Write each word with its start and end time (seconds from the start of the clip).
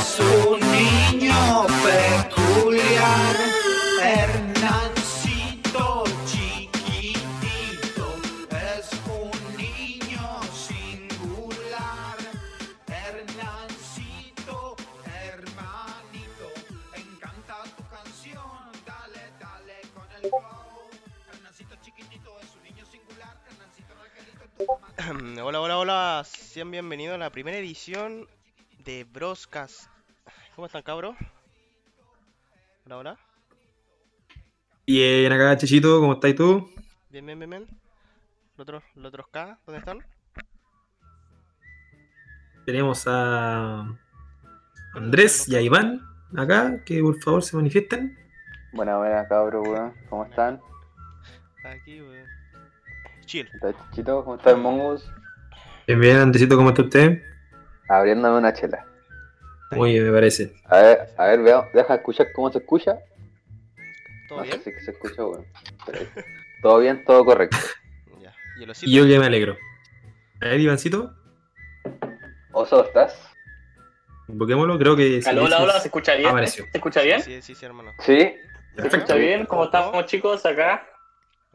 es 0.00 0.18
un 0.20 0.60
niño 0.60 1.66
peculiar. 1.84 3.36
Hernancito 4.02 6.04
chiquitito 6.26 8.16
es 8.50 8.90
un 9.06 9.30
niño 9.56 10.42
singular. 10.52 12.16
Hernancito, 12.88 14.76
hermanito, 15.04 16.48
encanta 16.94 17.62
tu 17.76 17.84
canción. 17.88 18.72
Dale, 18.86 19.32
dale 19.38 19.80
con 19.94 20.10
el 20.16 20.22
flow. 20.30 20.88
Hernancito 21.32 21.76
chiquitito 21.82 22.38
es 22.40 22.54
un 22.56 22.62
niño 22.62 22.86
singular. 22.86 23.36
Hernancito 23.50 23.94
regalito 24.02 24.44
tu 24.56 24.64
mamá. 24.66 24.88
Hola, 25.44 25.60
hola, 25.60 25.78
hola. 25.78 26.24
Sean 26.24 26.70
bienvenidos 26.70 27.16
a 27.16 27.18
la 27.18 27.30
primera 27.30 27.58
edición 27.58 28.26
de 28.84 29.04
Broscast. 29.04 29.88
¿Cómo 30.54 30.66
están, 30.66 30.82
cabros? 30.82 31.16
Hola, 32.86 32.96
hola. 32.96 33.18
Bien, 34.86 35.32
acá, 35.32 35.56
Chichito, 35.56 36.00
¿cómo 36.00 36.14
estás 36.14 36.34
tú? 36.34 36.70
Bien, 37.10 37.24
bien, 37.24 37.38
bien, 37.38 37.50
bien. 37.50 37.66
¿Los 38.56 38.62
otros, 38.62 38.82
los 38.94 39.06
otros 39.06 39.26
K? 39.28 39.58
¿Dónde 39.66 39.78
están? 39.78 39.98
Tenemos 42.66 43.04
a 43.06 43.86
Andrés 44.94 45.48
y 45.48 45.56
a 45.56 45.60
Iván 45.60 46.02
acá, 46.36 46.82
que 46.84 47.00
por 47.02 47.20
favor 47.22 47.42
se 47.42 47.56
manifiesten. 47.56 48.18
Buena, 48.72 48.96
buena, 48.98 49.26
cabros, 49.28 49.66
weón. 49.66 49.94
¿Cómo 50.08 50.24
están? 50.24 50.60
Aquí, 51.64 52.00
weón. 52.00 52.26
Chill. 53.26 53.48
¿Está 53.54 53.72
Chichito? 53.90 54.24
¿Cómo 54.24 54.36
está 54.36 54.50
el 54.50 54.58
Mongus? 54.58 55.10
Bien, 55.86 56.00
bien, 56.00 56.16
Andresito, 56.18 56.56
¿cómo 56.56 56.70
está 56.70 56.82
usted? 56.82 57.29
Abriéndome 57.90 58.38
una 58.38 58.52
chela. 58.52 58.86
Muy 59.72 59.92
bien, 59.92 60.04
me 60.06 60.12
parece. 60.12 60.54
A 60.66 60.80
ver, 60.80 61.08
a 61.16 61.26
ver, 61.26 61.42
veo, 61.42 61.66
deja 61.74 61.96
escuchar 61.96 62.28
cómo 62.32 62.50
se 62.52 62.58
escucha. 62.58 63.00
¿Todo 64.28 64.38
no 64.38 64.44
bien? 64.44 64.58
sé 64.58 64.64
si 64.64 64.72
que 64.72 64.80
se 64.80 64.90
escucha, 64.92 65.22
ahí. 65.22 66.08
Todo 66.62 66.78
bien, 66.78 67.04
todo 67.04 67.24
correcto. 67.24 67.56
Ya. 68.20 68.34
¿Y 68.82 68.94
yo 68.94 69.06
que 69.06 69.18
me 69.18 69.24
alegro. 69.24 69.56
A 70.42 70.48
ver, 70.48 70.60
Ivancito, 70.60 71.14
Oso, 72.52 72.84
¿estás? 72.84 73.18
invoquémoslo, 74.28 74.78
creo 74.78 74.94
que... 74.94 75.22
Aló, 75.26 75.44
hola, 75.44 75.62
hola, 75.62 75.80
¿se 75.80 75.88
escucha 75.88 76.14
bien? 76.14 76.28
Apareció. 76.28 76.64
¿Se 76.70 76.76
escucha 76.76 77.00
bien? 77.00 77.22
Sí, 77.22 77.40
sí, 77.40 77.54
sí, 77.54 77.64
hermano. 77.64 77.92
¿Sí? 78.00 78.18
¿Se 78.18 78.38
Perfecto. 78.76 78.96
escucha 78.98 79.14
bien? 79.14 79.46
¿Cómo 79.46 79.64
estamos, 79.64 80.04
chicos, 80.06 80.44
acá? 80.44 80.86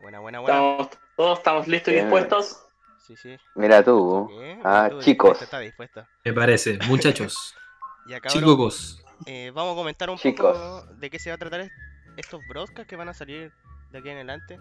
Buena, 0.01 0.19
buena, 0.19 0.39
buena. 0.39 0.55
¿Estamos, 0.55 0.89
todos 1.15 1.37
estamos 1.37 1.67
listos 1.67 1.93
y 1.93 1.97
dispuestos? 1.97 2.64
Sí, 3.05 3.15
sí. 3.15 3.37
Mira 3.55 3.83
tú. 3.83 4.27
Bien, 4.27 4.59
Ah, 4.63 4.87
tú 4.89 4.99
chicos. 5.01 5.29
dispuesta, 5.31 5.43
Está 5.45 5.59
dispuesta. 5.59 6.09
Me 6.23 6.33
parece. 6.33 6.79
Muchachos, 6.87 7.55
Ya, 8.07 8.19
chicos, 8.21 9.03
Eh, 9.25 9.51
vamos 9.53 9.73
a 9.73 9.75
comentar 9.75 10.09
un 10.09 10.17
Chicos. 10.17 10.57
poco 10.57 10.93
de 10.95 11.09
qué 11.09 11.17
se 11.19 11.29
va 11.29 11.35
a 11.35 11.37
tratar 11.37 11.61
est- 11.61 11.71
estos 12.17 12.41
broadcasts 12.47 12.87
que 12.87 12.95
van 12.95 13.09
a 13.09 13.13
salir 13.13 13.51
de 13.91 13.97
aquí 13.99 14.09
en 14.09 14.15
adelante. 14.17 14.59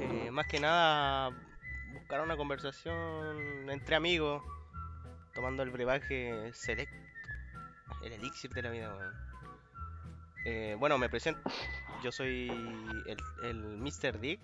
Eh, 0.00 0.30
más 0.30 0.46
que 0.46 0.60
nada, 0.60 1.30
buscar 1.92 2.20
una 2.20 2.36
conversación 2.36 3.68
entre 3.70 3.96
amigos, 3.96 4.42
tomando 5.34 5.62
el 5.62 5.70
brebaje 5.70 6.50
selecto, 6.52 6.94
el 8.04 8.12
elixir 8.12 8.50
de 8.52 8.62
la 8.62 8.70
vida. 8.70 8.94
weón. 8.94 9.14
Eh, 10.44 10.76
bueno, 10.78 10.98
me 10.98 11.08
presento. 11.08 11.40
Yo 12.02 12.12
soy 12.12 12.48
el, 13.06 13.16
el 13.44 13.56
Mr. 13.78 14.18
Dick, 14.20 14.40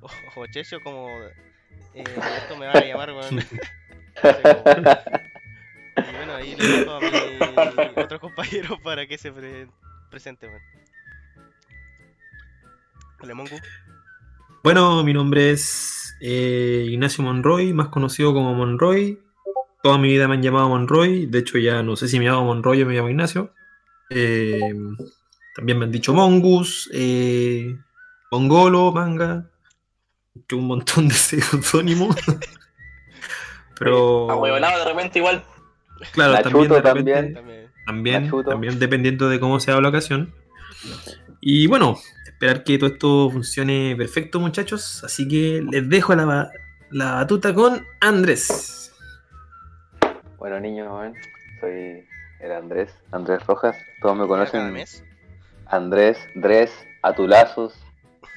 o, 0.00 0.08
o 0.36 0.46
Checho, 0.46 0.78
como 0.82 1.08
eh, 1.94 2.04
esto 2.38 2.56
me 2.56 2.66
van 2.66 2.76
a 2.76 2.84
llamar, 2.84 3.10
weón. 3.12 3.36
No 3.36 3.40
sé 3.42 3.60
cómo. 4.42 4.64
Y 5.96 6.16
bueno, 6.16 6.34
ahí 6.34 6.54
le 6.56 6.66
dejo 6.66 6.90
a 6.92 7.00
mi 7.00 8.02
otro 8.02 8.20
compañero 8.20 8.78
para 8.82 9.06
que 9.06 9.18
se 9.18 9.32
pre- 9.32 9.68
presente, 10.10 10.46
weón. 10.46 10.60
Hola, 13.22 13.34
Mongu. 13.34 13.56
Bueno, 14.62 15.02
mi 15.04 15.12
nombre 15.12 15.50
es 15.50 16.16
eh, 16.20 16.86
Ignacio 16.88 17.22
Monroy, 17.24 17.72
más 17.72 17.88
conocido 17.88 18.32
como 18.32 18.54
Monroy. 18.54 19.18
Toda 19.82 19.98
mi 19.98 20.08
vida 20.08 20.28
me 20.28 20.34
han 20.34 20.42
llamado 20.42 20.68
Monroy. 20.68 21.26
De 21.26 21.38
hecho, 21.38 21.58
ya 21.58 21.82
no 21.82 21.96
sé 21.96 22.08
si 22.08 22.18
me 22.18 22.26
llamo 22.26 22.44
Monroy 22.44 22.82
o 22.82 22.86
me 22.86 22.94
llamo 22.94 23.08
Ignacio. 23.08 23.52
Eh, 24.10 24.58
también 25.54 25.78
me 25.78 25.84
han 25.84 25.92
dicho 25.92 26.12
Mongus, 26.12 26.90
eh, 26.92 27.76
Mongolo, 28.30 28.92
Manga. 28.92 29.46
Que 30.48 30.54
un 30.54 30.66
montón 30.66 31.08
de 31.08 31.14
seudónimos. 31.14 32.16
Pero, 33.78 34.30
Ahuevonado 34.30 34.78
de 34.78 34.84
repente 34.92 35.18
igual. 35.18 35.42
claro, 36.12 36.42
también, 36.42 36.68
de 36.68 36.80
repente- 36.80 37.12
también. 37.34 37.70
También. 37.86 38.30
también, 38.44 38.78
dependiendo 38.78 39.28
de 39.28 39.40
cómo 39.40 39.58
sea 39.58 39.80
la 39.80 39.88
ocasión. 39.88 40.32
Y 41.40 41.66
bueno, 41.66 41.98
esperar 42.24 42.62
que 42.62 42.78
todo 42.78 42.90
esto 42.90 43.30
funcione 43.30 43.94
perfecto, 43.96 44.38
muchachos. 44.38 45.02
Así 45.02 45.26
que 45.26 45.64
les 45.68 45.88
dejo 45.88 46.14
la, 46.14 46.50
la 46.90 47.12
batuta 47.14 47.52
con 47.52 47.84
Andrés. 48.00 48.92
Bueno, 50.38 50.60
niños, 50.60 50.88
weón. 50.90 51.14
Soy 51.60 52.06
el 52.40 52.52
Andrés, 52.52 52.90
Andrés 53.10 53.44
Rojas. 53.46 53.76
Todos 54.00 54.16
me 54.16 54.26
conocen. 54.28 54.72
Andrés, 55.66 56.18
Dres, 56.34 56.70
Atulazos, 57.02 57.74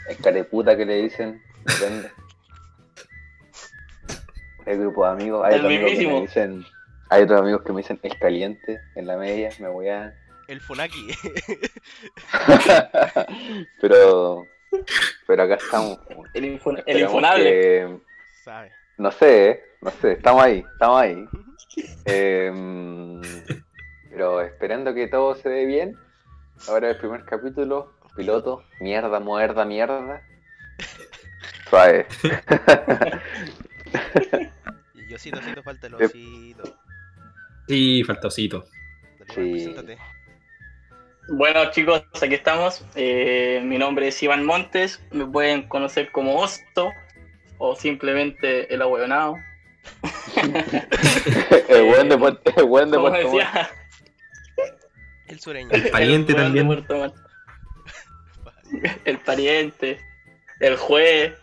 el 0.09 0.17
careputa 0.17 0.75
que 0.75 0.85
le 0.85 0.95
dicen. 1.03 1.41
Depende. 1.66 2.12
El 4.66 4.79
grupo 4.79 5.06
de 5.06 5.12
amigos. 5.12 5.46
Hay 5.46 5.56
El 5.56 5.59
otros 5.66 5.74
amigos 5.74 5.91
que 6.00 6.07
me 6.07 6.22
dicen. 6.22 6.66
Hay 7.09 7.24
otros 7.24 7.41
amigos 7.41 7.62
que 7.63 7.74
me 7.74 7.81
dicen 7.81 8.00
el 8.01 8.18
caliente 8.18 8.79
en 8.96 9.07
la 9.07 9.18
media, 9.18 9.50
me 9.59 9.68
voy 9.68 9.90
a. 9.90 10.13
El 10.47 10.62
Funaki. 10.62 11.07
pero. 13.81 14.46
Pero 15.28 15.44
acá 15.44 15.56
estamos. 15.56 16.00
El, 16.34 16.46
infun- 16.46 16.84
el 16.85 16.97
Esperamos 16.97 17.02
infunable. 17.13 17.44
que- 17.44 17.97
¿Sabe? 18.44 18.72
no 18.97 19.12
sé, 19.12 19.50
¿eh? 19.50 19.63
no 19.81 19.91
sé, 19.91 20.12
estamos 20.13 20.44
ahí, 20.44 20.63
estamos 20.73 21.02
ahí. 21.02 21.25
Em, 22.06 23.22
pero 24.12 24.41
esperando 24.41 24.94
que 24.94 25.07
todo 25.07 25.35
se 25.35 25.50
dé 25.50 25.66
bien. 25.66 25.97
Ahora 26.68 26.90
el 26.90 26.97
primer 26.97 27.23
capítulo, 27.25 27.94
piloto, 28.16 28.63
mierda, 28.79 29.19
muerda, 29.19 29.66
mierda. 29.66 30.22
Suave. 31.73 32.06
Y 34.94 35.09
yo 35.09 35.16
osito, 35.16 35.39
osito, 35.39 35.63
falta 35.63 35.88
el 35.88 35.94
Eh. 35.94 36.06
osito. 36.06 36.78
Sí, 37.67 38.03
falta 38.03 38.28
osito. 38.28 38.66
Sí. 39.34 39.73
Bueno, 41.29 41.72
chicos, 41.72 42.03
aquí 42.22 42.35
estamos. 42.35 42.85
Eh, 42.95 43.59
mi 43.63 43.79
nombre 43.79 44.07
es 44.07 44.22
Iván 44.22 44.45
Montes. 44.45 45.01
Me 45.11 45.25
pueden 45.25 45.67
conocer 45.67 46.11
como 46.11 46.35
Osto 46.38 46.91
o 47.57 47.75
simplemente 47.75 48.72
el 48.72 48.84
ahuevonado. 48.84 49.35
el 51.69 51.85
buen 51.85 52.09
de 52.09 52.17
Puerto, 52.19 52.53
el 52.55 52.66
buen 52.66 52.91
de 52.91 53.00
Puerto 53.00 53.17
decía. 53.17 53.69
El 55.28 55.40
sureño. 55.40 55.69
El 55.72 55.90
pariente 55.90 56.34
el 56.34 56.38
hueón 56.38 56.53
de 56.53 56.84
también. 56.84 57.13
El 59.05 59.17
pariente. 59.19 60.00
El 60.59 60.78
juez. 60.78 61.34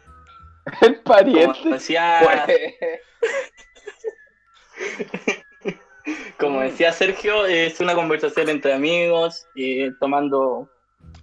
El 0.82 0.94
Como 1.02 1.02
pariente. 1.04 1.68
decía, 1.70 2.20
Pues, 2.46 2.74
como 6.38 6.60
decía 6.60 6.92
Sergio, 6.92 7.46
es 7.46 7.80
una 7.80 7.94
conversación 7.94 8.48
entre 8.48 8.72
amigos, 8.72 9.46
eh, 9.54 9.92
tomando 10.00 10.70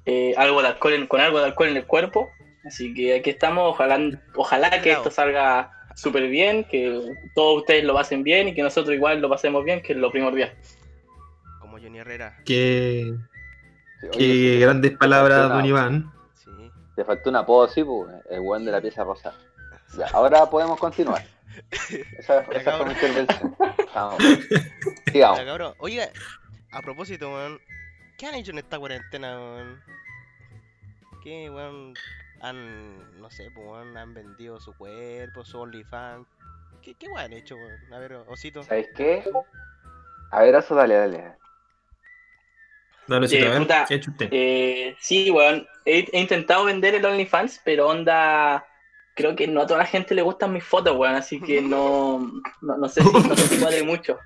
eh, 0.05 0.33
algo 0.37 0.61
de 0.61 0.69
alcohol 0.69 0.93
en- 0.93 1.07
con 1.07 1.19
algo 1.21 1.39
de 1.39 1.45
alcohol 1.45 1.69
en 1.69 1.77
el 1.77 1.85
cuerpo. 1.85 2.29
Así 2.65 2.93
que 2.93 3.15
aquí 3.15 3.29
estamos, 3.29 3.71
ojalá, 3.71 3.99
ojalá 4.35 4.81
que 4.81 4.91
esto 4.91 5.09
salga 5.11 5.71
súper 5.95 6.27
bien, 6.27 6.63
que 6.65 7.01
todos 7.33 7.61
ustedes 7.61 7.83
lo 7.83 7.93
pasen 7.93 8.23
bien 8.23 8.49
y 8.49 8.53
que 8.53 8.61
nosotros 8.61 8.93
igual 8.95 9.19
lo 9.21 9.29
pasemos 9.29 9.63
bien, 9.63 9.81
que 9.81 9.93
es 9.93 9.99
lo 9.99 10.11
primordial. 10.11 10.53
Como 11.59 11.77
Johnny 11.79 11.99
Herrera. 11.99 12.37
Qué, 12.45 13.13
sí, 14.01 14.09
sí, 14.19 14.59
grandes 14.59 14.97
palabras, 14.97 15.49
don 15.49 15.65
Iván. 15.65 16.11
Te 16.97 17.05
faltó 17.05 17.29
un 17.29 17.35
apodo, 17.35 17.67
sí, 17.67 17.83
pues, 17.83 18.11
el 18.27 18.39
buen 18.39 18.65
de 18.65 18.71
la 18.71 18.81
pieza 18.81 19.03
rosa. 19.03 19.31
Ya, 19.95 20.07
ahora 20.13 20.49
podemos 20.49 20.79
continuar. 20.79 21.23
Esa, 22.17 22.43
Ya, 22.49 22.57
esa 22.57 22.71
fue 22.77 22.87
mi 22.87 22.93
intervención. 22.93 23.55
Vamos. 23.93 24.17
Ya, 25.05 25.11
Sigamos. 25.11 25.39
cabrón. 25.41 25.73
Oiga, 25.77 26.09
a 26.71 26.81
propósito, 26.81 27.29
weón. 27.29 27.59
¿Qué 28.17 28.25
han 28.25 28.33
hecho 28.33 28.49
en 28.51 28.57
esta 28.57 28.79
cuarentena, 28.79 29.37
weón? 29.37 29.79
¿Qué, 31.23 31.51
weón? 31.51 31.93
Han, 32.41 33.21
no 33.21 33.29
sé, 33.29 33.51
pues, 33.53 33.67
weón, 33.67 33.95
han 33.95 34.15
vendido 34.15 34.59
su 34.59 34.73
cuerpo, 34.75 35.45
su 35.45 35.59
OnlyFans. 35.59 36.27
¿Qué, 36.81 36.95
qué 36.95 37.05
weón 37.09 37.19
han 37.19 37.33
hecho, 37.33 37.55
weón? 37.57 37.93
A 37.93 37.99
ver, 37.99 38.13
osito. 38.27 38.63
¿Sabes 38.63 38.87
qué? 38.95 39.23
A 40.31 40.41
ver, 40.41 40.55
eso, 40.55 40.73
dale, 40.73 40.95
dale. 40.95 41.35
Eh, 43.09 43.45
a 43.45 43.49
ver, 43.49 43.57
puta, 43.59 43.85
¿qué 43.87 43.93
ha 43.93 43.97
hecho 43.97 44.11
usted? 44.11 44.27
Eh, 44.31 44.95
sí, 44.99 45.29
weón, 45.31 45.67
he, 45.85 46.05
he 46.11 46.19
intentado 46.19 46.65
vender 46.65 46.95
el 46.95 47.05
OnlyFans, 47.05 47.61
pero 47.63 47.87
onda, 47.87 48.65
creo 49.15 49.35
que 49.35 49.47
no 49.47 49.61
a 49.61 49.67
toda 49.67 49.79
la 49.79 49.85
gente 49.85 50.13
le 50.15 50.21
gustan 50.21 50.53
mis 50.53 50.63
fotos, 50.63 50.95
weón, 50.95 51.15
así 51.15 51.39
que 51.41 51.61
no, 51.61 52.19
no, 52.61 52.77
no 52.77 52.89
sé, 52.89 53.01
si, 53.01 53.11
no 53.11 53.35
sé 53.35 53.47
si 53.47 53.57
cuadre 53.59 53.83
mucho. 53.83 54.17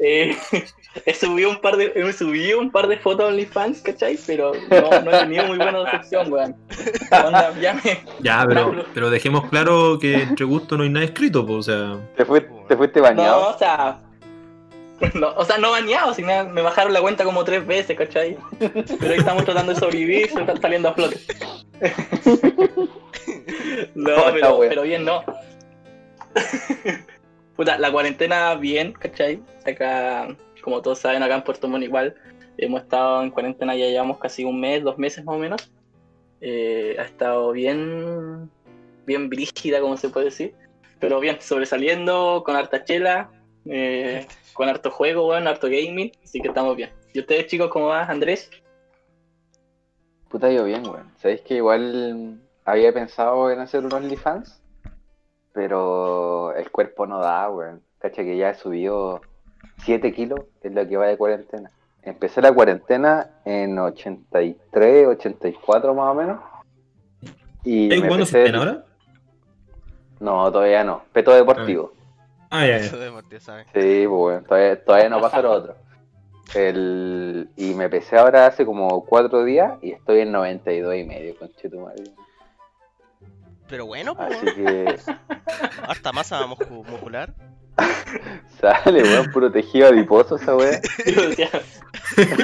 Eh, 0.00 0.36
he 1.06 1.12
subido 1.14 1.50
un 1.50 1.60
par 1.60 1.76
de, 1.76 1.92
he 1.96 2.12
subido 2.12 2.60
un 2.60 2.70
par 2.70 2.86
de 2.86 2.98
fotos 2.98 3.24
a 3.24 3.28
OnlyFans, 3.30 3.80
¿cachai? 3.82 4.16
Pero 4.28 4.52
no, 4.70 5.00
no 5.02 5.10
he 5.10 5.18
tenido 5.20 5.44
muy 5.46 5.56
buena 5.56 5.82
recepción, 5.84 6.32
weón. 6.32 6.54
Onda, 7.10 7.52
ya 7.60 7.74
me- 7.74 8.00
Ya, 8.20 8.44
pero, 8.46 8.84
pero 8.94 9.10
dejemos 9.10 9.48
claro 9.48 9.98
que 10.00 10.22
entre 10.22 10.44
gusto 10.44 10.76
no 10.76 10.84
hay 10.84 10.90
nada 10.90 11.04
escrito, 11.04 11.44
pues, 11.44 11.58
o 11.58 11.62
sea. 11.62 12.08
¿Te, 12.16 12.24
fui- 12.24 12.46
te 12.68 12.76
fuiste 12.76 13.00
No, 13.00 13.06
bañado? 13.06 13.48
o 13.54 13.58
sea. 13.58 13.98
No, 15.14 15.32
o 15.36 15.44
sea, 15.44 15.58
no 15.58 15.70
bañado, 15.70 16.12
sino 16.14 16.28
me, 16.28 16.44
me 16.44 16.62
bajaron 16.62 16.92
la 16.92 17.00
cuenta 17.00 17.24
como 17.24 17.44
tres 17.44 17.66
veces, 17.66 17.96
¿cachai? 17.96 18.36
Pero 18.58 19.12
ahí 19.12 19.18
estamos 19.18 19.44
tratando 19.44 19.72
de 19.72 19.78
sobrevivir, 19.78 20.30
se 20.30 20.40
están 20.40 20.60
saliendo 20.60 20.88
a 20.88 20.94
flote. 20.94 21.18
No, 23.94 24.14
pero, 24.32 24.82
bien, 24.82 25.04
no. 25.04 25.22
Puta, 27.56 27.78
la 27.78 27.90
cuarentena 27.90 28.54
bien, 28.54 28.92
¿cachai? 28.92 29.42
Acá, 29.66 30.36
como 30.62 30.80
todos 30.82 31.00
saben, 31.00 31.22
acá 31.22 31.34
en 31.36 31.42
Puerto 31.42 31.68
Montt 31.68 31.84
igual, 31.84 32.14
hemos 32.56 32.82
estado 32.82 33.22
en 33.22 33.30
cuarentena 33.30 33.74
ya 33.74 33.86
llevamos 33.86 34.18
casi 34.18 34.44
un 34.44 34.60
mes, 34.60 34.82
dos 34.82 34.98
meses 34.98 35.24
más 35.24 35.36
o 35.36 35.38
menos. 35.38 35.70
Eh, 36.40 36.96
ha 36.98 37.02
estado 37.02 37.52
bien, 37.52 38.50
bien 39.06 39.28
brígida, 39.28 39.80
como 39.80 39.96
se 39.96 40.08
puede 40.08 40.26
decir. 40.26 40.54
Pero 41.00 41.20
bien, 41.20 41.38
sobresaliendo, 41.40 42.42
con 42.44 42.56
harta 42.56 42.84
chela, 42.84 43.30
eh, 43.66 44.26
con 44.58 44.68
harto 44.68 44.90
juego, 44.90 45.22
bueno, 45.26 45.48
harto 45.50 45.68
gaming, 45.68 46.10
así 46.24 46.40
que 46.40 46.48
estamos 46.48 46.74
bien. 46.74 46.90
¿Y 47.14 47.20
ustedes 47.20 47.46
chicos 47.46 47.70
cómo 47.70 47.86
va, 47.86 48.02
Andrés? 48.02 48.50
Puta, 50.28 50.50
yo 50.50 50.64
bien, 50.64 50.84
weón. 50.84 51.12
¿Sabéis 51.18 51.42
que 51.42 51.54
igual 51.54 52.40
había 52.64 52.92
pensado 52.92 53.52
en 53.52 53.60
hacer 53.60 53.84
un 53.84 53.92
OnlyFans? 53.92 54.60
Pero 55.52 56.52
el 56.56 56.72
cuerpo 56.72 57.06
no 57.06 57.20
da, 57.20 57.48
weón. 57.50 57.82
Cacha 57.98 58.24
que 58.24 58.36
ya 58.36 58.50
he 58.50 58.54
subido 58.56 59.20
7 59.84 60.12
kilos, 60.12 60.40
es 60.62 60.72
lo 60.72 60.86
que 60.88 60.96
va 60.96 61.06
de 61.06 61.16
cuarentena. 61.16 61.70
Empecé 62.02 62.42
la 62.42 62.52
cuarentena 62.52 63.30
en 63.44 63.78
83, 63.78 65.06
84 65.06 65.94
más 65.94 66.10
o 66.10 66.14
menos. 66.14 66.40
Y 67.62 67.84
¿Estás 67.84 67.98
jugando 68.00 68.24
empecé- 68.26 68.56
ahora? 68.56 68.84
No, 70.18 70.50
todavía 70.50 70.82
no. 70.82 71.02
Peto 71.12 71.32
deportivo. 71.32 71.92
Ah, 72.50 72.66
ya, 72.66 72.76
Eso 72.76 72.96
ya. 72.96 73.04
de 73.04 73.10
Martín, 73.10 73.40
¿sabes? 73.40 73.66
Sí, 73.74 74.04
pues 74.06 74.08
bueno, 74.08 74.42
todavía, 74.42 74.84
todavía 74.84 75.08
no 75.10 75.20
pasa 75.20 75.42
lo 75.42 75.50
otro. 75.52 75.76
El... 76.54 77.50
Y 77.56 77.74
me 77.74 77.84
empecé 77.84 78.16
ahora 78.16 78.46
hace 78.46 78.64
como 78.64 79.04
4 79.04 79.44
días 79.44 79.72
y 79.82 79.92
estoy 79.92 80.20
en 80.20 80.32
92 80.32 80.96
y 80.96 81.04
medio, 81.04 81.36
conchetumadre. 81.38 82.04
Pero 83.68 83.84
bueno, 83.84 84.14
pues, 84.16 84.34
Así 84.34 84.46
que 84.54 84.96
harta 85.86 86.12
masa 86.12 86.46
muscu- 86.46 86.86
muscular. 86.86 87.34
sale, 88.60 89.02
weón, 89.02 89.30
puro 89.30 89.52
tejido 89.52 89.88
adiposo 89.88 90.36
esa 90.36 90.56
weá. 90.56 90.80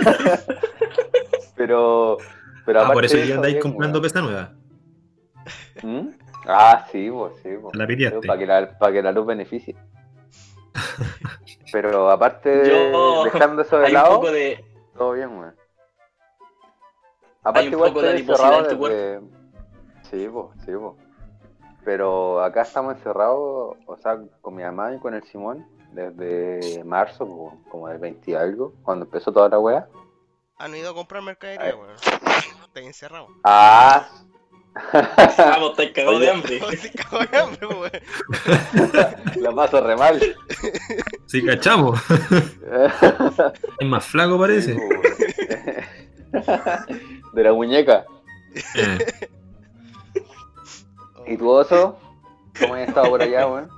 Pero, 1.57 2.19
pero 2.67 2.81
Ah, 2.81 2.83
aparte 2.85 2.95
por 2.95 3.05
eso 3.05 3.17
ya 3.19 3.37
andáis 3.37 3.57
comprando 3.63 4.03
pesa 4.03 4.21
nueva. 4.21 4.53
¿Mm? 5.83 6.09
Ah, 6.47 6.85
sí, 6.91 7.09
pues, 7.11 7.33
sí, 7.43 7.51
pues. 7.61 7.75
La. 7.77 7.87
Para 8.27 8.39
que 8.39 8.47
la, 8.47 8.79
para 8.79 8.93
que 8.93 9.03
la 9.03 9.13
luz 9.13 9.27
beneficie. 9.27 9.77
Pero 11.73 12.11
aparte 12.11 12.49
de 12.49 12.91
Yo- 12.93 13.25
dejando 13.25 13.63
eso 13.63 13.79
de 13.79 13.87
hay 13.87 13.93
un 13.93 13.95
lado, 13.95 14.15
poco 14.17 14.31
de. 14.31 14.65
todo 14.97 15.13
bien, 15.13 15.29
weón. 15.39 15.55
Aparte 17.43 17.61
Hay 17.61 17.67
un 17.69 17.73
igual 17.75 17.91
poco 17.91 18.03
de 18.03 18.17
estoy 18.17 18.21
adiposidad 18.21 18.59
encerrado 18.59 18.71
en 18.71 18.79
tu 18.79 18.85
desde... 18.87 19.21
Sí, 20.11 20.29
pues, 20.33 20.47
sí, 20.65 20.73
pues. 20.73 20.93
Pero 21.85 22.43
acá 22.43 22.63
estamos 22.63 22.95
encerrados, 22.95 23.77
o 23.87 23.97
sea, 24.03 24.19
con 24.41 24.55
mi 24.55 24.63
mamá 24.63 24.95
y 24.95 24.99
con 24.99 25.13
el 25.15 25.23
Simón, 25.25 25.67
desde 25.93 26.83
marzo, 26.85 27.27
po, 27.27 27.59
como 27.71 27.89
del 27.89 27.99
20 27.99 28.31
y 28.31 28.35
algo, 28.35 28.73
cuando 28.83 29.05
empezó 29.05 29.31
toda 29.33 29.49
la 29.51 29.59
wea. 29.59 29.87
Han 30.57 30.75
ido 30.75 30.91
a 30.93 30.95
comprar 30.95 31.23
mercadería, 31.23 31.77
weón. 31.77 31.91
Está 31.97 32.81
encerrado. 32.81 33.27
Ah, 33.45 34.09
Vamos, 35.39 35.71
estáis 35.71 35.93
cagados 35.93 36.21
de 36.21 36.31
hambre. 36.31 36.61
Cagó 36.97 37.19
de 37.25 37.39
hambre, 37.39 37.67
weón. 37.67 37.91
la 39.37 39.53
paso 39.55 39.81
re 39.81 39.97
mal. 39.97 40.37
Sí, 41.27 41.45
cachamos. 41.45 42.01
Es 43.79 43.87
más 43.87 44.05
flaco, 44.05 44.39
parece. 44.39 44.77
De 47.33 47.43
la 47.43 47.53
muñeca. 47.53 48.05
Eh, 48.75 48.99
¿Y 51.27 51.37
tu 51.37 51.49
oso? 51.49 51.99
¿Cómo 52.59 52.75
has 52.75 52.89
estado 52.89 53.11
por 53.11 53.23
allá, 53.23 53.47
weón? 53.47 53.69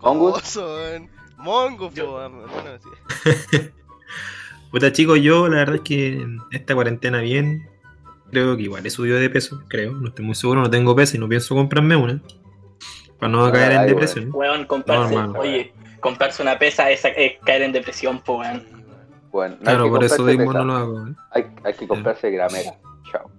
¿Mongus? 0.00 0.34
Oso, 0.38 0.74
weón. 0.74 1.10
Mongus, 1.36 1.94
weón. 1.96 2.46
Bueno, 2.46 2.78
sí. 2.82 3.58
Puta 4.70 4.92
chicos, 4.92 5.20
yo 5.20 5.48
la 5.48 5.58
verdad 5.58 5.76
es 5.76 5.80
que 5.82 6.08
en 6.08 6.38
esta 6.50 6.74
cuarentena 6.74 7.20
bien, 7.20 7.68
creo 8.30 8.56
que 8.56 8.62
igual 8.64 8.84
he 8.86 8.90
subido 8.90 9.18
de 9.18 9.30
peso, 9.30 9.62
creo, 9.68 9.92
no 9.92 10.08
estoy 10.08 10.24
muy 10.24 10.34
seguro, 10.34 10.60
no 10.62 10.70
tengo 10.70 10.94
peso 10.94 11.16
y 11.16 11.20
no 11.20 11.28
pienso 11.28 11.54
comprarme 11.54 11.96
una. 11.96 12.20
Para 13.18 13.32
no 13.32 13.44
Ah, 13.46 13.52
caer 13.52 13.72
en 13.72 13.78
ay, 13.78 13.88
depresión. 13.88 14.30
Weón, 14.32 14.66
comprarse. 14.66 15.14
No, 15.14 15.32
oye, 15.38 15.72
comprarse 16.00 16.42
una 16.42 16.58
pesa 16.58 16.90
es, 16.90 17.02
es 17.04 17.32
caer 17.44 17.62
en 17.62 17.72
depresión, 17.72 18.20
po, 18.20 18.38
weón. 18.38 18.62
Bueno, 19.32 19.56
no 19.56 19.62
Claro, 19.62 19.90
por 19.90 20.04
eso 20.04 20.22
mismo 20.22 20.52
no 20.52 20.64
lo 20.64 20.72
hago. 20.74 21.06
¿eh? 21.08 21.14
Hay, 21.32 21.44
hay 21.64 21.74
que 21.74 21.86
comprarse 21.86 22.30
gramera. 22.30 22.72
Chao. 23.10 23.30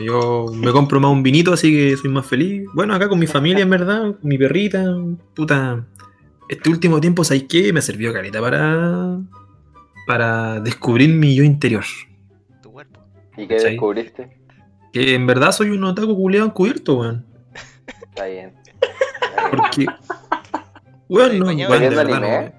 Yo 0.00 0.46
me 0.54 0.70
compro 0.70 1.00
más 1.00 1.10
un 1.10 1.22
vinito, 1.24 1.52
así 1.52 1.72
que 1.72 1.96
soy 1.96 2.10
más 2.10 2.24
feliz. 2.26 2.68
Bueno, 2.74 2.94
acá 2.94 3.08
con 3.08 3.18
mi 3.18 3.26
familia, 3.26 3.62
en 3.62 3.70
verdad, 3.70 4.14
mi 4.22 4.38
perrita, 4.38 4.84
puta. 5.34 5.84
Este 6.48 6.70
último 6.70 7.00
tiempo, 7.00 7.24
¿sabes 7.24 7.44
qué? 7.48 7.72
Me 7.72 7.82
sirvió 7.82 8.12
carita 8.12 8.40
para. 8.40 9.18
para 10.06 10.60
descubrir 10.60 11.08
mi 11.14 11.34
yo 11.34 11.42
interior. 11.42 11.84
¿Y 13.42 13.48
qué 13.48 13.54
descubriste? 13.54 14.28
Que 14.92 15.14
en 15.14 15.26
verdad 15.26 15.52
soy 15.52 15.70
un 15.70 15.82
otaku 15.84 16.14
culeado 16.14 16.46
encubierto, 16.46 16.98
weón. 16.98 17.26
Está 17.86 18.26
bien. 18.26 18.54
Porque. 19.50 19.86
Weón, 21.08 21.38
no, 21.40 21.50
¿Estás 21.50 21.68
weón, 21.68 21.82
de 21.82 21.88
verdad, 21.90 22.04
no, 22.04 22.14
anime? 22.14 22.38
weón. 22.38 22.52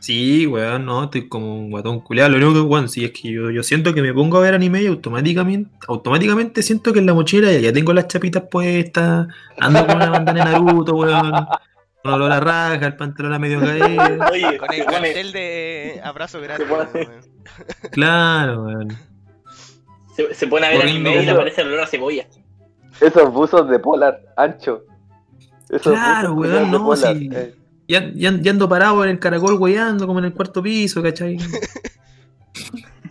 Sí, 0.00 0.46
weón, 0.46 0.86
no, 0.86 1.04
estoy 1.04 1.28
como 1.28 1.58
un 1.58 1.70
guatón 1.70 2.00
culeado. 2.00 2.30
Lo 2.30 2.36
único 2.36 2.54
que, 2.54 2.60
weón, 2.60 2.88
sí 2.88 3.04
es 3.04 3.10
que 3.10 3.32
yo, 3.32 3.50
yo 3.50 3.62
siento 3.62 3.92
que 3.92 4.00
me 4.00 4.14
pongo 4.14 4.38
a 4.38 4.40
ver 4.40 4.54
anime 4.54 4.82
y 4.82 4.86
automáticamente, 4.86 5.70
automáticamente 5.88 6.62
siento 6.62 6.92
que 6.92 7.00
en 7.00 7.06
la 7.06 7.12
mochila 7.12 7.52
ya, 7.52 7.72
tengo 7.72 7.92
las 7.92 8.08
chapitas 8.08 8.44
puestas, 8.50 9.26
ando 9.58 9.86
con 9.86 9.96
una 9.96 10.08
bandana 10.08 10.44
de 10.44 10.52
Naruto, 10.52 10.94
weón, 10.94 11.32
con 12.02 12.14
olor 12.14 12.32
a 12.32 12.40
raja, 12.40 12.86
el 12.86 12.96
pantalón 12.96 13.34
a 13.34 13.38
medio 13.38 13.60
caer. 13.60 14.20
Oye, 14.32 14.56
Con 14.56 14.72
el 14.72 14.86
cartel 14.86 15.32
de 15.32 16.00
abrazo 16.02 16.38
weón. 16.40 16.88
Claro, 17.90 18.64
weón. 18.64 19.07
Se, 20.18 20.34
se 20.34 20.46
pone 20.48 20.66
a 20.66 20.70
ver 20.70 20.82
anime 20.82 21.22
y 21.22 21.24
le 21.24 21.30
aparece 21.30 21.60
el 21.60 21.68
olor 21.68 21.80
a 21.82 21.86
cebolla. 21.86 22.26
Esos 23.00 23.32
buzos 23.32 23.68
de 23.70 23.78
polar, 23.78 24.20
ancho. 24.36 24.82
Esos 25.68 25.92
Claro, 25.92 26.32
weón, 26.32 26.70
no, 26.72 26.84
polar, 26.84 27.16
sí. 27.16 27.30
eh. 27.32 27.54
Ya, 27.86 28.10
ya, 28.14 28.32
ya 28.40 28.50
ando 28.50 28.68
parado 28.68 29.04
en 29.04 29.10
el 29.10 29.18
caracol, 29.20 29.54
weyando, 29.54 30.08
como 30.08 30.18
en 30.18 30.24
el 30.26 30.34
cuarto 30.34 30.60
piso, 30.62 31.00
¿cachai? 31.02 31.38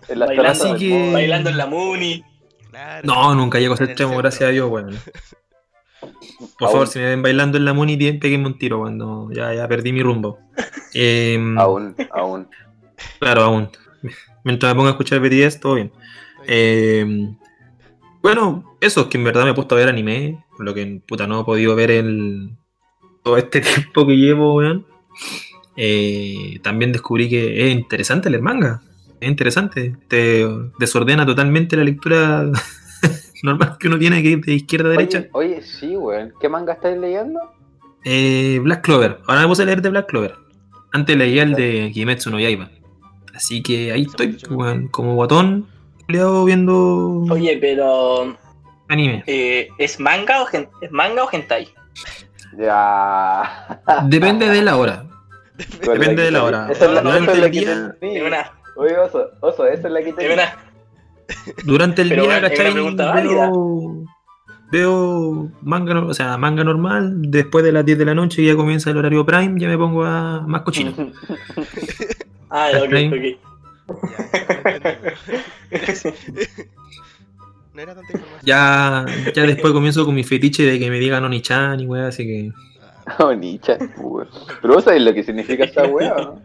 En 0.09 0.19
las 0.19 0.27
Bailando, 0.29 0.49
Así 0.51 0.75
que-. 0.75 1.11
Bailando 1.13 1.49
en 1.49 1.57
la 1.57 1.65
Muni. 1.67 2.23
Claro. 2.69 3.01
No, 3.05 3.35
nunca 3.35 3.59
llego 3.59 3.73
a 3.73 3.75
ese 3.75 3.83
extremo, 3.85 4.15
gracias 4.17 4.49
a 4.49 4.51
Dios, 4.51 4.69
weón. 4.69 4.97
Por 6.59 6.69
favor, 6.69 6.87
si 6.87 6.99
me 6.99 7.05
ven 7.05 7.21
bailando 7.21 7.57
en 7.57 7.65
la 7.65 7.73
Muni, 7.73 7.95
bien, 7.95 8.19
péguenme 8.19 8.47
un 8.47 8.57
tiro 8.57 8.79
cuando 8.79 9.29
ya, 9.31 9.53
ya 9.53 9.67
perdí 9.67 9.91
mi 9.93 10.03
rumbo. 10.03 10.39
Em, 10.93 11.57
Aún, 11.59 11.95
aún. 12.11 12.47
Claro, 13.19 13.43
aún. 13.43 13.69
Mientras 14.43 14.71
me 14.73 14.75
ponga 14.77 14.89
a 14.89 14.91
escuchar 14.91 15.19
BTS, 15.19 15.59
todo 15.59 15.75
bien. 15.75 15.91
Em, 16.47 17.35
bueno, 18.21 18.77
eso 18.81 19.01
es 19.01 19.07
que 19.07 19.17
en 19.17 19.25
verdad 19.25 19.43
me 19.43 19.51
he 19.51 19.53
puesto 19.53 19.75
a 19.75 19.77
ver 19.77 19.89
anime, 19.89 20.43
lo 20.57 20.73
que 20.73 21.01
puta 21.05 21.27
no 21.27 21.41
he 21.41 21.43
podido 21.43 21.75
ver 21.75 21.91
en 21.91 22.57
todo 23.23 23.37
este 23.37 23.61
tiempo 23.61 24.07
que 24.07 24.17
llevo, 24.17 24.55
weón. 24.55 24.85
Eh, 25.75 26.59
también 26.63 26.91
descubrí 26.91 27.29
que 27.29 27.67
es 27.67 27.75
interesante 27.75 28.29
leer 28.29 28.41
manga. 28.41 28.81
Es 29.19 29.29
interesante. 29.29 29.95
Te 30.07 30.47
desordena 30.79 31.25
totalmente 31.25 31.75
la 31.75 31.83
lectura 31.83 32.49
normal 33.43 33.77
que 33.79 33.87
uno 33.87 33.99
tiene 33.99 34.23
que 34.23 34.29
ir 34.29 34.41
de 34.45 34.53
izquierda 34.55 34.87
a 34.89 34.91
derecha. 34.91 35.25
Oye, 35.33 35.55
oye, 35.55 35.61
sí, 35.61 35.95
weón. 35.95 36.33
¿Qué 36.39 36.49
manga 36.49 36.73
estáis 36.73 36.97
leyendo? 36.97 37.39
Eh, 38.03 38.59
Black 38.63 38.83
Clover. 38.83 39.19
Ahora 39.27 39.41
me 39.41 39.47
puse 39.47 39.63
a 39.63 39.65
leer 39.65 39.81
de 39.81 39.89
Black 39.89 40.07
Clover. 40.07 40.35
Antes 40.93 41.17
leía 41.17 41.43
el 41.43 41.53
de 41.53 41.91
Kimetsu 41.93 42.31
no 42.31 42.39
Yaiba. 42.39 42.71
Así 43.35 43.61
que 43.61 43.91
ahí 43.91 44.03
estoy, 44.03 44.37
weón, 44.49 44.87
como 44.87 45.13
guatón, 45.13 45.67
culiao, 46.07 46.45
viendo 46.45 47.25
Oye, 47.29 47.57
pero. 47.61 48.35
anime. 48.89 49.23
eh, 49.27 49.67
¿es, 49.77 49.99
manga 49.99 50.41
o 50.41 50.45
gen- 50.45 50.69
¿Es 50.81 50.91
manga 50.91 51.23
o 51.23 51.29
hentai? 51.31 51.67
Ya. 52.57 53.79
Depende 54.05 54.49
de 54.49 54.61
la 54.63 54.77
hora. 54.77 55.03
Depende 55.81 56.23
de 56.23 56.31
la 56.31 56.43
hora. 56.43 56.67
Esa 56.71 56.85
es 56.85 56.91
la, 56.91 57.01
Durante 57.01 57.23
esa 57.23 57.33
es 57.33 57.39
la 57.39 57.45
el 57.45 57.51
día- 57.51 57.95
una. 58.25 58.51
Oye, 58.75 58.97
oso, 58.97 59.25
oso, 59.41 59.65
esa 59.67 59.87
es 59.87 59.93
la 59.93 60.01
que 60.03 60.13
te. 60.13 60.27
Es 60.27 60.33
una. 60.33 60.55
Durante 61.65 62.01
el 62.03 62.09
Pero, 62.09 62.23
día, 62.23 62.39
Veo, 63.13 64.05
veo 64.71 65.49
manga, 65.61 65.99
o 66.05 66.13
sea, 66.13 66.37
manga 66.37 66.63
normal. 66.63 67.15
Después 67.23 67.65
de 67.65 67.71
las 67.71 67.85
10 67.85 67.97
de 67.97 68.05
la 68.05 68.13
noche, 68.15 68.45
ya 68.45 68.55
comienza 68.55 68.91
el 68.91 68.97
horario 68.97 69.25
prime, 69.25 69.59
ya 69.59 69.67
me 69.67 69.77
pongo 69.77 70.05
a 70.05 70.41
más 70.47 70.61
cochino. 70.61 70.93
Ah, 72.49 72.69
ya, 72.71 72.79
ok, 72.83 72.93
ok. 73.11 73.46
Ya, 73.87 74.79
ya, 74.79 74.99
lo 75.01 75.09
entendí, 75.09 75.31
weón. 75.31 76.15
No 77.77 77.83
era 77.83 77.93
tanta 77.93 78.11
información. 78.11 78.41
Ya, 78.43 79.05
ya 79.35 79.43
después 79.43 79.71
comienzo 79.71 80.03
con 80.03 80.15
mi 80.15 80.23
fetiche 80.23 80.63
de 80.63 80.79
que 80.79 80.89
me 80.89 80.97
digan 80.97 81.23
Oni-chan 81.23 81.79
y 81.79 81.85
weá, 81.85 82.07
así 82.07 82.25
que. 82.25 82.51
Ah, 83.05 83.25
Oni-chan, 83.25 83.93
weón. 83.97 84.27
Pero 84.63 84.73
vos 84.73 84.83
sabés 84.83 85.03
lo 85.03 85.13
que 85.13 85.23
significa 85.23 85.65
esa 85.65 85.85
weá, 85.85 86.15
¿o 86.15 86.21
¿no? 86.23 86.41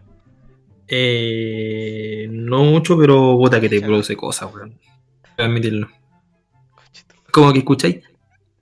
Eh, 0.87 2.27
no 2.29 2.63
mucho, 2.65 2.95
pero 2.99 3.35
bota 3.35 3.59
que 3.59 3.67
te 3.67 3.81
produce 3.81 4.15
cosas, 4.15 4.53
weón. 4.53 4.77
Voy 5.35 5.45
a 5.45 5.45
admitirlo. 5.45 5.89
Como 7.31 7.51
que 7.51 7.59
escucháis. 7.59 7.95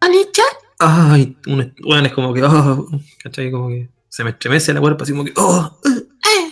Oni-chan. 0.01 0.45
Ay, 0.79 1.35
un, 1.47 1.73
weón, 1.83 2.05
es 2.05 2.13
como 2.13 2.33
que. 2.33 2.41
Oh, 2.41 2.87
¿Cachai? 3.21 3.51
Como 3.51 3.67
que 3.67 3.89
se 4.07 4.23
me 4.23 4.29
estremece 4.29 4.73
la 4.73 4.79
cuerpo, 4.79 5.03
así 5.03 5.11
como 5.11 5.25
que. 5.25 5.33
Oh, 5.35 5.77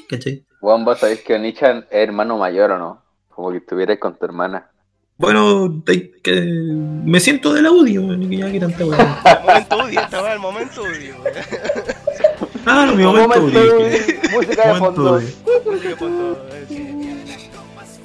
¿Cachai? 0.09 0.43
Weón, 0.59 0.83
vos 0.85 0.99
sabés 0.99 1.21
que 1.21 1.35
Oni-chan 1.35 1.85
es 1.91 2.07
hermano 2.07 2.37
mayor, 2.37 2.71
¿o 2.71 2.79
no? 2.79 3.03
Como 3.29 3.51
que 3.51 3.57
estuvieras 3.57 3.99
con 3.99 4.17
tu 4.17 4.25
hermana. 4.25 4.67
Bueno, 5.17 5.83
que... 5.85 6.41
me 7.05 7.19
siento 7.19 7.53
del 7.53 7.67
audio, 7.67 8.07
que 8.27 8.37
ya 8.37 8.51
que 8.51 8.59
tanta 8.59 8.85
weá. 8.85 9.21
El 9.35 9.45
momento 9.45 9.77
UDI, 9.85 9.97
esta 9.97 10.21
weá, 10.23 10.33
el 10.33 10.39
momento. 10.39 10.81
Ah, 12.65 12.85
no, 12.87 12.95
mi 12.95 13.03
momento, 13.03 13.27
momento 13.41 13.59
audio, 13.59 13.75
de 13.77 14.05
que- 14.05 14.29
música 14.29 14.73
de 14.73 14.79
fondo. 14.79 15.21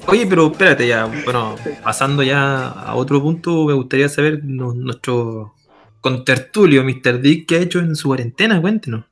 Oye, 0.07 0.27
pero 0.27 0.51
espérate 0.51 0.87
ya, 0.87 1.05
bueno, 1.23 1.55
pasando 1.83 2.21
ya 2.21 2.67
a 2.67 2.95
otro 2.95 3.21
punto, 3.21 3.65
me 3.65 3.73
gustaría 3.73 4.07
saber 4.07 4.43
nuestro 4.43 5.55
contertulio, 6.01 6.83
Mr. 6.83 7.19
Dick, 7.19 7.47
¿qué 7.47 7.55
ha 7.55 7.61
hecho 7.61 7.79
en 7.79 7.95
su 7.95 8.09
cuarentena? 8.09 8.61
Cuéntenos. 8.61 9.05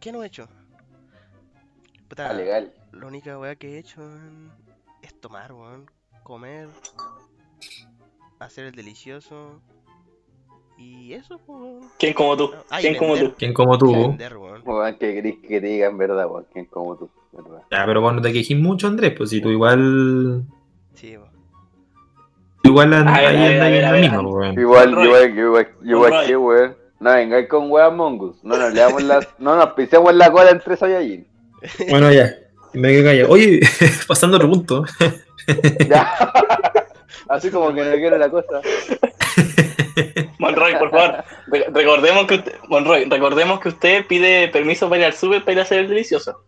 ¿Qué 0.00 0.12
no 0.12 0.22
he 0.22 0.26
hecho? 0.26 0.48
Puta, 2.08 2.30
Ah, 2.30 2.32
legal. 2.32 2.72
la 2.92 3.06
única 3.06 3.38
weá 3.38 3.56
que 3.56 3.74
he 3.74 3.78
hecho 3.78 4.02
es 5.02 5.20
tomar, 5.20 5.52
weón. 5.52 5.90
Comer. 6.22 6.68
Hacer 8.38 8.66
el 8.66 8.72
delicioso. 8.74 9.60
Y 10.78 11.14
eso, 11.14 11.38
pues, 11.38 11.58
weón. 11.60 11.90
¿Quién 11.98 12.14
como 12.14 12.36
tú? 12.36 12.50
Ah, 12.70 12.78
¿Quién 12.80 12.96
como 12.96 13.16
tú? 13.16 13.34
¿Quién 13.36 13.52
como 13.54 13.78
tú? 13.78 13.92
vender, 13.92 14.36
weón. 14.36 14.62
Weón, 14.64 14.96
que 14.98 15.14
querés 15.14 15.36
que 15.40 15.60
te 15.60 15.66
digan 15.66 15.96
verdad, 15.98 16.26
weón. 16.30 16.46
¿Quién 16.52 16.66
como 16.66 16.96
tú? 16.96 17.10
¿Verdad? 17.32 17.62
Ya, 17.70 17.84
pero 17.86 18.00
vos 18.00 18.14
no 18.14 18.22
te 18.22 18.32
quejes 18.32 18.56
mucho, 18.58 18.86
Andrés, 18.86 19.14
pues 19.16 19.30
si 19.30 19.40
tú 19.40 19.50
igual. 19.50 20.44
Sí, 20.94 21.16
weón. 21.16 21.30
tú 22.62 22.70
igual 22.70 22.92
and- 22.94 23.08
A 23.08 23.16
ver, 23.18 23.26
ahí 23.26 23.36
a 23.36 23.40
ver, 23.40 23.52
andas 23.52 23.62
a 23.62 23.76
en 23.76 23.82
la 23.82 23.92
misma, 23.92 24.20
weón. 24.28 24.58
Igual, 24.58 24.90
igual, 24.90 25.38
igual, 25.38 25.68
igual 25.84 26.26
que, 26.26 26.36
weón. 26.36 26.76
No 27.06 27.12
vengáis 27.14 27.48
con 27.48 27.70
weón 27.70 27.96
mongus. 27.96 28.36
No 28.42 28.56
nos 28.56 28.74
leamos 28.74 29.00
las. 29.04 29.28
No 29.38 29.54
nos 29.54 29.74
pisemos 29.74 30.12
la 30.12 30.28
cola 30.32 30.50
entre 30.50 30.76
Saiyajin. 30.76 31.24
Bueno, 31.88 32.10
ya, 32.12 32.34
me 32.72 32.88
quedé 32.88 33.04
callado. 33.04 33.30
Oye, 33.30 33.60
pasando 34.08 34.36
otro 34.38 34.50
punto. 34.50 34.84
Ya. 35.88 36.32
Así 37.28 37.50
como 37.52 37.72
que 37.72 37.84
no 37.84 37.92
quiero 37.92 38.18
la 38.18 38.28
cosa. 38.28 38.60
Monroy, 40.40 40.76
por 40.80 40.90
favor. 40.90 41.24
Re- 41.46 41.66
recordemos 41.72 42.26
que 42.26 42.34
usted, 42.34 42.54
Monroy, 42.68 43.04
recordemos 43.04 43.60
que 43.60 43.68
usted 43.68 44.04
pide 44.08 44.48
permiso 44.48 44.88
para 44.88 44.98
ir 45.02 45.04
al 45.06 45.12
super 45.12 45.42
para 45.42 45.52
ir 45.52 45.58
a 45.60 45.62
hacer 45.62 45.78
el 45.78 45.88
delicioso. 45.88 46.42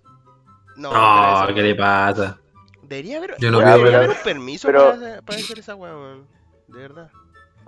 No, 0.77 0.93
No, 0.93 1.43
pero 1.43 1.55
¿qué 1.55 1.63
le 1.63 1.75
pasa? 1.77 2.39
Debería 2.83 3.19
haber, 3.19 3.37
Yo 3.39 3.53
no 3.53 3.61
debería 3.61 3.99
haber 3.99 4.11
un 4.11 4.17
permiso 4.25 4.67
pero- 4.67 4.91
para, 4.91 5.23
para 5.23 5.39
hacer 5.39 5.61
esa 5.61 5.77
weón. 5.77 6.27
De 6.67 6.79
verdad. 6.81 7.11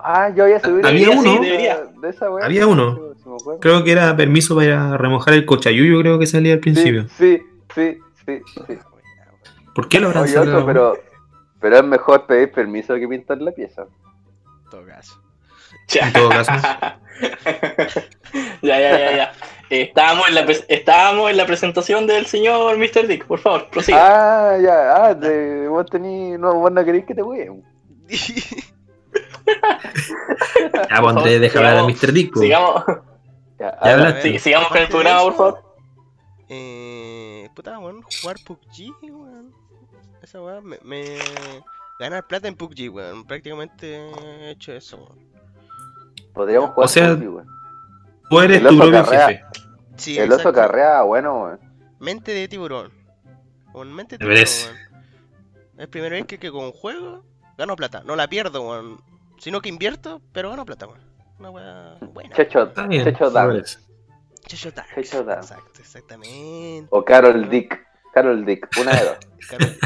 Ah, 0.03 0.31
yo 0.35 0.45
había 0.45 0.61
subido 0.61 0.89
Había 0.89 1.11
un 1.11 1.19
uno. 1.19 1.41
de 1.41 2.09
esa. 2.09 2.27
Había 2.43 2.67
uno. 2.67 3.11
Creo 3.61 3.85
que 3.85 3.93
era 3.93 4.17
permiso 4.17 4.57
para 4.57 4.97
remojar 4.97 5.35
el 5.35 5.47
cochayuyo, 5.47 6.01
creo 6.01 6.19
que 6.19 6.27
salía 6.27 6.55
al 6.55 6.61
principio. 6.61 7.07
Sí, 7.17 7.41
sí, 7.75 7.99
sí, 8.27 8.41
sí. 8.55 8.63
sí. 8.67 8.79
¿Por 9.75 9.89
qué 9.89 10.01
lo 10.01 10.09
habrán 10.09 10.25
Oye, 10.25 10.33
sacado? 10.33 10.59
otro, 10.59 10.67
pero, 10.67 10.99
pero 11.61 11.77
es 11.77 11.85
mejor 11.85 12.27
pedir 12.27 12.51
permiso 12.51 12.95
que 12.97 13.07
pintar 13.07 13.41
la 13.41 13.53
pieza. 13.53 13.83
En 13.83 14.71
todo 14.71 14.87
caso. 14.87 15.23
Ya. 15.89 16.07
En 16.07 16.13
todo 16.13 16.29
caso. 16.29 16.53
ya, 18.63 18.81
ya, 18.81 18.99
ya, 18.99 19.17
ya. 19.17 19.33
Estábamos, 19.71 20.29
en 20.29 20.35
la 20.35 20.41
estábamos 20.69 21.31
en 21.31 21.37
la 21.37 21.47
presentación 21.47 22.07
del 22.09 22.27
señor 22.27 22.77
Mr. 22.77 23.07
Dick, 23.07 23.25
por 23.25 23.39
favor, 23.39 23.69
prosiga. 23.71 24.55
Ah, 24.55 24.59
ya, 24.59 25.07
ah, 25.07 25.19
te, 25.19 25.69
vos 25.69 25.87
tení, 25.87 26.37
no, 26.37 26.55
vos 26.55 26.73
no 26.73 26.85
queréis 26.85 27.05
que 27.05 27.15
te 27.15 27.23
ween. 27.23 27.63
Ya, 30.91 31.01
pues 31.01 31.17
Andrés, 31.17 31.41
deja 31.41 31.59
hablar 31.59 31.77
a 31.79 31.83
Mr. 31.85 32.13
Dick, 32.13 32.33
pues. 32.33 32.45
sigamos, 32.45 32.85
Ya, 32.87 32.95
Ya 33.59 33.69
habla. 33.81 33.93
hablaste. 34.09 34.33
sí, 34.33 34.39
sigamos 34.39 34.69
con 34.69 34.79
el 34.79 34.89
programa, 34.89 35.23
por 35.23 35.35
favor. 35.37 35.63
Eh, 36.49 37.49
puta, 37.55 37.79
weón, 37.79 38.03
jugar 38.21 38.37
PUBG, 38.45 38.93
weón. 39.03 39.55
Esa 40.23 40.41
weá 40.43 40.61
me, 40.61 40.79
me- 40.83 41.19
Ganar 41.99 42.27
plata 42.27 42.49
en 42.49 42.57
PUBG, 42.57 42.89
weón. 42.93 43.25
Prácticamente 43.27 43.97
he 44.11 44.51
hecho 44.51 44.73
eso, 44.73 44.97
weón. 44.97 45.31
Podríamos 46.33 46.71
jugar 46.71 46.87
O 46.87 46.89
sea, 46.89 47.09
PUBG, 47.15 47.29
weón. 47.35 47.47
Tú 48.31 48.41
eres 48.41 48.59
el 48.59 48.63
tu 48.63 48.69
oso 48.75 48.79
propio 48.79 49.05
carrea. 49.05 49.29
jefe. 49.29 49.45
Sí, 49.97 50.19
El 50.19 50.33
oso 50.33 50.53
carrea, 50.53 51.03
bueno, 51.03 51.43
weón. 51.43 51.61
Mente 51.99 52.33
de 52.33 52.49
tiburón. 52.49 52.91
Con 53.73 53.93
mente 53.95 54.17
de 54.17 54.19
tiburón, 54.19 54.45
weón. 54.67 54.91
Es 55.79 55.89
primera 55.89 56.15
vez 56.17 56.27
que, 56.27 56.39
que 56.39 56.51
con 56.51 56.73
juego 56.73 57.25
gano 57.57 57.77
plata. 57.77 58.03
No 58.05 58.17
la 58.17 58.29
pierdo, 58.29 58.63
weón. 58.69 59.01
Sino 59.41 59.61
que 59.61 59.69
invierto, 59.69 60.21
pero 60.33 60.51
gano 60.51 60.65
plata, 60.65 60.87
weón. 60.87 61.01
Una 61.39 61.51
weá 61.51 61.95
buena. 62.13 62.35
Checho. 62.37 62.73
Checho 62.73 63.25
me 63.27 63.31
Dan. 63.33 63.49
parece. 63.49 63.79
Checho 64.47 64.71
Darks. 64.73 64.95
Checho 64.95 65.25
Darks. 65.25 65.51
Exacto, 65.51 65.81
exactamente. 65.81 66.87
O 66.91 67.05
Carol 67.05 67.49
Dick. 67.49 67.79
Carol 68.13 68.45
Dick, 68.45 68.69
una 68.81 68.93
de 68.93 69.05
dos. 69.05 69.19
Carol- 69.49 69.79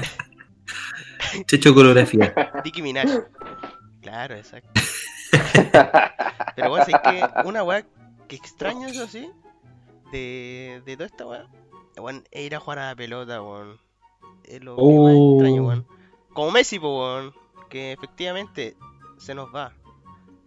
Checho 1.47 1.75
coreografía. 1.75 2.35
Nicki 2.65 2.83
Minaj. 2.83 3.07
Claro, 4.03 4.35
exacto. 4.35 4.69
Pero 6.57 6.69
bueno, 6.69 6.85
es 6.87 6.95
que 7.03 7.25
una 7.47 7.63
weá 7.65 7.87
que 8.29 8.37
extraño 8.37 8.87
eso 8.87 9.09
sí, 9.09 9.31
de, 10.13 10.83
de 10.85 10.97
toda 10.97 11.07
esta 11.07 11.27
weá, 11.27 11.47
weón, 11.97 12.23
es 12.31 12.43
ir 12.45 12.55
a 12.55 12.61
jugar 12.61 12.81
a 12.81 12.87
la 12.89 12.97
pelota, 12.97 13.41
weón. 13.43 13.79
Es 14.45 14.63
lo 14.63 14.77
que 14.77 14.83
más 14.83 14.91
Oh. 15.17 15.33
extraño, 15.41 15.67
weón. 15.67 15.87
Como 16.35 16.51
Messi, 16.51 16.79
po, 16.79 16.99
weón, 17.01 17.35
que 17.71 17.93
efectivamente 17.93 18.77
se 19.18 19.35
nos 19.35 19.54
va. 19.54 19.73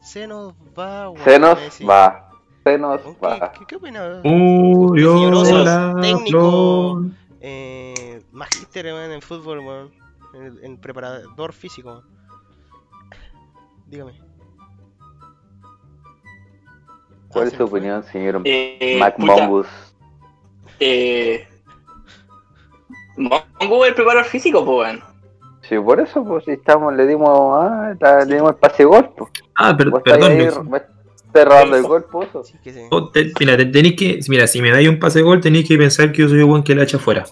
Se 0.01 0.27
nos 0.27 0.53
va, 0.77 1.09
weón. 1.09 1.23
Se 1.23 1.39
nos 1.39 1.59
Messi. 1.59 1.83
va. 1.85 2.31
Se 2.63 2.77
nos 2.77 2.99
va. 3.23 3.51
¿Qué, 3.51 3.59
qué, 3.59 3.65
qué 3.65 3.75
opinas? 3.77 4.23
Murió 4.23 5.13
Señorosos, 5.15 5.65
la 5.65 5.95
técnico. 6.01 6.29
flor. 6.29 7.03
Eh, 7.41 8.21
magíster 8.31 8.85
weón, 8.85 9.11
en 9.11 9.21
fútbol, 9.21 9.59
weón. 9.59 9.91
En, 10.33 10.59
en 10.63 10.77
preparador 10.77 11.53
físico. 11.53 11.89
weón. 11.89 12.03
Dígame. 13.87 14.13
¿Cuál 17.29 17.45
Ah, 17.45 17.47
es 17.47 17.53
su 17.53 17.63
opinión, 17.63 18.03
señor 18.05 18.41
Eh, 18.45 18.97
Mac 18.99 19.17
Mongus? 19.19 19.67
eh, 20.79 21.47
Mongo 23.17 23.83
es 23.83 23.89
el 23.89 23.95
preparador 23.95 24.25
físico, 24.25 24.63
pues, 24.65 24.77
weón. 24.93 25.03
Sí, 25.67 25.77
por 25.79 25.99
eso, 25.99 26.23
pues, 26.23 26.45
si 26.45 26.51
estamos, 26.51 26.93
le 26.95 27.05
dimos, 27.05 27.29
ah, 27.53 27.93
le 28.25 28.35
dimos 28.35 28.51
el 28.51 28.55
pase 28.57 28.85
gol, 28.85 29.09
pues. 29.17 29.31
Ah, 29.55 29.75
per- 29.75 29.89
Vos 29.89 30.01
perdón. 30.03 30.31
ahí, 30.31 30.37
me 30.69 30.77
estás 30.77 31.45
robando 31.45 31.75
el 31.77 31.83
gol, 31.83 32.05
pues. 32.11 32.27
Sí, 32.45 32.53
que 32.63 32.71
sí. 32.73 32.81
oh, 32.89 33.09
te- 33.09 33.31
mira, 33.39 33.57
te- 33.57 33.65
tenéis 33.65 33.95
que, 33.97 34.19
mira, 34.29 34.47
si 34.47 34.61
me 34.61 34.71
dais 34.71 34.87
un 34.87 34.97
pase 34.99 35.19
de 35.19 35.23
gol, 35.25 35.41
tenéis 35.41 35.67
que 35.67 35.77
pensar 35.77 36.11
que 36.11 36.21
yo 36.21 36.29
soy 36.29 36.39
el 36.39 36.45
buen 36.45 36.63
que 36.63 36.73
la 36.75 36.83
echa 36.83 36.97
afuera. 36.97 37.25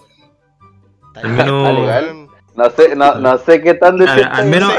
Está 1.14 1.26
al 1.28 1.28
menos- 1.34 1.80
legal. 1.80 2.22
No 2.56 2.70
sé, 2.70 2.96
no, 2.96 3.14
no 3.16 3.36
sé 3.36 3.60
qué 3.60 3.74
tan 3.74 3.92
Al- 3.94 3.98
decente 4.06 4.24
al 4.32 4.44
es 4.44 4.50
menos-. 4.50 4.72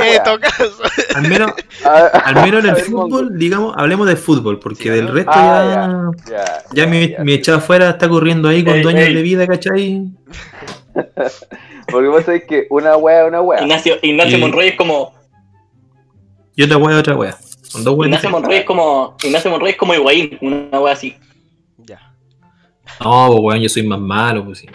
Al 1.15 1.29
menos, 1.29 1.51
Ah, 1.85 2.07
al 2.25 2.35
menos 2.43 2.63
en 2.65 2.69
el 2.71 2.75
fútbol, 2.83 3.37
digamos, 3.37 3.75
hablemos 3.77 4.07
del 4.07 4.17
fútbol, 4.17 4.59
porque 4.59 4.83
Sí, 4.83 4.89
del 4.89 5.07
resto 5.09 5.31
Ah, 5.33 6.11
ya, 6.27 6.37
Ya, 6.37 6.63
ya 6.73 6.87
mi, 6.87 7.09
ya, 7.09 7.23
mi 7.23 7.33
echada 7.33 7.59
afuera 7.59 7.89
está 7.91 8.09
corriendo 8.09 8.49
ahí 8.49 8.63
con 8.65 8.81
dueños 8.81 9.05
de 9.13 9.21
vida, 9.21 9.45
¿cachai? 9.47 10.05
Porque 11.91 12.07
vos 12.07 12.23
sabés 12.25 12.43
que 12.45 12.67
una 12.69 12.97
wea 12.97 13.21
es 13.23 13.27
una 13.27 13.41
wea. 13.41 13.61
Ignacio, 13.61 13.95
Ignacio 14.01 14.37
Y- 14.37 14.41
Monroy 14.41 14.67
es 14.69 14.75
como. 14.75 15.13
Y 16.55 16.63
otra 16.63 16.77
wea, 16.77 16.97
otra 16.99 17.15
wea. 17.15 17.37
Son 17.61 17.83
dos 17.83 17.95
weas 17.95 18.07
Ignacio. 18.07 18.29
Monroy 18.29 18.57
es 18.57 18.65
como. 18.65 19.15
Ignacio 19.23 19.51
Monroy 19.51 19.71
es 19.71 19.77
como 19.77 19.93
Higuaín, 19.93 20.37
una 20.41 20.79
wea 20.79 20.93
así. 20.93 21.15
Ya. 21.77 21.99
No, 23.03 23.27
pues 23.27 23.39
weón, 23.41 23.59
yo 23.61 23.69
soy 23.69 23.83
más 23.87 23.99
malo, 23.99 24.43
pues 24.45 24.59
sí. 24.59 24.67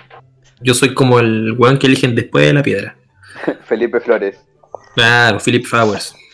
Yo 0.61 0.75
soy 0.75 0.95
como 0.95 1.19
el 1.19 1.53
weón 1.59 1.79
que 1.79 1.87
eligen 1.89 2.15
después 2.15 2.47
de 2.47 2.53
la 2.55 2.63
piedra. 2.63 2.97
Felipe 3.65 3.99
Flores. 4.01 4.39
Claro, 4.95 5.39
Philip 5.41 5.65
Flowers. 5.65 6.15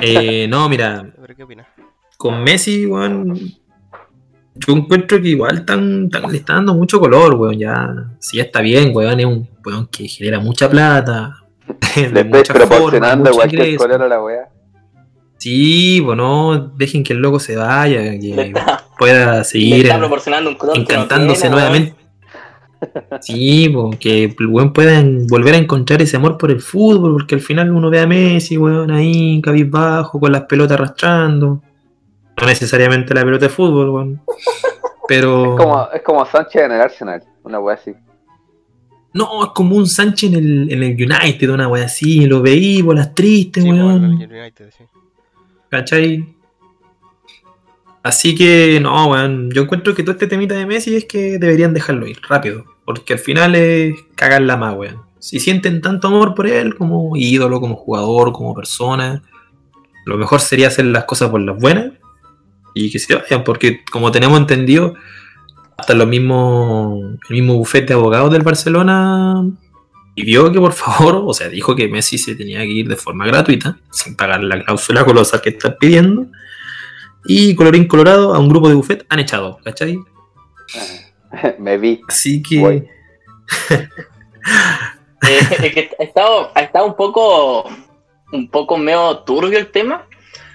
Eh, 0.00 0.46
no, 0.48 0.68
mira, 0.68 1.04
¿Pero 1.20 1.34
qué 1.34 1.42
opinas? 1.42 1.66
con 2.16 2.44
Messi, 2.44 2.86
weón, 2.86 3.36
yo 4.54 4.72
encuentro 4.74 5.20
que 5.20 5.28
igual 5.28 5.64
tan, 5.64 6.08
tan- 6.10 6.30
le 6.30 6.38
está 6.38 6.54
dando 6.54 6.74
mucho 6.74 7.00
color, 7.00 7.34
weón. 7.34 7.58
Ya, 7.58 7.92
si 8.18 8.36
ya 8.38 8.44
está 8.44 8.60
bien, 8.60 8.90
weón, 8.94 9.18
es 9.20 9.26
un 9.26 9.48
weón 9.64 9.86
que 9.88 10.06
genera 10.08 10.38
mucha 10.40 10.68
plata. 10.70 11.36
de 11.96 12.08
Le 12.10 12.20
estáis 12.20 12.48
proporcionando 12.48 13.24
mucho 13.24 13.34
cualquier 13.36 13.62
ingreso. 13.62 13.84
color 13.84 14.02
a 14.02 14.08
la 14.08 14.22
wea. 14.22 14.48
Sí, 15.38 16.00
pues 16.04 16.16
no, 16.16 16.72
dejen 16.76 17.02
que 17.04 17.12
el 17.12 17.18
loco 17.18 17.38
se 17.38 17.56
vaya, 17.56 18.00
Le 18.00 18.18
que 18.20 18.40
está, 18.42 18.84
pueda 18.98 19.38
le 19.38 19.44
seguir 19.44 19.86
en- 19.86 20.00
no 20.00 20.74
encantándose 20.74 21.40
tiene, 21.42 21.56
nuevamente. 21.56 21.94
Sí, 23.20 23.68
po, 23.70 23.90
que 23.98 24.24
el 24.38 24.46
weón 24.46 24.72
pueda 24.72 25.02
volver 25.28 25.54
a 25.54 25.58
encontrar 25.58 26.02
ese 26.02 26.16
amor 26.16 26.36
por 26.38 26.50
el 26.50 26.60
fútbol, 26.60 27.12
porque 27.12 27.34
al 27.34 27.40
final 27.40 27.70
uno 27.72 27.88
ve 27.90 28.00
a 28.00 28.06
Messi, 28.06 28.56
weón, 28.58 28.90
ahí, 28.90 29.40
cabizbajo, 29.42 30.20
con 30.20 30.32
las 30.32 30.42
pelotas 30.42 30.78
arrastrando. 30.78 31.62
No 32.40 32.46
necesariamente 32.46 33.14
la 33.14 33.22
pelota 33.24 33.46
de 33.46 33.50
fútbol, 33.50 33.90
weón. 33.90 34.22
Pero. 35.08 35.52
Es 35.52 35.60
como, 35.60 35.88
es 35.92 36.02
como 36.02 36.26
Sánchez 36.26 36.62
en 36.62 36.72
el 36.72 36.80
Arsenal, 36.80 37.22
una 37.42 37.58
wea 37.60 37.74
así. 37.76 37.94
No, 39.12 39.44
es 39.44 39.50
como 39.54 39.76
un 39.76 39.86
Sánchez 39.86 40.32
en 40.32 40.38
el, 40.38 40.72
en 40.72 40.82
el 40.82 40.92
United, 40.94 41.48
una 41.50 41.68
wea 41.68 41.84
así, 41.84 42.26
lo 42.26 42.42
veí, 42.42 42.82
bolas 42.82 43.14
tristes, 43.14 43.62
Sí, 43.62 43.70
weón. 43.70 44.20
el 44.20 44.30
United, 44.32 44.70
sí. 44.76 44.84
¿Cachai? 45.68 46.34
Así 48.02 48.34
que, 48.34 48.80
no, 48.80 49.08
weón. 49.10 49.50
Yo 49.50 49.62
encuentro 49.62 49.94
que 49.94 50.02
todo 50.02 50.12
este 50.12 50.26
temita 50.26 50.54
de 50.54 50.66
Messi 50.66 50.96
es 50.96 51.04
que 51.04 51.38
deberían 51.38 51.74
dejarlo 51.74 52.06
ir 52.06 52.20
rápido. 52.28 52.64
Porque 52.84 53.14
al 53.14 53.18
final 53.18 53.54
es 53.54 53.94
cagarla 54.14 54.56
más, 54.56 54.76
weón. 54.76 55.02
Si 55.18 55.40
sienten 55.40 55.80
tanto 55.80 56.08
amor 56.08 56.34
por 56.34 56.46
él 56.46 56.74
como 56.74 57.16
ídolo, 57.16 57.60
como 57.60 57.76
jugador, 57.76 58.32
como 58.32 58.54
persona, 58.54 59.22
lo 60.04 60.18
mejor 60.18 60.40
sería 60.40 60.68
hacer 60.68 60.84
las 60.86 61.04
cosas 61.04 61.30
por 61.30 61.40
las 61.40 61.58
buenas 61.58 61.92
y 62.74 62.90
que 62.90 62.98
se 62.98 63.14
vayan. 63.14 63.44
Porque, 63.44 63.84
como 63.90 64.12
tenemos 64.12 64.38
entendido, 64.38 64.94
hasta 65.76 65.94
los 65.94 66.06
mismos, 66.06 67.16
el 67.28 67.36
mismo 67.36 67.54
bufete 67.54 67.88
de 67.88 67.94
abogados 67.94 68.32
del 68.32 68.42
Barcelona 68.42 69.44
pidió 70.14 70.52
que 70.52 70.60
por 70.60 70.72
favor, 70.72 71.22
o 71.26 71.34
sea, 71.34 71.48
dijo 71.48 71.74
que 71.74 71.88
Messi 71.88 72.18
se 72.18 72.36
tenía 72.36 72.60
que 72.60 72.68
ir 72.68 72.88
de 72.88 72.96
forma 72.96 73.26
gratuita, 73.26 73.78
sin 73.90 74.16
pagar 74.16 74.42
la 74.44 74.62
cláusula 74.62 75.04
colosal 75.04 75.40
que 75.40 75.50
están 75.50 75.76
pidiendo. 75.78 76.26
Y 77.26 77.54
colorín 77.54 77.88
colorado, 77.88 78.34
a 78.34 78.38
un 78.38 78.48
grupo 78.48 78.68
de 78.68 78.74
buffet 78.74 79.04
han 79.08 79.18
echado, 79.18 79.58
¿cachai? 79.64 79.98
Me 81.58 81.78
vi. 81.78 82.00
Así 82.08 82.42
que. 82.42 82.88
Eh, 85.26 85.38
es 85.40 85.72
que 85.72 85.90
ha 85.98 86.02
estado, 86.02 86.50
ha 86.54 86.60
estado 86.60 86.84
un 86.84 86.96
poco 86.96 87.66
un 88.30 88.50
poco 88.50 88.76
medio 88.76 89.20
turbio 89.20 89.58
el 89.58 89.70
tema. 89.70 90.06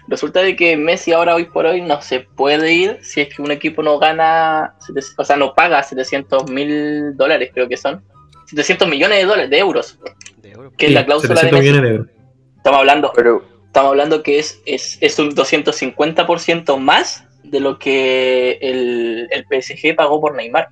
Resulta 0.09 0.41
de 0.41 0.55
que 0.55 0.75
Messi 0.75 1.13
ahora 1.13 1.35
hoy 1.35 1.45
por 1.45 1.67
hoy 1.67 1.81
no 1.81 2.01
se 2.01 2.21
puede 2.21 2.73
ir 2.73 2.97
si 3.03 3.21
es 3.21 3.35
que 3.35 3.43
un 3.43 3.51
equipo 3.51 3.83
no 3.83 3.99
gana, 3.99 4.75
o 5.17 5.23
sea, 5.23 5.37
no 5.37 5.53
paga 5.53 5.83
700 5.83 6.49
mil 6.49 7.15
dólares, 7.15 7.51
creo 7.53 7.67
que 7.69 7.77
son. 7.77 8.03
700 8.47 8.87
millones 8.87 9.19
de 9.19 9.25
dólares, 9.25 9.49
de 9.51 9.59
euros, 9.59 9.99
De 10.37 10.51
euro. 10.51 10.73
que 10.75 10.87
es 10.87 10.93
la 10.93 11.05
cláusula 11.05 11.35
de 11.35 11.41
700 11.41 11.59
Messi. 11.59 11.71
millones 11.71 11.89
de 11.91 11.95
euros. 11.95 12.15
Estamos 12.57 12.79
hablando, 12.79 13.13
Pero, 13.15 13.45
estamos 13.67 13.89
hablando 13.91 14.23
que 14.23 14.39
es, 14.39 14.59
es, 14.65 14.97
es 14.99 15.19
un 15.19 15.35
250% 15.35 16.77
más 16.77 17.25
de 17.43 17.59
lo 17.59 17.77
que 17.77 18.57
el, 18.61 19.27
el 19.29 19.61
PSG 19.61 19.95
pagó 19.95 20.19
por 20.19 20.35
Neymar. 20.35 20.69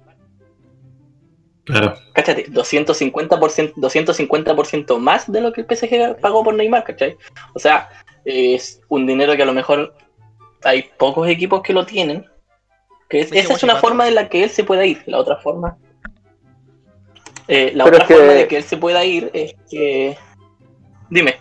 Claro. 1.66 1.94
Cáchate, 2.14 2.48
250%, 2.48 3.74
250% 3.76 4.98
más 5.00 5.32
de 5.32 5.42
lo 5.42 5.54
que 5.54 5.62
el 5.62 5.68
PSG 5.68 6.20
pagó 6.20 6.44
por 6.44 6.56
Neymar, 6.56 6.84
¿cachai? 6.86 7.18
O 7.54 7.60
sea, 7.60 7.90
es 8.28 8.82
un 8.90 9.06
dinero 9.08 9.36
que 9.36 9.44
a 9.44 9.46
lo 9.46 9.54
mejor 9.54 9.94
hay 10.64 10.84
pocos 10.98 11.28
equipos 11.30 11.62
que 11.62 11.74
lo 11.74 11.86
tienen. 11.86 12.26
Que 13.10 13.22
es- 13.22 13.32
¿Viste 13.32 13.40
esa 13.40 13.54
es 13.54 13.64
una 13.64 13.78
forma 13.78 14.08
en 14.08 14.16
la 14.16 14.28
que 14.28 14.44
él 14.44 14.50
se 14.50 14.64
pueda 14.66 14.86
ir. 14.86 15.02
La 15.06 15.18
otra 15.20 15.38
forma. 15.38 15.78
eh, 17.50 17.72
la 17.74 17.86
Pero 17.86 17.96
otra 17.96 18.04
es 18.04 18.08
que- 18.10 18.16
forma 18.16 18.34
de 18.34 18.48
que 18.50 18.58
él 18.58 18.64
se 18.64 18.78
pueda 18.78 19.06
ir 19.06 19.32
es 19.34 19.56
que. 19.70 20.18
Dime. 21.10 21.36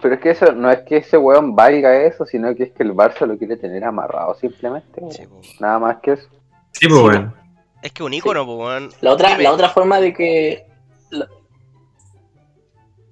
pero 0.00 0.14
es 0.14 0.20
que 0.22 0.30
eso 0.30 0.50
no 0.52 0.70
es 0.70 0.78
que 0.84 0.96
ese 0.96 1.18
weón 1.18 1.54
valga 1.54 1.94
eso, 2.06 2.24
sino 2.24 2.54
que 2.54 2.62
es 2.62 2.72
que 2.72 2.82
el 2.84 2.94
Barça 2.94 3.26
lo 3.26 3.36
quiere 3.36 3.58
tener 3.58 3.84
amarrado 3.84 4.34
simplemente. 4.34 5.02
Sí, 5.10 5.26
pues. 5.26 5.60
Nada 5.60 5.78
más 5.78 5.98
que 6.00 6.12
eso. 6.12 6.26
Sí, 6.72 6.88
pues, 6.88 7.02
weón. 7.02 7.34
Es 7.82 7.92
que 7.92 8.02
un 8.02 8.14
icono, 8.14 8.46
pues, 8.46 8.58
weón. 8.58 8.88
La 9.02 9.12
otra, 9.12 9.28
Dime. 9.32 9.42
la 9.42 9.52
otra 9.52 9.68
forma 9.68 10.00
de 10.00 10.14
que. 10.14 10.66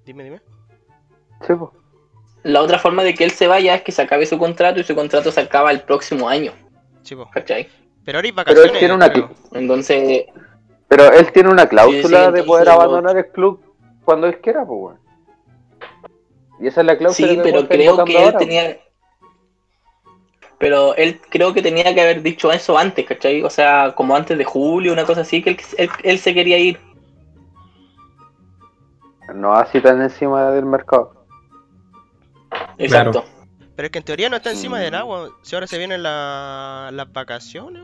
Dime, 0.07 0.25
dime. 0.25 0.40
Sí, 1.47 1.53
pues. 1.55 1.70
La 2.42 2.61
otra 2.61 2.78
forma 2.78 3.05
de 3.05 3.14
que 3.14 3.24
él 3.24 3.31
se 3.31 3.46
vaya 3.46 3.74
es 3.74 3.83
que 3.83 3.92
se 3.92 4.02
acabe 4.02 4.26
su 4.26 4.38
contrato 4.38 4.81
y 4.81 4.85
su 4.85 4.94
contrato 4.94 5.31
se 5.31 5.40
acaba 5.40 5.70
el 5.70 5.83
próximo 5.83 6.28
año. 6.28 6.52
Sí, 7.02 7.14
pues. 7.14 7.28
¿Cachai? 7.33 7.68
Pero 8.05 8.18
ahora 8.18 8.26
hay 8.26 8.33
Pero 8.33 8.37
vacaciones. 8.37 8.72
él 8.72 8.78
tiene 8.78 8.94
una. 8.94 9.12
Entonces. 9.52 10.24
Pero 10.88 11.12
él 11.12 11.33
tiene 11.33 11.48
una 11.50 11.66
cláusula 11.66 12.24
Sí, 12.24 12.26
sí, 12.26 12.33
de 12.33 12.42
poder 12.42 12.68
abandonar 12.68 13.16
el 13.16 13.28
club 13.28 13.62
cuando 14.05 14.26
él 14.26 14.40
quiera, 14.40 14.64
pues, 14.66 14.78
weón. 14.81 14.98
Y 16.61 16.66
esa 16.66 16.81
es 16.81 16.87
la 16.87 16.98
cláusula 16.98 17.28
Sí, 17.28 17.40
pero 17.42 17.68
creo 17.68 18.05
que 18.05 18.16
él 18.16 18.24
ahora, 18.24 18.38
tenía. 18.38 18.78
Pero 20.59 20.94
él 20.96 21.20
creo 21.28 21.52
que 21.55 21.62
tenía 21.62 21.94
que 21.94 22.00
haber 22.00 22.22
dicho 22.22 22.52
eso 22.52 22.76
antes, 22.78 23.07
¿cachai? 23.07 23.42
O 23.42 23.50
sea, 23.50 23.94
como 23.96 24.14
antes 24.14 24.37
de 24.38 24.44
julio, 24.44 24.92
una 24.92 25.05
cosa 25.05 25.22
así, 25.22 25.42
que 25.42 25.50
él, 25.50 25.61
él, 25.78 25.90
él 26.02 26.18
se 26.18 26.35
quería 26.35 26.59
ir. 26.59 26.78
No 29.35 29.55
así 29.55 29.81
tan 29.81 30.02
encima 30.02 30.50
del 30.50 30.66
mercado. 30.66 31.22
Exacto. 32.79 33.25
Pero 33.75 33.87
es 33.87 33.93
que 33.93 33.99
en 33.99 34.05
teoría 34.05 34.29
no 34.29 34.37
está 34.37 34.51
encima 34.51 34.79
Mm. 34.79 34.81
del 34.83 34.95
agua. 34.95 35.29
Si 35.43 35.55
ahora 35.57 35.67
se 35.67 35.79
vienen 35.79 36.03
la- 36.03 36.91
las 36.93 37.13
vacaciones, 37.13 37.83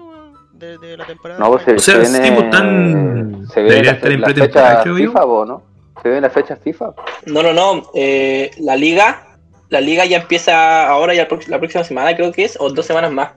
de, 0.53 0.77
de 0.79 0.97
la 0.97 1.07
temporada. 1.07 1.39
No, 1.41 1.51
pues 1.53 1.63
se, 1.65 1.73
O 1.75 1.79
sea, 1.79 1.95
se 2.01 2.07
sí, 2.07 2.13
viene, 2.21 2.33
pues, 2.33 2.45
están- 2.47 3.47
se 3.49 3.61
viene 3.63 3.71
debería 3.71 3.93
la, 3.93 3.97
estar 3.97 4.11
en 4.13 4.21
la 4.21 4.27
fecha. 4.29 4.83
FIFA, 4.83 5.21
¿no? 5.47 5.63
Se 6.03 6.09
viene 6.09 6.21
la 6.21 6.31
fecha 6.31 6.57
FIFA. 6.57 6.95
No, 7.27 7.43
no, 7.45 7.53
no. 7.53 7.91
eh, 7.95 8.51
la 8.59 8.75
liga. 8.77 9.25
La 9.71 9.81
liga 9.81 10.05
ya 10.07 10.17
empieza 10.19 10.89
ahora, 10.89 11.15
ya 11.15 11.29
la 11.49 11.59
próxima 11.59 11.85
semana 11.85 12.17
creo 12.17 12.33
que 12.33 12.45
es, 12.45 12.57
o 12.59 12.71
dos 12.71 12.87
semanas 12.87 13.13
más. 13.13 13.33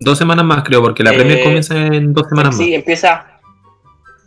Dos 0.00 0.18
semanas 0.18 0.44
más, 0.44 0.62
creo, 0.64 0.82
porque 0.82 1.02
la 1.02 1.12
Eh, 1.12 1.16
Premier 1.16 1.42
comienza 1.42 1.74
en 1.76 2.12
dos 2.12 2.28
semanas 2.28 2.56
Sí, 2.56 2.74
empieza. 2.74 3.40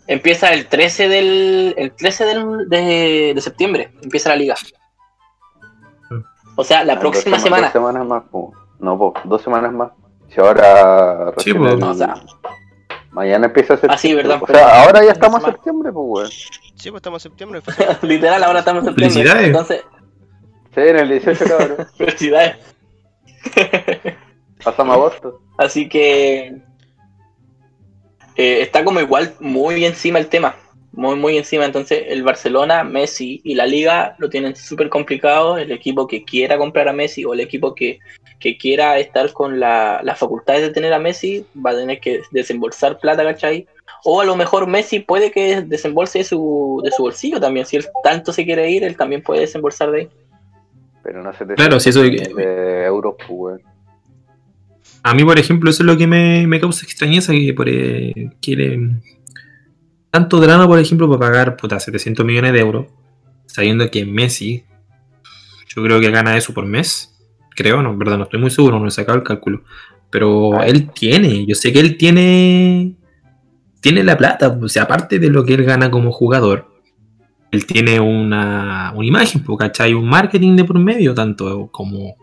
Empieza 0.08 0.52
el 0.54 0.66
13 0.68 1.08
del. 1.08 1.76
El 1.78 1.92
13 1.92 2.26
del- 2.26 2.68
de, 2.70 3.34
de 3.36 3.42
septiembre. 3.42 3.92
Empieza 4.02 4.30
la 4.30 4.36
liga. 4.38 4.56
O 6.60 6.64
sea, 6.66 6.84
la 6.84 6.94
Ah, 6.94 7.00
próxima 7.00 7.38
dos 7.38 7.44
semana. 7.44 7.64
Dos 7.68 7.72
semanas 7.74 8.06
más, 8.06 8.24
po. 8.30 8.54
No, 8.80 8.98
po, 8.98 9.14
dos 9.24 9.42
semanas 9.42 9.72
más. 9.72 9.92
Si 10.28 10.40
ahora. 10.42 11.32
Sí, 11.38 11.54
po. 11.54 11.66
el- 11.68 11.80
No, 11.80 11.92
o 11.92 11.94
sea, 11.94 12.16
Mañana 13.12 13.48
empieza 13.48 13.74
septiembre. 13.74 13.96
Ah, 13.96 13.98
sí, 13.98 14.14
verdad, 14.14 14.40
O 14.42 14.46
sea, 14.48 14.84
ahora 14.84 15.04
ya 15.04 15.12
estamos 15.14 15.44
en 15.44 15.52
septiembre, 15.54 15.92
pues, 15.92 16.06
weón. 16.08 16.30
Sí, 16.76 16.92
pues 16.92 16.96
estamos 17.00 17.26
en 17.26 17.32
septiembre. 17.32 17.62
literal, 18.04 18.44
ahora 18.44 18.60
estamos 18.60 18.84
en 18.84 18.90
septiembre. 18.90 19.14
Felicidades. 19.14 19.48
Entonces, 19.48 19.84
Sí, 20.76 20.82
en 20.82 20.98
el 20.98 21.10
18, 21.10 21.46
cabrón. 21.46 21.88
felicidades. 21.98 22.58
Pasamos 24.64 24.96
agosto. 24.96 25.42
Así 25.58 25.88
que 25.90 26.62
eh, 28.36 28.62
está 28.62 28.84
como 28.84 29.00
igual 29.00 29.34
muy 29.40 29.84
encima 29.86 30.20
el 30.20 30.28
tema, 30.28 30.56
muy 30.92 31.16
muy 31.16 31.38
encima. 31.38 31.66
Entonces 31.66 32.04
el 32.08 32.24
Barcelona, 32.24 32.84
Messi 32.84 33.42
y 33.44 33.56
la 33.56 33.66
Liga 33.66 34.16
lo 34.18 34.30
tienen 34.30 34.56
súper 34.56 34.90
complicado. 34.90 35.58
El 35.58 35.72
equipo 35.72 36.08
que 36.08 36.24
quiera 36.24 36.58
comprar 36.58 36.88
a 36.88 36.94
Messi 36.94 37.24
o 37.26 37.34
el 37.34 37.40
equipo 37.42 37.76
que, 37.76 38.00
que 38.40 38.58
quiera 38.58 38.98
estar 39.00 39.32
con 39.34 39.60
la- 39.60 40.02
las 40.04 40.18
facultades 40.18 40.62
de 40.62 40.70
tener 40.72 40.94
a 40.94 41.00
Messi 41.00 41.46
va 41.66 41.72
a 41.72 41.76
tener 41.76 42.00
que 42.00 42.22
desembolsar 42.32 43.00
plata, 43.00 43.24
¿cachai? 43.24 43.68
O 44.04 44.22
a 44.22 44.26
lo 44.26 44.36
mejor 44.36 44.66
Messi 44.68 45.00
puede 45.00 45.32
que 45.32 45.62
desembolse 45.62 46.20
de 46.20 46.24
su, 46.24 46.82
de 46.84 46.92
su 46.92 47.04
bolsillo 47.04 47.40
también. 47.40 47.66
Si 47.66 47.76
él 47.76 47.86
tanto 48.04 48.32
se 48.32 48.46
quiere 48.46 48.70
ir, 48.72 48.84
él 48.84 48.96
también 48.96 49.22
puede 49.22 49.42
desembolsar 49.42 49.92
de 49.92 50.00
ahí. 50.02 50.10
Pero 51.04 51.22
no 51.24 51.34
se 51.34 51.46
te 51.46 51.56
Claro, 51.56 51.80
si 51.80 51.90
eso- 51.90 52.02
de 52.04 52.84
euros, 52.86 53.16
pues, 53.18 53.30
weón. 53.30 53.62
A 55.04 55.14
mí, 55.14 55.24
por 55.24 55.40
ejemplo, 55.40 55.70
eso 55.70 55.84
es 55.84 55.88
lo 55.88 55.98
que 55.98 56.08
me, 56.08 56.46
me 56.48 56.60
causa 56.60 56.86
extrañeza, 56.86 57.32
que 57.34 57.54
por, 57.54 57.70
eh, 57.70 58.14
quiere 58.42 58.78
tanto 60.12 60.40
drama, 60.40 60.68
por 60.68 60.80
ejemplo, 60.80 61.08
para 61.08 61.20
pagar 61.32 61.58
puta, 61.58 61.80
700 61.80 62.26
millones 62.26 62.54
de 62.54 62.60
euros, 62.60 62.86
sabiendo 63.46 63.90
que 63.92 64.06
Messi, 64.06 64.64
yo 65.76 65.84
creo 65.84 66.00
que 66.00 66.10
gana 66.12 66.36
eso 66.38 66.54
por 66.54 66.66
mes, 66.66 67.16
creo, 67.56 67.82
no, 67.82 67.92
en 67.92 68.00
verdad, 68.00 68.18
no 68.18 68.24
estoy 68.24 68.40
muy 68.40 68.50
seguro, 68.52 68.80
no 68.80 68.88
he 68.88 68.92
sacado 68.92 69.18
el 69.18 69.24
cálculo, 69.24 69.62
pero 70.10 70.60
Ah. 70.60 70.66
él 70.68 70.90
tiene, 70.92 71.46
yo 71.46 71.56
sé 71.56 71.72
que 71.74 71.80
él 71.80 71.98
tiene, 71.98 72.96
tiene 73.82 74.04
la 74.04 74.18
plata, 74.18 74.58
o 74.62 74.68
sea, 74.68 74.84
aparte 74.84 75.20
de 75.20 75.30
lo 75.30 75.44
que 75.46 75.54
él 75.54 75.64
gana 75.64 75.92
como 75.92 76.12
jugador, 76.12 76.68
él 77.52 77.66
tiene 77.66 78.00
una, 78.00 78.94
una 78.96 79.06
imagen, 79.08 79.44
¿cachai? 79.58 79.94
Un 79.94 80.08
marketing 80.08 80.56
de 80.56 80.64
por 80.66 80.78
medio, 80.80 81.14
tanto 81.16 81.68
como, 81.72 82.16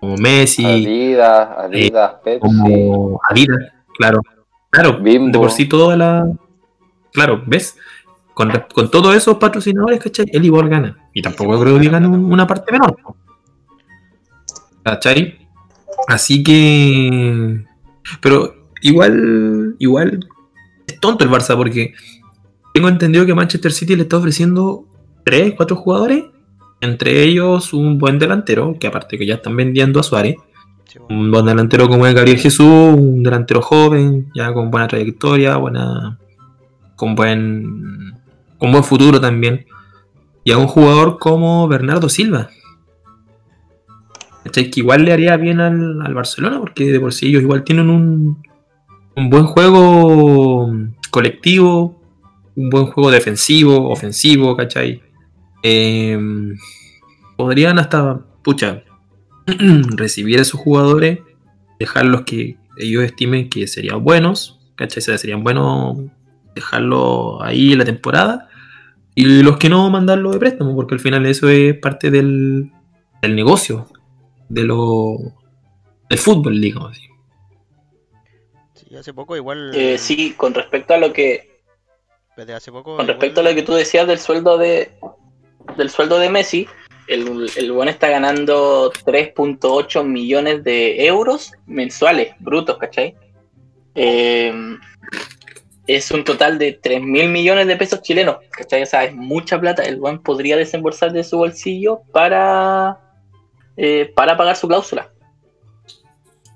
como 0.00 0.16
Messi, 0.16 0.64
Adidas, 0.64 1.48
Adidas, 1.58 2.12
Pepsi. 2.24 2.40
como 2.40 3.20
Adidas, 3.30 3.58
claro. 3.96 4.20
Claro, 4.70 4.98
Bimbo. 5.00 5.30
de 5.32 5.38
por 5.38 5.50
sí 5.52 5.66
toda 5.68 5.96
la. 5.96 6.26
Claro, 7.12 7.42
¿ves? 7.46 7.76
Con, 8.34 8.50
con 8.74 8.90
todos 8.90 9.14
esos 9.14 9.36
patrocinadores, 9.36 10.00
¿cachai? 10.00 10.26
Él 10.32 10.44
igual 10.44 10.68
gana. 10.68 10.96
Y 11.12 11.20
tampoco 11.22 11.60
creo 11.60 11.78
que 11.78 11.88
gane 11.88 12.06
un- 12.08 12.32
una 12.32 12.46
parte 12.46 12.72
menor. 12.72 12.96
¿no? 13.02 13.16
¿Cachai? 14.82 15.38
Así 16.08 16.42
que. 16.42 17.64
Pero 18.20 18.68
igual. 18.82 19.76
Igual. 19.78 20.26
Es 20.86 20.98
tonto 21.00 21.24
el 21.24 21.30
Barça 21.30 21.56
porque. 21.56 21.94
Tengo 22.74 22.88
entendido 22.88 23.26
que 23.26 23.34
Manchester 23.34 23.70
City 23.70 23.96
le 23.96 24.02
está 24.04 24.16
ofreciendo 24.16 24.86
3, 25.24 25.54
4 25.56 25.76
jugadores. 25.76 26.24
Entre 26.80 27.22
ellos 27.22 27.72
un 27.74 27.98
buen 27.98 28.18
delantero, 28.18 28.76
que 28.80 28.86
aparte 28.88 29.16
que 29.18 29.26
ya 29.26 29.34
están 29.34 29.54
vendiendo 29.56 30.00
a 30.00 30.02
Suárez 30.02 30.34
Sí, 30.86 30.98
un 31.08 31.30
buen 31.30 31.44
delantero 31.46 31.88
como 31.88 32.06
es 32.08 32.14
Gabriel 32.14 32.38
Jesús, 32.38 32.66
un 32.66 33.22
delantero 33.22 33.62
joven, 33.62 34.30
ya 34.34 34.52
con 34.52 34.70
buena 34.70 34.88
trayectoria, 34.88 35.56
buena, 35.58 36.18
con 37.02 37.16
buen, 37.16 38.14
con 38.58 38.70
buen 38.70 38.84
futuro 38.84 39.20
también. 39.20 39.66
Y 40.44 40.52
a 40.52 40.58
un 40.58 40.68
jugador 40.68 41.18
como 41.18 41.66
Bernardo 41.66 42.08
Silva. 42.08 42.48
Que 44.52 44.70
igual 44.76 45.04
le 45.04 45.12
haría 45.12 45.36
bien 45.36 45.58
al, 45.58 46.00
al 46.00 46.14
Barcelona, 46.14 46.60
porque 46.60 46.92
de 46.92 47.00
por 47.00 47.12
sí 47.12 47.26
ellos 47.26 47.42
igual 47.42 47.64
tienen 47.64 47.90
un, 47.90 48.40
un 49.16 49.30
buen 49.30 49.46
juego 49.46 50.72
colectivo, 51.10 52.00
un 52.54 52.70
buen 52.70 52.86
juego 52.86 53.10
defensivo, 53.10 53.90
ofensivo, 53.90 54.56
¿cachai? 54.56 55.02
Eh, 55.64 56.16
podrían 57.36 57.80
hasta, 57.80 58.20
pucha, 58.44 58.84
recibir 59.96 60.38
a 60.38 60.42
esos 60.42 60.60
jugadores, 60.60 61.18
dejarlos 61.80 62.20
que 62.20 62.58
ellos 62.76 63.02
estimen 63.02 63.50
que 63.50 63.66
serían 63.66 64.04
buenos, 64.04 64.60
¿cachai? 64.76 65.02
Serían 65.02 65.42
buenos 65.42 65.98
dejarlo 66.54 67.42
ahí 67.42 67.72
en 67.72 67.78
la 67.78 67.84
temporada 67.84 68.48
y 69.14 69.42
los 69.42 69.58
que 69.58 69.68
no 69.68 69.90
mandarlo 69.90 70.32
de 70.32 70.38
préstamo, 70.38 70.74
porque 70.74 70.94
al 70.94 71.00
final 71.00 71.26
eso 71.26 71.48
es 71.48 71.78
parte 71.78 72.10
del, 72.10 72.70
del 73.20 73.36
negocio, 73.36 73.86
de 74.48 74.64
lo, 74.64 75.16
del 76.08 76.18
fútbol, 76.18 76.60
digamos 76.60 76.92
así. 76.92 77.08
Sí, 78.74 78.96
hace 78.96 79.12
poco 79.12 79.36
igual. 79.36 79.72
Eh, 79.74 79.98
sí, 79.98 80.34
con 80.36 80.54
respecto 80.54 80.94
a 80.94 80.98
lo 80.98 81.12
que 81.12 81.60
Desde 82.36 82.54
hace 82.54 82.72
poco. 82.72 82.96
con 82.96 83.06
respecto 83.06 83.40
a 83.40 83.44
lo 83.44 83.54
que 83.54 83.62
tú 83.62 83.74
decías 83.74 84.06
del 84.06 84.18
sueldo 84.18 84.56
de 84.56 84.92
del 85.76 85.90
sueldo 85.90 86.18
de 86.18 86.28
Messi, 86.28 86.66
el, 87.06 87.48
el 87.56 87.72
buen 87.72 87.88
está 87.88 88.08
ganando 88.08 88.90
3.8 88.90 90.04
millones 90.04 90.64
de 90.64 91.06
euros 91.06 91.52
mensuales, 91.66 92.34
brutos, 92.40 92.78
¿cachai? 92.78 93.14
Eh, 93.94 94.52
es 95.86 96.10
un 96.10 96.24
total 96.24 96.58
de 96.58 96.72
3 96.72 97.02
mil 97.02 97.28
millones 97.28 97.66
de 97.66 97.76
pesos 97.76 98.02
chilenos, 98.02 98.36
¿cachai? 98.50 98.82
O 98.82 98.86
sea, 98.86 99.04
es 99.04 99.14
mucha 99.14 99.60
plata. 99.60 99.82
El 99.82 99.98
buen 99.98 100.22
podría 100.22 100.56
desembolsar 100.56 101.12
de 101.12 101.24
su 101.24 101.38
bolsillo 101.38 102.02
para, 102.12 102.98
eh, 103.76 104.12
para 104.14 104.36
pagar 104.36 104.56
su 104.56 104.68
cláusula. 104.68 105.08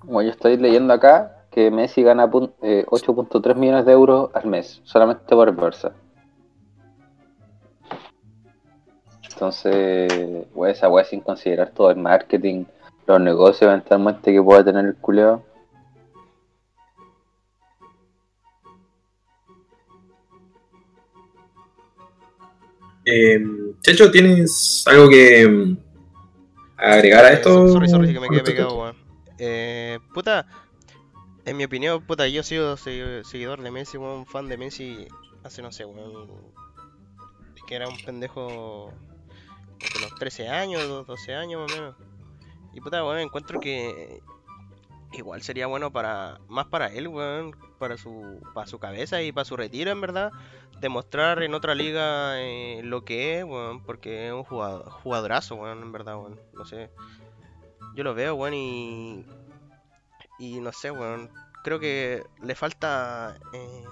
Como 0.00 0.22
yo 0.22 0.30
estoy 0.30 0.56
leyendo 0.56 0.92
acá, 0.92 1.46
que 1.50 1.70
Messi 1.70 2.02
gana 2.02 2.30
eh, 2.62 2.84
8.3 2.86 3.54
millones 3.56 3.86
de 3.86 3.92
euros 3.92 4.30
al 4.34 4.46
mes, 4.46 4.80
solamente 4.84 5.24
por 5.34 5.54
Barça. 5.56 5.92
Entonces, 9.32 10.46
esa 10.66 10.88
weá 10.88 11.04
sin 11.04 11.20
considerar 11.20 11.70
todo 11.70 11.90
el 11.90 11.96
marketing, 11.96 12.64
los 13.06 13.20
negocios 13.20 13.68
eventualmente 13.70 14.32
que 14.32 14.42
pueda 14.42 14.64
tener 14.64 14.84
el 14.86 14.96
culeo. 14.96 15.42
Eh, 23.06 23.38
Checho, 23.82 24.10
¿tienes 24.10 24.82
algo 24.86 25.08
que 25.08 25.46
mm, 25.46 25.76
agregar 26.76 27.24
a 27.24 27.30
Eh, 27.30 27.34
esto? 27.34 27.68
Sorry, 27.68 27.88
sorry, 27.88 28.12
que 28.12 28.20
me 28.20 28.28
quedé 28.28 28.42
pegado, 28.42 28.76
weón. 28.76 28.96
Eh, 29.38 29.98
puta, 30.12 30.46
en 31.44 31.56
mi 31.56 31.64
opinión, 31.64 32.02
puta, 32.04 32.26
yo 32.26 32.40
he 32.40 32.44
sido 32.44 32.76
se- 32.76 33.22
seguidor 33.24 33.62
de 33.62 33.70
Messi, 33.70 33.96
weón, 33.96 34.26
fan 34.26 34.48
de 34.48 34.56
Messi 34.56 35.06
hace, 35.44 35.62
no 35.62 35.70
sé, 35.70 35.84
weón, 35.84 36.28
que 37.68 37.74
era 37.76 37.88
un 37.88 37.96
pendejo 38.04 38.92
de 39.94 40.00
los 40.00 40.14
13 40.16 40.48
años, 40.48 41.06
12 41.06 41.34
años 41.34 41.60
más 41.62 41.70
o 41.70 41.80
menos. 41.80 41.96
Y 42.74 42.80
puta, 42.80 43.04
weón, 43.04 43.20
encuentro 43.20 43.60
que 43.60 44.20
igual 45.12 45.42
sería 45.42 45.66
bueno 45.68 45.92
para, 45.92 46.40
más 46.48 46.66
para 46.66 46.88
él, 46.88 47.06
weón, 47.08 47.54
para 47.78 47.96
su, 47.96 48.40
para 48.52 48.66
su 48.66 48.78
cabeza 48.78 49.22
y 49.22 49.30
para 49.32 49.44
su 49.44 49.56
retiro, 49.56 49.90
en 49.92 50.00
verdad, 50.00 50.32
demostrar 50.80 51.42
en 51.42 51.54
otra 51.54 51.74
liga 51.74 52.40
eh, 52.40 52.80
lo 52.82 53.04
que 53.04 53.38
es, 53.38 53.44
weón, 53.44 53.82
porque 53.82 54.28
es 54.28 54.32
un 54.32 54.44
jugador, 54.44 54.88
jugadorazo, 54.90 55.56
weón, 55.56 55.82
en 55.82 55.92
verdad, 55.92 56.16
weón, 56.16 56.40
no 56.52 56.64
sé. 56.64 56.90
Yo 57.94 58.04
lo 58.04 58.14
veo, 58.14 58.34
weón, 58.34 58.54
y. 58.54 59.24
Y 60.38 60.60
no 60.60 60.72
sé, 60.72 60.90
weón. 60.90 61.30
Creo 61.64 61.80
que 61.80 62.22
le 62.42 62.54
falta 62.54 63.38
eh, 63.52 63.84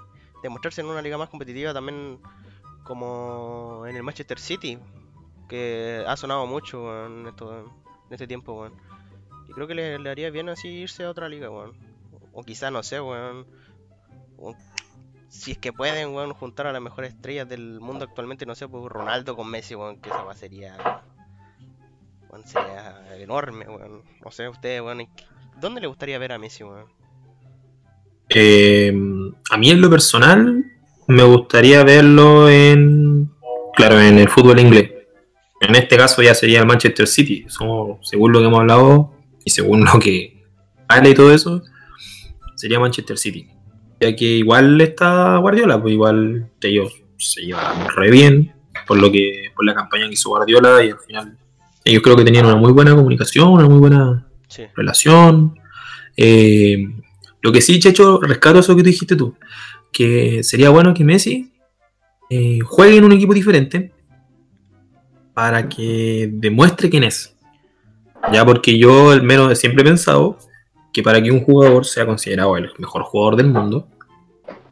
demostrarse 0.42 0.80
en 0.80 0.88
una 0.88 1.02
liga 1.02 1.18
más 1.18 1.30
competitiva 1.30 1.72
también, 1.72 2.20
como 2.84 3.84
en 3.86 3.96
el 3.96 4.02
Manchester 4.02 4.38
City, 4.38 4.78
que 5.48 6.04
ha 6.06 6.16
sonado 6.16 6.46
mucho, 6.46 6.84
weón, 6.84 7.20
en, 7.20 7.26
esto, 7.28 7.58
en 7.60 8.12
este 8.12 8.26
tiempo, 8.26 8.52
weón. 8.60 8.74
Y 9.48 9.52
creo 9.52 9.66
que 9.66 9.74
le, 9.74 9.98
le 9.98 10.10
haría 10.10 10.30
bien 10.30 10.48
así 10.48 10.68
irse 10.68 11.04
a 11.04 11.10
otra 11.10 11.28
liga, 11.28 11.50
weón. 11.50 11.72
O 12.32 12.42
quizá, 12.42 12.70
no 12.70 12.82
sé, 12.82 13.00
weón. 13.00 13.46
Si 15.34 15.50
es 15.52 15.58
que 15.58 15.72
pueden, 15.72 16.14
weón, 16.14 16.32
juntar 16.32 16.66
a 16.68 16.72
las 16.72 16.80
mejores 16.80 17.12
estrellas 17.12 17.48
del 17.48 17.80
mundo 17.80 18.04
actualmente, 18.04 18.46
no 18.46 18.54
sé, 18.54 18.68
pues 18.68 18.84
Ronaldo 18.84 19.34
con 19.36 19.50
Messi, 19.50 19.74
weón, 19.74 19.96
que 20.00 20.08
esa 20.08 20.34
sería 20.34 20.76
sería 22.46 23.16
enorme, 23.18 23.66
weón. 23.68 24.02
No 24.24 24.30
sé, 24.30 24.48
ustedes, 24.48 24.80
weón, 24.80 25.00
¿en 25.02 25.06
qué- 25.08 25.24
¿dónde 25.60 25.80
le 25.80 25.86
gustaría 25.86 26.18
ver 26.18 26.32
a 26.32 26.38
Messi, 26.38 26.64
weón? 26.64 26.86
Eh, 28.28 28.92
a 29.50 29.56
mí 29.56 29.70
en 29.70 29.80
lo 29.80 29.90
personal 29.90 30.64
me 31.06 31.22
gustaría 31.24 31.84
verlo 31.84 32.48
en, 32.48 33.30
claro, 33.76 34.00
en 34.00 34.18
el 34.18 34.28
fútbol 34.28 34.60
inglés. 34.60 34.90
En 35.60 35.74
este 35.76 35.96
caso 35.96 36.22
ya 36.22 36.34
sería 36.34 36.60
el 36.60 36.66
Manchester 36.66 37.06
City, 37.06 37.44
somos, 37.48 38.08
según 38.08 38.32
lo 38.32 38.40
que 38.40 38.46
hemos 38.46 38.60
hablado 38.60 39.14
y 39.44 39.50
según 39.50 39.84
lo 39.84 39.98
que 39.98 40.44
habla 40.88 41.08
y 41.08 41.14
todo 41.14 41.32
eso, 41.32 41.62
sería 42.56 42.80
Manchester 42.80 43.18
City. 43.18 43.50
Ya 44.04 44.14
que 44.14 44.24
igual 44.24 44.78
está 44.80 45.38
Guardiola, 45.38 45.80
pues 45.80 45.94
igual 45.94 46.50
ellos 46.60 46.92
se 47.16 47.40
llevan 47.40 47.88
re 47.96 48.10
bien 48.10 48.52
por 48.86 49.00
lo 49.00 49.10
que 49.10 49.50
por 49.56 49.64
la 49.64 49.74
campaña 49.74 50.06
que 50.08 50.12
hizo 50.12 50.28
Guardiola 50.28 50.84
y 50.84 50.90
al 50.90 50.98
final 50.98 51.38
ellos 51.84 52.02
creo 52.02 52.14
que 52.16 52.24
tenían 52.24 52.44
una 52.44 52.56
muy 52.56 52.72
buena 52.72 52.94
comunicación, 52.94 53.48
una 53.48 53.66
muy 53.66 53.78
buena 53.78 54.26
Sí, 54.48 54.62
relación. 54.76 55.58
Eh, 56.16 56.86
lo 57.40 57.50
que 57.50 57.60
sí, 57.60 57.80
Checho, 57.80 58.20
rescato 58.20 58.60
eso 58.60 58.76
que 58.76 58.82
tú 58.82 58.88
dijiste 58.88 59.16
tú, 59.16 59.34
que 59.92 60.42
sería 60.42 60.70
bueno 60.70 60.94
que 60.94 61.02
Messi 61.02 61.52
eh, 62.30 62.60
juegue 62.60 62.98
en 62.98 63.04
un 63.04 63.12
equipo 63.12 63.34
diferente 63.34 63.92
para 65.32 65.68
que 65.68 66.28
demuestre 66.32 66.88
quién 66.88 67.04
es. 67.04 67.34
Ya 68.32 68.44
porque 68.44 68.78
yo 68.78 69.10
al 69.10 69.22
menos 69.22 69.58
siempre 69.58 69.82
he 69.82 69.86
pensado 69.86 70.38
que 70.92 71.02
para 71.02 71.20
que 71.20 71.32
un 71.32 71.40
jugador 71.40 71.84
sea 71.84 72.06
considerado 72.06 72.56
el 72.56 72.70
mejor 72.78 73.02
jugador 73.02 73.36
del 73.36 73.48
mundo, 73.48 73.88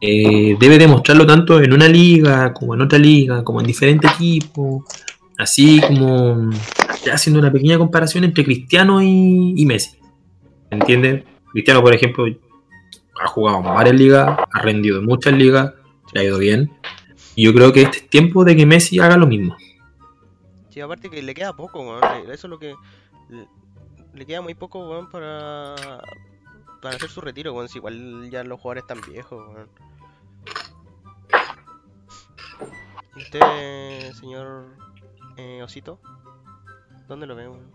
eh, 0.05 0.57
debe 0.59 0.77
demostrarlo 0.77 1.25
tanto 1.25 1.61
en 1.61 1.71
una 1.71 1.87
liga 1.87 2.53
como 2.53 2.73
en 2.75 2.81
otra 2.81 2.99
liga, 2.99 3.41
como 3.43 3.61
en 3.61 3.67
diferentes 3.67 4.11
equipos, 4.11 4.83
así 5.37 5.79
como 5.87 6.49
haciendo 7.11 7.39
una 7.39 7.51
pequeña 7.51 7.77
comparación 7.77 8.25
entre 8.25 8.43
Cristiano 8.43 9.01
y, 9.01 9.53
y 9.55 9.65
Messi. 9.65 9.97
¿Entiendes? 10.69 11.23
Cristiano, 11.53 11.81
por 11.81 11.93
ejemplo, 11.95 12.25
ha 13.23 13.27
jugado 13.27 13.59
en 13.59 13.63
varias 13.63 13.95
ligas, 13.95 14.37
ha 14.51 14.61
rendido 14.61 14.99
en 14.99 15.05
muchas 15.05 15.33
ligas, 15.33 15.73
le 16.13 16.19
ha 16.19 16.23
ido 16.25 16.37
bien. 16.37 16.69
Y 17.35 17.45
yo 17.45 17.53
creo 17.53 17.71
que 17.71 17.83
este 17.83 17.97
es 17.99 18.09
tiempo 18.09 18.43
de 18.43 18.55
que 18.57 18.65
Messi 18.65 18.99
haga 18.99 19.15
lo 19.17 19.25
mismo. 19.27 19.55
sí, 20.69 20.81
aparte 20.81 21.09
que 21.09 21.21
le 21.21 21.33
queda 21.33 21.53
poco, 21.55 21.79
weón. 21.81 22.01
le- 22.27 22.33
Eso 22.33 22.47
es 22.47 22.51
lo 22.51 22.59
que. 22.59 22.73
Le, 24.15 24.25
queda 24.25 24.41
muy 24.41 24.53
poco, 24.55 25.07
para. 25.11 25.75
Para 26.81 26.95
hacer 26.97 27.09
su 27.09 27.21
retiro, 27.21 27.53
weón. 27.53 27.69
Si 27.69 27.77
igual 27.77 28.29
ya 28.29 28.43
los 28.43 28.59
jugadores 28.59 28.83
están 28.83 28.99
viejos, 29.09 29.39
weón. 29.55 29.69
Usted, 33.15 34.11
señor 34.13 34.65
eh, 35.37 35.61
Osito? 35.63 35.99
¿Dónde 37.07 37.27
lo 37.27 37.35
ve, 37.35 37.47
weón? 37.47 37.71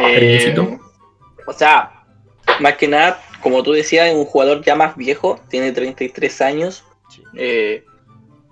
Eh, 0.00 0.54
o 1.46 1.52
sea, 1.52 2.04
más 2.60 2.76
que 2.76 2.88
nada, 2.88 3.22
como 3.42 3.62
tú 3.62 3.72
decías, 3.72 4.08
es 4.08 4.14
un 4.14 4.24
jugador 4.24 4.62
ya 4.62 4.74
más 4.74 4.96
viejo, 4.96 5.40
tiene 5.48 5.72
33 5.72 6.40
años. 6.40 6.84
Sí. 7.08 7.22
eh, 7.36 7.84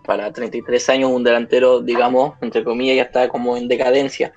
para 0.04 0.32
33 0.32 0.88
años, 0.90 1.10
un 1.10 1.24
delantero, 1.24 1.80
digamos, 1.80 2.34
entre 2.40 2.64
comillas, 2.64 2.96
ya 2.96 3.02
está 3.02 3.28
como 3.28 3.56
en 3.56 3.68
decadencia. 3.68 4.32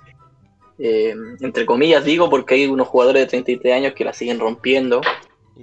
Eh, 0.77 1.15
entre 1.39 1.65
comillas 1.65 2.03
digo 2.03 2.29
porque 2.29 2.55
hay 2.55 2.67
unos 2.67 2.89
jugadores 2.89 3.21
de 3.23 3.27
33 3.27 3.73
años 3.73 3.93
que 3.93 4.05
la 4.05 4.13
siguen 4.13 4.39
rompiendo. 4.39 5.01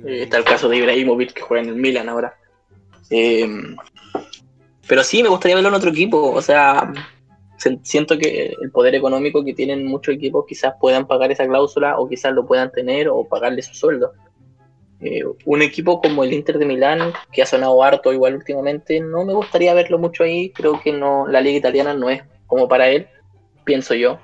Eh, 0.05 0.23
está 0.23 0.39
el 0.39 0.45
caso 0.45 0.69
de 0.69 0.79
Ibrahimovic 0.79 1.35
que 1.35 1.43
juega 1.43 1.63
en 1.63 1.71
el 1.71 1.77
Milan 1.77 2.09
ahora. 2.09 2.37
Eh, 3.11 3.47
pero 4.93 5.05
sí, 5.05 5.23
me 5.23 5.31
gustaría 5.31 5.55
verlo 5.55 5.71
en 5.71 5.75
otro 5.77 5.89
equipo. 5.89 6.33
O 6.33 6.43
sea, 6.43 6.93
se- 7.57 7.79
siento 7.83 8.19
que 8.19 8.55
el 8.61 8.71
poder 8.71 8.95
económico 8.95 9.43
que 9.43 9.55
tienen 9.55 9.87
muchos 9.87 10.15
equipos 10.15 10.45
quizás 10.47 10.75
puedan 10.79 11.07
pagar 11.07 11.33
esa 11.33 11.47
cláusula 11.47 11.99
o 11.99 12.07
quizás 12.07 12.35
lo 12.35 12.45
puedan 12.45 12.71
tener 12.71 13.09
o 13.09 13.27
pagarle 13.27 13.63
su 13.63 13.73
sueldo. 13.73 14.13
Eh, 15.01 15.25
un 15.47 15.63
equipo 15.63 15.99
como 15.99 16.25
el 16.25 16.35
Inter 16.35 16.59
de 16.59 16.67
Milán, 16.67 17.15
que 17.33 17.41
ha 17.41 17.47
sonado 17.47 17.83
harto 17.83 18.13
igual 18.13 18.35
últimamente, 18.35 19.01
no 19.01 19.25
me 19.25 19.33
gustaría 19.33 19.73
verlo 19.73 19.99
mucho 19.99 20.25
ahí. 20.25 20.51
Creo 20.51 20.79
que 20.79 20.93
no, 20.93 21.27
la 21.27 21.41
liga 21.41 21.57
italiana 21.57 21.95
no 21.95 22.11
es 22.11 22.23
como 22.47 22.69
para 22.69 22.91
él, 22.91 23.07
pienso 23.65 23.95
yo. 23.95 24.19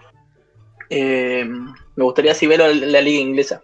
Eh, 0.91 1.47
me 1.47 2.05
gustaría 2.05 2.33
así 2.33 2.47
verlo 2.47 2.67
en 2.67 2.93
la 2.93 3.01
liga 3.01 3.23
inglesa. 3.23 3.63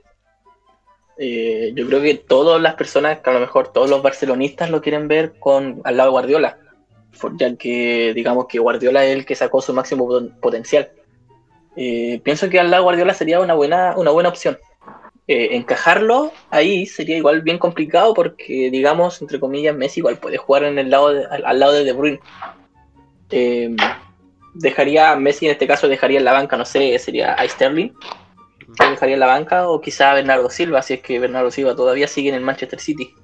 Eh, 1.18 1.70
yo 1.74 1.86
creo 1.86 2.00
que 2.00 2.14
todas 2.14 2.62
las 2.62 2.76
personas, 2.76 3.20
a 3.22 3.30
lo 3.30 3.40
mejor 3.40 3.74
todos 3.74 3.90
los 3.90 4.00
barcelonistas 4.00 4.70
lo 4.70 4.80
quieren 4.80 5.06
ver 5.06 5.34
con 5.38 5.82
al 5.84 5.98
lado 5.98 6.08
de 6.08 6.12
Guardiola. 6.12 6.63
Ya 7.36 7.54
que 7.56 8.12
digamos 8.14 8.46
que 8.46 8.58
Guardiola 8.58 9.04
es 9.04 9.16
el 9.16 9.24
que 9.26 9.34
sacó 9.34 9.60
su 9.60 9.72
máximo 9.72 10.06
poten- 10.06 10.38
potencial. 10.40 10.90
Eh, 11.76 12.20
pienso 12.22 12.48
que 12.48 12.60
al 12.60 12.70
lado 12.70 12.84
Guardiola 12.84 13.14
sería 13.14 13.40
una 13.40 13.54
buena, 13.54 13.94
una 13.96 14.10
buena 14.10 14.28
opción. 14.28 14.58
Eh, 15.26 15.56
encajarlo 15.56 16.32
ahí 16.50 16.84
sería 16.84 17.16
igual 17.16 17.40
bien 17.40 17.58
complicado 17.58 18.12
porque, 18.12 18.68
digamos, 18.70 19.22
entre 19.22 19.40
comillas, 19.40 19.74
Messi 19.74 20.00
igual 20.00 20.18
puede 20.18 20.36
jugar 20.36 20.64
en 20.64 20.78
el 20.78 20.90
lado 20.90 21.14
de- 21.14 21.24
al, 21.24 21.44
al 21.44 21.58
lado 21.58 21.72
de 21.72 21.84
De 21.84 21.92
Bruyne. 21.92 22.20
Eh, 23.30 23.74
dejaría, 24.54 25.16
Messi 25.16 25.46
en 25.46 25.52
este 25.52 25.66
caso 25.66 25.88
dejaría 25.88 26.18
en 26.18 26.24
la 26.24 26.32
banca, 26.32 26.56
no 26.56 26.64
sé, 26.64 26.96
sería 26.98 27.32
a 27.34 27.48
Sterling, 27.48 27.90
dejaría 28.90 29.14
en 29.14 29.20
la 29.20 29.26
banca 29.26 29.68
o 29.68 29.80
quizá 29.80 30.12
a 30.12 30.14
Bernardo 30.14 30.50
Silva, 30.50 30.82
si 30.82 30.94
es 30.94 31.00
que 31.00 31.18
Bernardo 31.18 31.50
Silva 31.50 31.74
todavía 31.74 32.06
sigue 32.06 32.28
en 32.28 32.34
el 32.36 32.42
Manchester 32.42 32.78
City. 32.78 33.14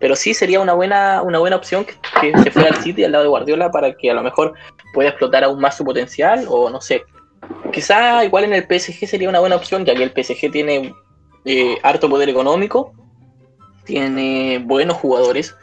Pero 0.00 0.16
sí 0.16 0.32
sería 0.32 0.60
una 0.60 0.72
buena, 0.72 1.22
una 1.22 1.38
buena 1.38 1.56
opción 1.56 1.84
que, 1.84 2.32
se 2.42 2.50
fuera 2.50 2.70
al 2.70 2.82
City 2.82 3.04
al 3.04 3.12
lado 3.12 3.24
de 3.24 3.28
Guardiola 3.28 3.70
para 3.70 3.92
que 3.94 4.10
a 4.10 4.14
lo 4.14 4.22
mejor 4.22 4.54
pueda 4.94 5.10
explotar 5.10 5.44
aún 5.44 5.60
más 5.60 5.76
su 5.76 5.84
potencial 5.84 6.46
o 6.48 6.70
no 6.70 6.80
sé. 6.80 7.04
Quizá 7.70 8.24
igual 8.24 8.44
en 8.44 8.54
el 8.54 8.62
PSG 8.62 9.06
sería 9.06 9.28
una 9.28 9.40
buena 9.40 9.56
opción, 9.56 9.84
ya 9.84 9.94
que 9.94 10.02
el 10.02 10.10
PSG 10.10 10.50
tiene 10.50 10.94
eh, 11.44 11.76
harto 11.82 12.08
poder 12.08 12.30
económico, 12.30 12.92
tiene 13.84 14.58
buenos 14.64 14.96
jugadores. 14.96 15.54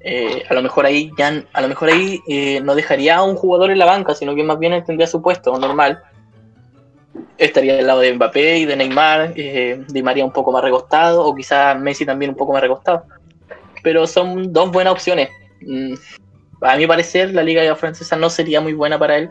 Eh, 0.00 0.44
a 0.48 0.54
lo 0.54 0.62
mejor 0.62 0.86
ahí 0.86 1.10
ya 1.18 1.42
a 1.52 1.60
lo 1.60 1.68
mejor 1.68 1.88
ahí 1.88 2.20
eh, 2.28 2.60
no 2.60 2.74
dejaría 2.76 3.16
a 3.16 3.24
un 3.24 3.34
jugador 3.34 3.70
en 3.70 3.78
la 3.78 3.86
banca, 3.86 4.14
sino 4.14 4.34
que 4.34 4.42
más 4.42 4.58
bien 4.58 4.82
tendría 4.84 5.06
su 5.06 5.20
puesto 5.20 5.58
normal. 5.58 6.02
Estaría 7.36 7.78
al 7.78 7.86
lado 7.86 8.00
de 8.00 8.14
Mbappé 8.14 8.58
y 8.58 8.64
de 8.64 8.76
Neymar, 8.76 9.34
Di 9.34 10.02
María 10.02 10.24
un 10.24 10.32
poco 10.32 10.52
más 10.52 10.62
recostado, 10.62 11.26
o 11.26 11.34
quizá 11.34 11.74
Messi 11.74 12.06
también 12.06 12.30
un 12.30 12.36
poco 12.36 12.54
más 12.54 12.62
recostado. 12.62 13.04
Pero 13.86 14.04
son 14.08 14.52
dos 14.52 14.72
buenas 14.72 14.94
opciones. 14.94 15.28
Mm, 15.60 15.94
A 16.60 16.76
mi 16.76 16.88
parecer, 16.88 17.32
la 17.32 17.44
liga 17.44 17.76
francesa 17.76 18.16
no 18.16 18.28
sería 18.30 18.60
muy 18.60 18.72
buena 18.72 18.98
para 18.98 19.16
él, 19.16 19.30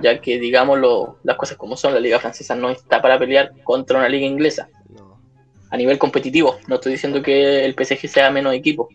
ya 0.00 0.20
que, 0.20 0.38
digamos, 0.38 0.78
las 1.24 1.36
cosas 1.36 1.56
como 1.56 1.76
son, 1.76 1.94
la 1.94 1.98
liga 1.98 2.20
francesa 2.20 2.54
no 2.54 2.70
está 2.70 3.02
para 3.02 3.18
pelear 3.18 3.50
contra 3.64 3.98
una 3.98 4.08
liga 4.08 4.24
inglesa 4.24 4.68
a 5.68 5.76
nivel 5.76 5.98
competitivo. 5.98 6.58
No 6.68 6.76
estoy 6.76 6.92
diciendo 6.92 7.20
que 7.22 7.64
el 7.64 7.74
PSG 7.74 8.06
sea 8.08 8.30
menos 8.30 8.54
equipo, 8.54 8.88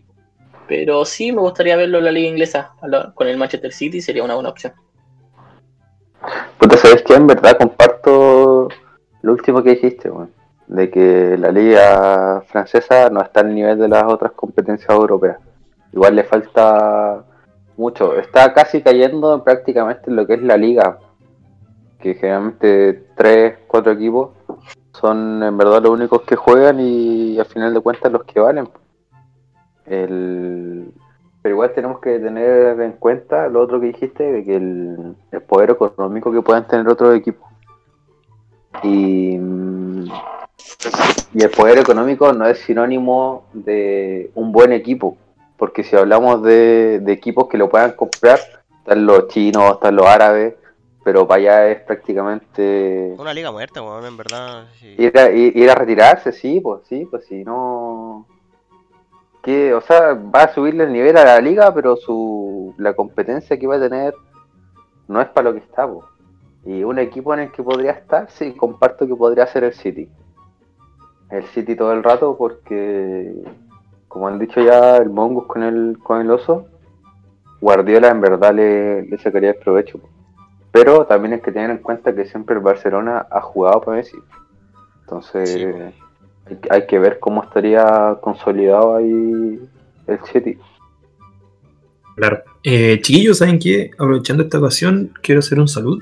pero 0.66 1.04
sí 1.04 1.32
me 1.32 1.42
gustaría 1.42 1.76
verlo 1.76 1.98
en 1.98 2.04
la 2.04 2.10
liga 2.10 2.30
inglesa 2.30 2.72
con 3.14 3.28
el 3.28 3.36
Manchester 3.36 3.74
City, 3.74 4.00
sería 4.00 4.24
una 4.24 4.36
buena 4.36 4.48
opción. 4.48 4.72
Puta, 6.58 6.78
¿sabes 6.78 7.02
qué? 7.02 7.12
En 7.12 7.26
verdad 7.26 7.58
comparto 7.58 8.70
lo 9.20 9.32
último 9.32 9.62
que 9.62 9.74
dijiste, 9.74 10.08
weón. 10.08 10.30
De 10.66 10.90
que 10.90 11.36
la 11.38 11.50
liga 11.50 12.42
francesa 12.46 13.10
no 13.10 13.20
está 13.20 13.40
al 13.40 13.54
nivel 13.54 13.78
de 13.78 13.88
las 13.88 14.04
otras 14.04 14.32
competencias 14.32 14.90
europeas. 14.90 15.38
Igual 15.92 16.16
le 16.16 16.24
falta 16.24 17.24
mucho. 17.76 18.16
Está 18.16 18.52
casi 18.52 18.82
cayendo 18.82 19.44
prácticamente 19.44 20.10
en 20.10 20.16
lo 20.16 20.26
que 20.26 20.34
es 20.34 20.42
la 20.42 20.56
liga. 20.56 20.98
Que 21.98 22.14
generalmente 22.14 23.06
tres, 23.14 23.58
cuatro 23.66 23.92
equipos 23.92 24.30
son 24.92 25.42
en 25.42 25.56
verdad 25.56 25.82
los 25.82 25.92
únicos 25.92 26.22
que 26.22 26.36
juegan 26.36 26.80
y 26.80 27.38
al 27.38 27.46
final 27.46 27.74
de 27.74 27.80
cuentas 27.80 28.12
los 28.12 28.24
que 28.24 28.40
valen. 28.40 28.68
El... 29.86 30.92
Pero 31.42 31.54
igual 31.56 31.72
tenemos 31.74 32.00
que 32.00 32.18
tener 32.18 32.80
en 32.80 32.92
cuenta 32.92 33.48
lo 33.48 33.60
otro 33.60 33.78
que 33.78 33.88
dijiste, 33.88 34.24
de 34.24 34.44
que 34.44 34.56
el, 34.56 35.14
el 35.30 35.42
poder 35.42 35.70
económico 35.70 36.32
que 36.32 36.40
puedan 36.40 36.66
tener 36.66 36.88
otros 36.88 37.14
equipos. 37.14 37.46
Y, 38.82 39.38
y 41.32 41.42
el 41.42 41.50
poder 41.50 41.78
económico 41.78 42.32
no 42.32 42.46
es 42.46 42.58
sinónimo 42.60 43.46
de 43.52 44.30
un 44.34 44.52
buen 44.52 44.72
equipo, 44.72 45.16
porque 45.56 45.82
si 45.84 45.96
hablamos 45.96 46.42
de, 46.42 47.00
de 47.00 47.12
equipos 47.12 47.48
que 47.48 47.58
lo 47.58 47.68
puedan 47.68 47.92
comprar, 47.92 48.38
están 48.78 49.06
los 49.06 49.28
chinos, 49.28 49.74
están 49.74 49.96
los 49.96 50.06
árabes, 50.06 50.54
pero 51.02 51.26
para 51.26 51.38
allá 51.38 51.68
es 51.70 51.80
prácticamente 51.82 53.14
Una 53.18 53.34
liga 53.34 53.52
muerta, 53.52 53.82
weón, 53.82 54.06
en 54.06 54.16
verdad. 54.16 54.66
sí. 54.80 54.94
Ir 54.98 55.18
a, 55.18 55.30
ir, 55.30 55.56
ir 55.56 55.70
a 55.70 55.74
retirarse, 55.74 56.32
sí, 56.32 56.60
pues 56.60 56.82
sí, 56.88 57.06
pues 57.10 57.26
si 57.26 57.44
no. 57.44 58.26
Que, 59.42 59.74
o 59.74 59.82
sea, 59.82 60.14
va 60.14 60.44
a 60.44 60.54
subirle 60.54 60.84
el 60.84 60.92
nivel 60.92 61.16
a 61.18 61.24
la 61.24 61.40
liga, 61.40 61.74
pero 61.74 61.96
su 61.96 62.74
la 62.78 62.94
competencia 62.94 63.58
que 63.58 63.66
va 63.66 63.76
a 63.76 63.80
tener 63.80 64.14
no 65.06 65.20
es 65.20 65.28
para 65.28 65.50
lo 65.50 65.54
que 65.54 65.60
está, 65.60 65.86
pues. 65.86 66.06
Y 66.64 66.82
un 66.82 66.98
equipo 66.98 67.34
en 67.34 67.40
el 67.40 67.52
que 67.52 67.62
podría 67.62 67.90
estar, 67.92 68.30
sí, 68.30 68.52
comparto 68.54 69.06
que 69.06 69.14
podría 69.14 69.46
ser 69.46 69.64
el 69.64 69.74
City. 69.74 70.08
El 71.30 71.44
City 71.46 71.74
todo 71.76 71.92
el 71.92 72.02
rato, 72.02 72.36
porque, 72.36 73.32
como 74.08 74.28
han 74.28 74.38
dicho 74.38 74.60
ya 74.60 74.96
el 74.98 75.10
Mongus 75.10 75.46
con 75.46 75.62
el, 75.62 75.98
con 76.02 76.20
el 76.20 76.30
oso, 76.30 76.66
Guardiola 77.60 78.08
en 78.10 78.20
verdad 78.20 78.54
le, 78.54 79.02
le 79.06 79.18
sacaría 79.18 79.50
el 79.50 79.56
provecho. 79.56 79.98
Pero 80.70 81.06
también 81.06 81.34
hay 81.34 81.40
que 81.40 81.52
tener 81.52 81.70
en 81.70 81.78
cuenta 81.78 82.14
que 82.14 82.26
siempre 82.26 82.56
el 82.56 82.60
Barcelona 82.62 83.26
ha 83.30 83.40
jugado 83.40 83.80
para 83.80 83.96
Messi. 83.98 84.16
Entonces, 85.02 85.50
Sí, 85.50 85.64
hay, 86.46 86.56
que- 86.56 86.68
hay 86.70 86.86
que 86.86 86.98
ver 86.98 87.18
cómo 87.20 87.42
estaría 87.42 88.16
consolidado 88.20 88.96
ahí 88.96 89.60
el 90.06 90.18
City. 90.30 90.58
Claro. 92.16 92.42
Eh, 92.62 93.00
chiquillos, 93.02 93.38
¿saben 93.38 93.58
qué? 93.58 93.90
Aprovechando 93.94 94.42
esta 94.44 94.58
ocasión, 94.58 95.12
quiero 95.22 95.40
hacer 95.40 95.58
un 95.58 95.68
saludo. 95.68 95.98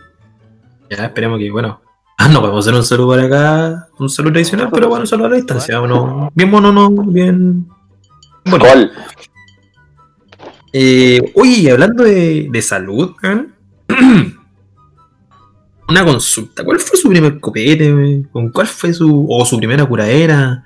Ya 0.90 1.04
esperemos 1.06 1.38
que, 1.38 1.50
bueno. 1.50 1.80
Ah, 2.24 2.28
no 2.28 2.40
podemos 2.40 2.64
hacer 2.64 2.78
un 2.78 2.84
saludo 2.84 3.08
para 3.08 3.24
acá, 3.24 3.88
un 3.98 4.08
saludo 4.08 4.34
tradicional, 4.34 4.68
pero 4.72 4.88
bueno, 4.88 5.02
un 5.02 5.08
saludo 5.08 5.26
a 5.26 5.30
la 5.30 5.36
distancia. 5.36 5.80
Bueno, 5.80 6.30
bien 6.32 6.50
monono, 6.50 6.88
bien. 6.88 7.66
Bueno, 8.44 8.64
¿Cuál? 8.64 8.92
eh, 10.72 11.32
oye, 11.34 11.72
hablando 11.72 12.04
de, 12.04 12.46
de 12.48 12.62
salud, 12.62 13.16
weón, 13.20 13.52
una 15.88 16.04
consulta. 16.04 16.62
¿Cuál 16.64 16.78
fue 16.78 16.96
su 16.96 17.08
primer 17.08 17.40
copete? 17.40 18.22
¿Con 18.30 18.50
cuál 18.50 18.68
fue 18.68 18.92
su. 18.92 19.26
o 19.28 19.44
su 19.44 19.56
primera 19.58 19.84
curadera? 19.84 20.62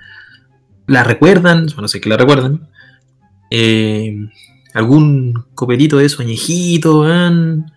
¿La 0.87 1.05
recuerdan? 1.05 1.69
Bueno, 1.73 1.89
sé 1.89 2.03
que 2.03 2.11
la 2.11 2.19
recuerdan. 2.19 2.69
Eh, 3.51 4.15
¿Algún 4.75 5.47
copetito 5.55 5.97
de 5.97 6.05
esos 6.05 6.21
añejitos, 6.21 6.97
weón? 6.97 7.73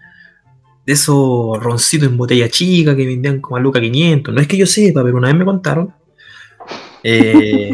De 0.86 0.94
esos 0.94 1.62
roncitos 1.62 2.10
en 2.10 2.18
botella 2.18 2.50
chica 2.50 2.96
que 2.96 3.06
vendían 3.06 3.42
como 3.42 3.58
a 3.58 3.60
Luca 3.60 3.80
500. 3.80 4.34
No 4.34 4.42
es 4.42 4.48
que 4.48 4.58
yo 4.58 4.65
sepa, 4.65 5.04
pero 5.04 5.18
una 5.18 5.28
vez 5.28 5.38
me 5.38 5.46
contaron. 5.46 5.94
Eh, 7.04 7.74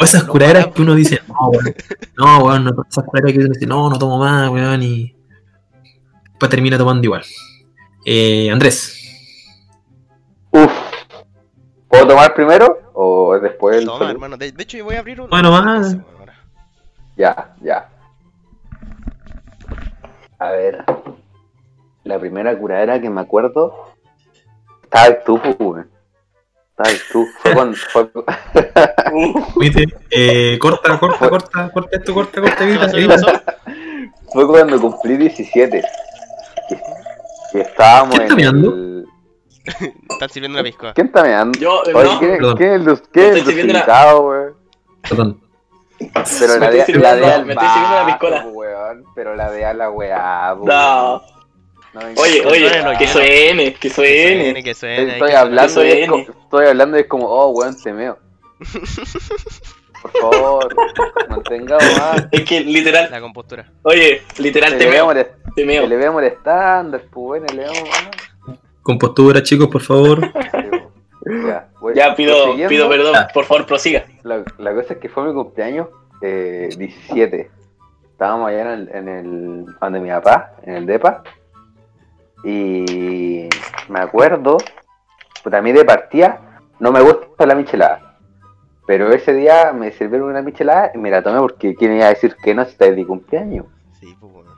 o 0.00 0.04
esas 0.04 0.26
No, 0.26 0.32
curaderas 0.32 0.68
que 0.68 0.82
uno 0.82 0.94
dice, 0.94 1.20
no, 1.28 1.48
weón, 1.50 1.74
no, 2.16 2.38
weón, 2.44 2.64
no, 2.64 2.84
esas 2.88 3.04
curaderas 3.04 3.32
que 3.32 3.38
uno 3.40 3.48
dice, 3.52 3.66
no, 3.66 3.90
no 3.90 3.98
tomo 3.98 4.18
más, 4.18 4.48
weón, 4.50 4.82
y 4.82 5.16
después 6.30 6.50
termina 6.50 6.78
tomando 6.78 7.04
igual. 7.04 7.24
Eh, 8.04 8.50
Andrés, 8.50 8.94
Uf. 10.50 10.72
¿Puedo 11.88 12.06
tomar 12.06 12.34
primero 12.34 12.90
o 12.94 13.38
después 13.38 13.78
el 13.78 13.84
Toma, 13.84 13.98
saludo? 13.98 14.12
hermano. 14.12 14.36
De, 14.36 14.52
de 14.52 14.62
hecho, 14.62 14.78
yo 14.78 14.84
voy 14.84 14.94
a 14.94 15.00
abrir 15.00 15.20
uno. 15.20 15.28
Bueno, 15.30 15.50
más. 15.50 15.96
Ya, 17.16 17.54
ya. 17.60 17.88
A 20.38 20.50
ver. 20.52 20.84
La 22.08 22.18
primera 22.18 22.58
curadera 22.58 22.98
que 23.02 23.10
me 23.10 23.20
acuerdo. 23.20 23.74
Estaba 24.82 25.22
tú, 25.24 25.38
weón. 25.58 25.90
Estaba 26.70 26.90
el 26.90 26.98
tú. 27.12 27.26
Fue 27.42 27.52
cuando. 27.52 27.76
Fue, 27.92 28.10
¿viste? 29.60 29.84
Eh, 30.10 30.58
corta, 30.58 30.98
corta, 30.98 31.28
corta, 31.28 31.70
corta 31.70 31.96
esto, 31.98 32.14
corta, 32.14 32.40
corta, 32.40 32.64
¿Qué? 32.64 32.78
¿Qué 32.92 33.06
pasó? 33.06 33.26
fue 34.32 34.46
cuando 34.46 34.80
cumplí 34.80 35.18
17. 35.18 35.82
Que, 37.52 37.60
estábamos 37.60 38.14
¿Quién 38.14 38.22
está 38.22 38.32
en 38.32 38.36
mirando? 38.38 38.72
el. 38.72 39.04
Están 40.08 40.28
sirviendo 40.30 40.58
una 40.58 40.64
piscola. 40.66 40.94
¿Quién 40.94 41.08
está 41.08 41.22
meando? 41.24 41.58
Yo, 41.58 41.82
eh, 41.84 41.92
Oye, 41.94 42.08
no, 42.14 42.18
¿quién, 42.20 42.38
Perdón. 42.38 42.56
quién 42.56 42.70
es 42.70 42.86
el 42.86 42.98
quién 43.12 43.34
es 43.36 43.48
el 43.48 43.72
la-? 43.74 44.52
Perdón. 45.06 45.40
Pero 45.98 46.54
Me 46.54 46.58
la 46.60 46.70
de, 46.70 46.78
estoy 46.78 46.94
la 46.94 47.16
de 47.16 47.26
al 47.26 47.44
me 47.44 47.52
estoy 47.52 47.68
sirviendo 47.68 47.96
la 47.96 48.06
piscola. 48.06 48.46
weón. 48.46 49.04
Pero 49.14 49.36
la 49.36 49.50
de 49.50 49.64
a 49.66 49.74
la 49.74 49.90
weá, 49.90 50.54
weón. 50.54 50.66
no. 50.68 51.37
Oye, 51.94 52.44
oye, 52.46 52.70
que 52.98 53.06
suene, 53.06 53.74
que 53.74 53.90
suene. 53.90 54.62
que 54.62 54.74
suene. 54.74 55.12
Estoy 55.14 55.30
que 55.30 55.36
hablando, 55.36 55.84
y 55.84 55.88
es 55.90 56.10
estoy 56.28 56.66
hablando 56.66 56.96
y 56.96 57.00
es 57.00 57.06
como, 57.06 57.26
oh, 57.26 57.48
weón, 57.50 57.76
te 57.82 57.92
meo. 57.92 58.18
Por 60.02 60.12
favor, 60.12 60.76
mantengamos 61.28 61.98
más. 61.98 62.28
Es 62.30 62.44
que 62.44 62.60
literal, 62.60 63.08
La 63.10 63.20
compostura. 63.20 63.70
oye, 63.82 64.22
literal 64.38 64.76
te 64.78 64.88
meo, 64.88 65.08
te 65.56 65.64
meo. 65.64 65.86
le 65.86 65.96
vea 65.96 66.10
molestando, 66.12 66.98
pues 66.98 67.10
bueno, 67.12 67.46
le 67.52 67.64
vamos 67.64 67.88
Con 68.82 68.98
postura, 68.98 69.42
chicos, 69.42 69.68
por 69.68 69.82
favor. 69.82 70.30
Ya, 71.94 72.14
pido, 72.14 72.54
pido 72.68 72.88
perdón, 72.88 73.14
Ya. 73.14 73.28
por 73.28 73.44
favor 73.44 73.66
prosiga. 73.66 74.04
La, 74.22 74.42
la 74.58 74.74
cosa 74.74 74.94
es 74.94 75.00
que 75.00 75.08
fue 75.08 75.24
mi 75.24 75.34
cumpleaños 75.34 75.88
eh, 76.22 76.68
17. 76.76 77.50
Estábamos 78.12 78.48
allá 78.48 78.60
en 78.62 78.68
el, 78.68 78.88
en 78.94 79.08
el. 79.08 79.66
donde 79.80 80.00
mi 80.00 80.08
papá, 80.10 80.52
en 80.64 80.74
el 80.76 80.86
DEPA. 80.86 81.22
Y 82.44 83.48
me 83.88 84.00
acuerdo, 84.00 84.58
pues 85.42 85.54
a 85.54 85.62
mí 85.62 85.72
de 85.72 85.84
partida 85.84 86.60
no 86.78 86.92
me 86.92 87.00
gusta 87.00 87.46
la 87.46 87.54
michelada. 87.54 88.16
Pero 88.86 89.12
ese 89.12 89.34
día 89.34 89.72
me 89.72 89.92
sirvieron 89.92 90.30
una 90.30 90.42
michelada 90.42 90.92
y 90.94 90.98
me 90.98 91.10
la 91.10 91.22
tomé 91.22 91.40
porque 91.40 91.74
quién 91.74 91.94
iba 91.94 92.06
a 92.06 92.10
decir 92.10 92.36
que 92.42 92.54
no 92.54 92.64
si 92.64 92.70
está 92.70 92.90
de 92.90 93.06
cumpleaños. 93.06 93.66
Sí, 94.00 94.16
pues 94.18 94.32
bueno. 94.32 94.50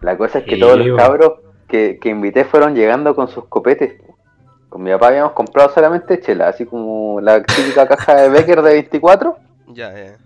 La 0.00 0.16
cosa 0.16 0.38
es 0.38 0.44
que 0.44 0.54
Sí, 0.54 0.60
todos 0.60 0.78
los 0.78 0.96
cabros 0.96 1.32
que, 1.68 1.98
que 2.00 2.08
invité 2.08 2.44
fueron 2.44 2.74
llegando 2.74 3.14
con 3.14 3.28
sus 3.28 3.44
copetes. 3.46 4.00
Con 4.68 4.82
mi 4.82 4.90
papá 4.90 5.08
habíamos 5.08 5.32
comprado 5.32 5.70
solamente 5.70 6.20
chela, 6.20 6.48
así 6.48 6.64
como 6.64 7.20
la 7.20 7.42
típica 7.42 7.86
caja 7.86 8.16
de 8.16 8.28
Becker 8.28 8.62
de 8.62 8.72
24. 8.72 9.36
Ya, 9.70 9.92
ya. 9.92 10.16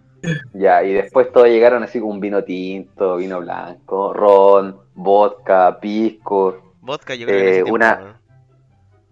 Ya, 0.54 0.84
y 0.84 0.92
después 0.92 1.32
todos 1.32 1.48
llegaron 1.48 1.82
así 1.82 1.98
con 2.00 2.20
vino 2.20 2.44
tinto, 2.44 3.16
vino 3.16 3.40
blanco, 3.40 4.12
ron, 4.12 4.76
vodka, 4.94 5.80
pisco. 5.80 6.71
Vodka, 6.82 7.14
yo 7.14 7.26
creo 7.26 7.38
Eh, 7.40 7.52
tiempo, 7.54 7.72
una-. 7.74 8.18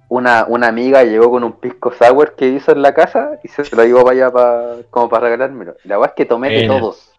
Una, 0.09 0.45
una 0.49 0.67
amiga 0.67 1.05
llegó 1.05 1.31
con 1.31 1.45
un 1.45 1.53
pisco 1.53 1.93
sour 1.93 2.35
que 2.35 2.49
hizo 2.49 2.73
en 2.73 2.83
la 2.83 2.93
casa 2.95 3.39
y 3.45 3.49
se 3.49 3.63
lo 3.77 3.85
llevó 3.85 4.03
para 4.03 4.17
allá 4.17 4.31
pa- 4.33 4.77
como 4.91 5.09
para 5.09 5.27
regalármelo. 5.27 5.77
La 5.85 5.99
verdad 5.99 6.11
es 6.13 6.17
que 6.17 6.27
tomé 6.27 6.51
de 6.51 6.67
todos. 6.67 7.13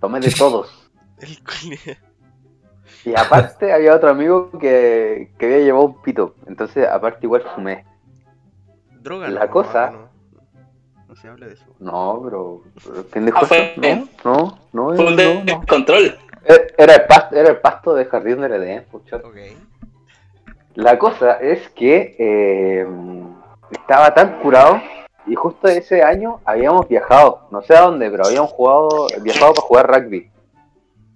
Tomé 0.00 0.18
de 0.20 0.30
todos. 0.30 0.90
El 1.20 1.38
Y 3.04 3.14
aparte 3.14 3.70
había 3.70 3.94
otro 3.94 4.08
amigo 4.08 4.50
que, 4.58 5.30
que 5.38 5.44
había 5.44 5.58
llevado 5.58 5.84
un 5.84 6.00
pito. 6.00 6.34
Entonces, 6.46 6.88
aparte 6.88 7.18
igual 7.26 7.42
fumé. 7.54 7.84
Droga, 9.02 9.28
La 9.28 9.44
no, 9.44 9.50
cosa- 9.50 9.90
No, 9.90 10.08
no 11.08 11.14
se 11.16 11.28
habla 11.28 11.48
de 11.48 11.52
eso. 11.52 11.66
No, 11.80 12.18
pero... 12.24 12.62
pero 12.82 13.06
¿Quién 13.10 13.26
dijo 13.26 13.38
Ah, 13.42 13.46
fue- 13.46 13.74
eso? 13.76 14.06
No, 14.24 14.58
no, 14.72 14.90
no. 14.90 14.96
Fue 14.96 15.06
un 15.06 15.16
no, 15.16 15.34
no. 15.34 15.44
descontrol. 15.44 16.16
Era 16.78 16.94
el 16.94 17.04
pasto, 17.06 17.36
era 17.36 17.50
el 17.50 17.58
pasto 17.58 17.92
de 17.94 18.06
jardín 18.06 18.40
del 18.40 18.52
Edén, 18.54 18.86
pucha. 18.90 19.16
Ok. 19.16 19.36
La 20.74 20.98
cosa 20.98 21.32
es 21.34 21.68
que 21.70 22.16
eh, 22.18 22.86
estaba 23.70 24.14
tan 24.14 24.40
curado 24.40 24.80
y 25.26 25.34
justo 25.34 25.68
ese 25.68 26.02
año 26.02 26.40
habíamos 26.44 26.88
viajado, 26.88 27.46
no 27.50 27.62
sé 27.62 27.76
a 27.76 27.82
dónde, 27.82 28.10
pero 28.10 28.26
habíamos 28.26 28.50
jugado, 28.52 29.06
viajado 29.20 29.52
para 29.52 29.66
jugar 29.66 29.90
rugby 29.90 30.30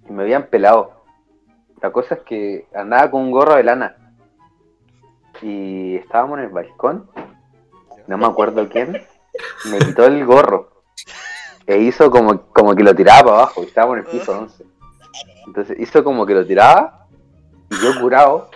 y 0.07 0.13
me 0.13 0.23
habían 0.23 0.47
pelado. 0.47 0.91
La 1.81 1.91
cosa 1.91 2.15
es 2.15 2.21
que 2.21 2.67
andaba 2.73 3.09
con 3.09 3.21
un 3.21 3.31
gorro 3.31 3.55
de 3.55 3.63
lana 3.63 3.95
y 5.41 5.95
estábamos 5.95 6.37
en 6.37 6.45
el 6.45 6.51
balcón, 6.51 7.09
no 8.05 8.17
me 8.17 8.27
acuerdo 8.27 8.69
quién, 8.69 9.01
me 9.71 9.79
quitó 9.79 10.05
el 10.05 10.23
gorro 10.23 10.69
e 11.65 11.79
hizo 11.79 12.09
como, 12.11 12.43
como 12.53 12.75
que 12.75 12.83
lo 12.83 12.95
tiraba 12.95 13.23
para 13.23 13.37
abajo 13.37 13.63
y 13.63 13.65
estábamos 13.65 13.97
en 13.97 14.05
el 14.05 14.11
piso 14.11 14.39
11. 14.39 14.65
Entonces 15.47 15.79
hizo 15.79 16.03
como 16.03 16.25
que 16.25 16.33
lo 16.33 16.45
tiraba 16.45 17.07
y 17.71 17.75
yo 17.75 17.99
curado 17.99 18.49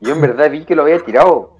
yo 0.00 0.14
en 0.14 0.20
verdad 0.20 0.50
vi 0.50 0.64
que 0.64 0.74
lo 0.74 0.82
había 0.82 1.04
tirado. 1.04 1.56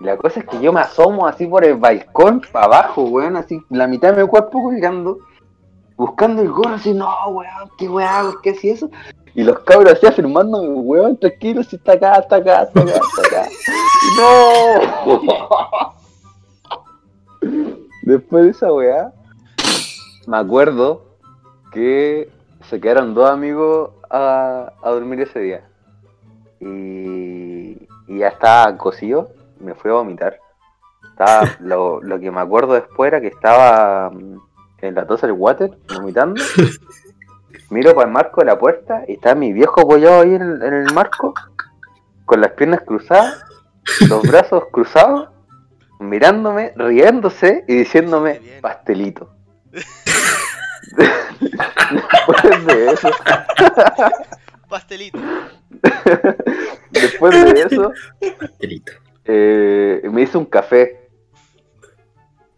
La 0.00 0.16
cosa 0.16 0.40
es 0.40 0.46
que 0.46 0.60
yo 0.60 0.72
me 0.72 0.80
asomo 0.80 1.26
así 1.26 1.46
por 1.46 1.64
el 1.64 1.74
balcón 1.74 2.40
para 2.52 2.66
abajo, 2.66 3.02
weón, 3.04 3.36
así 3.36 3.60
la 3.68 3.88
mitad 3.88 4.14
de 4.14 4.22
mi 4.22 4.28
cuerpo 4.28 4.62
colgando, 4.62 5.18
buscando 5.96 6.40
el 6.40 6.50
gorro, 6.50 6.74
así, 6.74 6.94
no, 6.94 7.08
weón, 7.28 7.70
qué 7.76 7.88
weón 7.88 8.36
qué 8.42 8.50
así 8.50 8.70
eso. 8.70 8.88
Y 9.34 9.42
los 9.42 9.58
cabros 9.60 9.92
así 9.92 10.06
afirmándome, 10.06 10.68
weón, 10.68 11.16
tranquilo, 11.16 11.64
si 11.64 11.76
está 11.76 11.92
acá, 11.92 12.18
está 12.20 12.36
acá, 12.36 12.62
está 12.62 12.80
acá, 12.80 12.92
está 12.92 13.38
acá. 13.38 13.48
¡No! 14.16 15.94
Después 18.02 18.44
de 18.44 18.50
esa 18.50 18.72
weá, 18.72 19.12
me 20.26 20.36
acuerdo 20.36 21.02
que 21.72 22.30
se 22.68 22.80
quedaron 22.80 23.14
dos 23.14 23.28
amigos 23.28 23.90
a, 24.10 24.72
a 24.80 24.90
dormir 24.90 25.20
ese 25.20 25.40
día 25.40 25.67
y, 26.60 27.88
y 28.06 28.18
ya 28.18 28.28
estaba 28.28 28.76
cocido, 28.76 29.30
me 29.60 29.74
fui 29.74 29.90
a 29.90 29.94
vomitar. 29.94 30.38
Estaba, 31.10 31.56
lo, 31.60 32.02
lo 32.02 32.20
que 32.20 32.30
me 32.30 32.40
acuerdo 32.40 32.74
después 32.74 33.08
era 33.08 33.20
que 33.20 33.28
estaba 33.28 34.10
mm, 34.10 34.38
en 34.82 34.94
la 34.94 35.06
tosa 35.06 35.26
del 35.26 35.36
water, 35.36 35.76
vomitando. 35.94 36.40
Miro 37.70 37.94
para 37.94 38.06
el 38.06 38.12
marco 38.12 38.40
de 38.40 38.46
la 38.46 38.58
puerta 38.58 39.02
y 39.06 39.14
está 39.14 39.34
mi 39.34 39.52
viejo 39.52 39.80
apoyado 39.80 40.22
ahí 40.22 40.34
en 40.34 40.42
el, 40.42 40.62
en 40.62 40.74
el 40.74 40.94
marco, 40.94 41.34
con 42.24 42.40
las 42.40 42.52
piernas 42.52 42.80
cruzadas, 42.86 43.44
los 44.08 44.22
brazos 44.22 44.64
cruzados, 44.72 45.28
mirándome, 45.98 46.72
riéndose 46.76 47.64
y 47.66 47.76
diciéndome 47.76 48.40
pastelito. 48.60 49.30
Después 51.90 52.66
de 52.66 52.90
eso, 52.92 53.10
Pastelito. 54.68 55.18
después 56.90 57.54
de 57.54 57.60
eso, 57.62 57.92
Pastelito. 58.40 58.92
eh, 59.24 60.02
me 60.12 60.22
hice 60.22 60.38
un 60.38 60.44
café. 60.46 61.08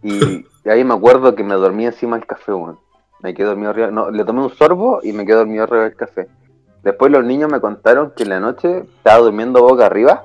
Y 0.02 0.44
ahí 0.68 0.82
me 0.84 0.94
acuerdo 0.94 1.34
que 1.34 1.44
me 1.44 1.54
dormí 1.54 1.86
encima 1.86 2.16
del 2.16 2.26
café, 2.26 2.52
weón. 2.52 2.78
Me 3.20 3.34
quedé 3.34 3.46
dormido 3.46 3.70
arriba. 3.70 3.90
No, 3.90 4.10
le 4.10 4.24
tomé 4.24 4.42
un 4.42 4.50
sorbo 4.50 5.00
y 5.02 5.12
me 5.12 5.26
quedé 5.26 5.36
dormido 5.36 5.64
arriba 5.64 5.84
del 5.84 5.96
café. 5.96 6.26
Después 6.82 7.12
los 7.12 7.24
niños 7.24 7.50
me 7.50 7.60
contaron 7.60 8.12
que 8.16 8.22
en 8.22 8.30
la 8.30 8.40
noche 8.40 8.84
estaba 8.96 9.18
durmiendo 9.18 9.62
boca 9.62 9.84
arriba 9.86 10.24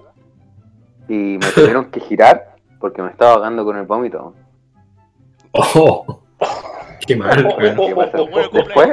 y 1.10 1.38
me 1.38 1.48
tuvieron 1.56 1.92
que 1.92 2.00
girar 2.00 2.56
porque 2.80 3.02
me 3.02 3.10
estaba 3.10 3.34
ahogando 3.34 3.66
con 3.66 3.76
el 3.78 3.84
vómito. 3.86 4.34
Oh, 5.52 6.22
qué 7.06 7.16
mal. 7.16 7.44
Bueno, 7.58 7.94
Después, 8.54 8.90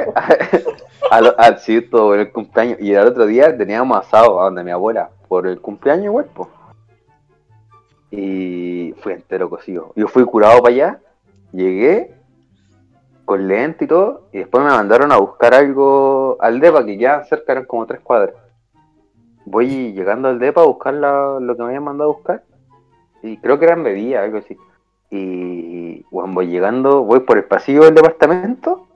al, 1.15 1.35
al 1.37 1.59
sí, 1.59 1.81
todo 1.81 2.13
en 2.15 2.21
el 2.21 2.31
cumpleaños. 2.31 2.79
Y 2.79 2.93
el 2.93 3.07
otro 3.07 3.25
día 3.25 3.55
teníamos 3.57 3.97
asado 3.97 4.39
a 4.41 4.45
donde 4.45 4.63
mi 4.63 4.71
abuela 4.71 5.09
por 5.27 5.47
el 5.47 5.59
cumpleaños 5.61 6.05
igual. 6.05 6.27
Y 8.11 8.93
fui 9.01 9.13
entero 9.13 9.49
cocido. 9.49 9.91
Yo 9.95 10.07
fui 10.07 10.23
curado 10.23 10.61
para 10.61 10.73
allá, 10.73 10.99
llegué 11.51 12.13
con 13.25 13.47
lente 13.47 13.85
y 13.85 13.87
todo, 13.87 14.23
y 14.33 14.39
después 14.39 14.63
me 14.63 14.69
mandaron 14.69 15.11
a 15.11 15.17
buscar 15.17 15.53
algo 15.53 16.37
al 16.39 16.59
DEPA, 16.59 16.85
que 16.85 16.97
ya 16.97 17.23
cerca 17.23 17.53
eran 17.53 17.65
como 17.65 17.85
tres 17.85 18.01
cuadras. 18.01 18.35
Voy 19.45 19.93
llegando 19.93 20.27
al 20.27 20.39
DEPA 20.39 20.61
a 20.61 20.65
buscar 20.65 20.93
la- 20.93 21.39
lo 21.39 21.55
que 21.55 21.61
me 21.61 21.69
habían 21.69 21.85
mandado 21.85 22.11
a 22.11 22.13
buscar, 22.13 22.43
y 23.21 23.37
creo 23.37 23.57
que 23.57 23.65
eran 23.65 23.83
bebidas, 23.83 24.25
algo 24.25 24.39
así. 24.39 24.57
Y 25.09 26.05
bueno, 26.11 26.33
voy 26.33 26.47
llegando, 26.47 27.03
voy 27.03 27.21
por 27.21 27.37
el 27.37 27.45
pasillo 27.45 27.85
del 27.85 27.95
departamento, 27.95 28.87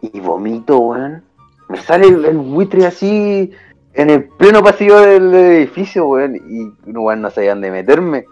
y 0.00 0.18
vomito, 0.20 0.78
weón. 0.78 1.22
Me 1.68 1.78
sale 1.78 2.08
el, 2.08 2.24
el 2.24 2.38
buitre 2.38 2.86
así 2.86 3.52
en 3.98 4.10
el 4.10 4.28
pleno 4.28 4.62
pasillo 4.62 5.00
del 5.00 5.34
edificio, 5.34 6.06
weón. 6.06 6.36
Y 6.36 6.90
weón, 6.92 7.20
no 7.20 7.30
sabían 7.30 7.60
de 7.60 7.70
meterme. 7.70 8.26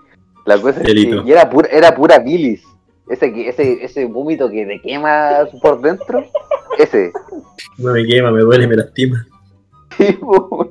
La 0.44 0.60
cosa 0.60 0.80
es 0.80 0.86
que 0.86 1.22
era 1.26 1.50
pura, 1.50 1.68
era 1.70 1.94
pura 1.94 2.20
bilis. 2.20 2.64
Ese, 3.08 3.48
ese, 3.48 3.84
ese 3.84 4.04
vómito 4.04 4.48
que 4.48 4.64
te 4.64 4.80
quema 4.80 5.46
por 5.60 5.80
dentro. 5.80 6.24
Ese. 6.78 7.12
No 7.78 7.92
me 7.92 8.06
quema, 8.06 8.30
me 8.30 8.40
duele, 8.40 8.66
me 8.66 8.76
lastima. 8.76 9.26
Sí, 9.96 10.18
weón. 10.20 10.70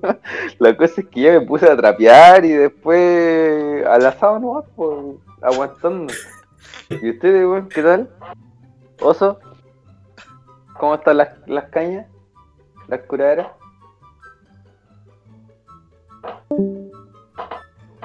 La 0.60 0.78
cosa 0.78 1.02
es 1.02 1.08
que 1.08 1.22
ya 1.22 1.32
me 1.32 1.42
puse 1.42 1.70
a 1.70 1.76
trapear 1.76 2.46
y 2.46 2.52
después 2.52 3.84
al 3.88 4.06
asado 4.06 4.40
nomás, 4.40 4.66
pues, 4.76 5.18
aguantando. 5.42 6.14
¿Y 6.90 7.10
ustedes, 7.10 7.44
weón, 7.44 7.68
qué 7.68 7.82
tal? 7.82 8.10
¿Oso? 9.02 9.40
¿Cómo 10.80 10.96
están 10.96 11.18
las, 11.18 11.30
las 11.48 11.66
cañas? 11.70 12.06
¿Las 12.88 13.02
curaderas? 13.02 13.48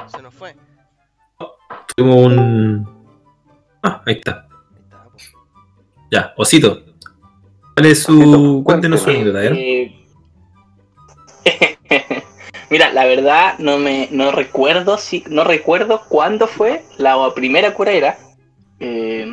Se 0.07 0.23
nos 0.23 0.35
fue. 0.35 0.55
Tuvimos 1.97 2.27
un. 2.27 3.07
Ah, 3.83 4.03
ahí 4.07 4.15
está. 4.15 4.47
Ahí 4.71 4.79
está, 4.83 5.05
po. 5.05 5.11
Ya, 6.11 6.35
Osito. 6.37 6.83
¿Cuál 7.75 7.87
es 7.87 8.09
Osito, 8.09 8.23
su. 8.23 8.63
Cuéntenos 8.65 9.01
su 9.01 9.11
anécdota. 9.11 9.45
Eh, 9.45 9.97
Mira, 12.71 12.93
la 12.93 13.05
verdad 13.05 13.59
no 13.59 13.79
me 13.79 14.09
no 14.13 14.31
recuerdo 14.31 14.97
si 14.97 15.25
no 15.29 15.45
recuerdo 15.45 16.03
cuándo 16.09 16.47
fue 16.47 16.85
la 16.99 17.17
primera 17.35 17.75
curera. 17.75 18.19
Eh, 18.79 19.27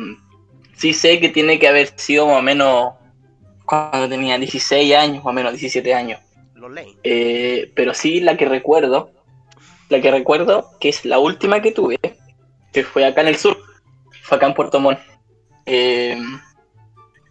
sí 0.76 0.92
sé 0.92 1.20
que 1.20 1.28
tiene 1.28 1.58
que 1.58 1.68
haber 1.68 1.92
sido 1.96 2.26
más 2.26 2.38
o 2.38 2.42
menos 2.42 2.94
cuando 3.68 4.08
tenía 4.08 4.38
16 4.38 4.94
años, 4.94 5.16
más 5.18 5.26
o 5.26 5.32
menos 5.32 5.52
17 5.52 5.94
años. 5.94 6.20
Los 6.54 6.72
Lane. 6.72 6.96
Eh, 7.04 7.70
pero 7.76 7.94
sí 7.94 8.20
la 8.20 8.36
que 8.36 8.46
recuerdo, 8.48 9.10
la 9.90 10.00
que 10.00 10.10
recuerdo 10.10 10.70
que 10.80 10.88
es 10.88 11.04
la 11.04 11.18
última 11.18 11.60
que 11.62 11.72
tuve, 11.72 11.98
que 12.72 12.82
fue 12.84 13.04
acá 13.04 13.20
en 13.20 13.28
el 13.28 13.36
sur, 13.36 13.56
fue 14.22 14.36
acá 14.36 14.46
en 14.46 14.54
Puerto 14.54 14.80
Montt. 14.80 14.98
Eh, 15.66 16.18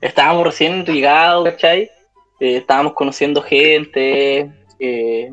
estábamos 0.02 0.46
recién 0.46 0.84
ligados, 0.86 1.44
¿cachai? 1.50 1.90
Eh, 2.40 2.58
estábamos 2.58 2.94
conociendo 2.94 3.42
gente 3.42 4.52
eh, 4.80 5.32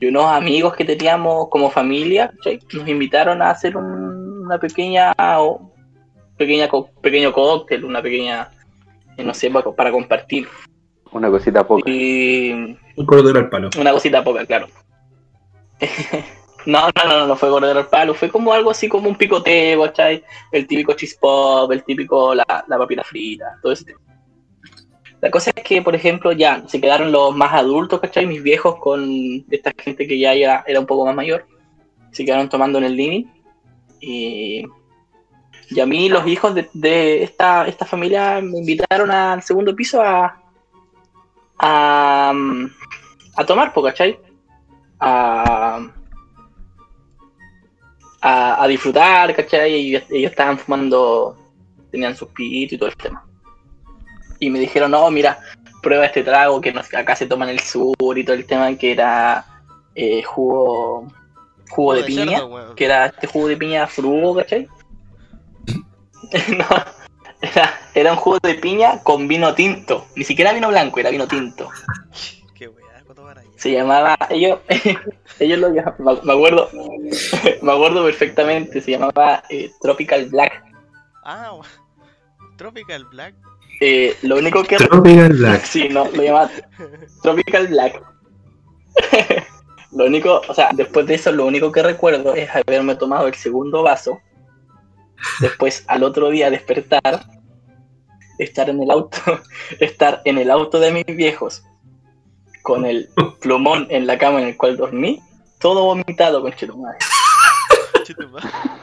y 0.00 0.06
unos 0.06 0.26
amigos 0.26 0.74
que 0.74 0.84
teníamos 0.84 1.48
como 1.50 1.70
familia, 1.70 2.30
¿cachai? 2.36 2.58
Nos 2.72 2.88
invitaron 2.88 3.42
a 3.42 3.50
hacer 3.50 3.76
un- 3.76 4.44
una 4.46 4.58
pequeña, 4.58 5.12
o- 5.38 5.72
pequeña 6.36 6.68
co- 6.68 6.90
pequeño 7.00 7.32
cóctel, 7.32 7.84
una 7.84 8.02
pequeña, 8.02 8.50
no 9.18 9.34
sé, 9.34 9.50
para, 9.50 9.70
para 9.72 9.92
compartir. 9.92 10.48
Una 11.12 11.30
cosita 11.30 11.66
poca. 11.66 11.88
Y 11.88 12.76
Un 12.96 13.06
cordero 13.06 13.38
al 13.38 13.48
palo. 13.48 13.70
una 13.78 13.92
cosita 13.92 14.24
poca, 14.24 14.44
claro. 14.46 14.66
no, 16.66 16.88
no, 16.88 17.08
no, 17.08 17.26
no 17.26 17.36
fue 17.36 17.50
cordero 17.50 17.78
al 17.78 17.88
palo, 17.88 18.14
fue 18.14 18.28
como 18.28 18.52
algo 18.52 18.70
así 18.70 18.88
como 18.88 19.08
un 19.08 19.16
picoteo, 19.16 19.82
¿cachai? 19.82 20.24
El 20.50 20.66
típico 20.66 20.94
chispop, 20.94 21.70
el 21.70 21.84
típico 21.84 22.34
la, 22.34 22.44
la 22.66 22.78
papita 22.78 23.04
frita, 23.04 23.58
todo 23.62 23.72
ese 23.72 23.84
tema. 23.84 24.00
La 25.24 25.30
cosa 25.30 25.52
es 25.56 25.64
que, 25.64 25.80
por 25.80 25.94
ejemplo, 25.94 26.32
ya 26.32 26.68
se 26.68 26.78
quedaron 26.78 27.10
los 27.10 27.34
más 27.34 27.54
adultos, 27.54 27.98
¿cachai? 27.98 28.26
Mis 28.26 28.42
viejos 28.42 28.76
con 28.76 29.42
esta 29.50 29.72
gente 29.78 30.06
que 30.06 30.18
ya 30.18 30.34
era, 30.34 30.62
era 30.66 30.78
un 30.78 30.84
poco 30.84 31.06
más 31.06 31.14
mayor. 31.14 31.46
Se 32.10 32.26
quedaron 32.26 32.50
tomando 32.50 32.76
en 32.76 32.84
el 32.84 32.94
living. 32.94 33.24
Y, 34.00 34.66
y 35.70 35.80
a 35.80 35.86
mí 35.86 36.08
los 36.08 36.26
hijos 36.26 36.54
de, 36.54 36.68
de 36.74 37.22
esta, 37.22 37.66
esta 37.66 37.84
familia 37.86 38.40
me 38.42 38.58
invitaron 38.58 39.10
al 39.10 39.42
segundo 39.42 39.74
piso 39.74 40.00
a, 40.02 40.40
a, 41.58 42.32
a 43.36 43.44
tomar, 43.46 43.72
¿cachai? 43.74 44.18
A, 45.00 45.80
a, 48.20 48.62
a 48.62 48.68
disfrutar, 48.68 49.34
¿cachai? 49.34 49.74
Y 49.74 49.88
ellos, 49.96 50.04
ellos 50.10 50.30
estaban 50.30 50.58
fumando, 50.58 51.36
tenían 51.90 52.16
sus 52.16 52.28
pitos 52.28 52.72
y 52.74 52.78
todo 52.78 52.88
el 52.88 52.96
tema. 52.96 53.24
Y 54.40 54.50
me 54.50 54.58
dijeron, 54.58 54.90
no, 54.90 55.10
mira, 55.10 55.38
prueba 55.82 56.06
este 56.06 56.22
trago 56.22 56.60
que 56.60 56.72
nos- 56.72 56.92
acá 56.94 57.14
se 57.16 57.26
toma 57.26 57.44
en 57.44 57.50
el 57.52 57.60
sur 57.60 58.16
y 58.18 58.24
todo 58.24 58.36
el 58.36 58.46
tema 58.46 58.74
que 58.76 58.92
era 58.92 59.44
eh, 59.94 60.22
jugo, 60.22 61.06
jugo 61.70 61.94
de 61.94 62.00
piña 62.06 62.24
cerdo, 62.38 62.74
que 62.74 62.84
era 62.84 63.06
este 63.06 63.26
jugo 63.26 63.48
de 63.48 63.56
piña 63.56 63.86
frugo, 63.86 64.34
¿cachai? 64.36 64.68
no, 66.58 66.66
era, 67.40 67.80
era 67.94 68.12
un 68.12 68.18
jugo 68.18 68.38
de 68.42 68.54
piña 68.54 69.02
con 69.02 69.28
vino 69.28 69.54
tinto. 69.54 70.06
Ni 70.16 70.24
siquiera 70.24 70.52
vino 70.52 70.68
blanco, 70.68 71.00
era 71.00 71.10
vino 71.10 71.26
tinto. 71.28 71.68
Qué 72.54 72.68
weá, 72.68 73.02
cuánto 73.04 73.22
para 73.24 73.40
allá. 73.40 73.50
Se 73.56 73.72
llamaba, 73.72 74.16
ellos, 74.30 74.58
ellos 75.38 75.58
lo 75.58 75.68
llamaban, 75.70 76.20
me- 76.24 76.32
acuerdo, 76.32 76.68
me 77.62 77.72
acuerdo 77.72 78.04
perfectamente, 78.04 78.80
se 78.80 78.92
llamaba 78.92 79.42
eh, 79.50 79.70
Tropical 79.80 80.26
Black. 80.26 80.62
Ah, 81.24 81.56
Tropical 82.56 83.04
Black. 83.06 83.34
Eh, 83.80 84.16
lo 84.22 84.36
único 84.36 84.62
que... 84.62 84.76
Tropical 84.76 85.32
Black. 85.32 85.64
Sí, 85.64 85.88
no, 85.88 86.04
lo 86.10 86.22
llamaba 86.22 86.50
Tropical 87.22 87.66
Black. 87.68 88.02
lo 89.92 90.04
único, 90.04 90.42
o 90.48 90.54
sea, 90.54 90.70
después 90.72 91.06
de 91.06 91.14
eso, 91.14 91.32
lo 91.32 91.46
único 91.46 91.72
que 91.72 91.82
recuerdo 91.82 92.34
es 92.34 92.48
haberme 92.54 92.94
tomado 92.96 93.26
el 93.26 93.34
segundo 93.34 93.82
vaso. 93.82 94.20
Después, 95.40 95.84
al 95.88 96.02
otro 96.02 96.30
día, 96.30 96.50
despertar, 96.50 97.26
estar 98.38 98.68
en 98.68 98.82
el 98.82 98.90
auto, 98.90 99.18
estar 99.80 100.20
en 100.24 100.38
el 100.38 100.50
auto 100.50 100.80
de 100.80 100.92
mis 100.92 101.04
viejos, 101.06 101.62
con 102.62 102.86
el 102.86 103.08
plumón 103.40 103.86
en 103.90 104.06
la 104.06 104.18
cama 104.18 104.40
en 104.40 104.48
el 104.48 104.56
cual 104.56 104.76
dormí, 104.76 105.20
todo 105.60 105.84
vomitado, 105.84 106.42
con 106.42 106.52
madre. 106.80 106.98
Chute, 108.04 108.26
pa. 108.26 108.78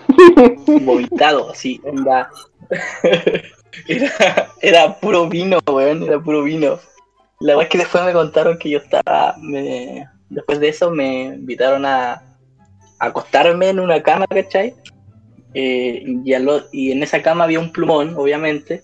Vomitado, 0.82 1.52
así, 1.52 1.80
onda. 1.84 2.30
era, 3.88 4.50
era 4.62 5.00
puro 5.00 5.28
vino, 5.28 5.60
weón, 5.68 6.04
era 6.04 6.20
puro 6.20 6.44
vino. 6.44 6.80
La 7.39 7.54
verdad 7.54 7.64
es 7.64 7.70
que 7.70 7.78
después 7.80 8.04
me 8.04 8.14
contaron 8.14 8.58
que 8.58 8.70
yo 8.70 8.80
estaba. 8.80 9.36
me- 9.39 10.08
después 10.30 10.60
de 10.60 10.70
eso 10.70 10.92
me 10.92 11.24
invitaron 11.26 11.86
a, 11.86 12.14
a 12.14 13.06
acostarme 13.06 13.70
en 13.70 13.80
una 13.80 14.02
cama, 14.02 14.26
¿cachai? 14.28 14.76
Eh, 15.54 16.04
y, 16.24 16.34
al 16.34 16.47
en 16.72 17.04
esa 17.04 17.22
cama 17.22 17.43
había 17.45 17.60
un 17.60 17.72
plumón, 17.72 18.14
obviamente. 18.18 18.82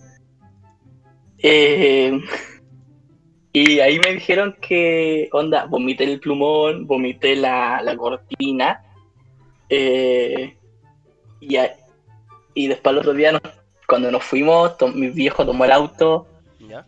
Eh, 1.40 2.20
y 3.54 3.80
ahí 3.80 4.00
me 4.00 4.14
dijeron 4.14 4.56
que, 4.62 5.30
onda, 5.32 5.66
vomité 5.66 6.04
el 6.04 6.20
plumón, 6.20 6.86
vomité 6.88 7.36
la, 7.36 7.82
la 7.82 7.96
cortina. 7.96 8.84
eh, 9.70 10.56
y, 11.42 11.58
a- 11.58 11.76
y 12.54 12.68
después 12.68 12.94
el 12.94 13.00
otro 13.00 13.14
día, 13.14 13.32
nos- 13.34 13.42
cuando 13.88 14.10
nos 14.12 14.24
fuimos, 14.24 14.78
to- 14.78 14.88
mi 14.88 15.10
viejo 15.10 15.46
tomó 15.46 15.66
el 15.66 15.72
auto, 15.74 16.28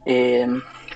eh, 0.06 0.48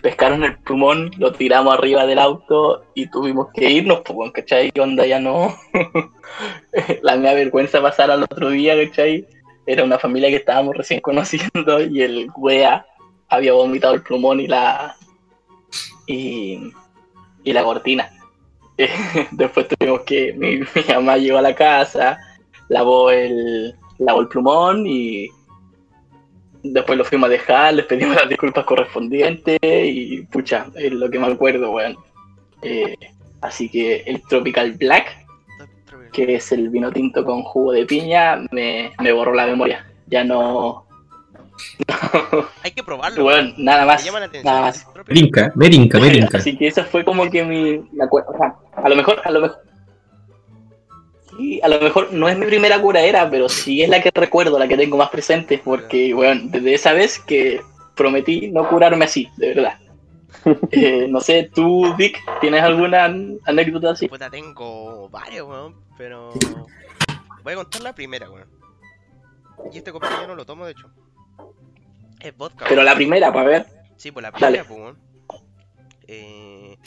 pescaron 0.04 0.44
el 0.44 0.58
plumón, 0.58 1.12
lo 1.18 1.32
tiramos 1.32 1.74
arriba 1.74 2.06
del 2.06 2.20
auto 2.20 2.84
y 2.94 3.08
tuvimos 3.08 3.48
que 3.54 3.72
irnos, 3.72 4.02
pues, 4.02 4.34
¿cachai? 4.34 4.70
¿Qué 4.70 4.82
onda? 4.82 5.06
Ya 5.06 5.18
no. 5.18 5.56
La 7.02 7.16
mía 7.16 7.34
vergüenza 7.34 7.82
pasar 7.82 8.12
al 8.12 8.24
otro 8.24 8.50
día, 8.50 8.76
¿cachai? 8.76 9.26
Era 9.66 9.86
una 9.86 9.98
familia 9.98 10.28
que 10.28 10.36
estábamos 10.36 10.76
recién 10.76 11.00
conociendo 11.00 11.82
y 11.82 12.02
el 12.02 12.28
wea 12.36 12.86
había 13.30 13.54
vomitado 13.54 13.94
el 13.94 14.04
plumón 14.04 14.42
y 14.42 14.48
la. 14.48 14.94
y, 16.06 16.74
y 17.46 17.54
la 17.54 17.64
cortina. 17.64 18.12
Después 19.32 19.70
tuvimos 19.70 20.02
que. 20.02 20.34
Mi, 20.34 20.58
mi 20.58 20.94
mamá 20.94 21.16
llegó 21.16 21.38
a 21.38 21.42
la 21.42 21.56
casa, 21.56 22.20
lavó 22.68 23.10
el, 23.10 23.74
lavó 24.00 24.20
el 24.20 24.28
plumón 24.28 24.86
y 24.86 25.30
después 26.64 26.98
lo 26.98 27.06
fuimos 27.06 27.28
a 27.28 27.32
dejar, 27.32 27.74
les 27.74 27.86
pedimos 27.86 28.16
las 28.20 28.30
disculpas 28.30 28.66
correspondientes 28.66 29.60
y 29.62 30.22
pucha, 30.24 30.68
es 30.76 30.92
lo 30.92 31.10
que 31.10 31.20
me 31.20 31.28
acuerdo, 31.28 31.72
weón. 31.72 31.98
Eh, 32.62 32.96
así 33.42 33.70
que 33.70 34.04
el 34.06 34.22
Tropical 34.24 34.72
Black, 34.74 35.18
que 36.12 36.36
es 36.36 36.52
el 36.52 36.70
vino 36.70 36.92
tinto 36.92 37.26
con 37.26 37.44
jugo 37.44 37.74
de 37.74 37.86
piña, 37.86 38.38
me, 38.52 38.92
me 39.00 39.12
borró 39.12 39.34
la 39.34 39.46
memoria. 39.46 39.86
Ya 40.08 40.24
no. 40.24 40.86
Hay 42.64 42.72
que 42.72 42.84
probarlo. 42.84 43.26
Weón, 43.26 43.54
nada 43.58 43.86
más. 43.86 44.06
Nada 44.44 44.62
más. 44.62 44.88
Merinca, 45.08 45.52
merinca, 45.56 46.00
merinca. 46.00 46.38
Así 46.38 46.58
que 46.58 46.68
eso 46.68 46.84
fue 46.86 47.04
como 47.04 47.30
que 47.30 47.44
mi. 47.44 47.80
me 47.92 48.06
acuerdo, 48.06 48.32
o 48.32 48.38
sea, 48.38 48.56
a 48.76 48.90
lo 48.90 48.96
mejor, 48.96 49.22
a 49.24 49.32
lo 49.32 49.42
mejor. 49.42 49.60
Sí, 51.38 51.60
a 51.64 51.68
lo 51.68 51.80
mejor 51.80 52.12
no 52.14 52.30
es 52.30 52.38
mi 52.38 52.46
primera 52.46 52.80
curaera, 52.82 53.30
pero 53.30 53.50
sí 53.50 53.82
es 53.82 53.90
la 53.90 54.02
que 54.02 54.12
recuerdo, 54.14 54.60
la 54.60 54.68
que 54.68 54.78
tengo 54.78 54.98
más 54.98 55.10
presente, 55.10 55.60
porque, 55.64 56.14
bueno, 56.14 56.42
desde 56.46 56.74
esa 56.74 56.94
vez 56.94 57.20
que 57.20 57.62
prometí 57.96 58.52
no 58.52 58.68
curarme 58.70 59.06
así, 59.06 59.30
de 59.38 59.54
verdad. 59.54 59.78
Eh, 60.72 61.08
no 61.10 61.22
sé, 61.22 61.50
tú, 61.56 61.96
Vic, 61.96 62.20
¿tienes 62.42 62.62
alguna 62.64 63.06
anécdota 63.46 63.92
así? 63.92 64.10
Puta, 64.10 64.30
tengo 64.30 65.08
varios, 65.08 65.48
weón. 65.48 65.76
Pero. 65.98 66.34
Voy 67.44 67.54
a 67.54 67.56
contar 67.56 67.82
la 67.82 67.96
primera, 67.96 68.30
weón. 68.30 68.50
Y 69.72 69.78
este 69.78 69.94
copete 69.94 70.14
yo 70.20 70.28
no 70.28 70.36
lo 70.36 70.46
tomo, 70.46 70.66
de 70.66 70.74
hecho. 70.74 70.90
Es 72.20 72.36
vodka. 72.36 72.66
Pero 72.68 72.80
weón. 72.82 72.86
la 72.86 72.96
primera, 72.96 73.32
para 73.32 73.48
ver. 73.48 73.68
Sí, 73.96 74.12
pues 74.12 74.22
la 74.24 74.34
primera, 74.34 74.66
pues, 74.66 74.80
weón. 74.80 74.98
Eh, 76.08 76.78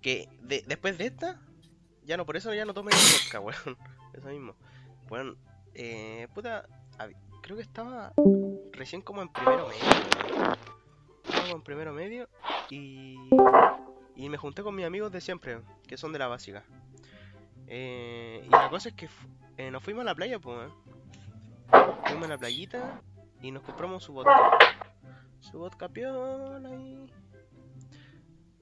que 0.00 0.28
de- 0.40 0.64
después 0.66 0.96
de 0.96 1.06
esta, 1.06 1.40
ya 2.04 2.16
no, 2.16 2.26
por 2.26 2.36
eso 2.36 2.52
ya 2.54 2.64
no 2.64 2.74
tomé 2.74 2.92
vodka, 2.92 3.40
weón. 3.40 3.78
Eso 4.12 4.28
mismo. 4.28 4.54
Bueno, 5.08 5.36
eh, 5.74 6.28
puta, 6.34 6.66
creo 7.42 7.56
que 7.56 7.62
estaba 7.62 8.12
recién 8.72 9.02
como 9.02 9.22
en 9.22 9.28
primero 9.28 9.68
medio. 9.68 9.82
weón. 10.38 10.58
Estaba 11.24 11.48
en 11.50 11.62
primero 11.62 11.92
medio 11.92 12.28
y, 12.70 13.16
y 14.14 14.28
me 14.28 14.36
junté 14.36 14.62
con 14.62 14.74
mis 14.74 14.86
amigos 14.86 15.10
de 15.12 15.20
siempre, 15.20 15.60
que 15.86 15.96
son 15.96 16.12
de 16.12 16.18
la 16.18 16.28
básica. 16.28 16.64
Eh, 17.66 18.42
y 18.44 18.48
la 18.50 18.68
cosa 18.68 18.90
es 18.90 18.94
que 18.94 19.08
eh, 19.56 19.70
nos 19.70 19.82
fuimos 19.82 20.02
a 20.02 20.04
la 20.04 20.14
playa, 20.14 20.38
pues. 20.38 20.70
Fuimos 22.06 22.26
a 22.26 22.28
la 22.28 22.38
playita 22.38 23.00
y 23.40 23.50
nos 23.50 23.62
compramos 23.62 24.04
su 24.04 24.12
vodka. 24.12 24.58
Su 25.40 25.58
vodka 25.58 25.88
piola 25.88 26.70
y... 26.74 27.10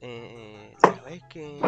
Eh, 0.01 0.75
la 0.83 1.11
es 1.11 1.23
que... 1.25 1.61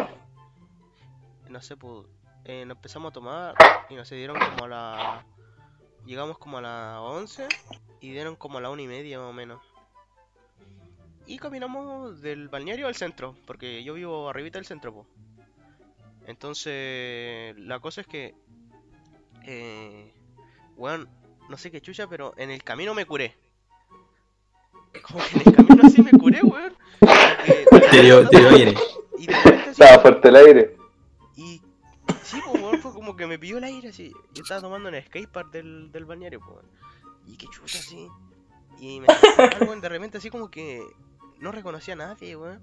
No 1.49 1.61
sé, 1.61 1.77
pues... 1.77 2.05
eh, 2.45 2.65
nos 2.65 2.77
empezamos 2.77 3.09
a 3.11 3.13
tomar 3.13 3.55
y 3.89 3.95
nos 3.95 4.09
dieron 4.09 4.37
como 4.39 4.65
a 4.65 4.67
la... 4.67 5.25
Llegamos 6.05 6.37
como 6.37 6.57
a 6.59 6.61
las 6.61 6.97
11 6.99 7.47
y 8.01 8.11
dieron 8.11 8.35
como 8.35 8.57
a 8.59 8.61
la 8.61 8.69
una 8.69 8.81
y 8.83 8.87
media 8.87 9.17
más 9.19 9.29
o 9.29 9.33
menos. 9.33 9.61
Y 11.25 11.39
caminamos 11.39 12.21
del 12.21 12.49
balneario 12.49 12.85
al 12.87 12.95
centro, 12.95 13.35
porque 13.47 13.83
yo 13.83 13.95
vivo 13.95 14.29
arribita 14.29 14.59
del 14.59 14.67
centro, 14.67 14.93
pues. 14.93 15.07
Entonces, 16.27 17.57
la 17.57 17.79
cosa 17.79 18.01
es 18.01 18.07
que... 18.07 18.35
Eh, 19.47 20.11
weón, 20.77 21.09
no 21.49 21.57
sé 21.57 21.71
qué 21.71 21.81
chucha, 21.81 22.07
pero 22.07 22.33
en 22.37 22.51
el 22.51 22.63
camino 22.63 22.93
me 22.93 23.05
curé. 23.05 23.35
Como 25.03 25.19
que 25.25 25.39
en 25.39 25.47
el 25.47 25.55
camino 25.55 25.83
así 25.87 26.01
me 26.03 26.11
curé, 26.11 26.41
weón. 26.43 26.75
Te 27.91 28.01
dio, 28.01 28.27
te 28.29 28.39
dio 28.39 28.49
aire. 28.49 28.73
Y 29.17 29.25
de 29.27 29.33
repente 29.33 29.61
así- 29.61 29.81
Estaba 29.81 30.01
fuerte 30.01 30.29
el 30.29 30.35
aire. 30.35 30.77
Sí, 32.25 32.41
pues, 32.43 32.81
fue 32.81 32.93
como 32.93 33.15
que 33.15 33.27
me 33.27 33.39
pilló 33.39 33.57
el 33.57 33.63
aire 33.63 33.89
así. 33.89 34.13
Yo 34.33 34.43
estaba 34.43 34.61
tomando 34.61 34.89
en 34.89 34.95
el 34.95 35.05
skatepark 35.05 35.51
del, 35.51 35.91
del 35.91 36.05
balneario, 36.05 36.39
pues. 36.39 36.65
Y 37.25 37.37
qué 37.37 37.47
chucha 37.47 37.79
así. 37.79 38.07
Y 38.79 38.99
me 38.99 39.07
algo, 39.07 39.75
de 39.75 39.89
repente 39.89 40.17
así 40.17 40.29
como 40.29 40.49
que 40.49 40.83
no 41.39 41.51
reconocía 41.51 41.93
a 41.93 41.97
nadie, 41.97 42.35
weón. 42.35 42.61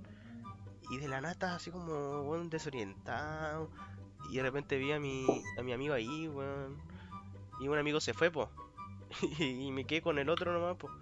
Y 0.91 0.99
de 0.99 1.09
la 1.09 1.21
nata 1.21 1.55
así 1.55 1.71
como, 1.71 2.23
weón, 2.23 2.51
desorientado. 2.51 3.71
Y 4.31 4.37
de 4.37 4.43
repente 4.43 4.77
vi 4.79 4.93
a 4.93 5.01
mi, 5.01 5.27
a 5.59 5.63
mi 5.63 5.73
amigo 5.73 5.95
ahí, 5.95 6.29
weón. 6.29 6.77
Y 7.61 7.69
un 7.69 7.79
amigo 7.79 8.01
se 8.01 8.15
fue, 8.15 8.31
pues. 8.31 8.49
Y, 9.39 9.71
me 9.71 9.85
quedé 9.85 10.03
con 10.03 10.19
el 10.19 10.29
otro 10.29 10.53
nomás, 10.53 10.77
pues. 10.79 10.93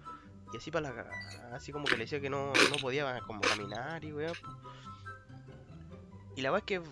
Y 0.53 0.57
así 0.57 0.69
para 0.69 0.91
la 0.91 1.55
así 1.55 1.71
como 1.71 1.85
que 1.85 1.93
le 1.93 2.03
decía 2.03 2.19
que 2.19 2.29
no, 2.29 2.51
no 2.69 2.75
podía 2.81 3.21
como 3.21 3.41
caminar 3.41 4.03
y 4.03 4.11
weón. 4.11 4.33
po. 4.33 4.49
Y 6.35 6.41
la 6.41 6.51
verdad 6.51 6.65
es 6.67 6.81
que 6.81 6.89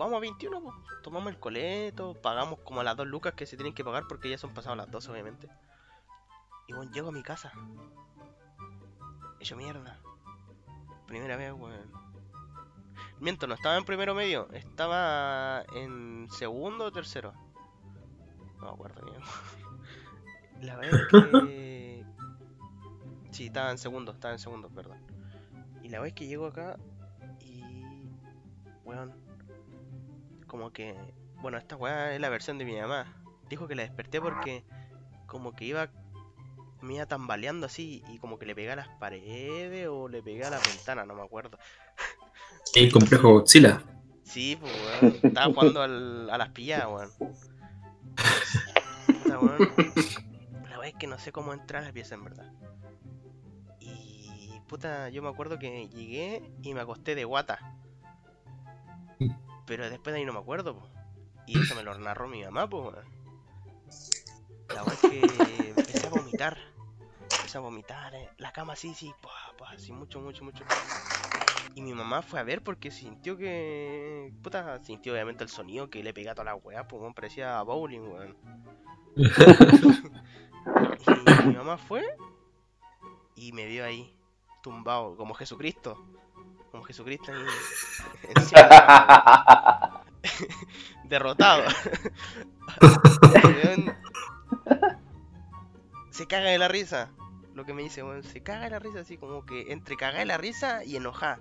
vamos 0.00 0.16
a 0.16 0.20
21, 0.20 0.62
pues. 0.62 0.74
Tomamos 1.02 1.30
el 1.30 1.38
coleto, 1.38 2.14
pagamos 2.14 2.58
como 2.60 2.82
las 2.82 2.96
dos 2.96 3.06
lucas 3.06 3.34
que 3.34 3.46
se 3.46 3.56
tienen 3.56 3.74
que 3.74 3.84
pagar 3.84 4.06
porque 4.08 4.30
ya 4.30 4.38
son 4.38 4.52
pasadas 4.54 4.78
las 4.78 4.90
dos, 4.90 5.08
obviamente. 5.08 5.48
Y 6.66 6.72
bueno, 6.72 6.90
llego 6.90 7.10
a 7.10 7.12
mi 7.12 7.22
casa. 7.22 7.52
Hecho 9.38 9.56
mierda. 9.56 10.00
primera 11.06 11.36
vez, 11.36 11.52
weón. 11.52 11.92
Miento, 13.20 13.46
no 13.46 13.54
estaba 13.54 13.76
en 13.76 13.84
primero 13.84 14.14
medio, 14.14 14.48
estaba 14.52 15.64
en 15.74 16.28
segundo 16.30 16.86
o 16.86 16.92
tercero. 16.92 17.34
No 18.58 18.66
me 18.66 18.70
acuerdo 18.70 19.04
bien. 19.04 19.20
La 20.62 20.76
vez 20.76 20.92
que. 21.10 21.90
Sí, 23.30 23.46
estaba 23.46 23.70
en 23.70 23.78
segundo, 23.78 24.10
estaba 24.10 24.34
en 24.34 24.40
segundo, 24.40 24.68
perdón. 24.70 24.98
Y 25.84 25.88
la 25.88 26.00
vez 26.00 26.12
que 26.14 26.26
llego 26.26 26.46
acá 26.46 26.76
y. 27.38 27.62
Weón. 28.84 29.29
Como 30.50 30.72
que. 30.72 30.96
Bueno, 31.36 31.58
esta 31.58 31.76
weá 31.76 32.12
es 32.12 32.20
la 32.20 32.28
versión 32.28 32.58
de 32.58 32.64
mi 32.64 32.76
mamá. 32.76 33.06
Dijo 33.48 33.68
que 33.68 33.76
la 33.76 33.82
desperté 33.82 34.20
porque. 34.20 34.64
Como 35.26 35.54
que 35.54 35.64
iba. 35.64 35.90
Me 36.82 36.94
iba 36.94 37.06
tambaleando 37.06 37.66
así 37.66 38.02
y 38.08 38.18
como 38.18 38.38
que 38.38 38.46
le 38.46 38.54
pegué 38.54 38.72
a 38.72 38.76
las 38.76 38.88
paredes 38.98 39.86
o 39.88 40.08
le 40.08 40.22
pegué 40.22 40.44
a 40.44 40.50
la 40.50 40.58
ventana, 40.58 41.04
no 41.04 41.14
me 41.14 41.22
acuerdo. 41.22 41.58
El 42.74 42.90
complejo 42.90 43.32
Godzilla. 43.34 43.82
Sí, 44.24 44.56
pues, 44.58 44.72
weón. 45.02 45.18
Estaba 45.22 45.52
jugando 45.52 45.82
al, 45.82 46.30
a 46.30 46.38
las 46.38 46.48
pilladas, 46.48 46.88
weón. 46.88 47.10
Puta, 49.06 49.38
weón. 49.38 49.72
La 50.68 50.78
weá 50.78 50.88
es 50.88 50.94
que 50.94 51.06
no 51.06 51.18
sé 51.18 51.30
cómo 51.32 51.52
entrar 51.52 51.82
a 51.82 51.86
la 51.86 51.92
pieza, 51.92 52.14
en 52.14 52.24
verdad. 52.24 52.50
Y, 53.78 54.58
puta, 54.66 55.10
yo 55.10 55.22
me 55.22 55.28
acuerdo 55.28 55.58
que 55.58 55.88
llegué 55.88 56.50
y 56.62 56.74
me 56.74 56.80
acosté 56.80 57.14
de 57.14 57.24
guata. 57.24 57.79
Pero 59.70 59.88
después 59.88 60.12
de 60.12 60.18
ahí 60.18 60.26
no 60.26 60.32
me 60.32 60.40
acuerdo. 60.40 60.82
Y 61.46 61.56
eso 61.60 61.76
me 61.76 61.84
lo 61.84 61.96
narró 61.96 62.26
mi 62.26 62.42
mamá, 62.42 62.68
pues. 62.68 62.96
La 64.74 64.82
weá 64.82 64.94
es 64.94 65.00
que 65.00 65.20
empecé 65.76 66.08
a 66.08 66.10
vomitar. 66.10 66.58
Empecé 67.22 67.58
a 67.58 67.60
vomitar, 67.60 68.12
eh. 68.16 68.30
la 68.38 68.52
cama 68.52 68.72
así, 68.72 68.92
sí, 68.94 69.12
pa, 69.22 69.30
pa, 69.56 69.70
así, 69.70 69.92
mucho, 69.92 70.20
mucho, 70.20 70.42
mucho. 70.42 70.64
Y 71.76 71.82
mi 71.82 71.94
mamá 71.94 72.20
fue 72.20 72.40
a 72.40 72.42
ver 72.42 72.64
porque 72.64 72.90
sintió 72.90 73.36
que. 73.36 74.32
Puta, 74.42 74.82
sintió 74.82 75.12
obviamente 75.12 75.44
el 75.44 75.50
sonido 75.50 75.88
que 75.88 76.02
le 76.02 76.12
pegué 76.12 76.30
a 76.30 76.34
toda 76.34 76.46
la 76.46 76.56
weá, 76.56 76.88
pues 76.88 77.00
weón, 77.00 77.14
parecía 77.14 77.62
bowling, 77.62 78.00
weón. 78.00 78.36
Y 81.06 81.46
mi 81.46 81.54
mamá 81.54 81.78
fue 81.78 82.04
y 83.36 83.52
me 83.52 83.66
vio 83.66 83.84
ahí, 83.84 84.12
tumbado, 84.64 85.16
como 85.16 85.32
Jesucristo. 85.34 85.96
Como 86.70 86.84
Jesucristo 86.84 87.32
encima, 88.36 90.02
derrotado. 91.04 91.64
Se 96.10 96.26
caga 96.26 96.50
de 96.50 96.58
la 96.58 96.68
risa. 96.68 97.10
Lo 97.54 97.64
que 97.64 97.74
me 97.74 97.82
dice, 97.82 98.02
weón, 98.02 98.22
se 98.22 98.42
caga 98.42 98.64
de 98.64 98.70
la 98.70 98.78
risa, 98.78 99.00
así 99.00 99.16
como 99.16 99.44
que 99.44 99.72
entre 99.72 99.96
caga 99.96 100.18
de 100.20 100.26
la 100.26 100.36
risa 100.38 100.84
y 100.84 100.96
enojar. 100.96 101.40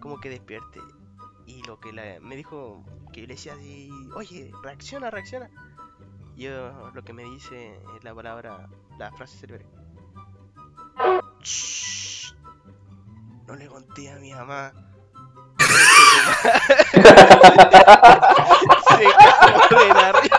Como 0.00 0.18
que 0.20 0.28
despierte. 0.30 0.80
Y 1.46 1.62
lo 1.62 1.78
que 1.78 1.92
la- 1.92 2.18
me 2.20 2.34
dijo, 2.36 2.84
que 3.12 3.20
le 3.22 3.28
decía 3.28 3.54
así, 3.54 3.90
oye, 4.14 4.50
reacciona, 4.62 5.10
reacciona. 5.10 5.48
Y 6.36 6.42
yo 6.44 6.90
lo 6.92 7.04
que 7.04 7.12
me 7.12 7.24
dice 7.24 7.78
es 7.96 8.04
la 8.04 8.14
palabra, 8.14 8.68
la 8.98 9.12
frase 9.12 9.38
célebre. 9.38 9.64
"Shh, 13.46 13.48
No 13.48 13.56
le 13.56 13.66
conté 13.66 14.10
a 14.10 14.16
mi 14.16 14.32
mamá. 14.32 14.72
Se 18.88 19.04
cagó 19.04 19.80
de 19.80 19.88
la 19.88 20.12
risa. 20.12 20.36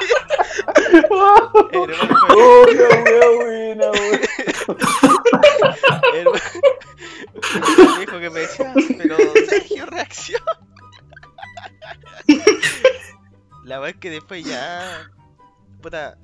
Oh, 1.10 2.66
buena, 3.38 3.92
dijo 8.00 8.20
que 8.20 8.30
me 8.30 8.40
decía, 8.42 8.74
pero 8.98 9.18
Sergio 9.48 9.86
reacción. 9.86 10.42
La 13.64 13.80
verdad 13.80 13.96
es 13.96 14.02
que 14.02 14.10
después 14.10 14.46
ya. 14.46 15.10
Puta. 15.82 16.18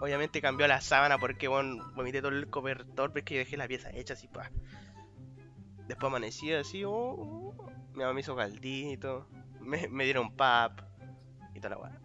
Obviamente 0.00 0.42
cambió 0.42 0.66
la 0.66 0.80
sábana 0.80 1.18
porque 1.18 1.48
bueno, 1.48 1.90
vomité 1.94 2.20
todo 2.20 2.32
el 2.32 2.50
cobertor 2.50 3.12
porque 3.12 3.38
dejé 3.38 3.56
la 3.56 3.68
pieza 3.68 3.90
hecha 3.90 4.14
así, 4.14 4.28
pa. 4.28 4.50
Después 5.88 6.08
amanecí 6.08 6.52
así, 6.52 6.84
oh, 6.84 6.90
oh, 6.92 7.54
mi 7.92 8.00
mamá 8.00 8.14
me 8.14 8.20
hizo 8.20 8.34
caldito, 8.34 9.26
me, 9.60 9.86
me 9.88 10.04
dieron 10.04 10.34
pap 10.34 10.80
y 11.54 11.58
toda 11.60 11.70
la 11.70 11.78
weá. 11.78 12.00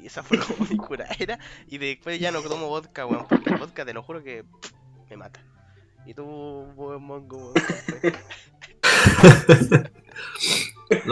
Y 0.00 0.06
esa 0.06 0.22
fue 0.22 0.38
como 0.38 0.66
mi 0.70 0.76
curadera. 0.76 1.38
Y 1.68 1.78
después 1.78 2.20
ya 2.20 2.30
no 2.30 2.42
tomo 2.42 2.68
vodka, 2.68 3.06
weón, 3.06 3.26
porque 3.28 3.50
el 3.50 3.58
vodka 3.58 3.84
te 3.84 3.94
lo 3.94 4.02
juro 4.02 4.22
que 4.22 4.44
pff, 4.44 4.72
me 5.10 5.16
mata. 5.16 5.40
Y 6.04 6.14
tú, 6.14 6.24
buen 6.74 7.00
mongo, 7.02 7.38
weón. 7.38 7.54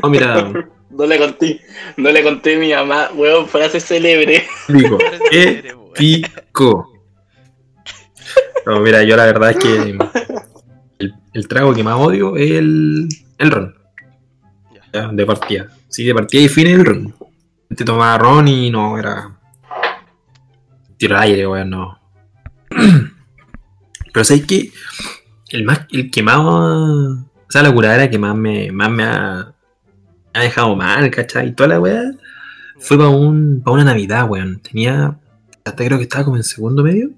No, 0.03 0.11
mira, 0.11 0.53
No 0.91 1.07
le 1.07 1.19
conté, 1.19 1.61
no 1.97 2.11
le 2.11 2.23
conté 2.23 2.57
a 2.57 2.59
mi 2.59 2.71
mamá, 2.73 3.11
weón, 3.15 3.49
frase 3.49 3.81
célebre. 3.81 4.47
digo, 4.69 4.99
¿qué 5.31 5.73
weón. 5.75 5.93
pico? 5.95 6.93
No, 8.67 8.81
mira, 8.81 9.03
yo 9.05 9.17
la 9.17 9.25
verdad 9.25 9.53
es 9.53 9.57
que 9.57 9.99
el, 11.01 11.15
el 11.33 11.49
trago 11.49 11.75
que 11.75 11.83
más 11.83 11.97
odio 11.97 12.37
es 12.37 12.51
el, 12.53 13.09
el 13.39 13.51
ron. 13.51 13.75
Ya. 14.73 14.83
Ya, 14.93 15.09
de 15.09 15.27
partida. 15.27 15.69
Sí, 15.89 16.05
de 16.05 16.15
partida 16.15 16.43
y 16.43 16.49
fin 16.49 16.67
el 16.69 16.85
ron. 16.85 17.15
Te 17.75 17.85
tomaba 17.85 18.19
ron 18.19 18.47
y 18.49 18.71
no, 18.71 18.99
era. 18.99 19.39
Tiro 20.97 21.17
al 21.17 21.23
aire, 21.23 21.47
weón, 21.47 21.71
no. 21.71 21.99
Pero 24.13 24.25
sabes 24.25 24.45
que 24.45 24.71
el 25.51 25.65
más, 25.65 25.87
el 25.91 26.11
que 26.11 26.23
más. 26.23 26.39
O 26.39 27.27
sea, 27.49 27.63
la 27.63 27.73
curadera 27.73 28.11
que 28.11 28.19
más 28.19 28.37
me, 28.37 28.71
más 28.71 28.91
me 28.91 29.05
ha, 29.05 29.55
ha 30.35 30.41
dejado 30.41 30.77
mal, 30.77 31.11
¿cachai? 31.11 31.49
Y 31.49 31.53
toda 31.53 31.71
la 31.71 31.81
weá 31.81 32.03
fue 32.79 32.97
para 32.99 33.09
un, 33.09 33.63
pa 33.65 33.73
una 33.73 33.85
Navidad, 33.85 34.29
weón. 34.29 34.61
Tenía. 34.61 35.19
Hasta 35.65 35.85
creo 35.85 35.99
que 35.99 36.05
estaba 36.05 36.25
como 36.25 36.37
en 36.37 36.45
segundo 36.45 36.83
medio. 36.83 37.11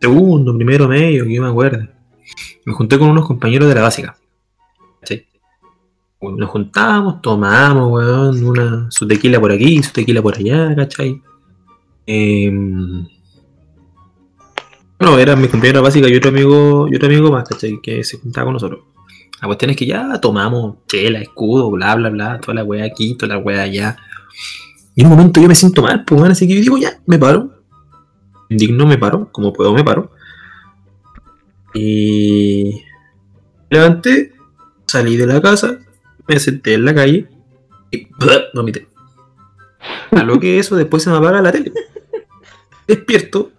Segundo, 0.00 0.54
primero 0.56 0.88
medio, 0.88 1.24
que 1.24 1.34
yo 1.34 1.42
me 1.42 1.48
acuerdo. 1.48 1.91
Me 2.64 2.72
junté 2.72 2.98
con 2.98 3.08
unos 3.08 3.26
compañeros 3.26 3.68
de 3.68 3.74
la 3.74 3.82
básica. 3.82 4.16
Bueno, 6.22 6.38
Nos 6.38 6.50
juntábamos, 6.50 7.20
tomábamos, 7.20 7.90
weón, 7.90 8.44
una, 8.44 8.86
su 8.92 9.08
tequila 9.08 9.40
por 9.40 9.50
aquí, 9.50 9.82
su 9.82 9.92
tequila 9.92 10.22
por 10.22 10.36
allá, 10.36 10.72
¿cachai? 10.76 11.20
Em, 12.06 13.08
bueno, 15.00 15.18
eran 15.18 15.40
mis 15.40 15.50
compañeros 15.50 15.80
de 15.80 15.84
básica 15.84 16.08
y 16.08 16.14
otro 16.14 16.30
amigo, 16.30 16.86
y 16.88 16.94
otro 16.94 17.08
amigo 17.08 17.32
más, 17.32 17.48
¿cachai? 17.48 17.80
Que 17.82 18.04
se 18.04 18.18
juntaba 18.18 18.44
con 18.44 18.52
nosotros. 18.52 18.82
La 19.40 19.48
cuestión 19.48 19.72
es 19.72 19.76
que 19.76 19.84
ya 19.84 20.20
tomamos 20.20 20.76
chela, 20.86 21.18
escudo, 21.18 21.68
bla, 21.72 21.96
bla, 21.96 22.10
bla, 22.10 22.38
toda 22.38 22.54
la 22.54 22.62
weá 22.62 22.84
aquí, 22.84 23.16
toda 23.16 23.34
la 23.34 23.38
weá 23.42 23.62
allá. 23.62 23.96
Y 24.94 25.00
en 25.00 25.08
un 25.08 25.14
momento 25.16 25.40
yo 25.40 25.48
me 25.48 25.56
siento 25.56 25.82
mal, 25.82 26.04
pues 26.04 26.20
bueno, 26.20 26.32
así 26.32 26.46
que 26.46 26.54
yo 26.54 26.60
digo, 26.60 26.78
ya, 26.78 27.00
me 27.04 27.18
paro. 27.18 27.50
Indigno 28.48 28.86
me 28.86 28.96
paro, 28.96 29.28
como 29.32 29.52
puedo 29.52 29.74
me 29.74 29.82
paro. 29.82 30.12
Y 31.74 32.82
me 33.70 33.78
levanté, 33.78 34.32
salí 34.86 35.16
de 35.16 35.26
la 35.26 35.40
casa, 35.40 35.78
me 36.28 36.38
senté 36.38 36.74
en 36.74 36.84
la 36.84 36.94
calle 36.94 37.28
y 37.90 38.08
vomité. 38.54 38.88
A 40.10 40.22
lo 40.22 40.38
que 40.38 40.58
eso 40.58 40.76
después 40.76 41.02
se 41.02 41.10
me 41.10 41.16
apaga 41.16 41.40
la 41.40 41.52
tele. 41.52 41.72
Despierto, 42.86 43.52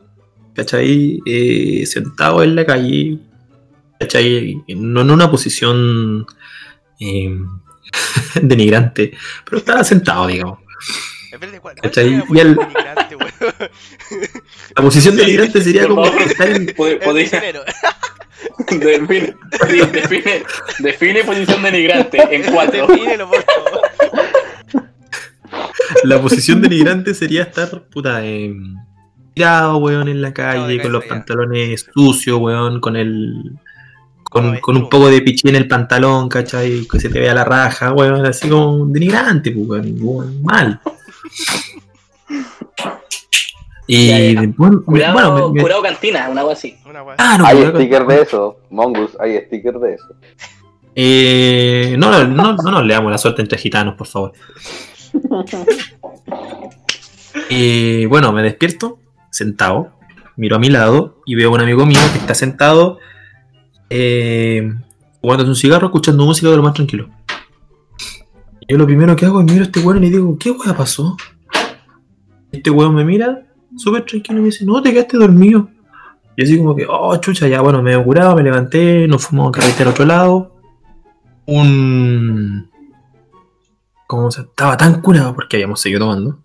¿cachai? 0.54 1.20
Eh, 1.26 1.86
sentado 1.86 2.44
en 2.44 2.56
la 2.56 2.66
calle, 2.66 3.20
¿cachai? 4.00 4.62
No 4.76 5.02
en 5.02 5.12
una 5.12 5.30
posición 5.32 6.26
eh, 7.00 7.36
denigrante, 8.42 9.18
pero 9.46 9.58
estaba 9.58 9.84
sentado, 9.84 10.28
digamos. 10.28 10.60
Espérate, 11.32 11.60
¿cuál, 11.60 11.76
cuál 11.76 11.92
¿Cachai? 11.92 12.24
Y 12.30 12.32
weón? 12.32 12.60
La 14.76 14.82
posición 14.84 15.16
denigrante 15.16 15.62
sería 15.62 15.88
como 15.88 16.06
estar 16.06 16.50
en, 16.50 16.68
Pod- 16.68 16.88
El 16.92 17.00
podía- 17.00 17.30
dinero. 17.40 17.62
define, 18.70 19.36
define, 19.92 20.44
define 20.80 21.24
posición 21.24 21.64
denigrante 21.64 22.18
en 22.36 22.52
cuatro. 22.52 22.88
Defínelo, 22.88 23.30
por 23.30 23.44
favor. 23.44 23.82
La 26.04 26.22
posición 26.22 26.62
denigrante 26.62 27.14
sería 27.14 27.44
estar, 27.44 27.84
puta, 27.84 28.26
eh, 28.26 28.54
tirado, 29.34 29.78
weón, 29.78 30.08
en 30.10 30.22
la 30.22 30.34
calle, 30.34 30.82
con 30.82 30.92
los 30.92 31.04
ya. 31.04 31.10
pantalones 31.10 31.86
sucios, 31.94 32.38
weón, 32.40 32.80
con 32.82 32.96
el. 32.96 33.52
Con, 34.24 34.58
con 34.62 34.76
un 34.78 34.90
poco 34.90 35.10
de 35.12 35.22
pichí 35.22 35.48
en 35.48 35.56
el 35.56 35.68
pantalón, 35.68 36.28
¿cachai? 36.28 36.88
Que 36.92 37.00
se 37.00 37.10
te 37.10 37.20
vea 37.20 37.36
la 37.36 37.46
raja, 37.46 37.94
weón, 37.94 38.26
así 38.26 38.50
como 38.50 38.88
denigrante, 38.88 39.52
pues, 39.52 39.68
weón, 39.70 39.96
weón, 40.02 40.42
mal. 40.42 40.82
Y 43.86 44.08
Ya, 44.08 44.42
ya. 44.42 44.54
bueno, 44.58 44.82
Curado, 44.86 45.14
bueno, 45.14 45.50
me- 45.50 45.54
me- 45.56 45.62
curado 45.62 45.82
cantina, 45.82 46.30
una 46.30 46.42
cosa 46.42 46.54
así. 46.54 46.78
Una. 46.90 47.04
Ah, 47.18 47.38
no, 47.38 47.46
Hay 47.46 47.58
weón, 47.58 47.76
sticker 47.76 48.06
de 48.06 48.22
eso, 48.22 48.58
Mongus, 48.70 49.12
hay 49.20 49.38
sticker 49.48 49.74
de 49.80 49.94
eso. 49.96 50.06
Eh, 50.96 51.96
no, 51.98 52.12
no, 52.12 52.24
no, 52.28 52.56
no 52.56 52.72
nos 52.72 52.86
leamos 52.86 53.12
la 53.12 53.18
suerte 53.18 53.42
entre 53.42 53.58
gitanos, 53.58 53.96
por 53.96 54.08
favor. 54.08 54.32
Y 57.50 58.06
bueno, 58.08 58.32
me 58.32 58.42
despierto, 58.44 59.00
sentado, 59.32 59.92
miro 60.36 60.56
a 60.56 60.60
mi 60.60 60.70
lado 60.70 61.18
y 61.26 61.36
veo 61.36 61.50
a 61.50 61.54
un 61.54 61.62
amigo 61.62 61.86
mío 61.86 62.00
que 62.12 62.20
está 62.20 62.36
sentado 62.36 63.00
eh, 63.90 64.72
fumándose 65.22 65.50
un 65.50 65.56
cigarro, 65.56 65.88
escuchando 65.88 66.26
música 66.26 66.50
de 66.50 66.58
lo 66.58 66.64
más 66.64 66.74
tranquilo. 66.74 67.10
Yo 68.68 68.78
lo 68.78 68.86
primero 68.86 69.16
que 69.16 69.26
hago 69.26 69.40
es 69.42 69.46
miro 69.46 69.62
a 69.62 69.66
este 69.66 69.80
weón 69.82 69.98
y 69.98 70.02
le 70.08 70.10
digo, 70.12 70.38
¿qué 70.40 70.52
weá 70.52 70.74
pasó? 70.76 71.18
Este 72.52 72.70
weón 72.70 72.96
me 72.96 73.04
mira, 73.04 73.44
súper 73.78 74.06
tranquilo, 74.06 74.40
y 74.40 74.42
me 74.42 74.46
dice, 74.48 74.66
no, 74.66 74.82
te 74.82 74.92
quedaste 74.92 75.18
dormido. 75.18 75.70
Y 76.36 76.44
así 76.44 76.58
como 76.58 76.76
que, 76.76 76.86
oh, 76.90 77.16
chucha, 77.18 77.48
ya 77.48 77.62
bueno, 77.62 77.82
me 77.84 77.94
he 77.94 78.04
curado, 78.04 78.36
me 78.36 78.44
levanté, 78.44 79.08
nos 79.08 79.28
fuimos 79.28 79.50
a 79.50 79.52
carretera 79.52 79.90
a 79.90 79.94
otro 79.94 80.06
lado. 80.06 80.56
Un... 81.46 82.70
Como 84.08 84.32
se 84.32 84.42
estaba 84.42 84.78
tan 84.78 85.02
curado 85.02 85.34
porque 85.36 85.58
habíamos 85.58 85.80
seguido 85.80 86.02
tomando. 86.02 86.40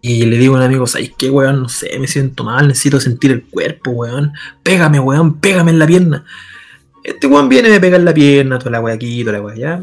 Y 0.00 0.24
le 0.24 0.38
digo 0.38 0.54
a 0.54 0.58
un 0.58 0.64
amigo, 0.64 0.86
¿sabes 0.86 1.12
qué, 1.18 1.28
weón? 1.30 1.62
No 1.62 1.68
sé, 1.68 1.98
me 1.98 2.06
siento 2.06 2.44
mal, 2.44 2.68
necesito 2.68 3.00
sentir 3.00 3.32
el 3.32 3.44
cuerpo, 3.44 3.90
weón. 3.90 4.32
Pégame, 4.62 5.00
weón, 5.00 5.40
pégame 5.40 5.72
en 5.72 5.78
la 5.78 5.86
pierna. 5.86 6.24
Este 7.02 7.26
weón 7.26 7.48
viene, 7.48 7.68
me 7.68 7.80
pega 7.80 7.96
en 7.96 8.04
la 8.04 8.14
pierna, 8.14 8.58
toda 8.58 8.70
la 8.70 8.80
weá 8.80 8.94
aquí, 8.94 9.24
toda 9.24 9.38
la 9.38 9.44
weá 9.44 9.54
allá. 9.54 9.82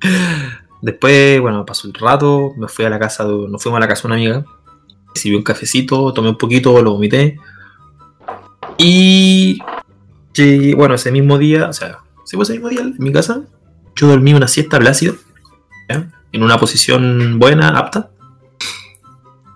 Después, 0.84 1.40
bueno, 1.40 1.64
pasó 1.64 1.88
el 1.88 1.94
rato, 1.94 2.52
me 2.58 2.68
fui 2.68 2.84
a 2.84 2.90
la 2.90 2.98
casa, 2.98 3.24
de- 3.24 3.48
nos 3.48 3.62
fuimos 3.62 3.78
a 3.78 3.80
la 3.80 3.88
casa 3.88 4.02
de 4.02 4.06
una 4.08 4.16
amiga. 4.16 4.44
Recibí 5.14 5.34
un 5.34 5.42
cafecito, 5.42 6.12
tomé 6.12 6.28
un 6.28 6.36
poquito, 6.36 6.82
lo 6.82 6.92
vomité. 6.92 7.38
Y 8.76 9.58
bueno, 10.76 10.94
ese 10.96 11.10
mismo 11.10 11.38
día, 11.38 11.68
o 11.70 11.72
sea, 11.72 12.00
sí, 12.26 12.36
pues 12.36 12.50
ese 12.50 12.58
mismo 12.58 12.68
día 12.68 12.82
en 12.82 12.96
mi 12.98 13.12
casa, 13.12 13.44
yo 13.96 14.08
dormí 14.08 14.34
una 14.34 14.46
siesta 14.46 14.78
plácida, 14.78 15.14
¿ya? 15.88 16.10
en 16.32 16.42
una 16.42 16.58
posición 16.58 17.38
buena, 17.38 17.68
apta. 17.78 18.10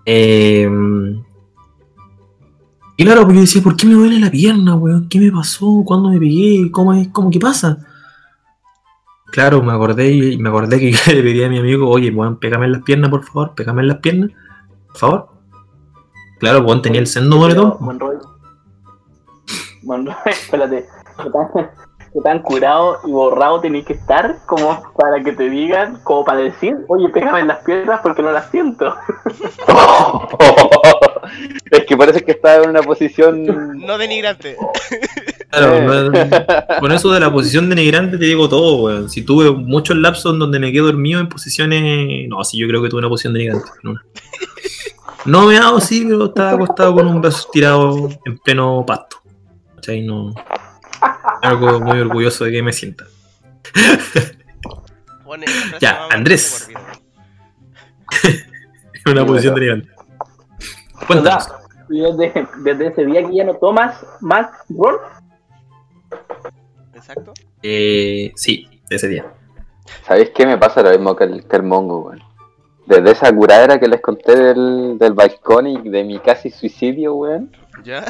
Eh, 0.07 0.67
y 2.97 3.05
claro, 3.05 3.25
pues 3.25 3.35
yo 3.35 3.41
decía, 3.43 3.63
¿por 3.63 3.77
qué 3.77 3.87
me 3.87 3.95
duele 3.95 4.19
la 4.19 4.31
pierna, 4.31 4.77
weón? 4.77 5.11
¿Qué 5.11 5.21
me 5.21 5.31
pasó? 5.31 5.83
¿Cuándo 5.85 6.09
me 6.09 6.19
pegué? 6.19 6.71
¿Cómo 6.71 6.95
es? 6.95 7.09
¿Cómo 7.09 7.31
qué 7.31 7.39
pasa? 7.39 7.85
Claro, 9.31 9.63
me 9.63 9.73
acordé 9.73 10.11
y 10.11 10.39
me 10.39 10.49
acordé 10.49 10.79
que 10.79 10.93
le 11.15 11.23
pedí 11.23 11.45
a 11.45 11.49
mi 11.49 11.59
amigo, 11.59 11.89
oye, 11.89 12.11
weón, 12.11 12.39
pégame 12.39 12.67
en 12.67 12.73
las 12.73 12.83
piernas, 12.83 13.11
por 13.11 13.25
favor, 13.25 13.55
pégame 13.55 13.83
en 13.83 13.89
las 13.89 13.99
piernas, 13.99 14.31
por 14.89 14.97
favor. 14.97 15.29
Claro, 16.39 16.61
weón, 16.61 16.83
tenía 16.83 17.01
el 17.01 17.07
sendo 17.07 17.37
moretón. 17.37 17.77
Monroy. 17.81 18.17
Monroy, 19.83 20.15
espérate. 20.27 20.87
¿Qué 21.23 21.31
tan, 21.31 21.49
qué 22.13 22.21
tan 22.23 22.43
curado 22.43 22.99
y 23.05 23.11
borrado 23.11 23.61
tenés 23.61 23.85
que 23.85 23.95
estar 23.95 24.39
como 24.47 24.83
para 24.97 25.23
que 25.23 25.33
te 25.33 25.51
digan, 25.51 26.01
como 26.05 26.25
para 26.25 26.41
decir, 26.41 26.77
oye, 26.89 27.09
pégame 27.11 27.41
en 27.41 27.49
las 27.49 27.59
piernas 27.65 28.01
porque 28.03 28.23
no 28.23 28.33
las 28.33 28.51
siento? 28.51 28.95
es 31.71 31.85
que 31.85 31.97
parece 31.97 32.25
que 32.25 32.33
estaba 32.33 32.65
en 32.65 32.71
una 32.71 32.83
posición. 32.83 33.45
No 33.85 33.99
denigrante. 33.99 34.57
Claro, 35.51 35.77
Eh. 35.77 36.11
no- 36.11 36.81
con 36.81 36.93
eso 36.93 37.11
de 37.13 37.21
la 37.21 37.33
posición 37.33 37.69
denigrante 37.71 38.19
te 38.19 38.25
digo 38.27 38.49
todo, 38.49 38.83
weón. 38.83 39.09
Si 39.09 39.23
tuve 39.23 39.51
muchos 39.51 39.97
lapsos 39.97 40.33
en 40.35 40.39
donde 40.39 40.59
me 40.59 40.71
quedé 40.73 40.83
dormido 40.83 41.21
en 41.21 41.29
posiciones. 41.29 42.29
No, 42.29 42.45
sí, 42.45 42.59
yo 42.59 42.69
creo 42.69 42.83
que 42.83 42.89
tuve 42.91 42.99
una 43.01 43.09
posición 43.09 43.33
denigrante. 43.33 43.69
No, 43.83 43.95
no 45.25 45.47
me 45.47 45.57
hago, 45.59 45.81
sí, 45.81 46.05
pero 46.07 46.27
estaba 46.27 46.53
acostado 46.53 46.95
con 46.95 47.07
un 47.07 47.21
brazo 47.21 47.39
estirado 47.47 48.09
en 48.27 48.39
pleno 48.39 48.85
pasto. 48.87 49.17
¿Cachai? 49.77 50.03
No. 50.03 50.35
Algo 51.43 51.81
muy 51.81 51.99
orgulloso 52.01 52.45
de 52.45 52.53
que 52.53 52.63
me 52.63 52.73
sienta. 52.73 53.05
Bueno, 55.25 55.45
Ya, 55.81 56.07
Andrés. 56.11 56.69
una 59.07 59.21
Sí, 59.23 59.27
posición 59.27 59.55
bueno. 59.55 59.55
denigrante. 59.55 59.89
Cuéntanos. 61.07 61.49
Desde, 61.89 62.47
desde 62.59 62.87
ese 62.89 63.07
día 63.07 63.27
que 63.27 63.35
ya 63.35 63.45
no 63.45 63.55
tomas 63.55 63.97
más 64.21 64.49
ron, 64.69 64.97
Exacto. 66.99 67.33
Eh, 67.63 68.33
sí, 68.35 68.69
ese 68.91 69.09
día. 69.09 69.33
¿Sabéis 70.05 70.31
qué 70.31 70.47
me 70.47 70.59
pasa 70.59 70.83
lo 70.83 70.91
mismo 70.91 71.15
que 71.15 71.25
el, 71.25 71.47
que 71.47 71.57
el 71.57 71.63
mongo, 71.63 72.01
weón? 72.01 72.23
Desde 72.87 73.13
esa 73.13 73.35
curadera 73.35 73.79
que 73.79 73.87
les 73.87 74.01
conté 74.01 74.37
del, 74.37 74.99
del 74.99 75.13
balcón 75.13 75.67
y 75.67 75.89
de 75.89 76.05
mi 76.05 76.19
casi 76.19 76.51
suicidio, 76.51 77.15
weón, 77.15 77.57
¿Ya? 77.85 78.05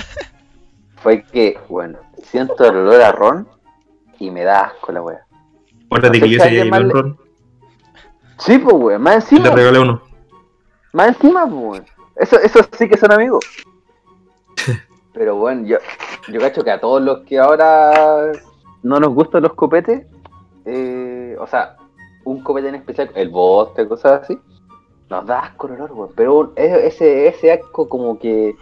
fue 1.03 1.23
que, 1.23 1.59
bueno, 1.69 1.99
siento 2.23 2.65
el 2.65 2.77
olor 2.77 3.03
a 3.03 3.13
ron 3.13 3.49
y 4.19 4.31
me 4.31 4.45
da 4.45 4.67
asco 4.67 4.93
la 4.93 5.03
weá. 5.03 5.27
Acuérdate 5.87 6.19
No 6.19 6.27
sé 6.27 6.31
que 6.31 6.39
yo 6.39 6.47
iba 6.49 6.63
en 6.63 6.71
más 6.71 6.89
ron. 6.89 7.19
Sí, 8.39 8.59
pues, 8.59 8.75
weón, 8.75 9.03
más 9.03 9.15
y 9.15 9.37
encima. 9.37 9.49
Le 9.51 9.55
regalé 9.55 9.79
uno. 9.81 10.03
Más 10.93 11.09
encima, 11.09 11.45
pues, 11.45 11.63
weón. 11.63 11.87
Eso, 12.17 12.39
eso 12.41 12.61
sí 12.77 12.89
que 12.89 12.97
son 12.97 13.13
amigos. 13.13 13.45
Pero 15.13 15.37
bueno, 15.37 15.67
yo, 15.67 15.79
yo 16.29 16.41
cacho 16.41 16.65
que 16.65 16.71
a 16.71 16.81
todos 16.81 17.03
los 17.03 17.21
que 17.25 17.39
ahora 17.39 18.33
no 18.83 19.01
nos 19.01 19.13
gustan 19.15 19.43
los 19.43 19.55
copetes, 19.55 20.07
eh, 20.65 21.37
o 21.41 21.47
sea, 21.47 21.77
un 22.25 22.43
copete 22.43 22.69
en 22.69 22.75
especial, 22.77 23.11
el 23.15 23.29
bote, 23.31 23.87
cosas 23.89 24.23
así, 24.23 24.39
nos 25.09 25.25
da 25.27 25.41
asco 25.41 25.67
el 25.69 25.75
olor, 25.75 25.93
weón. 25.93 26.11
Pero 26.15 26.53
e- 26.57 26.87
ese, 26.87 27.29
ese 27.29 27.53
asco 27.53 27.89
como 27.89 28.19
que... 28.19 28.55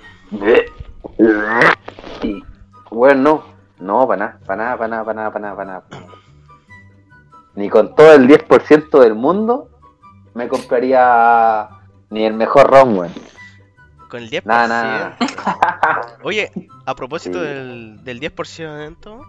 Y, 2.23 2.43
bueno, 2.91 3.43
no, 3.79 4.01
no, 4.01 4.07
para 4.09 4.19
nada, 4.27 4.39
para 4.47 4.57
nada, 4.57 4.77
para 4.77 4.89
nada, 4.89 5.05
para 5.05 5.15
nada, 5.15 5.31
para 5.31 5.41
nada, 5.65 5.81
para 5.89 6.01
nada. 6.01 6.13
Ni 7.55 7.69
con 7.69 7.95
todo 7.95 8.13
el 8.13 8.29
10% 8.29 9.01
del 9.01 9.15
mundo 9.15 9.69
me 10.35 10.47
compraría 10.49 11.69
ni 12.11 12.25
el 12.25 12.35
mejor 12.35 12.71
ron, 12.71 12.99
weón. 12.99 13.13
Con 14.11 14.23
el 14.23 14.31
10%. 14.31 14.43
Nada, 14.45 14.69
nada, 14.69 15.17
nada. 15.19 16.19
Oye, 16.23 16.51
a 16.85 16.95
propósito 16.95 17.41
Sí. 17.41 17.45
del, 17.47 18.05
del 18.05 18.21
10%, 18.21 19.21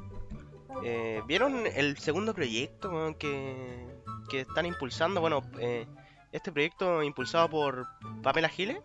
eh, 0.84 1.22
¿vieron 1.28 1.66
el 1.76 1.98
segundo 1.98 2.34
proyecto 2.34 3.16
que, 3.20 3.86
que 4.30 4.42
están 4.42 4.66
impulsando? 4.66 5.22
Bueno, 5.22 5.44
eh, 5.60 5.86
este 6.32 6.52
proyecto 6.52 7.02
impulsado 7.04 7.50
por 7.50 7.88
Pamela 8.24 8.50
Giles 8.50 8.78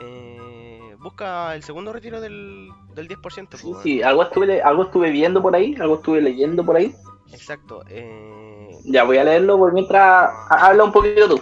eh, 0.00 0.96
busca 0.98 1.54
el 1.54 1.62
segundo 1.62 1.92
retiro 1.92 2.20
del, 2.20 2.70
del 2.94 3.08
10%. 3.08 3.48
pues, 3.50 3.60
sí, 3.62 3.68
weón. 3.70 3.82
sí, 3.82 4.02
algo 4.02 4.22
estuve, 4.22 4.62
algo 4.62 4.84
estuve 4.84 5.10
viendo 5.10 5.40
por 5.42 5.54
ahí, 5.54 5.74
algo 5.80 5.96
estuve 5.96 6.20
leyendo 6.20 6.64
por 6.64 6.76
ahí. 6.76 6.94
Exacto. 7.32 7.84
eh, 7.88 8.78
Ya 8.84 9.04
voy 9.04 9.18
a 9.18 9.24
leerlo 9.24 9.58
por 9.58 9.72
mientras 9.72 10.02
ha- 10.02 10.66
habla 10.66 10.84
un 10.84 10.92
poquito 10.92 11.28
tú. 11.28 11.40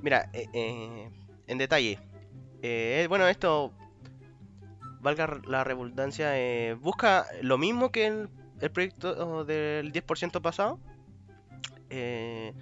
Mira, 0.00 0.28
eh, 0.32 0.46
eh, 0.52 1.10
en 1.46 1.58
detalle. 1.58 1.98
eh, 2.62 3.06
bueno, 3.08 3.26
esto, 3.28 3.72
valga 5.00 5.40
la 5.46 5.64
redundancia, 5.64 6.38
eh, 6.38 6.74
busca 6.74 7.26
lo 7.42 7.58
mismo 7.58 7.90
que 7.90 8.06
el, 8.06 8.28
el 8.62 8.70
proyecto 8.70 9.44
del 9.44 9.92
10% 9.92 10.40
pasado. 10.40 10.78
eh, 11.90 12.54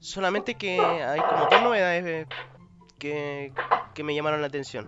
solamente 0.00 0.54
que 0.56 1.02
hay 1.02 1.22
como 1.24 1.46
dos 1.46 1.60
novedades 1.60 2.04
eh, 2.04 2.26
que, 2.98 3.52
que 3.94 4.04
me 4.04 4.14
llamaron 4.14 4.40
la 4.42 4.48
atención. 4.48 4.86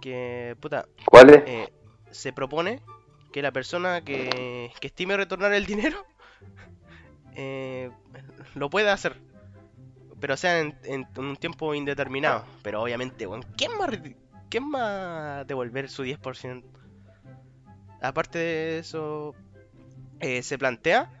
Que, 0.00 0.56
puta, 0.60 0.86
¿Cuál 1.06 1.30
es? 1.30 1.42
eh, 1.46 1.72
se 2.10 2.32
propone 2.32 2.80
que 3.32 3.42
la 3.42 3.50
persona 3.52 4.02
que, 4.02 4.70
que 4.80 4.86
estime 4.88 5.16
retornar 5.16 5.52
el 5.52 5.66
dinero 5.66 6.04
eh, 7.36 7.90
lo 8.54 8.68
pueda 8.70 8.92
hacer. 8.92 9.16
Pero 10.20 10.36
sea 10.36 10.58
en, 10.60 10.76
en 10.84 11.06
un 11.16 11.36
tiempo 11.36 11.74
indeterminado. 11.74 12.44
Pero 12.62 12.82
obviamente, 12.82 13.26
weón, 13.26 13.44
¿quién 13.56 13.70
re- 13.86 14.16
¿quién 14.50 14.64
va 14.74 15.40
a 15.40 15.44
devolver 15.44 15.88
su 15.88 16.02
10%? 16.04 16.64
Aparte 18.00 18.38
de 18.38 18.78
eso, 18.78 19.34
eh, 20.20 20.42
se 20.42 20.58
plantea 20.58 21.18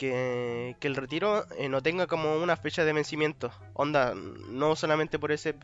que, 0.00 0.76
el 0.80 0.96
retiro 0.96 1.44
eh, 1.58 1.68
no 1.68 1.82
tenga 1.82 2.06
como 2.06 2.36
una 2.36 2.56
fecha 2.56 2.84
de 2.84 2.92
vencimiento. 2.94 3.52
Onda, 3.74 4.14
no 4.14 4.74
solamente 4.74 5.18
por 5.18 5.30
ese 5.30 5.56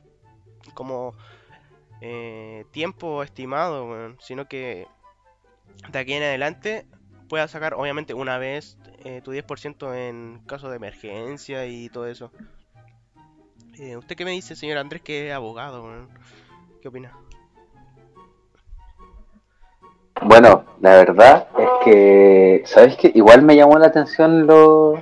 como 0.75 1.15
eh, 2.03 2.67
tiempo 2.71 3.23
estimado, 3.23 4.15
sino 4.21 4.47
que 4.47 4.87
de 5.91 5.99
aquí 5.99 6.13
en 6.13 6.23
adelante 6.23 6.87
puedas 7.31 7.51
sacar 7.51 7.75
obviamente 7.75 8.13
una 8.13 8.37
vez 8.37 8.77
eh, 9.05 9.23
tu 9.25 9.33
10% 9.33 9.95
en 9.95 10.41
caso 10.47 10.69
de 10.69 10.77
emergencia 10.77 11.67
y 11.67 11.89
todo 11.89 12.07
eso. 12.07 12.31
¿Usted 13.99 14.17
qué 14.17 14.25
me 14.25 14.31
dice, 14.31 14.57
señor 14.57 14.79
Andrés, 14.79 15.03
que 15.03 15.29
es 15.29 15.35
abogado? 15.35 16.09
¿Qué 16.81 16.89
opina? 16.89 17.13
Bueno, 20.29 20.65
la 20.81 20.91
verdad 20.97 21.47
es 21.57 21.69
que, 21.85 22.63
¿sabes 22.67 22.97
qué? 22.97 23.13
Igual 23.15 23.43
me 23.43 23.55
llamó 23.55 23.79
la 23.79 23.87
atención 23.87 24.47
lo, 24.47 24.95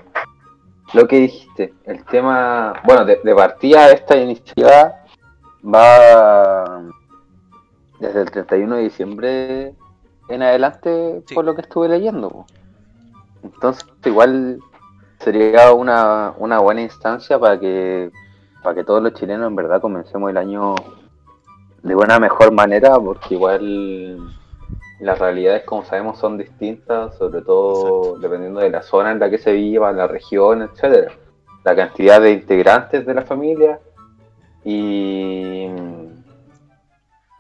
lo 0.92 1.08
que 1.08 1.16
dijiste. 1.20 1.72
El 1.86 2.04
tema, 2.04 2.74
bueno, 2.84 3.04
de, 3.06 3.20
de 3.24 3.34
partida 3.34 3.90
esta 3.90 4.16
iniciativa 4.16 4.96
va 5.64 6.82
desde 8.00 8.20
el 8.20 8.30
31 8.30 8.76
de 8.76 8.82
diciembre 8.82 9.74
en 10.28 10.42
adelante, 10.42 11.22
Sí. 11.26 11.34
por 11.34 11.44
lo 11.46 11.54
que 11.54 11.62
estuve 11.62 11.88
leyendo. 11.88 12.28
po. 12.28 12.46
Entonces, 13.42 13.86
igual 14.04 14.58
sería 15.20 15.72
una, 15.72 16.34
una 16.38 16.58
buena 16.58 16.82
instancia 16.82 17.38
para 17.38 17.58
que, 17.58 18.10
para 18.62 18.74
que 18.74 18.84
todos 18.84 19.02
los 19.02 19.14
chilenos 19.14 19.46
en 19.48 19.56
verdad 19.56 19.80
comencemos 19.80 20.28
el 20.30 20.36
año 20.36 20.74
de 21.82 21.94
una 21.94 22.18
mejor 22.18 22.52
manera, 22.52 22.94
porque 22.98 23.34
igual 23.34 24.18
las 25.04 25.18
realidades, 25.18 25.64
como 25.64 25.84
sabemos, 25.84 26.18
son 26.18 26.38
distintas, 26.38 27.16
sobre 27.16 27.42
todo 27.42 28.18
dependiendo 28.18 28.60
de 28.60 28.70
la 28.70 28.82
zona 28.82 29.12
en 29.12 29.18
la 29.20 29.30
que 29.30 29.38
se 29.38 29.52
viva, 29.52 29.92
la 29.92 30.06
región, 30.06 30.62
etcétera. 30.62 31.12
La 31.64 31.74
cantidad 31.76 32.20
de 32.20 32.32
integrantes 32.32 33.06
de 33.06 33.14
la 33.14 33.22
familia 33.22 33.78
y, 34.64 35.66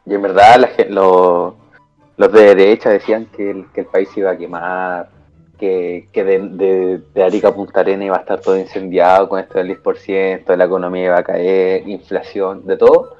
y 0.06 0.14
en 0.14 0.22
verdad 0.22 0.56
la 0.60 0.68
gen- 0.68 0.94
lo- 0.94 1.56
los 2.16 2.32
de 2.32 2.54
derecha 2.54 2.90
decían 2.90 3.26
que 3.26 3.50
el, 3.50 3.66
que 3.72 3.80
el 3.80 3.86
país 3.86 4.08
se 4.14 4.20
iba 4.20 4.30
a 4.30 4.36
quemar, 4.36 5.08
que, 5.58 6.08
que 6.12 6.22
de, 6.24 6.38
de- 6.48 6.98
de 7.14 7.22
Arica 7.24 7.48
a 7.48 7.54
Punta 7.54 7.80
Arenas 7.80 8.06
iba 8.06 8.16
a 8.16 8.20
estar 8.20 8.40
todo 8.40 8.56
incendiado 8.58 9.28
con 9.28 9.40
esto 9.40 9.58
del 9.58 9.68
10%, 9.82 10.56
la 10.56 10.64
economía 10.64 11.04
iba 11.06 11.18
a 11.18 11.24
caer, 11.24 11.88
inflación, 11.88 12.66
de 12.66 12.76
todo. 12.76 13.16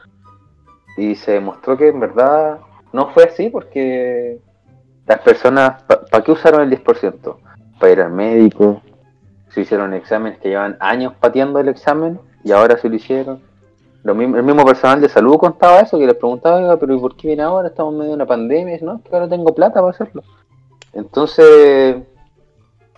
Y 0.97 1.17
se 1.17 1.33
demostró 1.33 1.77
que 1.77 1.89
en 1.89 1.99
verdad 2.01 2.59
no 2.95 3.09
fue 3.09 3.25
así 3.25 3.51
porque 3.51 4.39
las 5.05 5.19
personas, 5.19 5.83
¿para 5.83 6.23
qué 6.23 6.31
usaron 6.31 6.63
el 6.63 6.71
10%? 6.71 7.37
Para 7.81 7.93
ir 7.93 8.01
al 8.01 8.13
médico, 8.13 8.83
se 9.49 9.63
hicieron 9.63 9.95
exámenes 9.95 10.39
que 10.39 10.51
llevan 10.51 10.77
años 10.79 11.13
pateando 11.19 11.59
el 11.59 11.69
examen 11.69 12.21
y 12.45 12.53
ahora 12.53 12.79
se 12.79 12.89
lo 12.89 12.95
hicieron. 12.95 13.41
Lo 14.05 14.15
mismo, 14.15 14.37
el 14.37 14.45
mismo 14.45 14.65
personal 14.65 15.01
de 15.01 15.09
salud 15.09 15.39
contaba 15.39 15.81
eso, 15.81 15.99
que 15.99 16.07
les 16.07 16.15
preguntaba, 16.15 16.59
"Oiga, 16.59 16.77
pero 16.77 16.95
¿y 16.95 17.01
por 17.01 17.17
qué 17.17 17.27
viene 17.27 17.43
ahora? 17.43 17.67
Estamos 17.67 17.95
en 17.95 17.99
medio 17.99 18.11
de 18.11 18.17
una 18.17 18.27
pandemia. 18.27 18.79
No, 18.83 18.97
es 18.97 19.03
que 19.03 19.17
ahora 19.17 19.29
tengo 19.29 19.53
plata 19.53 19.81
para 19.81 19.91
hacerlo. 19.91 20.23
Entonces, 20.93 21.97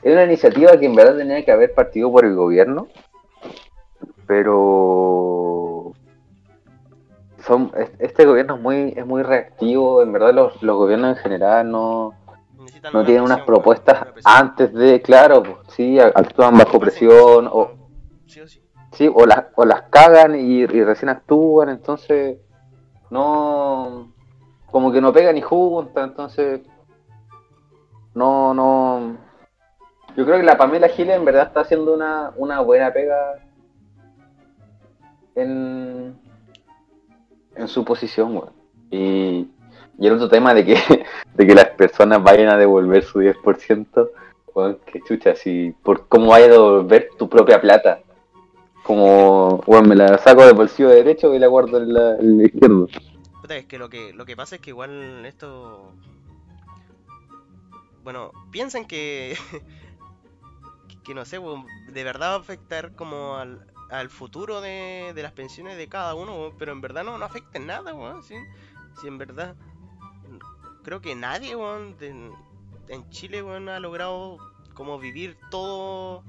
es 0.02 0.12
una 0.12 0.24
iniciativa 0.24 0.76
que 0.78 0.84
en 0.84 0.94
verdad 0.94 1.16
tenía 1.16 1.42
que 1.42 1.52
haber 1.52 1.72
partido 1.72 2.12
por 2.12 2.26
el 2.26 2.34
gobierno, 2.34 2.88
pero 4.26 5.92
son, 7.46 7.72
este 7.98 8.24
gobierno 8.24 8.56
es 8.56 8.60
muy, 8.60 8.94
es 8.96 9.06
muy 9.06 9.22
reactivo, 9.22 10.02
en 10.02 10.12
verdad 10.12 10.34
los, 10.34 10.62
los 10.62 10.76
gobiernos 10.76 11.16
en 11.16 11.22
general 11.22 11.70
no, 11.70 12.14
Necesitan 12.58 12.92
no 12.92 12.98
una 13.00 13.06
tienen 13.06 13.24
unas 13.24 13.42
propuestas 13.42 14.02
una 14.02 14.20
antes 14.24 14.72
de, 14.72 15.00
claro, 15.00 15.42
pues, 15.42 15.56
sí, 15.68 15.98
actúan 16.00 16.58
bajo 16.58 16.78
presión 16.80 17.48
o, 17.50 17.70
Sí 18.26 18.40
o 18.40 18.48
sí. 18.48 18.62
sí, 18.92 19.10
o, 19.12 19.24
las, 19.24 19.44
o 19.54 19.64
las 19.64 19.82
cagan 19.82 20.34
y, 20.34 20.62
y 20.62 20.84
recién 20.84 21.08
actúan, 21.08 21.68
entonces 21.68 22.38
no, 23.10 24.12
como 24.70 24.90
que 24.90 25.00
no 25.00 25.12
pega 25.12 25.32
ni 25.32 25.40
junta, 25.40 26.02
entonces 26.02 26.62
no, 28.14 28.54
no, 28.54 29.16
yo 30.16 30.24
creo 30.24 30.38
que 30.38 30.42
la 30.42 30.58
Pamela 30.58 30.88
Giles 30.88 31.16
en 31.16 31.24
verdad 31.24 31.46
está 31.46 31.60
haciendo 31.60 31.94
una, 31.94 32.32
una 32.36 32.60
buena 32.60 32.92
pega 32.92 33.34
en, 35.36 36.18
en 37.56 37.68
su 37.68 37.84
posición, 37.84 38.36
weón. 38.36 38.52
Y, 38.90 39.48
y 39.98 40.06
el 40.06 40.14
otro 40.14 40.28
tema 40.28 40.54
de 40.54 40.64
que, 40.64 40.76
de 41.34 41.46
que 41.46 41.54
las 41.54 41.70
personas 41.70 42.22
vayan 42.22 42.48
a 42.48 42.56
devolver 42.56 43.04
su 43.04 43.20
10%, 43.20 44.10
weón, 44.54 44.78
que 44.86 45.00
chucha, 45.02 45.34
si, 45.34 45.74
por 45.82 46.06
cómo 46.08 46.28
vayas 46.28 46.50
a 46.50 46.52
devolver 46.52 47.08
tu 47.18 47.28
propia 47.28 47.60
plata. 47.60 48.00
Como, 48.82 49.62
bueno, 49.66 49.88
me 49.88 49.96
la 49.96 50.16
saco 50.18 50.46
del 50.46 50.54
bolsillo 50.54 50.90
derecho 50.90 51.34
y 51.34 51.40
la 51.40 51.48
guardo 51.48 51.78
en 51.78 51.92
la, 51.92 52.16
en 52.16 52.40
el 52.40 52.46
izquierdo. 52.46 52.88
Es 53.48 53.66
que 53.66 53.78
lo 53.78 53.88
que 53.88 54.12
lo 54.12 54.26
que 54.26 54.36
pasa 54.36 54.56
es 54.56 54.60
que 54.60 54.70
igual 54.70 55.24
esto 55.24 55.92
bueno, 58.02 58.32
piensan 58.50 58.86
que 58.86 59.36
que, 59.50 60.98
que 61.04 61.14
no 61.14 61.24
sé, 61.24 61.38
weón, 61.38 61.66
de 61.92 62.04
verdad 62.04 62.30
va 62.30 62.34
a 62.34 62.38
afectar 62.38 62.94
como 62.94 63.36
al, 63.36 63.66
al 63.90 64.10
futuro 64.10 64.60
de, 64.60 65.12
de 65.14 65.22
las 65.22 65.32
pensiones 65.32 65.76
de 65.76 65.88
cada 65.88 66.14
uno, 66.14 66.34
weón, 66.36 66.54
pero 66.58 66.72
en 66.72 66.80
verdad 66.80 67.04
no, 67.04 67.18
no 67.18 67.24
afecta 67.24 67.58
en 67.58 67.66
nada, 67.66 67.94
weón. 67.94 68.22
Si 68.22 68.34
en 69.06 69.18
verdad 69.18 69.54
creo 70.82 71.00
que 71.00 71.14
nadie, 71.14 71.56
weón, 71.56 71.96
de- 71.98 72.30
en 72.88 73.10
Chile, 73.10 73.42
weón, 73.42 73.68
ha 73.68 73.80
logrado 73.80 74.38
como 74.74 74.98
vivir 74.98 75.36
todo 75.50 76.22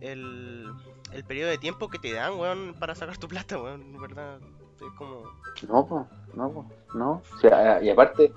el, 0.00 0.70
el 1.12 1.24
periodo 1.24 1.50
de 1.50 1.58
tiempo 1.58 1.88
que 1.88 1.98
te 1.98 2.12
dan, 2.12 2.38
weón, 2.38 2.74
para 2.78 2.94
sacar 2.94 3.18
tu 3.18 3.28
plata, 3.28 3.58
weón, 3.60 3.82
en 3.82 4.00
verdad, 4.00 4.38
es 4.80 4.92
como... 4.96 5.24
No, 5.68 5.86
pues, 5.86 6.06
no, 6.34 6.50
po, 6.52 6.66
no. 6.94 7.22
O 7.34 7.38
sea, 7.40 7.82
y 7.82 7.90
aparte, 7.90 8.32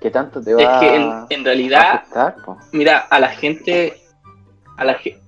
¿qué 0.00 0.10
tanto 0.10 0.40
te 0.40 0.54
va 0.54 0.62
Es 0.62 0.68
que 0.80 0.96
en, 0.96 1.02
en 1.30 1.40
a 1.40 1.44
realidad, 1.44 1.94
afectar? 1.94 2.36
mira, 2.72 2.98
a 2.98 3.18
la 3.18 3.28
gente, 3.30 4.00
a 4.76 4.84
la 4.84 4.94
ge- 4.94 5.20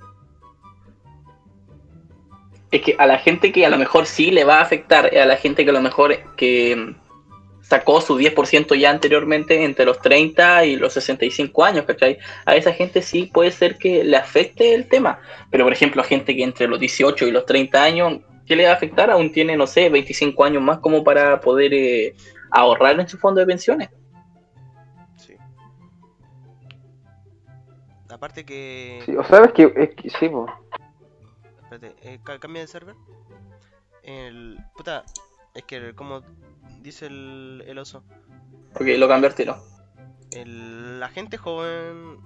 es 2.72 2.80
que 2.80 2.96
a 2.98 3.06
la 3.06 3.18
gente 3.18 3.52
que 3.52 3.66
a 3.66 3.70
lo 3.70 3.76
mejor 3.76 4.06
sí 4.06 4.30
le 4.30 4.44
va 4.44 4.58
a 4.58 4.62
afectar, 4.62 5.14
a 5.14 5.26
la 5.26 5.36
gente 5.36 5.62
que 5.64 5.70
a 5.70 5.74
lo 5.74 5.82
mejor 5.82 6.16
que 6.36 6.94
sacó 7.60 8.00
su 8.00 8.18
10% 8.18 8.74
ya 8.74 8.90
anteriormente 8.90 9.62
entre 9.62 9.84
los 9.84 10.00
30 10.00 10.64
y 10.64 10.76
los 10.76 10.94
65 10.94 11.64
años, 11.64 11.84
¿cachai? 11.84 12.18
A 12.46 12.56
esa 12.56 12.72
gente 12.72 13.02
sí 13.02 13.30
puede 13.32 13.50
ser 13.50 13.76
que 13.76 14.02
le 14.02 14.16
afecte 14.16 14.74
el 14.74 14.88
tema, 14.88 15.20
pero 15.50 15.64
por 15.64 15.72
ejemplo 15.72 16.00
a 16.02 16.04
gente 16.04 16.34
que 16.34 16.42
entre 16.42 16.66
los 16.66 16.80
18 16.80 17.26
y 17.26 17.30
los 17.30 17.44
30 17.44 17.82
años, 17.82 18.20
¿qué 18.46 18.56
le 18.56 18.64
va 18.64 18.70
a 18.70 18.74
afectar? 18.74 19.10
Aún 19.10 19.32
tiene, 19.32 19.56
no 19.56 19.66
sé, 19.66 19.90
25 19.90 20.42
años 20.44 20.62
más 20.62 20.78
como 20.78 21.04
para 21.04 21.40
poder 21.40 21.74
eh, 21.74 22.14
ahorrar 22.50 22.98
en 22.98 23.08
su 23.08 23.18
fondo 23.18 23.40
de 23.40 23.46
pensiones. 23.46 23.90
Sí. 25.16 25.34
Aparte 28.08 28.44
que... 28.44 29.02
Sí, 29.04 29.14
o 29.14 29.24
sabes 29.24 29.52
que, 29.52 29.72
es 29.76 29.94
que 29.94 30.10
sí, 30.10 30.28
po. 30.28 30.46
Espérate, 31.72 31.96
eh, 32.14 32.20
ca- 32.22 32.38
cambia 32.38 32.62
de 32.62 32.68
server. 32.68 32.94
El... 34.02 34.58
Puta, 34.76 35.04
es 35.54 35.64
que 35.64 35.94
como 35.94 36.20
dice 36.80 37.06
el, 37.06 37.64
el 37.66 37.78
oso, 37.78 38.04
Ok, 38.74 38.82
lo 38.98 39.08
cambié 39.08 39.28
al 39.28 39.34
tiro. 39.34 39.56
el, 40.32 40.98
la 41.00 41.08
gente 41.08 41.36
joven, 41.38 42.18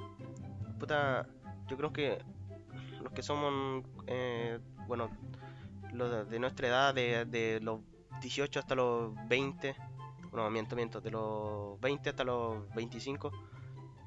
puta, 0.79 1.27
yo 1.69 1.77
creo 1.77 1.93
que 1.93 2.19
los 3.03 3.13
que 3.13 3.23
somos, 3.23 3.85
eh, 4.07 4.59
bueno, 4.87 5.11
los 5.93 6.11
de, 6.11 6.25
de 6.25 6.39
nuestra 6.39 6.69
edad, 6.69 6.95
de, 6.95 7.25
de 7.27 7.61
los 7.61 7.81
18 8.21 8.61
hasta 8.61 8.75
los 8.75 9.13
20, 9.29 9.75
no, 10.33 10.49
miento, 10.51 10.77
miento, 10.77 11.01
de 11.01 11.11
los 11.11 11.79
20 11.81 12.11
hasta 12.11 12.25
los 12.25 12.69
25, 12.75 13.31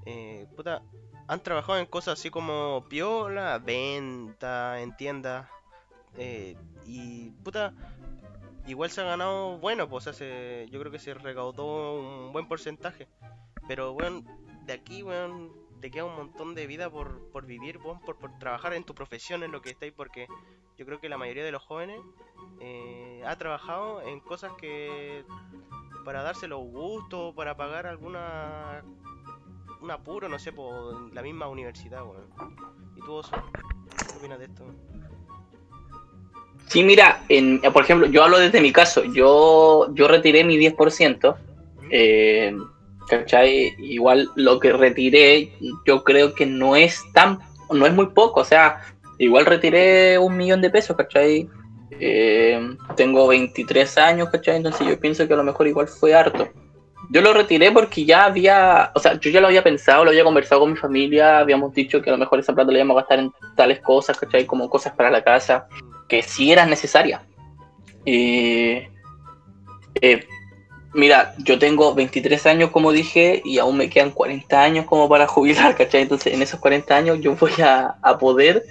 eh, 0.05 0.47
puta, 0.55 0.81
han 1.29 1.41
trabajado 1.41 1.77
en 1.77 1.85
cosas 1.85 2.19
así 2.19 2.31
como 2.31 2.85
piola, 2.89 3.59
venta, 3.59 4.81
en 4.81 4.97
tiendas, 4.97 5.47
eh, 6.17 6.57
y 6.87 7.29
puta, 7.43 7.71
igual 8.65 8.89
se 8.89 9.01
ha 9.01 9.03
ganado 9.03 9.59
bueno, 9.59 9.87
pues 9.87 10.07
o 10.07 10.11
sea, 10.11 10.13
se- 10.13 10.67
yo 10.71 10.79
creo 10.79 10.91
que 10.91 10.97
se 10.97 11.13
recaudó 11.13 11.93
un 11.99 12.33
buen 12.33 12.47
porcentaje. 12.47 13.07
Pero 13.67 13.91
weón, 13.91 14.25
de 14.65 14.73
aquí, 14.73 15.03
weón, 15.03 15.51
te 15.79 15.91
queda 15.91 16.05
un 16.05 16.15
montón 16.15 16.55
de 16.55 16.65
vida 16.65 16.89
por, 16.89 17.29
por 17.29 17.45
vivir, 17.45 17.77
weón, 17.77 17.99
por, 18.01 18.17
por 18.17 18.37
trabajar 18.39 18.73
en 18.73 18.83
tu 18.83 18.95
profesión, 18.95 19.43
en 19.43 19.51
lo 19.51 19.61
que 19.61 19.69
estáis, 19.69 19.93
porque 19.93 20.25
yo 20.79 20.85
creo 20.87 20.99
que 20.99 21.09
la 21.09 21.19
mayoría 21.19 21.43
de 21.45 21.51
los 21.51 21.61
jóvenes 21.63 21.99
eh, 22.59 23.21
ha 23.27 23.35
trabajado 23.37 24.01
en 24.01 24.19
cosas 24.19 24.51
que 24.53 25.23
para 26.03 26.23
darse 26.23 26.47
los 26.47 26.61
gustos, 26.61 27.35
para 27.35 27.55
pagar 27.55 27.85
alguna 27.85 28.83
un 29.81 29.91
apuro, 29.91 30.27
no 30.27 30.39
sé, 30.39 30.51
por 30.51 31.13
la 31.13 31.21
misma 31.21 31.47
universidad, 31.47 32.03
weón. 32.03 32.27
¿Y 32.95 33.01
tú, 33.01 33.13
Oso? 33.13 33.31
¿Qué 33.31 34.17
opinas 34.17 34.39
de 34.39 34.45
esto? 34.45 34.65
Sí, 36.67 36.83
mira, 36.83 37.23
en, 37.29 37.61
por 37.61 37.83
ejemplo, 37.83 38.07
yo 38.07 38.23
hablo 38.23 38.37
desde 38.37 38.61
mi 38.61 38.71
caso. 38.71 39.03
Yo, 39.03 39.87
yo 39.93 40.07
retiré 40.07 40.43
mi 40.43 40.57
10%. 40.57 41.35
Eh, 41.91 42.55
¿Cachai? 43.09 43.73
Igual 43.79 44.29
lo 44.35 44.59
que 44.59 44.71
retiré, 44.71 45.51
yo 45.85 46.03
creo 46.03 46.35
que 46.35 46.45
no 46.45 46.75
es 46.75 47.01
tan, 47.13 47.39
no 47.71 47.87
es 47.87 47.93
muy 47.93 48.07
poco. 48.07 48.41
O 48.41 48.45
sea, 48.45 48.81
igual 49.17 49.47
retiré 49.47 50.19
un 50.19 50.37
millón 50.37 50.61
de 50.61 50.69
pesos, 50.69 50.95
¿cachai? 50.95 51.49
Eh, 51.99 52.75
tengo 52.95 53.27
23 53.27 53.97
años, 53.97 54.29
¿cachai? 54.29 54.57
Entonces 54.57 54.87
yo 54.87 54.99
pienso 54.99 55.27
que 55.27 55.33
a 55.33 55.37
lo 55.37 55.43
mejor 55.43 55.67
igual 55.67 55.87
fue 55.87 56.13
harto. 56.13 56.49
Yo 57.09 57.21
lo 57.21 57.33
retiré 57.33 57.71
porque 57.71 58.05
ya 58.05 58.25
había, 58.25 58.91
o 58.93 58.99
sea, 58.99 59.19
yo 59.19 59.31
ya 59.31 59.41
lo 59.41 59.47
había 59.47 59.63
pensado, 59.63 60.03
lo 60.03 60.11
había 60.11 60.23
conversado 60.23 60.61
con 60.61 60.71
mi 60.71 60.77
familia, 60.77 61.39
habíamos 61.39 61.73
dicho 61.73 62.01
que 62.01 62.09
a 62.09 62.13
lo 62.13 62.19
mejor 62.19 62.39
esa 62.39 62.53
plata 62.53 62.71
la 62.71 62.77
íbamos 62.77 62.97
a 62.97 63.01
gastar 63.01 63.19
en 63.19 63.31
tales 63.55 63.79
cosas, 63.79 64.17
¿cachai? 64.17 64.45
Como 64.45 64.69
cosas 64.69 64.93
para 64.93 65.09
la 65.09 65.23
casa, 65.23 65.67
que 66.07 66.21
sí 66.21 66.51
eran 66.51 66.69
necesarias. 66.69 67.21
Y, 68.05 68.83
eh, 70.01 70.25
mira, 70.93 71.33
yo 71.39 71.57
tengo 71.57 71.95
23 71.95 72.45
años, 72.45 72.69
como 72.69 72.91
dije, 72.91 73.41
y 73.43 73.57
aún 73.57 73.77
me 73.77 73.89
quedan 73.89 74.11
40 74.11 74.61
años 74.61 74.85
como 74.85 75.09
para 75.09 75.25
jubilar, 75.27 75.75
¿cachai? 75.75 76.03
Entonces, 76.03 76.33
en 76.33 76.41
esos 76.43 76.59
40 76.59 76.95
años 76.95 77.19
yo 77.21 77.35
voy 77.35 77.53
a, 77.63 77.95
a 78.03 78.17
poder 78.19 78.63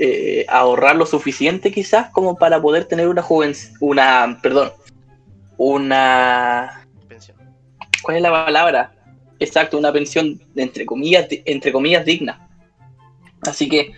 eh, 0.00 0.46
ahorrar 0.48 0.94
lo 0.94 1.06
suficiente 1.06 1.72
quizás 1.72 2.10
como 2.10 2.36
para 2.36 2.62
poder 2.62 2.84
tener 2.84 3.08
una 3.08 3.20
joven, 3.20 3.52
una, 3.80 4.38
perdón, 4.40 4.70
una. 5.56 6.77
¿Cuál 8.08 8.16
es 8.16 8.22
la 8.22 8.46
palabra? 8.46 8.90
Exacto, 9.38 9.76
una 9.76 9.92
pensión 9.92 10.40
de 10.54 10.62
entre 10.62 10.86
comillas, 10.86 11.26
entre 11.44 11.72
comillas 11.72 12.06
digna. 12.06 12.48
Así 13.42 13.68
que, 13.68 13.92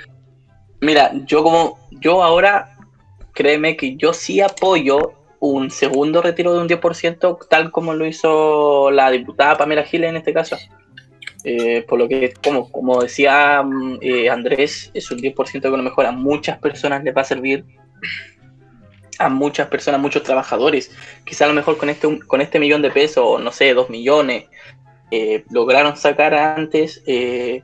mira, 0.80 1.12
yo 1.26 1.44
como, 1.44 1.78
yo 1.92 2.20
ahora, 2.20 2.76
créeme 3.32 3.76
que 3.76 3.94
yo 3.94 4.12
sí 4.12 4.40
apoyo 4.40 5.12
un 5.38 5.70
segundo 5.70 6.22
retiro 6.22 6.52
de 6.52 6.61
un 6.61 6.68
10%, 6.68 7.46
tal 7.48 7.70
como 7.70 7.94
lo 7.94 8.04
hizo 8.04 8.90
la 8.90 9.12
diputada 9.12 9.56
Pamela 9.56 9.84
Giles 9.84 10.11
en 10.11 10.16
este 10.16 10.34
caso. 10.34 10.56
Eh, 11.44 11.84
por 11.88 12.00
lo 12.00 12.08
que, 12.08 12.34
como, 12.42 12.68
como 12.72 13.00
decía 13.02 13.62
mm, 13.62 13.98
eh, 14.02 14.28
Andrés, 14.28 14.90
es 14.92 15.08
un 15.12 15.20
10% 15.20 15.61
que 15.61 15.68
a 15.68 15.70
lo 15.70 15.84
mejor 15.84 16.06
a 16.06 16.11
muchas 16.11 16.58
personas 16.58 17.04
les 17.04 17.16
va 17.16 17.20
a 17.20 17.24
servir, 17.32 17.64
a 19.20 19.28
muchas 19.28 19.68
personas, 19.68 20.00
muchos 20.00 20.22
trabajadores. 20.22 20.90
Quizá 21.24 21.44
a 21.44 21.48
lo 21.48 21.54
mejor 21.54 21.76
con 21.76 21.90
este, 21.90 22.18
con 22.26 22.40
este 22.40 22.58
millón 22.58 22.82
de 22.82 22.90
pesos, 22.90 23.24
o 23.26 23.38
no 23.38 23.52
sé, 23.52 23.74
dos 23.74 23.90
millones, 23.90 24.46
eh, 25.10 25.44
lograron 25.50 25.96
sacar 25.96 26.34
antes, 26.34 27.02
eh, 27.06 27.62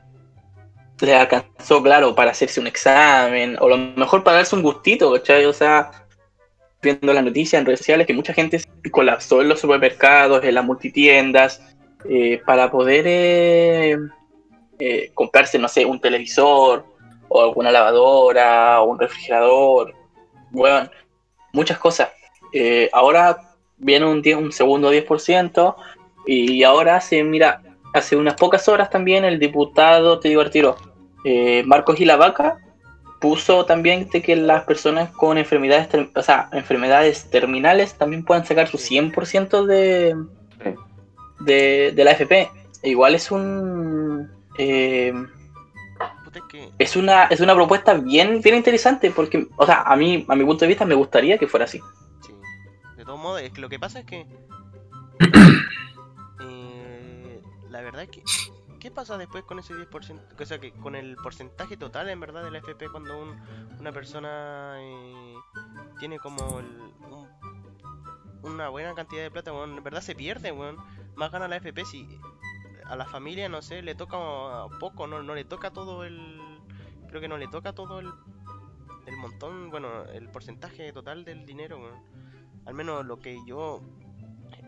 les 0.99 1.15
alcanzó, 1.15 1.81
claro, 1.81 2.15
para 2.15 2.31
hacerse 2.31 2.59
un 2.59 2.67
examen, 2.67 3.57
o 3.59 3.65
a 3.65 3.69
lo 3.69 3.77
mejor 3.77 4.23
para 4.23 4.37
darse 4.37 4.55
un 4.55 4.61
gustito, 4.61 5.11
¿cachai? 5.13 5.45
O 5.45 5.53
sea, 5.53 5.91
viendo 6.81 7.11
las 7.13 7.23
noticias 7.23 7.59
en 7.59 7.65
redes 7.65 7.79
sociales 7.79 8.05
que 8.05 8.13
mucha 8.13 8.33
gente 8.33 8.61
colapsó 8.91 9.41
en 9.41 9.49
los 9.49 9.59
supermercados, 9.59 10.43
en 10.43 10.55
las 10.55 10.65
multitiendas, 10.65 11.61
eh, 12.07 12.39
para 12.45 12.69
poder 12.69 13.05
eh, 13.07 13.97
comprarse, 15.15 15.57
no 15.57 15.67
sé, 15.67 15.85
un 15.85 15.99
televisor 15.99 16.85
o 17.29 17.41
alguna 17.41 17.71
lavadora 17.71 18.81
o 18.81 18.91
un 18.91 18.99
refrigerador, 18.99 19.93
bueno, 20.51 20.89
muchas 21.57 21.77
cosas. 21.77 22.09
Eh, 22.53 22.89
ahora 22.93 23.41
viene 23.77 24.05
un, 24.05 24.21
10 24.21 24.37
un 24.37 24.51
segundo 24.51 24.93
10% 24.93 25.75
y 26.25 26.63
ahora 26.63 27.01
se 27.01 27.23
mira, 27.23 27.61
hace 27.93 28.15
unas 28.15 28.35
pocas 28.35 28.67
horas 28.67 28.89
también 28.89 29.25
el 29.25 29.39
diputado, 29.39 30.19
te 30.19 30.29
digo 30.29 30.41
al 30.41 30.51
tiro, 30.51 30.77
eh, 31.25 31.63
Marcos 31.65 31.97
Gilavaca 31.97 32.59
puso 33.19 33.65
también 33.65 34.07
de 34.09 34.21
que 34.21 34.35
las 34.35 34.63
personas 34.63 35.09
con 35.09 35.37
enfermedades, 35.37 35.89
o 36.15 36.21
sea, 36.21 36.49
enfermedades 36.53 37.29
terminales 37.31 37.95
también 37.95 38.23
puedan 38.23 38.45
sacar 38.45 38.67
su 38.67 38.77
100% 38.77 39.65
de, 39.65 40.15
de, 41.39 41.91
de 41.95 42.03
la 42.03 42.11
AFP. 42.11 42.49
E 42.83 42.89
Igual 42.91 43.15
es 43.15 43.31
un 43.31 44.29
eh, 44.59 45.11
que 46.49 46.71
es 46.77 46.95
una 46.95 47.25
es 47.25 47.39
una 47.39 47.53
propuesta 47.55 47.93
bien 47.95 48.41
bien 48.41 48.55
interesante 48.55 49.11
porque, 49.11 49.47
o 49.55 49.65
sea, 49.65 49.81
a 49.83 49.95
mí 49.95 50.25
a 50.27 50.35
mi 50.35 50.43
punto 50.45 50.61
de 50.65 50.67
vista 50.69 50.85
me 50.85 50.95
gustaría 50.95 51.37
que 51.37 51.47
fuera 51.47 51.65
así. 51.65 51.79
Sí. 52.25 52.33
De 52.95 53.05
todos 53.05 53.19
modos, 53.19 53.41
es 53.41 53.51
que 53.51 53.61
lo 53.61 53.69
que 53.69 53.79
pasa 53.79 53.99
es 53.99 54.05
que. 54.05 54.25
eh, 56.41 57.41
la 57.69 57.81
verdad 57.81 58.03
es 58.03 58.09
que. 58.09 58.23
¿Qué 58.79 58.91
pasa 58.91 59.17
después 59.17 59.43
con 59.43 59.57
ese 59.59 59.73
10%? 59.73 60.21
O 60.39 60.45
sea, 60.45 60.59
que 60.59 60.71
con 60.71 60.95
el 60.95 61.15
porcentaje 61.17 61.77
total 61.77 62.09
en 62.09 62.19
verdad 62.19 62.43
de 62.43 62.51
la 62.51 62.59
FP 62.59 62.89
cuando 62.89 63.19
un- 63.19 63.35
una 63.79 63.91
persona 63.91 64.75
eh, 64.79 65.33
tiene 65.99 66.19
como 66.19 66.59
el- 66.59 66.93
un- 67.09 67.27
una 68.43 68.69
buena 68.69 68.93
cantidad 68.93 69.23
de 69.23 69.31
plata, 69.31 69.51
weón, 69.51 69.77
en 69.77 69.83
verdad 69.83 70.01
se 70.01 70.13
pierde, 70.15 70.51
weón. 70.51 70.77
Más 71.15 71.31
gana 71.31 71.47
la 71.47 71.55
FP 71.57 71.85
si 71.85 72.07
a 72.89 72.95
la 72.95 73.05
familia, 73.05 73.49
no 73.49 73.61
sé, 73.61 73.81
le 73.81 73.95
toca 73.95 74.17
poco, 74.79 75.07
no, 75.07 75.23
no 75.23 75.35
le 75.35 75.45
toca 75.45 75.71
todo 75.71 76.03
el. 76.03 76.61
Creo 77.07 77.21
que 77.21 77.27
no 77.27 77.37
le 77.37 77.47
toca 77.47 77.73
todo 77.73 77.99
el, 77.99 78.11
el 79.05 79.17
montón, 79.17 79.69
bueno, 79.69 80.05
el 80.05 80.29
porcentaje 80.29 80.91
total 80.93 81.25
del 81.25 81.45
dinero. 81.45 81.79
Al 82.65 82.73
menos 82.73 83.05
lo 83.05 83.19
que 83.19 83.39
yo 83.45 83.81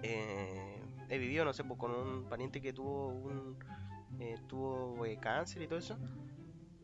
eh, 0.04 0.82
he 1.10 1.18
vivido, 1.18 1.46
no 1.46 1.54
sé, 1.54 1.64
pues 1.64 1.80
con 1.80 1.92
un 1.92 2.26
pariente 2.30 2.62
que 2.62 2.74
tuvo 2.74 3.10
un 3.10 3.58
eh, 4.20 4.38
tuvo 4.48 5.06
eh, 5.06 5.18
cáncer 5.20 5.62
y 5.62 5.68
todo 5.68 5.80
eso. 5.80 5.98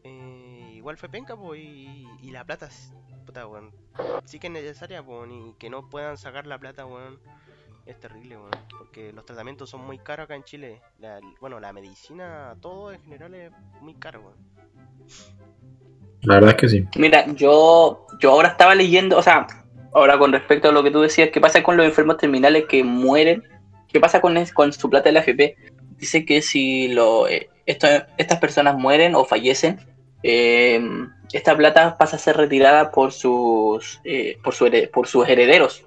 eh, 0.04 0.72
igual 0.76 0.98
fue 0.98 1.10
penca, 1.10 1.36
pues, 1.36 1.60
y, 1.62 2.08
y 2.22 2.32
la 2.32 2.46
plata, 2.46 2.70
puta, 3.26 3.48
weón, 3.48 3.72
sí 4.26 4.40
que 4.40 4.48
es 4.48 4.54
necesaria, 4.54 5.04
pues, 5.04 5.30
y 5.32 5.54
que 5.60 5.70
no 5.70 5.90
puedan 5.90 6.18
sacar 6.18 6.48
la 6.48 6.60
plata, 6.60 6.86
weón, 6.86 7.20
es 7.86 8.00
terrible, 8.00 8.38
weón, 8.38 8.52
porque 8.78 9.14
los 9.14 9.26
tratamientos 9.26 9.70
son 9.70 9.86
muy 9.86 9.98
caros 10.00 10.26
acá 10.26 10.36
en 10.36 10.44
Chile. 10.44 10.82
La- 11.00 11.20
bueno, 11.40 11.60
la 11.60 11.72
medicina, 11.74 12.56
todo 12.62 12.92
en 12.92 13.02
general 13.04 13.34
es 13.36 13.52
muy 13.82 13.94
caro, 13.96 14.22
weón. 14.22 14.38
La 16.22 16.36
verdad 16.36 16.52
es 16.52 16.56
que 16.56 16.70
sí. 16.70 16.86
Mira, 16.98 17.26
yo, 17.34 18.08
yo 18.20 18.32
ahora 18.32 18.50
estaba 18.50 18.74
leyendo, 18.74 19.18
o 19.18 19.22
sea, 19.22 19.46
ahora 19.94 20.18
con 20.18 20.32
respecto 20.32 20.70
a 20.70 20.72
lo 20.72 20.82
que 20.84 20.90
tú 20.92 21.02
decías, 21.02 21.30
¿qué 21.32 21.40
pasa 21.40 21.62
con 21.62 21.78
los 21.78 21.86
enfermos 21.86 22.18
terminales 22.18 22.66
que 22.66 22.84
mueren? 22.84 23.44
¿Qué 23.88 24.00
pasa 24.00 24.20
con, 24.22 24.36
es- 24.38 24.52
con 24.52 24.74
su 24.74 24.90
plata 24.90 25.10
de 25.10 25.14
la 25.14 25.20
AFP? 25.20 25.56
Dice 26.00 26.26
que 26.26 26.42
si 26.42 26.88
lo, 26.88 27.28
eh, 27.28 27.50
esto- 27.68 27.88
estas 28.18 28.40
personas 28.40 28.76
mueren 28.76 29.14
o 29.16 29.24
fallecen, 29.24 29.80
eh, 30.24 30.82
esta 31.32 31.56
plata 31.56 31.96
pasa 31.98 32.16
a 32.16 32.20
ser 32.20 32.36
retirada 32.38 32.92
por 32.92 33.12
sus, 33.12 34.02
eh, 34.04 34.38
por, 34.44 34.56
su 34.56 34.70
por 34.92 35.08
sus 35.08 35.28
herederos. 35.30 35.86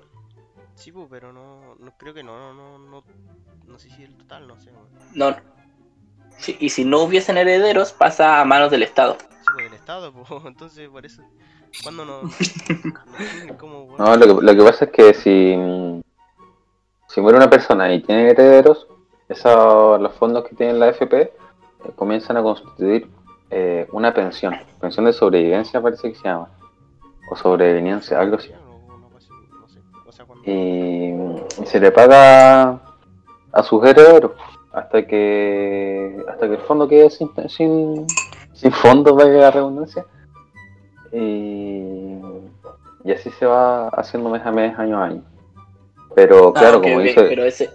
Sí, 0.77 0.93
pues, 0.93 1.09
pero 1.11 1.33
no 1.33 1.48
creo 1.99 2.15
que 2.15 2.23
no, 2.23 2.39
no, 2.39 2.55
no, 2.55 2.79
no, 2.79 3.05
no 3.67 3.79
sé 3.79 3.91
si 3.91 4.05
el 4.05 4.17
total, 4.17 4.49
no 4.49 4.59
sé. 4.59 4.71
No, 5.15 5.37
sí, 6.39 6.57
y 6.59 6.71
si 6.71 6.85
no 6.85 7.03
hubiesen 7.03 7.37
herederos, 7.37 7.93
pasa 7.93 8.41
a 8.41 8.45
manos 8.45 8.71
del 8.71 8.85
Estado. 8.85 9.19
Sí, 9.21 9.27
pues 9.55 9.65
del 9.65 9.75
Estado, 9.75 10.13
pues, 10.29 10.45
entonces 10.47 10.89
por 10.89 11.05
eso, 11.05 11.23
cuando 11.83 12.05
no, 12.05 12.23
no 13.47 13.59
cómo, 13.59 13.97
lo 13.99 14.21
que, 14.21 14.47
lo 14.47 14.57
que 14.57 14.63
pasa 14.63 14.85
es 14.87 14.91
que 14.93 15.13
si, 15.13 16.03
si 17.09 17.21
muere 17.21 17.37
una 17.37 17.51
persona 17.51 17.93
y 17.93 18.01
tiene 18.01 18.31
herederos, 18.31 18.87
esos, 19.29 20.01
los 20.01 20.13
fondos 20.15 20.49
que 20.49 20.55
tiene 20.55 20.73
la 20.75 20.87
AFP 20.87 21.15
eh, 21.15 21.31
comienzan 21.97 22.37
a 22.37 22.43
constituir 22.43 23.11
eh, 23.51 23.87
una 23.93 24.15
pensión. 24.15 24.57
Pensión 24.81 25.05
de 25.05 25.13
sobrevivencia 25.13 25.81
parece 25.81 26.13
que 26.13 26.19
se 26.19 26.25
llama. 26.25 26.49
O 27.31 27.37
sobrevivencia, 27.37 28.19
algo 28.19 28.37
así. 28.37 28.53
Y, 30.45 31.11
y 31.63 31.67
se 31.67 31.79
le 31.81 31.91
paga 31.91 32.81
a 33.53 33.63
sus 33.63 33.85
herederos 33.85 34.33
hasta 34.73 35.07
que 35.07 36.17
hasta 36.29 36.47
que 36.49 36.55
el 36.55 36.61
fondo 36.61 36.87
quede 36.89 37.11
sin, 37.11 37.31
sin, 37.49 38.07
sin 38.55 38.73
fondo, 38.73 39.15
valga 39.15 39.39
la 39.39 39.51
redundancia. 39.51 40.05
Y, 41.13 42.19
y 43.05 43.13
así 43.13 43.31
se 43.39 43.47
va 43.47 43.89
haciendo 43.89 44.29
mes 44.31 44.45
a 44.45 44.53
mes, 44.53 44.79
año 44.79 44.99
a 44.99 45.05
año. 45.07 45.23
Pero 46.15 46.49
Ah, 46.55 46.61
claro, 46.61 46.83
como, 46.83 47.01
dice, 47.01 47.23
pero 47.29 47.45
ese, 47.45 47.71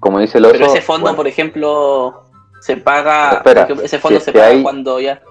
como 0.00 0.18
dice 0.18 0.38
el 0.38 0.44
oso, 0.46 0.52
pero 0.52 0.66
ese 0.66 0.80
fondo, 0.82 1.02
bueno, 1.04 1.16
por 1.16 1.26
ejemplo, 1.26 2.22
se 2.60 2.76
paga, 2.76 3.32
espera, 3.34 3.62
ejemplo, 3.62 3.84
ese 3.84 3.98
fondo 3.98 4.18
si 4.18 4.24
se 4.26 4.32
paga 4.32 4.46
hay- 4.46 4.62
cuando 4.62 5.00
ya, 5.00 5.22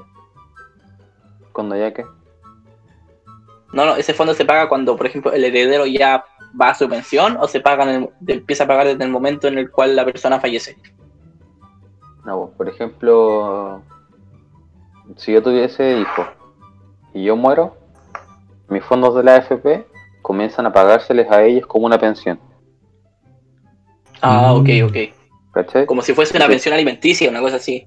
cuando 1.52 1.76
ya 1.76 1.94
que 1.94 2.04
no, 3.74 3.86
no, 3.86 3.96
ese 3.96 4.14
fondo 4.14 4.34
se 4.36 4.46
paga 4.46 4.70
cuando, 4.70 4.96
por 4.96 5.08
ejemplo, 5.08 5.32
el 5.32 5.44
heredero 5.44 5.86
ya 5.88 6.24
va 6.60 6.70
a 6.70 6.76
su 6.76 6.88
pensión 6.88 7.38
o 7.40 7.48
se 7.48 7.60
paga 7.60 7.84
en 7.84 8.04
el- 8.04 8.10
empieza 8.36 8.64
a 8.64 8.68
pagar 8.68 8.88
desde 8.88 9.04
el 9.04 9.10
momento 9.10 9.48
en 9.48 9.58
el 9.58 9.70
cual 9.72 9.96
la 9.96 10.06
persona 10.06 10.40
fallece. 10.40 10.78
No, 12.26 12.46
pues, 12.46 12.58
por 12.58 12.70
ejemplo, 12.70 13.82
si 15.18 15.34
yo 15.34 15.42
tuviese 15.44 16.00
hijos 16.00 16.28
y 17.14 17.24
yo 17.26 17.36
muero, 17.36 17.76
mis 18.70 18.84
fondos 18.84 19.16
de 19.16 19.24
la 19.24 19.36
AFP 19.36 19.86
comienzan 20.22 20.66
a 20.66 20.72
pagárseles 20.72 21.30
a 21.30 21.44
ellos 21.44 21.66
como 21.68 21.86
una 21.86 21.98
pensión. 22.00 22.40
Ah, 24.22 24.54
ok, 24.54 24.68
Mm. 24.70 24.86
ok. 24.86 24.96
¿Cachai? 25.52 25.86
Como 25.86 26.02
si 26.02 26.14
fuese 26.14 26.36
una 26.38 26.46
Sí. 26.46 26.52
pensión 26.52 26.74
alimenticia, 26.74 27.30
una 27.30 27.42
cosa 27.42 27.58
así. 27.58 27.86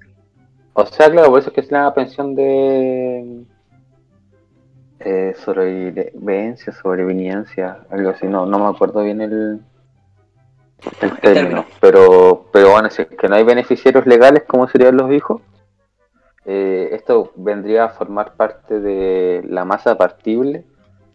O 0.75 0.85
sea, 0.87 1.11
claro, 1.11 1.31
por 1.31 1.41
eso 1.41 1.49
es 1.49 1.55
que 1.55 1.61
es 1.63 1.73
la 1.73 1.93
pensión 1.95 2.35
de 2.35 3.43
eh, 5.01 5.35
sobrevivencia, 5.45 6.73
sobrevivencia, 6.73 7.79
algo 7.91 8.11
así, 8.11 8.27
no, 8.27 8.47
no 8.47 8.59
me 8.59 8.67
acuerdo 8.67 9.03
bien 9.03 9.21
el, 9.21 9.61
el 11.03 11.21
término. 11.21 11.21
término. 11.21 11.65
Pero, 11.81 12.47
pero 12.53 12.71
bueno, 12.71 12.91
si 12.91 13.03
es 13.03 13.09
que 13.09 13.29
no 13.29 13.35
hay 13.37 13.45
beneficiarios 13.45 14.07
legales 14.07 14.45
como 14.47 14.69
serían 14.69 14.97
los 14.97 15.11
hijos, 15.13 15.43
eh, 16.45 16.91
esto 16.93 17.33
vendría 17.37 17.85
a 17.85 17.89
formar 17.91 18.35
parte 18.35 18.79
de 18.81 19.43
la 19.49 19.65
masa 19.65 19.97
partible 19.99 20.65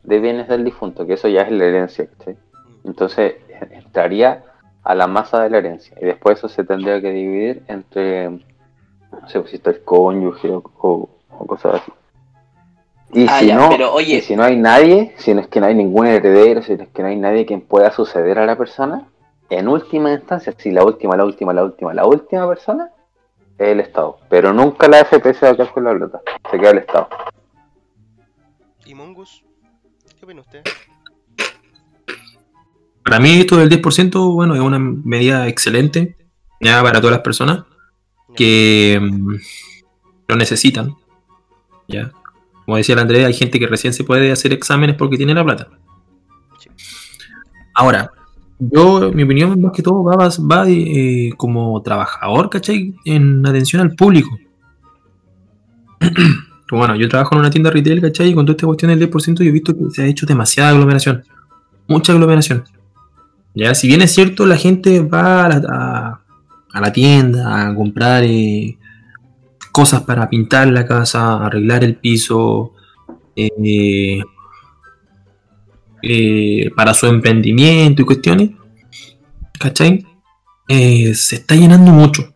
de 0.03 0.19
bienes 0.19 0.47
del 0.47 0.63
difunto, 0.65 1.05
que 1.07 1.13
eso 1.13 1.27
ya 1.27 1.43
es 1.43 1.51
la 1.51 1.65
herencia, 1.65 2.07
¿cachai? 2.17 2.35
Entonces 2.83 3.35
entraría 3.71 4.43
a 4.83 4.95
la 4.95 5.07
masa 5.07 5.43
de 5.43 5.49
la 5.51 5.59
herencia 5.59 5.95
y 6.01 6.05
después 6.05 6.37
eso 6.39 6.49
se 6.49 6.63
tendría 6.63 6.99
que 6.99 7.11
dividir 7.11 7.63
entre, 7.67 8.29
no 8.29 9.27
sé, 9.27 9.39
pues, 9.39 9.51
si 9.51 9.57
está 9.57 9.69
el 9.69 9.83
cónyuge 9.83 10.49
o, 10.51 10.63
o- 10.79 11.09
o 11.29 11.45
cosas 11.47 11.75
así. 11.75 11.91
Y 13.13 13.25
Ah, 13.27 13.39
si 13.39 13.47
ya, 13.47 13.55
no, 13.57 13.69
pero 13.69 13.93
oye- 13.93 14.17
y 14.17 14.21
si 14.21 14.35
no 14.35 14.43
hay 14.43 14.55
nadie, 14.55 15.13
si 15.17 15.33
no 15.33 15.41
es 15.41 15.47
que 15.47 15.59
no 15.59 15.65
hay 15.67 15.75
ningún 15.75 16.07
heredero, 16.07 16.61
si 16.63 16.75
no 16.75 16.83
es 16.83 16.89
que 16.89 17.01
no 17.01 17.09
hay 17.09 17.17
nadie 17.17 17.45
quien 17.45 17.61
pueda 17.61 17.91
suceder 17.91 18.39
a 18.39 18.45
la 18.45 18.57
persona, 18.57 19.07
en 19.49 19.67
última 19.67 20.13
instancia, 20.13 20.53
si 20.57 20.71
la 20.71 20.83
última, 20.85 21.17
la 21.17 21.25
última, 21.25 21.53
la 21.53 21.63
última, 21.65 21.93
la 21.93 22.05
última 22.05 22.47
persona, 22.47 22.89
es 23.57 23.67
el 23.67 23.79
Estado. 23.81 24.17
Pero 24.29 24.53
nunca 24.53 24.87
la 24.87 25.01
FP 25.01 25.33
se 25.33 25.45
va 25.45 25.51
a 25.51 25.55
quedar 25.55 25.73
con 25.73 25.83
la 25.83 25.93
plata, 25.93 26.21
se 26.49 26.57
queda 26.57 26.69
el 26.71 26.77
Estado. 26.79 27.09
¿Y 28.85 28.95
Mongus? 28.95 29.43
¿Qué 30.17 30.25
opina 30.25 30.41
usted? 30.41 30.63
Para 33.03 33.19
mí 33.19 33.39
esto 33.39 33.57
del 33.57 33.69
10%, 33.69 34.33
bueno, 34.33 34.53
es 34.55 34.61
una 34.61 34.79
medida 34.79 35.47
excelente 35.47 36.15
ya 36.61 36.81
para 36.83 36.99
todas 37.01 37.11
las 37.15 37.21
personas 37.23 37.63
que 38.35 38.99
mm, 39.01 39.35
lo 40.27 40.35
necesitan. 40.37 40.95
Ya. 41.87 42.11
Como 42.65 42.77
decía 42.77 42.93
el 42.93 42.99
Andrés, 42.99 43.25
hay 43.25 43.33
gente 43.33 43.59
que 43.59 43.67
recién 43.67 43.93
se 43.93 44.03
puede 44.03 44.31
hacer 44.31 44.53
exámenes 44.53 44.95
porque 44.95 45.17
tiene 45.17 45.33
la 45.33 45.43
plata. 45.43 45.67
Sí. 46.59 46.69
Ahora, 47.73 48.11
yo, 48.59 49.11
mi 49.13 49.23
opinión 49.23 49.59
más 49.61 49.71
que 49.71 49.81
todo 49.81 50.03
va, 50.03 50.15
va 50.39 50.65
eh, 50.67 51.31
como 51.37 51.81
trabajador, 51.81 52.49
¿cachai? 52.49 52.93
En 53.05 53.45
atención 53.45 53.81
al 53.81 53.95
público. 53.95 54.37
bueno, 56.71 56.95
yo 56.95 57.09
trabajo 57.09 57.35
en 57.35 57.39
una 57.41 57.49
tienda 57.49 57.69
retail, 57.71 58.01
¿cachai? 58.01 58.29
Y 58.29 58.33
con 58.35 58.45
toda 58.45 58.55
esta 58.55 58.67
cuestión 58.67 58.89
del 58.89 58.99
10% 59.09 59.43
yo 59.43 59.49
he 59.49 59.51
visto 59.51 59.75
que 59.75 59.89
se 59.91 60.03
ha 60.03 60.07
hecho 60.07 60.25
demasiada 60.25 60.69
aglomeración. 60.69 61.23
Mucha 61.87 62.13
aglomeración. 62.13 62.63
Ya, 63.53 63.75
si 63.75 63.87
bien 63.87 64.01
es 64.01 64.11
cierto, 64.13 64.45
la 64.45 64.55
gente 64.57 65.01
va 65.01 65.45
a 65.45 65.49
la, 65.49 65.61
a- 65.69 66.21
a 66.73 66.79
la 66.81 66.93
tienda 66.93 67.67
a 67.69 67.75
comprar 67.75 68.23
eh, 68.23 68.77
cosas 69.71 70.01
para 70.01 70.29
pintar 70.29 70.67
la 70.67 70.85
casa, 70.85 71.45
arreglar 71.45 71.83
el 71.83 71.95
piso, 71.95 72.73
eh, 73.35 74.21
eh, 76.03 76.69
para 76.75 76.93
su 76.93 77.07
emprendimiento 77.07 78.01
y 78.01 78.05
cuestiones, 78.05 78.51
¿cachai? 79.59 80.05
Eh, 80.67 81.13
se 81.15 81.37
está 81.37 81.55
llenando 81.55 81.91
mucho, 81.91 82.33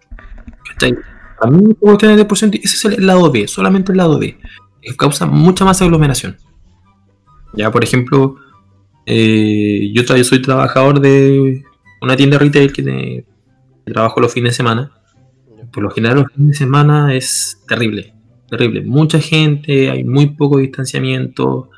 ¿cachai? 0.70 0.96
A 1.42 1.48
mí 1.48 1.72
esta 1.72 1.86
cuestión 1.86 2.16
del 2.16 2.28
10%, 2.28 2.60
ese 2.64 2.76
es 2.76 2.86
el 2.98 3.06
lado 3.06 3.32
B, 3.32 3.48
solamente 3.48 3.92
el 3.92 3.98
lado 3.98 4.20
B, 4.20 4.38
causa 4.98 5.26
mucha 5.26 5.66
más 5.66 5.82
aglomeración. 5.82 6.38
Ya, 7.54 7.72
por 7.72 7.84
ejemplo, 7.84 8.38
yo, 9.06 10.24
soy 10.24 10.42
trabajador 10.42 11.00
de 11.00 11.64
una 12.02 12.16
tienda 12.16 12.38
retail 12.38 12.72
que, 12.72 12.84
que 12.84 13.94
trabajo 13.94 14.20
los 14.20 14.34
fines 14.34 14.54
de 14.54 14.58
semana. 14.58 14.92
Por 15.76 15.84
lo 15.84 15.90
general 15.90 16.20
los 16.20 16.32
fines 16.32 16.52
de 16.52 16.56
semana 16.56 17.14
es 17.14 17.62
terrible, 17.68 18.14
terrible. 18.50 18.82
Mucha 18.84 19.20
gente, 19.20 19.92
hay 19.92 20.06
muy 20.06 20.28
poco 20.28 20.60
distanciamiento 20.60 21.70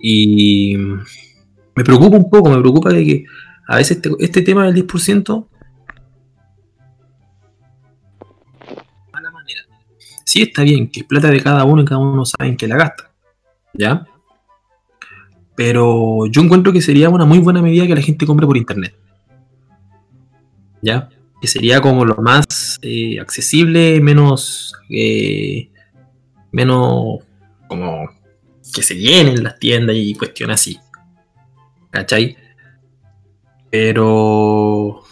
y 0.00 0.76
me 0.76 1.84
preocupa 1.84 2.16
un 2.16 2.28
poco, 2.28 2.50
me 2.50 2.58
preocupa 2.58 2.90
de 2.90 3.04
que 3.04 3.24
a 3.68 3.76
veces 3.76 4.02
este, 4.18 4.42
tema 4.42 4.66
del 4.66 4.88
10% 4.88 5.46
mala 9.12 9.30
manera. 9.30 9.60
Sí 10.24 10.42
está 10.42 10.64
bien, 10.64 10.90
que 10.90 11.00
es 11.00 11.06
plata 11.06 11.30
de 11.30 11.40
cada 11.40 11.62
uno 11.64 11.82
y 11.82 11.84
cada 11.84 12.00
uno 12.00 12.24
sabe 12.24 12.56
qué 12.56 12.66
la 12.66 12.76
gasta. 12.76 13.12
¿Ya? 13.72 14.04
Pero 15.54 16.26
yo 16.26 16.42
encuentro 16.42 16.72
que 16.72 16.82
sería 16.82 17.08
una 17.08 17.24
muy 17.24 17.38
buena 17.38 17.62
medida 17.62 17.86
que 17.86 17.94
la 17.94 18.02
gente 18.02 18.26
compre 18.26 18.48
por 18.48 18.56
internet. 18.56 18.96
¿Ya? 20.80 21.08
Que 21.42 21.48
sería 21.48 21.80
como 21.80 22.04
lo 22.04 22.14
más 22.16 22.78
eh, 22.82 23.18
accesible, 23.20 24.00
menos. 24.00 24.72
eh, 24.88 25.68
menos. 26.52 27.18
como. 27.66 28.08
que 28.72 28.82
se 28.82 28.94
llenen 28.94 29.42
las 29.42 29.58
tiendas 29.58 29.96
y 29.98 30.14
cuestiones 30.14 30.60
así. 30.60 30.78
¿Cachai? 31.90 32.36
Pero. 33.70 35.02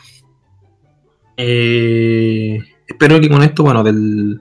eh, 1.36 2.60
espero 2.86 3.20
que 3.20 3.28
con 3.28 3.42
esto, 3.42 3.64
bueno, 3.64 3.82
del, 3.82 4.40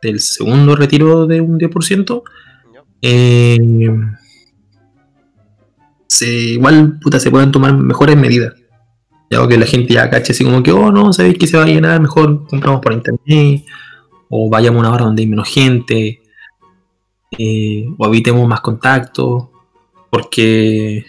del 0.00 0.20
segundo 0.20 0.76
retiro 0.76 1.26
de 1.26 1.40
un 1.40 1.58
10%, 1.58 2.22
¿ya? 2.72 2.84
eh, 3.02 3.58
se, 6.06 6.28
igual 6.30 7.00
puta, 7.00 7.18
se 7.18 7.30
puedan 7.32 7.50
tomar 7.50 7.76
mejores 7.76 8.16
medidas. 8.16 8.54
Ya 9.30 9.46
que 9.48 9.56
la 9.58 9.66
gente 9.66 9.94
ya 9.94 10.08
cache 10.08 10.32
así 10.32 10.44
como 10.44 10.62
que, 10.62 10.70
oh 10.72 10.92
no, 10.92 11.12
sabéis 11.12 11.38
que 11.38 11.46
se 11.46 11.56
va 11.56 11.64
a 11.64 11.66
llenar, 11.66 12.00
mejor 12.00 12.46
compramos 12.46 12.80
por 12.80 12.92
internet, 12.92 13.64
o 14.28 14.48
vayamos 14.48 14.78
a 14.78 14.80
una 14.86 14.94
hora 14.94 15.04
donde 15.04 15.22
hay 15.22 15.28
menos 15.28 15.48
gente, 15.48 16.22
eh, 17.38 17.86
o 17.98 18.06
evitemos 18.06 18.46
más 18.46 18.60
contacto, 18.60 19.50
porque, 20.10 21.04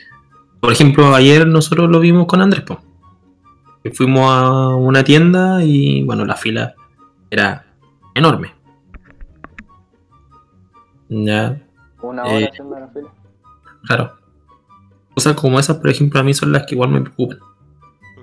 por 0.59 0.71
ejemplo, 0.71 1.13
ayer 1.13 1.45
nosotros 1.47 1.89
lo 1.89 1.99
vimos 1.99 2.25
con 2.25 2.41
Andrés, 2.41 2.63
po, 2.63 2.79
fuimos 3.93 4.29
a 4.29 4.75
una 4.75 5.03
tienda 5.03 5.63
y 5.63 6.03
bueno, 6.03 6.25
la 6.25 6.35
fila 6.35 6.73
era 7.29 7.65
enorme. 8.15 8.53
Ya, 11.09 11.61
Una 12.01 12.23
Eh. 12.27 12.35
hora 12.37 12.47
haciendo 12.51 12.79
la 12.79 12.87
fila. 12.89 13.07
Claro. 13.85 14.11
Cosas 15.15 15.35
como 15.35 15.59
esas, 15.59 15.77
por 15.77 15.89
ejemplo, 15.89 16.19
a 16.19 16.23
mí 16.23 16.33
son 16.33 16.51
las 16.51 16.65
que 16.65 16.75
igual 16.75 16.89
me 16.89 17.01
preocupan. 17.01 17.39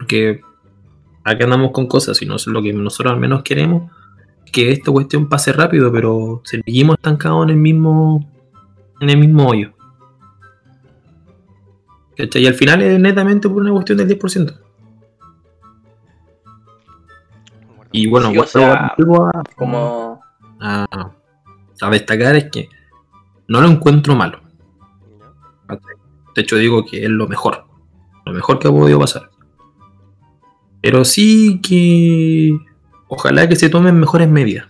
Porque 0.04 0.42
aquí 1.24 1.42
andamos 1.42 1.70
con 1.72 1.86
cosas 1.86 2.20
y 2.20 2.26
no 2.26 2.36
es 2.36 2.46
lo 2.46 2.60
que 2.60 2.74
nosotros 2.74 3.14
al 3.14 3.18
menos 3.20 3.42
queremos. 3.42 3.90
Que 4.52 4.70
esta 4.70 4.92
cuestión 4.92 5.30
pase 5.30 5.50
rápido, 5.52 5.90
pero 5.90 6.42
seguimos 6.44 6.96
estancados 6.96 7.44
en 7.44 7.50
el 7.50 7.56
mismo. 7.56 8.30
en 9.00 9.10
el 9.10 9.16
mismo 9.18 9.48
hoyo. 9.48 9.72
¿Cachai? 12.16 12.42
Y 12.42 12.46
al 12.46 12.54
final 12.54 12.80
es 12.82 13.00
netamente 13.00 13.48
por 13.48 13.60
una 13.62 13.72
cuestión 13.72 13.98
del 13.98 14.06
10%. 14.08 14.54
Y 17.90 18.06
bueno, 18.08 18.28
Sí, 18.30 18.38
o 18.38 18.40
vuelvo- 18.42 18.46
sea, 18.50 18.94
vuelvo 18.96 19.26
a, 19.26 19.42
Como. 19.56 20.20
a- 20.60 21.10
a 21.80 21.90
destacar 21.90 22.36
es 22.36 22.50
que 22.50 22.68
no 23.48 23.60
lo 23.60 23.68
encuentro 23.68 24.14
malo. 24.14 24.40
De 26.34 26.42
hecho, 26.42 26.56
digo 26.56 26.84
que 26.84 27.04
es 27.04 27.10
lo 27.10 27.26
mejor. 27.28 27.64
Lo 28.26 28.32
mejor 28.32 28.58
que 28.58 28.68
ha 28.68 28.70
podido 28.70 28.98
pasar. 29.00 29.28
Pero 30.84 31.02
sí 31.06 31.62
que. 31.62 32.58
Ojalá 33.08 33.48
que 33.48 33.56
se 33.56 33.70
tomen 33.70 33.98
mejores 33.98 34.28
medidas. 34.28 34.66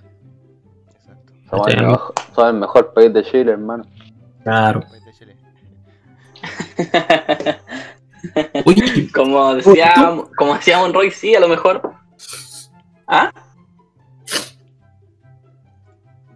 Exacto. 0.94 1.32
Somos 1.50 1.66
el, 1.66 1.74
Sí. 1.74 1.80
mejor, 1.86 2.14
somos 2.32 2.50
el 2.50 2.56
mejor 2.60 2.94
país 2.94 3.12
de 3.12 3.24
Chile, 3.24 3.50
hermano. 3.50 3.84
Claro. 4.44 4.84
Como 9.12 9.56
decía, 9.56 9.92
como 10.38 10.54
decía 10.54 10.78
Monroy, 10.78 11.10
sí, 11.10 11.34
a 11.34 11.40
lo 11.40 11.48
mejor. 11.48 11.82
¿Ah? 13.08 13.32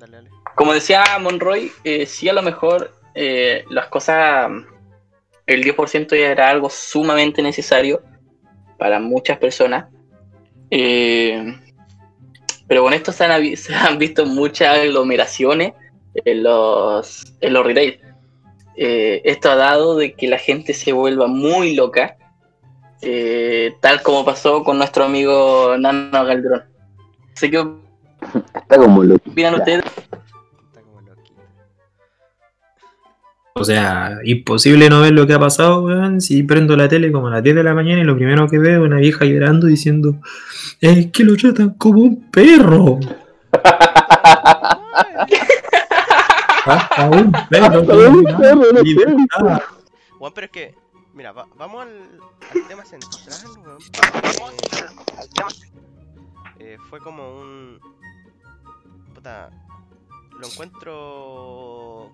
Dale, 0.01 0.17
dale. 0.17 0.31
Como 0.57 0.73
decía 0.73 1.05
Monroy, 1.21 1.71
eh, 1.85 2.05
sí, 2.05 2.29
a 2.29 2.33
lo 2.33 2.43
mejor 2.43 2.93
eh, 3.15 3.65
las 3.71 3.87
cosas. 3.87 4.51
El 5.47 5.63
10% 5.63 6.19
ya 6.19 6.33
era 6.33 6.51
algo 6.51 6.69
sumamente 6.69 7.43
necesario 7.43 8.03
para 8.79 9.01
muchas 9.01 9.39
personas. 9.39 9.87
Eh, 10.71 11.55
pero 12.67 12.83
con 12.83 12.93
esto 12.93 13.13
se 13.13 13.25
han, 13.25 13.31
habi- 13.33 13.57
se 13.57 13.75
han 13.75 13.99
visto 13.99 14.25
muchas 14.27 14.79
aglomeraciones 14.79 15.73
en 16.15 16.43
los, 16.43 17.25
en 17.41 17.53
los 17.53 17.67
retail. 17.67 18.01
Eh, 18.77 19.23
esto 19.25 19.51
ha 19.51 19.57
dado 19.57 19.97
de 19.97 20.15
que 20.15 20.29
la 20.29 20.39
gente 20.39 20.73
se 20.73 20.93
vuelva 20.93 21.27
muy 21.27 21.75
loca, 21.75 22.17
eh, 23.03 23.75
tal 23.81 24.03
como 24.03 24.25
pasó 24.25 24.63
con 24.63 24.79
nuestro 24.79 25.05
amigo 25.05 25.77
Nano 25.79 26.11
Calderón. 26.13 26.63
Así 27.35 27.51
que, 27.51 27.65
Está 28.55 28.77
como 28.79 29.03
loco. 29.05 29.31
opinan 29.31 29.55
ustedes? 29.55 29.83
O 33.59 33.65
sea, 33.65 34.19
imposible 34.25 34.89
no 34.89 35.01
ver 35.01 35.13
lo 35.13 35.27
que 35.27 35.35
ha 35.35 35.39
pasado, 35.39 35.83
weón. 35.85 36.21
Si 36.21 36.43
prendo 36.43 36.77
la 36.77 36.89
tele 36.89 37.11
como 37.13 37.29
a 37.29 37.31
las 37.33 37.43
10 37.43 37.57
de 37.57 37.63
la 37.63 37.75
mañana 37.75 38.01
y 38.01 38.05
lo 38.05 38.17
primero 38.17 38.49
que 38.49 38.59
veo 38.59 38.81
es 38.83 38.87
una 38.87 38.97
vieja 38.99 39.25
llorando 39.25 39.67
diciendo: 39.67 40.17
Es 40.81 41.07
que 41.13 41.25
lo 41.25 41.37
tratan 41.37 41.71
como 41.75 42.01
un 42.03 42.31
perro. 42.31 42.99
Hasta 46.67 47.11
un 47.11 47.33
perro. 47.49 47.65
Hasta 47.67 47.79
un 48.09 48.25
perro, 48.25 48.73
no 48.73 48.81
libertad. 48.83 49.63
Juan, 50.19 50.33
pero 50.35 50.45
es 50.47 50.51
que, 50.51 50.75
mira, 51.15 51.33
va- 51.33 51.47
vamos 51.57 51.83
al, 51.83 51.89
al 52.63 52.69
tema 52.69 52.85
central, 52.85 53.13
weón. 53.65 53.79
eh, 56.59 56.77
fue 56.91 56.99
como 57.01 57.39
un. 57.41 57.79
Puta. 59.15 59.51
Lo 60.39 60.47
encuentro. 60.47 62.13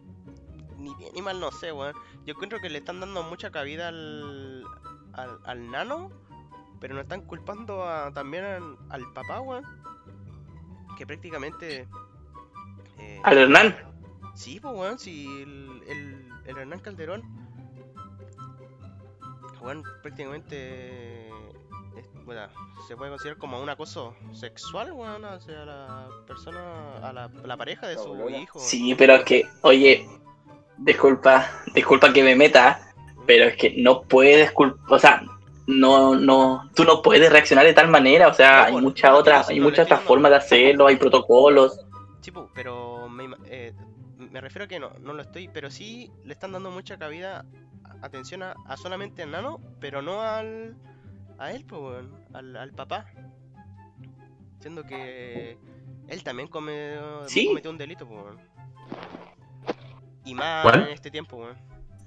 Ni 0.84 0.94
bien 0.96 1.12
ni 1.14 1.22
mal, 1.22 1.40
no 1.40 1.50
sé, 1.50 1.72
weón. 1.72 1.94
Yo 2.24 2.34
encuentro 2.34 2.60
que 2.60 2.68
le 2.70 2.78
están 2.78 3.00
dando 3.00 3.22
mucha 3.22 3.50
cabida 3.50 3.88
al. 3.88 4.64
al, 5.14 5.38
al 5.44 5.70
nano, 5.70 6.10
pero 6.80 6.94
no 6.94 7.00
están 7.00 7.22
culpando 7.22 7.84
a, 7.88 8.12
también 8.12 8.44
al, 8.44 8.76
al 8.90 9.12
papá, 9.12 9.40
weón. 9.40 9.64
Que 10.98 11.06
prácticamente. 11.06 11.88
eh, 12.98 13.20
Al 13.24 13.38
Hernán. 13.38 13.74
Sí, 14.34 14.60
pues 14.60 14.74
weón, 14.76 14.98
si 14.98 15.42
el, 15.42 15.82
el, 15.88 16.28
el 16.46 16.56
Hernán 16.58 16.80
Calderón, 16.80 17.22
weón, 19.60 19.82
prácticamente 20.02 21.28
es- 21.96 22.08
bueno, 22.24 22.48
se 22.88 22.96
puede 22.96 23.10
considerar 23.12 23.38
como 23.38 23.60
un 23.62 23.68
acoso 23.68 24.14
sexual, 24.32 24.92
weón, 24.92 25.24
hacia 25.24 25.64
la 25.64 26.08
persona, 26.26 26.96
a 26.98 27.12
la, 27.12 27.28
la 27.44 27.56
pareja 27.56 27.86
de 27.86 27.96
su 27.96 28.28
hijo. 28.30 28.58
Sí, 28.58 28.94
pero 28.96 29.14
es 29.14 29.24
que, 29.24 29.48
oye, 29.62 30.06
disculpa, 30.78 31.50
disculpa 31.74 32.12
que 32.12 32.22
me 32.22 32.36
meta, 32.36 32.80
pero 33.26 33.44
es 33.46 33.56
que 33.56 33.74
no 33.78 34.02
puedes 34.02 34.52
o 34.88 34.98
sea, 34.98 35.22
no, 35.66 36.14
no, 36.14 36.70
tú 36.74 36.84
no 36.84 37.00
puedes 37.02 37.30
reaccionar 37.32 37.64
de 37.64 37.72
tal 37.72 37.88
manera, 37.88 38.28
o 38.28 38.34
sea, 38.34 38.62
No, 38.62 38.64
hay 38.78 38.84
no, 39.12 39.18
otras, 39.18 39.46
sí, 39.46 39.54
hay 39.54 39.60
muchas 39.60 39.86
otras 39.86 40.00
formas 40.02 40.30
de 40.30 40.36
hacerlo, 40.36 40.86
hay 40.86 40.96
protocolos. 40.96 41.80
Sí, 42.20 42.32
pero 42.54 43.08
me, 43.08 43.34
eh, 43.46 43.72
me 44.18 44.40
refiero 44.40 44.64
a 44.64 44.68
que 44.68 44.78
no, 44.78 44.90
no 45.00 45.12
lo 45.14 45.22
estoy, 45.22 45.48
pero 45.48 45.70
sí 45.70 46.10
le 46.24 46.32
están 46.32 46.52
dando 46.52 46.70
mucha 46.70 46.98
cabida 46.98 47.44
atención 48.02 48.42
a, 48.42 48.54
a 48.66 48.76
solamente 48.76 49.22
al 49.22 49.30
nano, 49.30 49.60
pero 49.80 50.02
no 50.02 50.20
al 50.22 50.76
a 51.38 51.50
él, 51.52 51.64
pues, 51.64 52.04
al, 52.34 52.56
al 52.56 52.72
papá. 52.72 53.06
Siendo 54.60 54.84
que 54.84 55.58
él 56.08 56.22
también 56.22 56.48
come- 56.48 56.96
Sí. 57.26 57.46
cometió 57.46 57.70
un 57.70 57.78
delito, 57.78 58.06
pues. 58.06 58.36
Y 60.24 60.34
más 60.34 60.62
¿Cuál? 60.62 60.82
en 60.82 60.88
este 60.88 61.10
tiempo, 61.10 61.36
weón. 61.36 61.56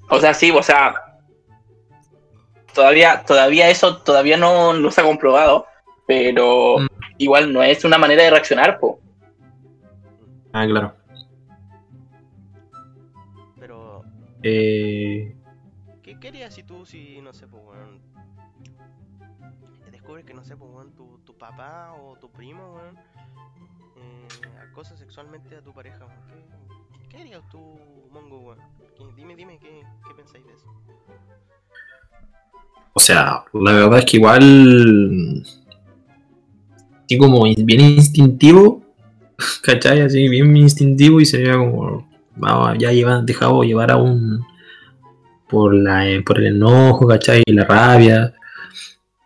O 0.09 0.19
sea, 0.19 0.33
sí, 0.33 0.51
o 0.51 0.63
sea. 0.63 0.95
Todavía, 2.73 3.23
todavía 3.25 3.69
eso 3.69 3.97
todavía 4.03 4.37
no, 4.37 4.73
no 4.73 4.91
se 4.91 5.01
ha 5.01 5.03
comprobado. 5.03 5.65
Pero 6.05 6.79
Mm. 6.79 6.87
igual 7.17 7.51
no 7.53 7.61
es 7.63 7.83
una 7.83 7.97
manera 7.97 8.23
de 8.23 8.29
reaccionar, 8.31 8.79
po. 8.79 8.99
Ah, 10.53 10.65
claro. 10.65 10.95
Pero, 13.59 14.03
Eh, 14.43 15.35
¿qué 16.03 16.19
querías 16.19 16.53
si 16.53 16.63
tú, 16.63 16.85
si, 16.85 17.19
no 17.21 17.33
sé, 17.33 17.47
pues, 17.47 17.61
weón, 17.63 17.99
descubres 19.91 20.23
que, 20.25 20.33
no 20.33 20.43
sé, 20.43 20.55
pues, 20.55 20.71
weón, 20.71 20.93
tu, 20.95 21.17
tu 21.25 21.35
papá 21.37 21.91
o 21.93 22.15
tu 22.17 22.31
primo, 22.31 22.73
weón, 22.75 22.95
eh, 23.97 24.27
acosa 24.71 24.95
sexualmente 24.95 25.57
a 25.57 25.61
tu 25.61 25.73
pareja, 25.73 26.05
weón? 26.05 26.45
¿Qué, 27.09 27.17
harías 27.17 27.41
tú, 27.49 27.59
Mongo, 28.11 28.55
Dime, 29.15 29.35
dime, 29.35 29.59
¿qué, 29.59 29.81
pensáis 30.15 30.45
de 30.45 30.53
eso? 30.53 30.65
o 32.93 32.99
sea, 32.99 33.43
la 33.53 33.71
verdad 33.73 33.99
es 33.99 34.05
que 34.05 34.17
igual. 34.17 35.43
Así 37.05 37.17
como 37.17 37.43
bien 37.43 37.81
instintivo. 37.81 38.83
¿Cachai? 39.63 40.01
Así 40.01 40.27
bien 40.27 40.57
instintivo 40.57 41.21
y 41.21 41.25
sería 41.25 41.57
como. 41.57 42.07
Ya 42.79 42.91
llevan, 42.91 43.25
dejado 43.25 43.61
llevar 43.63 43.91
a 43.91 43.97
un. 43.97 44.43
Por, 45.47 45.75
la, 45.75 46.05
por 46.25 46.39
el 46.39 46.47
enojo, 46.47 47.07
¿cachai? 47.07 47.43
La 47.45 47.65
rabia. 47.65 48.33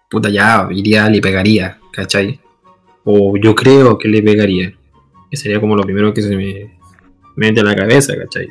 Puta, 0.09 0.29
ya 0.29 0.67
iría, 0.69 1.09
le 1.09 1.21
pegaría, 1.21 1.79
¿cachai? 1.93 2.41
O 3.05 3.37
yo 3.37 3.55
creo 3.55 3.97
que 3.97 4.09
le 4.09 4.21
pegaría. 4.21 4.73
Que 5.29 5.37
sería 5.37 5.61
como 5.61 5.77
lo 5.77 5.83
primero 5.83 6.13
que 6.13 6.21
se 6.21 6.35
me 6.35 6.77
mete 7.35 7.63
la 7.63 7.75
cabeza, 7.75 8.15
¿cachai? 8.17 8.47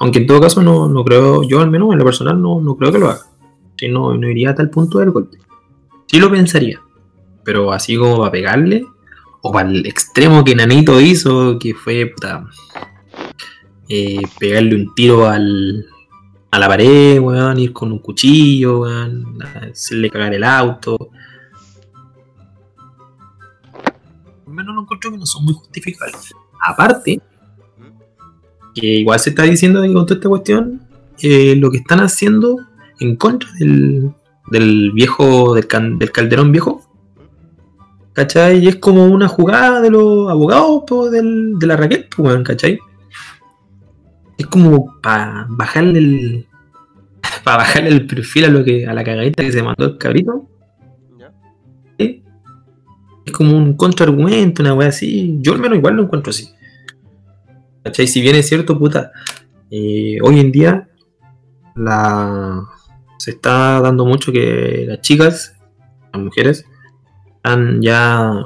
Aunque 0.00 0.20
en 0.20 0.26
todo 0.26 0.40
caso 0.40 0.62
no, 0.62 0.88
no 0.88 1.04
creo, 1.04 1.42
yo 1.42 1.60
al 1.60 1.70
menos 1.70 1.92
en 1.92 1.98
lo 1.98 2.04
personal 2.04 2.40
no, 2.40 2.60
no 2.60 2.76
creo 2.76 2.92
que 2.92 2.98
lo 2.98 3.08
haga. 3.08 3.22
Si 3.76 3.88
no, 3.88 4.14
no 4.14 4.28
iría 4.28 4.50
a 4.50 4.54
tal 4.54 4.70
punto 4.70 4.98
del 4.98 5.10
golpe. 5.10 5.38
Sí 6.06 6.18
lo 6.18 6.30
pensaría. 6.30 6.80
Pero 7.44 7.72
así 7.72 7.96
como 7.96 8.18
para 8.18 8.30
pegarle. 8.30 8.84
O 9.40 9.52
para 9.52 9.68
el 9.68 9.86
extremo 9.86 10.42
que 10.44 10.56
Nanito 10.56 11.00
hizo, 11.00 11.58
que 11.60 11.72
fue 11.72 12.06
puta, 12.06 12.44
eh, 13.88 14.20
pegarle 14.38 14.74
un 14.74 14.94
tiro 14.94 15.28
al, 15.28 15.86
a 16.50 16.58
la 16.58 16.66
pared, 16.66 17.20
weón, 17.20 17.58
ir 17.58 17.72
con 17.72 17.92
un 17.92 18.00
cuchillo, 18.00 18.80
weón, 18.80 19.38
hacerle 19.42 20.10
cagar 20.10 20.34
el 20.34 20.42
auto. 20.42 21.10
Al 24.46 24.52
menos 24.52 24.74
lo 24.74 24.82
encuentro 24.82 25.12
que 25.12 25.18
no 25.18 25.26
son 25.26 25.44
muy 25.44 25.54
justificables. 25.54 26.34
Aparte, 26.60 27.20
que 28.74 28.86
igual 28.86 29.18
se 29.20 29.30
está 29.30 29.42
diciendo 29.44 29.82
que 29.82 29.92
con 29.92 30.06
toda 30.06 30.16
esta 30.16 30.28
cuestión, 30.28 30.80
eh, 31.22 31.56
lo 31.56 31.70
que 31.70 31.78
están 31.78 32.00
haciendo 32.00 32.56
en 33.00 33.16
contra 33.16 33.48
del, 33.58 34.10
del 34.50 34.92
viejo, 34.92 35.54
del, 35.54 35.66
can- 35.66 35.98
del 35.98 36.10
calderón 36.12 36.52
viejo, 36.52 36.82
¿cachai? 38.12 38.58
Y 38.64 38.68
es 38.68 38.76
como 38.76 39.04
una 39.06 39.28
jugada 39.28 39.80
de 39.80 39.90
los 39.90 40.30
abogados 40.30 40.82
po, 40.86 41.10
del- 41.10 41.58
de 41.58 41.66
la 41.66 41.76
Raquel, 41.76 42.06
po, 42.14 42.22
weón, 42.24 42.44
¿cachai? 42.44 42.78
Es 44.36 44.46
como 44.46 45.00
para 45.02 45.46
bajarle 45.50 45.98
el. 45.98 46.46
Para 47.44 47.58
bajarle 47.58 47.90
el 47.90 48.06
perfil 48.06 48.44
a 48.44 48.48
lo 48.48 48.62
que 48.64 48.86
a 48.86 48.92
la 48.94 49.02
cagadita 49.04 49.42
que 49.42 49.50
se 49.52 49.62
mandó 49.62 49.84
el 49.86 49.98
cabrito. 49.98 50.48
Es 51.98 53.32
como 53.32 53.56
un 53.56 53.74
contraargumento, 53.74 54.62
una 54.62 54.74
wea 54.74 54.88
así. 54.88 55.36
Yo 55.40 55.52
al 55.52 55.60
menos 55.60 55.78
igual 55.78 55.96
lo 55.96 56.02
encuentro 56.04 56.30
así. 56.30 56.48
¿Cachai? 57.88 58.06
Si 58.06 58.20
bien 58.20 58.36
es 58.36 58.46
cierto, 58.46 58.78
puta, 58.78 59.12
eh, 59.70 60.18
hoy 60.22 60.40
en 60.40 60.52
día 60.52 60.90
la, 61.74 62.62
se 63.16 63.30
está 63.30 63.80
dando 63.80 64.04
mucho 64.04 64.30
que 64.30 64.84
las 64.86 65.00
chicas, 65.00 65.56
las 66.12 66.22
mujeres, 66.22 66.66
están 67.36 67.80
ya, 67.80 68.44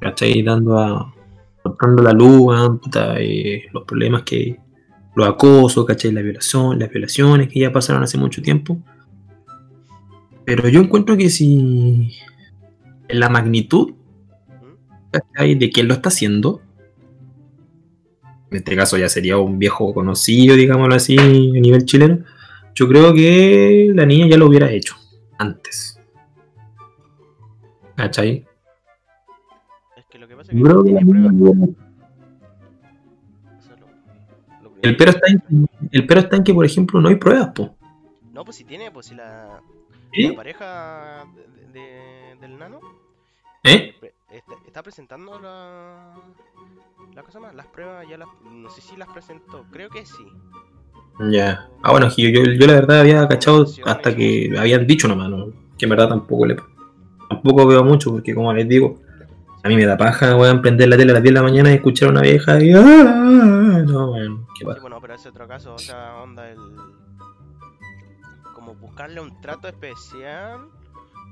¿cachai? 0.00 0.42
Dando 0.42 0.78
a, 0.78 1.14
la 2.02 2.12
luz, 2.12 2.40
weón, 2.40 2.78
puta, 2.78 3.16
eh, 3.20 3.64
los 3.74 3.84
problemas 3.84 4.22
que, 4.22 4.58
los 5.14 5.28
acosos, 5.28 5.84
¿cachai? 5.84 6.10
La 6.10 6.22
violación, 6.22 6.78
las 6.78 6.88
violaciones 6.88 7.50
que 7.50 7.60
ya 7.60 7.72
pasaron 7.72 8.02
hace 8.02 8.16
mucho 8.16 8.40
tiempo. 8.40 8.82
Pero 10.46 10.66
yo 10.70 10.80
encuentro 10.80 11.14
que 11.18 11.28
si 11.28 12.16
la 13.06 13.28
magnitud 13.28 13.92
de 15.12 15.70
quién 15.70 15.88
lo 15.88 15.92
está 15.92 16.08
haciendo, 16.08 16.62
en 18.54 18.58
este 18.58 18.76
caso 18.76 18.96
ya 18.96 19.08
sería 19.08 19.36
un 19.38 19.58
viejo 19.58 19.92
conocido, 19.92 20.54
digámoslo 20.54 20.94
así, 20.94 21.18
a 21.18 21.24
nivel 21.24 21.84
chileno, 21.84 22.24
yo 22.74 22.88
creo 22.88 23.12
que 23.12 23.90
la 23.94 24.06
niña 24.06 24.28
ya 24.28 24.36
lo 24.36 24.46
hubiera 24.46 24.70
hecho 24.70 24.94
antes. 25.38 25.98
¿Cachai? 27.96 28.46
Es 29.96 30.04
que 30.06 30.18
lo 30.18 30.28
que 30.28 30.36
pasa 30.36 30.52
es 30.52 30.56
que 30.58 30.62
no 30.64 30.74
la 30.74 30.82
tiene 30.82 31.00
pruebas. 31.04 31.68
El 34.82 34.96
pero, 34.96 35.10
está 35.12 35.26
en, 35.28 35.66
el 35.92 36.06
pero 36.06 36.20
está 36.20 36.36
en 36.36 36.44
que, 36.44 36.52
por 36.52 36.66
ejemplo, 36.66 37.00
no 37.00 37.08
hay 37.08 37.14
pruebas, 37.16 37.48
po. 37.54 37.74
No, 38.32 38.44
pues 38.44 38.56
si 38.56 38.64
tiene, 38.64 38.90
pues 38.90 39.06
si 39.06 39.14
la, 39.14 39.60
¿Eh? 40.12 40.28
la 40.28 40.34
pareja 40.36 41.24
de, 41.72 41.80
de- 41.80 42.36
del 42.40 42.58
nano 42.58 42.80
¿Eh? 43.62 43.94
pre- 43.98 44.12
está, 44.30 44.52
está 44.66 44.82
presentando 44.82 45.38
la, 45.40 46.14
la 47.14 47.22
cosa 47.22 47.40
más, 47.40 47.54
las 47.54 47.66
pruebas 47.66 48.06
ya 48.08 48.18
las, 48.18 48.28
no 48.50 48.70
sé 48.70 48.80
si 48.80 48.96
las 48.96 49.08
presentó, 49.08 49.64
creo 49.70 49.88
que 49.90 50.04
sí. 50.06 50.24
Ya. 51.30 51.68
Ah, 51.82 51.92
bueno, 51.92 52.08
yo, 52.08 52.28
yo, 52.28 52.42
yo 52.44 52.66
la 52.66 52.74
verdad 52.74 53.00
había 53.00 53.26
cachado 53.28 53.66
hasta 53.84 54.14
que 54.16 54.52
habían 54.58 54.86
dicho 54.86 55.06
nomás, 55.06 55.30
¿no? 55.30 55.46
Que 55.78 55.86
en 55.86 55.90
verdad 55.90 56.08
tampoco 56.08 56.46
le. 56.46 56.56
Tampoco 57.28 57.66
veo 57.66 57.84
mucho, 57.84 58.10
porque 58.12 58.34
como 58.34 58.52
les 58.52 58.68
digo, 58.68 59.00
a 59.62 59.68
mí 59.68 59.76
me 59.76 59.86
da 59.86 59.96
paja, 59.96 60.36
weón, 60.36 60.60
prender 60.60 60.88
la 60.88 60.96
tele 60.96 61.12
a 61.12 61.14
las 61.14 61.22
10 61.22 61.34
de 61.34 61.40
la 61.40 61.42
mañana 61.42 61.70
y 61.70 61.74
escuchar 61.74 62.08
a 62.08 62.12
una 62.12 62.20
vieja 62.20 62.62
y. 62.62 62.72
¡ah! 62.72 63.82
No, 63.86 64.10
weón, 64.12 64.46
qué 64.58 64.64
Sí, 64.64 64.80
bueno, 64.80 65.00
pero 65.00 65.14
ese 65.14 65.28
otro 65.30 65.48
caso, 65.48 65.74
o 65.74 65.78
sea, 65.78 66.16
onda 66.16 66.50
el... 66.50 66.58
Como 68.54 68.74
buscarle 68.74 69.20
un 69.20 69.40
trato 69.40 69.68
especial. 69.68 70.68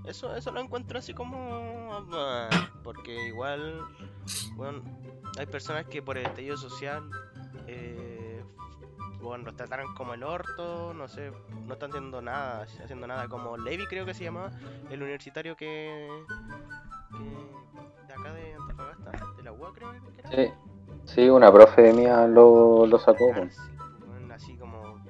Eso, 0.07 0.35
eso 0.35 0.51
lo 0.51 0.61
encuentro 0.61 0.99
así 0.99 1.12
como... 1.12 1.90
ah, 2.12 2.49
Porque 2.82 3.28
igual, 3.28 3.82
bueno, 4.57 4.82
hay 5.39 5.47
personas 5.47 5.87
que 5.87 6.03
por 6.03 6.19
el 6.19 6.27
estallido 6.27 6.57
social, 6.57 7.03
eh, 7.67 8.43
bueno, 9.21 9.45
los 9.45 9.57
trataron 9.57 9.95
como 9.95 10.15
el 10.15 10.23
orto, 10.23 10.93
no 10.95 11.09
sé, 11.09 11.31
no 11.67 11.75
están 11.75 11.91
haciendo 11.91 12.21
nada, 12.21 12.67
haciendo 12.83 13.07
nada, 13.07 13.29
como 13.29 13.57
Levi 13.57 13.87
creo 13.87 14.05
que 14.05 14.15
se 14.15 14.25
llamaba, 14.25 14.51
el 14.91 15.03
universitario 15.03 15.57
que... 15.57 16.09
que 17.13 17.53
de 18.09 18.15
acá 18.15 18.35
de 18.35 18.55
Antofagasta, 18.55 19.27
de 19.37 19.43
la 19.43 19.53
UA 19.53 19.73
creo 19.75 19.93
que 19.93 20.21
era. 20.21 20.31
Sí, 20.31 20.53
sí, 21.05 21.29
una 21.29 21.53
profe 21.53 21.93
mía 21.93 22.27
lo, 22.27 22.87
lo 22.87 22.99
sacó. 22.99 23.27
weón. 23.27 23.49
cárcel, 23.49 23.65
weón, 24.09 24.33
así 24.33 24.57
como 24.57 25.03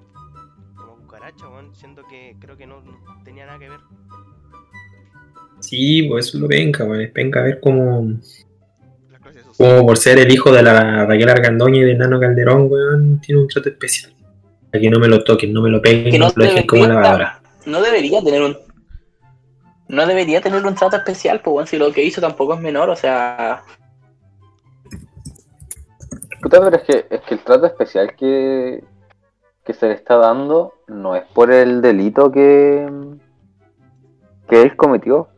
como 0.77 0.97
cucaracha, 0.99 1.49
weón, 1.49 1.75
siento 1.75 2.07
que 2.07 2.37
creo 2.39 2.57
que 2.57 2.67
no, 2.67 2.81
no 2.83 3.23
tenía 3.25 3.47
nada 3.47 3.59
que 3.59 3.71
ver. 3.71 3.81
Sí, 5.61 6.09
pues 6.09 6.27
eso 6.27 6.37
es 6.37 6.43
lo 6.43 6.49
penca, 6.49 6.85
weón. 6.85 7.01
Es 7.01 7.11
penca 7.13 7.41
ver 7.41 7.61
cómo, 7.61 8.05
Cómo 9.63 9.87
por 9.87 9.97
ser 9.97 10.19
el 10.19 10.33
hijo 10.33 10.51
de 10.51 10.61
la 10.61 11.07
Raquel 11.07 11.29
Argandoña 11.29 11.79
y 11.79 11.85
de 11.85 11.95
Nano 11.95 12.19
Calderón, 12.19 12.67
weón, 12.69 13.21
tiene 13.21 13.43
un 13.43 13.47
trato 13.47 13.69
especial. 13.69 14.13
Para 14.73 14.83
que 14.83 14.91
no 14.91 14.99
me 14.99 15.07
lo 15.07 15.23
toquen, 15.23 15.53
no 15.53 15.63
me 15.63 15.71
lo 15.71 15.81
peguen, 15.81 16.11
Que 16.11 16.19
no 16.19 16.27
no 16.27 16.33
lo 16.35 16.45
dejen 16.45 16.67
como 16.67 16.85
lavadora. 16.85 17.41
no 17.67 17.81
debería 17.81 18.21
tener 18.25 18.43
un. 18.43 18.57
No 19.87 20.05
debería 20.05 20.41
tener 20.41 20.67
un 20.67 20.75
trato 20.75 20.97
especial, 20.97 21.41
pues 21.45 21.53
bueno, 21.53 21.67
si 21.69 21.79
lo 21.79 21.93
que 21.93 22.03
hizo 22.03 22.21
tampoco 22.21 22.55
es 22.55 22.61
menor, 22.61 22.91
o 22.91 22.97
sea. 22.97 23.63
Puta, 26.43 26.61
pero 26.61 26.77
es 26.77 26.83
que, 26.83 27.07
es 27.09 27.21
que 27.21 27.35
el 27.35 27.41
trato 27.45 27.67
especial 27.67 28.17
que, 28.17 28.83
que 29.65 29.75
se 29.75 29.87
le 29.87 29.95
está 29.95 30.17
dando 30.17 30.75
no 30.89 31.15
es 31.15 31.23
por 31.35 31.53
el 31.53 31.81
delito 31.83 32.33
que, 32.33 32.91
que 34.49 34.61
él 34.61 34.75
cometió, 34.75 35.29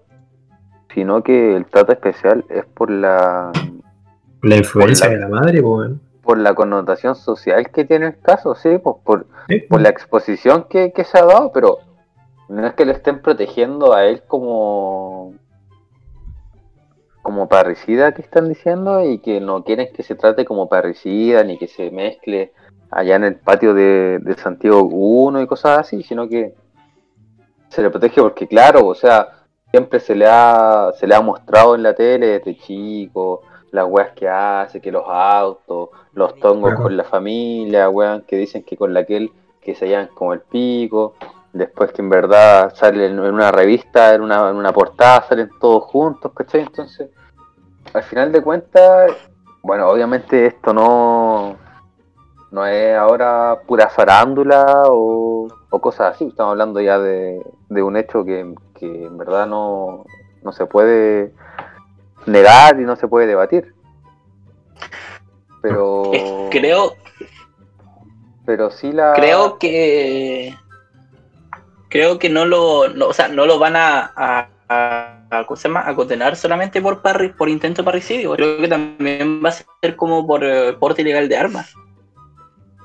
sino 0.95 1.23
que 1.23 1.57
el 1.57 1.67
trato 1.67 1.93
especial 1.93 2.47
es 2.49 2.65
por 2.65 2.91
la, 2.91 3.53
La 4.45 4.57
influencia 4.57 5.07
la- 5.09 5.15
de 5.15 5.19
la 5.21 5.29
madre, 5.29 5.63
pues, 5.63 5.91
por 6.23 6.39
la 6.39 6.55
connotación 6.55 7.15
social 7.17 7.71
que 7.71 7.85
tiene 7.85 8.07
el 8.07 8.21
caso, 8.21 8.55
sí, 8.55 8.79
pues 8.83 8.97
por, 9.05 9.27
Sí, 9.49 9.59
por 9.61 9.81
la 9.81 9.91
exposición 9.91 10.65
que, 10.71 10.93
que 10.93 11.05
se 11.05 11.19
ha 11.19 11.25
dado, 11.25 11.53
pero 11.53 11.79
no 12.49 12.67
es 12.67 12.73
que 12.75 12.85
lo 12.87 12.93
estén 12.93 13.21
protegiendo 13.21 13.93
a 13.95 14.05
él 14.07 14.23
como 14.27 15.35
como 17.23 17.49
parricida 17.49 18.13
que 18.13 18.21
están 18.21 18.49
diciendo 18.51 19.03
y 19.03 19.19
que 19.19 19.41
no 19.41 19.65
quieren 19.65 19.89
que 19.95 20.03
se 20.03 20.15
trate 20.15 20.45
como 20.45 20.69
parricida 20.69 21.43
ni 21.43 21.57
que 21.57 21.69
se 21.69 21.91
mezcle 21.91 22.53
allá 22.91 23.17
en 23.17 23.25
el 23.25 23.37
patio 23.37 23.73
de, 23.73 24.19
de 24.21 24.35
Santiago 24.35 24.83
1 24.83 25.41
y 25.41 25.47
cosas 25.47 25.79
así, 25.79 26.03
sino 26.03 26.29
que 26.29 26.55
se 27.71 27.81
le 27.83 27.89
protege 27.91 28.21
porque, 28.21 28.47
claro, 28.47 28.87
o 28.87 28.95
sea, 28.95 29.29
siempre 29.71 30.01
se 30.01 30.15
le 30.15 30.27
ha, 30.29 30.93
se 31.01 31.07
le 31.07 31.15
ha 31.15 31.21
mostrado 31.23 31.75
en 31.75 31.83
la 31.83 31.95
tele 31.95 32.27
desde 32.27 32.59
chico, 32.59 33.41
las 33.75 33.87
weas 33.89 34.13
que 34.13 34.29
hace, 34.29 34.81
que 34.81 34.93
los 34.93 35.05
autos, 35.09 35.89
los 36.13 36.37
tongos 36.37 36.71
Claro. 36.71 36.85
con 36.85 36.97
la 36.97 37.03
familia, 37.03 37.89
weón, 37.91 38.23
que 38.23 38.37
dicen 38.37 38.63
que 38.63 38.77
con 38.77 38.95
la 38.95 39.01
aquel 39.01 39.33
que 39.61 39.75
se 39.75 39.87
hallan 39.87 40.09
como 40.15 40.33
el 40.33 40.41
pico, 40.41 41.15
después 41.53 41.91
que 41.91 42.01
en 42.01 42.09
verdad 42.09 42.73
salen 42.77 43.19
en 43.19 43.35
una 43.35 43.51
revista, 43.51 44.15
en 44.15 44.23
una, 44.23 44.49
en 44.49 44.57
una 44.57 44.73
portada, 44.73 45.23
salen 45.23 45.51
todos 45.61 45.85
juntos, 45.85 46.31
¿cachai? 46.33 46.61
Entonces, 46.61 47.11
al 47.93 48.05
final 48.05 48.31
de 48.31 48.43
cuentas, 48.43 49.11
bueno, 49.63 49.89
obviamente 49.89 50.47
esto 50.47 50.73
no, 50.73 51.57
no 52.53 52.67
es 52.67 52.97
ahora 52.97 53.59
pura 53.67 53.89
farándula 53.89 54.85
o, 54.87 55.49
o 55.71 55.81
cosas 55.81 56.15
así, 56.15 56.27
estamos 56.29 56.53
hablando 56.53 56.81
ya 56.81 57.01
de, 57.01 57.43
de 57.71 57.83
un 57.83 57.97
hecho 57.97 58.25
que, 58.25 58.55
que 58.79 59.07
en 59.07 59.19
verdad 59.19 59.49
no, 59.49 60.05
no 60.45 60.53
se 60.53 60.67
puede 60.67 61.33
negar 62.27 62.81
y 62.81 62.85
no 62.85 62.97
se 62.97 63.09
puede 63.09 63.27
debatir. 63.27 63.75
Pero, 65.63 66.13
Creo, 66.51 66.95
pero 68.45 68.71
sí 68.71 68.93
la... 68.93 69.15
creo 69.15 69.59
que 69.59 70.55
creo 71.89 72.19
que 72.19 72.29
no 72.29 72.45
lo 72.45 72.89
no, 72.89 73.07
o 73.07 73.13
sea 73.15 73.29
no 73.29 73.47
lo 73.47 73.59
van 73.59 73.77
a, 73.77 74.13
a, 74.17 74.49
a- 74.69 75.21
a 75.31 75.95
condenar 75.97 76.37
solamente 76.37 76.81
por 76.83 77.03
parri, 77.03 77.31
por 77.31 77.49
intento 77.49 77.83
de 77.83 77.87
parricidio 77.87 78.33
creo 78.35 78.59
que 78.59 78.69
también 78.69 79.43
va 79.45 79.49
a 79.49 79.53
ser 79.53 79.97
como 79.97 80.27
por 80.27 80.45
eh, 80.45 80.75
porte 80.75 81.03
ilegal 81.03 81.29
de 81.29 81.37
armas 81.37 81.73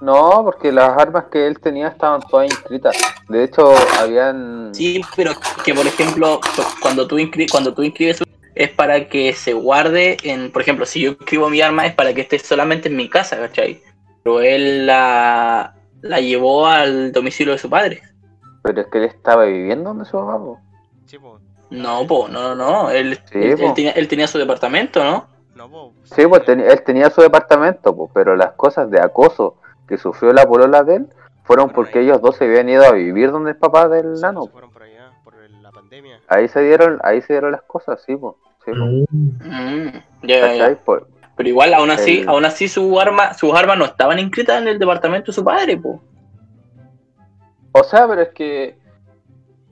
No, 0.02 0.42
porque 0.44 0.72
las 0.72 0.98
armas 0.98 1.26
que 1.32 1.46
él 1.46 1.60
tenía 1.60 1.90
estaban 1.90 2.22
todas 2.22 2.48
inscritas. 2.48 2.96
De 3.28 3.44
hecho, 3.44 3.74
habían... 4.00 4.74
sí 4.74 5.02
pero 5.16 5.34
que 5.66 5.74
por 5.74 5.86
ejemplo 5.86 6.40
cuando 6.82 7.06
tú 7.06 7.18
inscri- 7.20 7.52
cuando 7.52 7.74
tú 7.74 7.84
inscribes 7.84 8.24
es 8.60 8.70
para 8.70 9.08
que 9.08 9.34
se 9.34 9.54
guarde 9.54 10.18
en 10.24 10.52
por 10.52 10.62
ejemplo 10.62 10.86
si 10.86 11.02
yo 11.02 11.12
inscribo 11.12 11.50
mi 11.50 11.62
arma 11.62 11.86
es 11.86 11.94
para 11.96 12.14
que 12.14 12.22
esté 12.22 12.38
solamente 12.40 12.90
en 12.90 12.96
mi 12.98 13.10
casa 13.10 13.38
¿cachai? 13.38 13.82
pero 14.24 14.42
él 14.42 14.86
la 14.86 15.76
la 16.02 16.20
llevó 16.20 16.68
al 16.68 17.12
domicilio 17.12 17.54
de 17.54 17.60
su 17.60 17.70
padre 17.70 18.02
Pero 18.64 18.82
es 18.82 18.88
que 18.88 18.98
él 19.00 19.06
estaba 19.06 19.46
viviendo 19.46 19.90
donde 19.90 20.06
su 20.06 20.18
papá, 20.18 20.38
po. 20.38 20.60
Sí, 21.06 21.18
po. 21.18 21.40
no 21.70 22.06
po 22.06 22.28
no 22.28 22.54
no 22.54 22.56
no 22.56 22.90
él, 22.92 23.18
Sí, 23.32 23.40
él- 23.42 23.74
tenía, 23.74 23.92
él 23.92 24.08
tenía 24.08 24.28
su 24.28 24.38
departamento 24.38 25.04
¿no? 25.04 25.28
No, 25.56 25.70
po. 25.70 25.94
Sí, 26.04 26.26
pues 26.28 26.46
ten- 26.46 26.62
él 26.62 26.82
tenía 26.84 27.10
su 27.10 27.22
departamento, 27.22 27.96
po, 27.96 28.10
pero 28.14 28.36
las 28.36 28.52
cosas 28.54 28.90
de 28.92 29.00
acoso 29.02 29.56
que 29.88 29.98
sufrió 29.98 30.32
la 30.34 30.46
polola 30.48 30.84
de 30.84 30.96
él 30.98 31.08
fueron 31.44 31.70
porque 31.72 32.02
ellos 32.02 32.22
dos 32.22 32.36
se 32.38 32.46
habían 32.46 32.70
ido 32.70 32.84
a 32.86 32.92
vivir 32.92 33.32
donde 33.32 33.52
el 33.52 33.58
papá 33.58 33.88
del 33.90 34.16
Sí, 34.16 34.22
nano. 34.22 34.44
se 34.44 34.52
fueron 34.52 34.72
por 34.72 34.84
allá, 34.84 35.12
por 35.24 35.34
la 35.50 35.72
pandemia. 35.72 36.20
Ahí 36.28 36.48
se 36.48 36.62
dieron, 36.62 37.00
ahí 37.04 37.22
se 37.22 37.34
dieron 37.34 37.52
las 37.52 37.64
cosas, 37.64 38.02
sí, 38.06 38.16
pues. 38.16 38.36
Sí. 38.74 39.06
Mm. 39.12 39.28
Mm. 39.44 40.04
Pues, 40.86 41.04
Pero 41.36 41.50
igual, 41.50 41.74
aún 41.74 41.92
así, 41.92 42.20
El- 42.22 42.30
aún 42.30 42.46
así 42.46 42.68
su 42.68 43.00
arma, 43.00 43.34
sus 43.34 43.54
armas 43.54 43.78
no 43.78 43.86
estaban 43.86 44.20
inscritas 44.20 44.62
en 44.62 44.68
el 44.68 44.80
departamento 44.80 45.28
de 45.28 45.34
su 45.34 45.44
padre, 45.44 45.78
po. 45.78 46.02
O 47.72 47.84
sea, 47.84 48.08
pero 48.08 48.22
es 48.22 48.30
que 48.30 48.78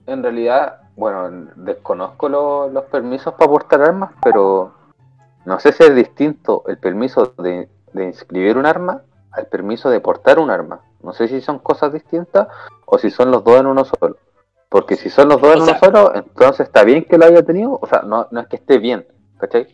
en 0.06 0.22
realidad, 0.22 0.80
bueno, 0.96 1.48
desconozco 1.56 2.28
lo- 2.28 2.68
los 2.68 2.84
permisos 2.84 3.34
para 3.34 3.50
portar 3.50 3.82
armas, 3.82 4.10
pero 4.22 4.72
no 5.44 5.58
sé 5.60 5.72
si 5.72 5.82
es 5.84 5.94
distinto 5.94 6.64
el 6.68 6.78
permiso 6.78 7.34
de, 7.38 7.68
de 7.92 8.04
inscribir 8.04 8.56
un 8.56 8.66
arma 8.66 9.02
al 9.32 9.46
permiso 9.46 9.90
de 9.90 10.00
portar 10.00 10.38
un 10.38 10.50
arma. 10.50 10.80
No 11.02 11.12
sé 11.12 11.28
si 11.28 11.40
son 11.40 11.58
cosas 11.58 11.92
distintas 11.92 12.48
o 12.86 12.98
si 12.98 13.10
son 13.10 13.30
los 13.30 13.44
dos 13.44 13.60
en 13.60 13.66
uno 13.66 13.84
solo. 13.84 14.16
Porque 14.68 14.96
si 14.96 15.08
son 15.08 15.28
los 15.28 15.40
dos 15.40 15.56
en 15.56 15.62
uno 15.62 15.78
solo, 15.78 16.12
entonces 16.14 16.66
está 16.66 16.84
bien 16.84 17.04
que 17.04 17.16
lo 17.16 17.24
haya 17.24 17.42
tenido. 17.42 17.78
O 17.80 17.86
sea, 17.86 18.02
no, 18.02 18.28
no 18.30 18.40
es 18.40 18.48
que 18.48 18.56
esté 18.56 18.78
bien, 18.78 19.06
¿cachai? 19.38 19.66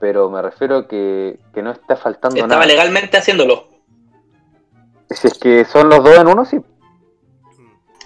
Pero 0.00 0.28
me 0.28 0.42
refiero 0.42 0.86
que, 0.86 1.38
que 1.54 1.62
no 1.62 1.70
está 1.70 1.96
faltando 1.96 2.36
Estaba 2.36 2.54
nada. 2.56 2.66
legalmente 2.66 3.16
haciéndolo. 3.16 3.68
Si 5.10 5.28
es 5.28 5.34
que 5.38 5.64
son 5.64 5.88
los 5.88 6.02
dos 6.04 6.18
en 6.18 6.26
uno, 6.26 6.44
sí. 6.44 6.58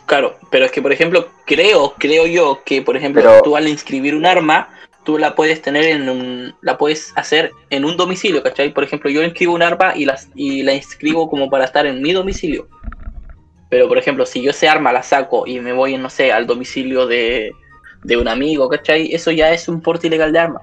Claro, 0.07 0.37
pero 0.51 0.65
es 0.65 0.73
que, 0.73 0.81
por 0.81 0.93
ejemplo, 0.93 1.27
creo, 1.45 1.95
creo 1.99 2.27
yo 2.27 2.61
que, 2.65 2.83
por 2.83 2.97
ejemplo, 2.97 3.23
Pero- 3.23 3.43
tú 3.43 3.57
al 3.57 3.69
inscribir 3.69 4.15
un 4.15 4.25
arma, 4.25 4.69
tú 5.05 5.19
la 5.19 5.35
puedes 5.35 5.61
tener 5.61 5.85
en 5.85 6.09
un, 6.09 6.55
la 6.63 6.79
puedes 6.79 7.13
hacer 7.17 7.51
en 7.71 7.85
un 7.85 7.97
domicilio, 7.97 8.43
¿cachai? 8.43 8.73
Por 8.73 8.85
ejemplo, 8.85 9.11
yo 9.11 9.23
inscribo 9.23 9.55
un 9.55 9.63
arma 9.63 9.95
y, 9.97 10.05
las, 10.05 10.29
y 10.35 10.63
la 10.63 10.73
inscribo 10.75 11.29
como 11.29 11.51
para 11.51 11.65
estar 11.65 11.85
en 11.87 12.01
mi 12.01 12.13
domicilio. 12.13 12.69
Pero, 13.71 13.87
por 13.89 13.99
ejemplo, 13.99 14.25
si 14.25 14.43
yo 14.43 14.51
ese 14.51 14.69
arma 14.69 14.93
la 14.93 15.03
saco 15.03 15.47
y 15.47 15.61
me 15.61 15.73
voy, 15.73 15.97
no 15.99 16.09
sé, 16.11 16.33
al 16.33 16.47
domicilio 16.47 17.07
de, 17.07 17.53
de 18.03 18.17
un 18.17 18.27
amigo, 18.29 18.69
¿cachai? 18.69 19.13
Eso 19.15 19.31
ya 19.31 19.51
es 19.53 19.69
un 19.69 19.81
porte 19.83 20.07
ilegal 20.07 20.33
de 20.33 20.39
arma. 20.39 20.61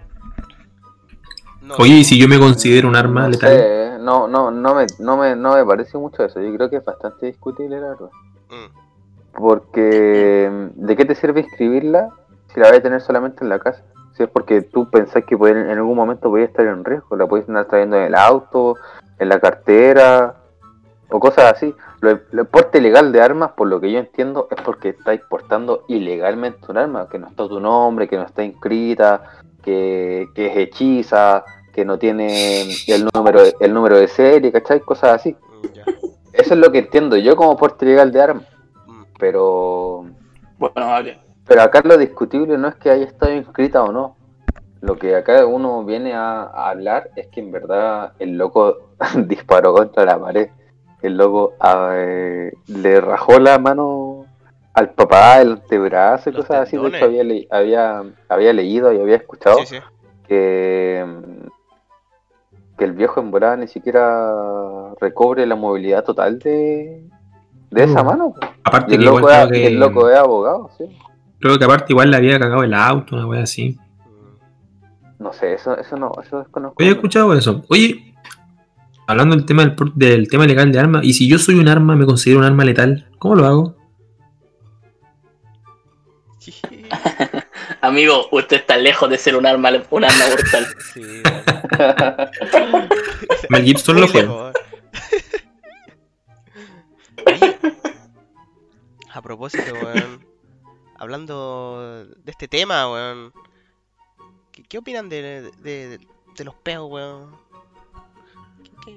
No, 1.61 1.75
Oye, 1.79 1.95
y 1.95 2.03
si 2.03 2.19
yo 2.19 2.27
me 2.27 2.37
considero 2.39 2.87
un 2.87 2.95
arma 2.95 3.23
no 3.23 3.29
letal. 3.29 3.49
sé, 3.49 3.97
no, 3.99 4.27
no, 4.27 4.51
no, 4.51 4.75
me, 4.75 4.85
no, 4.99 5.17
me, 5.17 5.35
no 5.35 5.55
me 5.55 5.65
parece 5.65 5.97
mucho 5.97 6.23
eso. 6.23 6.39
Yo 6.41 6.53
creo 6.55 6.69
que 6.69 6.77
es 6.77 6.85
bastante 6.85 7.25
discutible, 7.27 7.79
la 7.79 7.89
verdad. 7.89 8.09
Mm. 8.49 9.33
Porque, 9.33 10.69
¿de 10.75 10.95
qué 10.95 11.05
te 11.05 11.15
sirve 11.15 11.41
inscribirla 11.41 12.09
si 12.53 12.59
la 12.59 12.69
vas 12.69 12.77
a 12.77 12.81
tener 12.81 13.01
solamente 13.01 13.43
en 13.43 13.49
la 13.49 13.59
casa? 13.59 13.83
Si 14.15 14.23
es 14.23 14.29
porque 14.29 14.61
tú 14.61 14.89
pensás 14.89 15.25
que 15.25 15.37
puede- 15.37 15.59
en 15.59 15.77
algún 15.77 15.95
momento 15.95 16.29
podía 16.29 16.45
estar 16.45 16.65
en 16.65 16.85
riesgo, 16.85 17.15
la 17.17 17.27
puedes 17.27 17.47
andar 17.49 17.65
trayendo 17.67 17.97
en 17.97 18.03
el 18.03 18.15
auto, 18.15 18.75
en 19.19 19.27
la 19.29 19.39
cartera, 19.39 20.35
o 21.09 21.19
cosas 21.19 21.53
así. 21.53 21.73
Lo, 22.01 22.09
el 22.09 22.45
porte 22.47 22.77
ilegal 22.79 23.11
de 23.11 23.21
armas, 23.21 23.51
por 23.51 23.67
lo 23.67 23.79
que 23.79 23.91
yo 23.91 23.99
entiendo, 23.99 24.47
es 24.51 24.61
porque 24.61 24.89
estáis 24.89 25.21
portando 25.29 25.83
ilegalmente 25.87 26.59
un 26.69 26.77
arma, 26.77 27.07
que 27.09 27.19
no 27.19 27.27
está 27.27 27.47
tu 27.47 27.59
nombre, 27.59 28.07
que 28.07 28.17
no 28.17 28.23
está 28.23 28.43
inscrita, 28.43 29.21
que, 29.63 30.27
que 30.35 30.47
es 30.47 30.57
hechiza, 30.57 31.43
que 31.73 31.83
no 31.85 31.97
tiene 31.97 32.63
el 32.87 33.09
número, 33.13 33.41
el 33.59 33.73
número 33.73 33.97
de 33.97 34.07
serie, 34.07 34.51
¿cachai? 34.51 34.79
Cosas 34.79 35.13
así. 35.13 35.33
Mm, 35.33 35.73
ya. 35.73 35.83
Eso 36.33 36.53
es 36.53 36.59
lo 36.59 36.71
que 36.71 36.79
entiendo 36.79 37.15
yo 37.17 37.35
como 37.35 37.57
porte 37.57 37.85
ilegal 37.85 38.11
de 38.11 38.21
armas, 38.21 38.45
Mm. 38.87 39.03
pero... 39.19 40.05
Bueno, 40.57 40.73
vale. 40.75 41.19
Pero 41.47 41.61
acá 41.61 41.81
lo 41.83 41.97
discutible 41.97 42.57
no 42.57 42.67
es 42.67 42.75
que 42.75 42.89
haya 42.89 43.05
estado 43.05 43.33
inscrita 43.33 43.83
o 43.83 43.91
no. 43.91 44.15
Lo 44.81 44.95
que 44.97 45.15
acá 45.15 45.45
uno 45.45 45.83
viene 45.83 46.13
a, 46.13 46.43
a 46.43 46.69
hablar 46.69 47.09
es 47.15 47.27
que 47.27 47.39
en 47.39 47.51
verdad 47.51 48.13
el 48.19 48.37
loco 48.37 48.91
disparó 49.27 49.73
contra 49.73 50.05
la 50.05 50.19
pared. 50.19 50.49
El 51.05 51.17
loco 51.17 51.53
ah, 51.59 51.91
eh, 51.95 52.51
le 52.67 53.01
rajó 53.01 53.39
la 53.39 53.57
mano 53.59 54.25
al 54.73 54.89
papá, 54.91 55.41
el 55.41 55.53
antebrazo 55.53 56.29
y 56.29 56.33
Los 56.33 56.45
cosas 56.45 56.63
así. 56.67 56.77
De 56.77 56.87
hecho, 56.87 57.05
había, 57.05 57.23
le- 57.23 57.47
había, 57.51 58.03
había 58.29 58.53
leído 58.53 58.91
y 58.93 58.99
había 58.99 59.15
escuchado 59.17 59.57
Sí, 59.59 59.65
sí. 59.67 59.77
que, 60.27 61.05
que 62.77 62.83
el 62.85 62.93
viejo 62.93 63.19
en 63.21 63.31
volada 63.31 63.55
ni 63.57 63.67
siquiera 63.67 64.93
recobre 64.99 65.45
la 65.45 65.55
movilidad 65.55 66.03
total 66.03 66.39
de, 66.39 67.07
de 67.71 67.83
esa 67.83 68.03
mano. 68.03 68.33
Y 68.41 68.45
Aparte 68.63 68.95
el 68.95 68.99
que 69.01 69.05
igual 69.05 69.21
loco, 69.21 69.29
era- 69.33 69.47
que, 69.49 69.67
el 69.67 69.79
loco 69.79 70.09
es 70.09 70.17
abogado, 70.17 70.69
sí. 70.77 70.97
creo 71.39 71.57
que 71.57 71.65
aparte 71.65 71.85
igual 71.93 72.11
le 72.11 72.17
había 72.17 72.39
cagado 72.39 72.63
el 72.63 72.73
auto, 72.73 73.15
una 73.15 73.27
wea 73.27 73.43
así. 73.43 73.77
No 75.19 75.31
sé, 75.31 75.53
eso, 75.53 75.77
eso 75.77 75.95
no, 75.97 76.11
eso 76.21 76.39
desconozco. 76.39 76.75
Oye, 76.79 76.89
he 76.89 76.93
escuchado 76.93 77.33
eso. 77.33 77.63
Oye, 77.69 78.13
hablando 79.07 79.35
del 79.35 79.45
tema 79.45 79.63
del, 79.63 79.75
por- 79.75 79.93
del 79.93 80.27
tema 80.27 80.45
legal 80.45 80.71
de 80.71 80.79
armas, 80.79 81.03
y 81.05 81.13
si 81.13 81.27
yo 81.27 81.37
soy 81.39 81.55
un 81.55 81.67
arma, 81.67 81.95
me 81.95 82.05
considero 82.05 82.39
un 82.39 82.45
arma 82.45 82.63
letal, 82.65 83.09
¿cómo 83.19 83.35
lo 83.35 83.45
hago? 83.45 83.75
Amigo, 87.81 88.27
usted 88.31 88.57
está 88.57 88.77
lejos 88.77 89.09
de 89.09 89.17
ser 89.17 89.35
un 89.35 89.45
arma, 89.45 89.69
un 89.89 90.03
arma 90.03 90.25
mortal. 90.29 90.67
Sí. 90.93 91.21
Mel 93.49 93.63
Gibson 93.63 93.99
lo 93.99 94.07
fue. 94.07 94.27
a 99.13 99.21
propósito, 99.21 99.73
weón. 99.73 100.25
Hablando 100.97 102.05
de 102.23 102.31
este 102.31 102.47
tema, 102.47 102.89
weón. 102.91 103.33
¿Qué, 104.51 104.63
qué 104.63 104.77
opinan 104.77 105.09
de, 105.09 105.51
de, 105.61 105.99
de 106.37 106.43
los 106.43 106.55
peos, 106.55 106.89
weón? 106.89 107.35
¿Qué- 108.85 108.95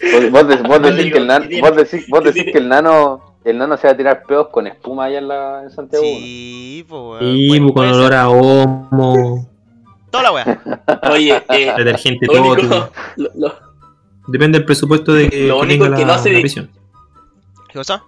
qué- 0.00 0.30
Vos, 0.30 0.48
de- 0.48 0.90
decís 0.92 1.12
que 1.12 1.18
el 1.18 1.26
nano, 1.26 1.46
tiene- 1.48 1.68
vos 1.68 1.76
decís, 1.76 2.06
vos 2.08 2.24
decís 2.24 2.34
tiene- 2.42 2.52
que 2.52 2.58
el 2.58 2.68
nano, 2.68 3.36
el 3.44 3.58
nano 3.58 3.76
se 3.76 3.86
va 3.86 3.92
a 3.92 3.96
tirar 3.96 4.22
peos 4.24 4.48
con 4.48 4.66
espuma 4.66 5.04
allá 5.04 5.18
en, 5.18 5.28
la, 5.28 5.62
en 5.62 5.70
Santiago. 5.70 6.04
¿no? 6.04 6.10
Sí, 6.10 6.84
pues, 6.88 7.72
con 7.72 7.86
olor 7.88 8.12
a 8.14 8.28
homo, 8.28 9.48
Toda 10.10 10.24
la 10.24 10.32
weá. 10.32 10.62
Oye, 11.12 11.42
eh, 11.48 11.72
detergente, 11.76 12.26
lo 12.26 12.32
todo. 12.34 12.52
único, 12.52 12.90
lo, 13.16 13.30
lo- 13.36 13.72
Depende 14.28 14.58
del 14.58 14.66
presupuesto 14.66 15.12
de 15.14 15.28
que, 15.30 15.48
Lo 15.48 15.56
que 15.60 15.66
único 15.66 15.84
tenga 15.84 15.96
que 15.96 16.04
la, 16.06 16.16
no 16.16 16.18
se 16.22 16.28
la 16.30 16.34
di- 16.36 16.40
prisión. 16.42 16.70
¿Qué 17.68 17.74
cosa? 17.74 18.04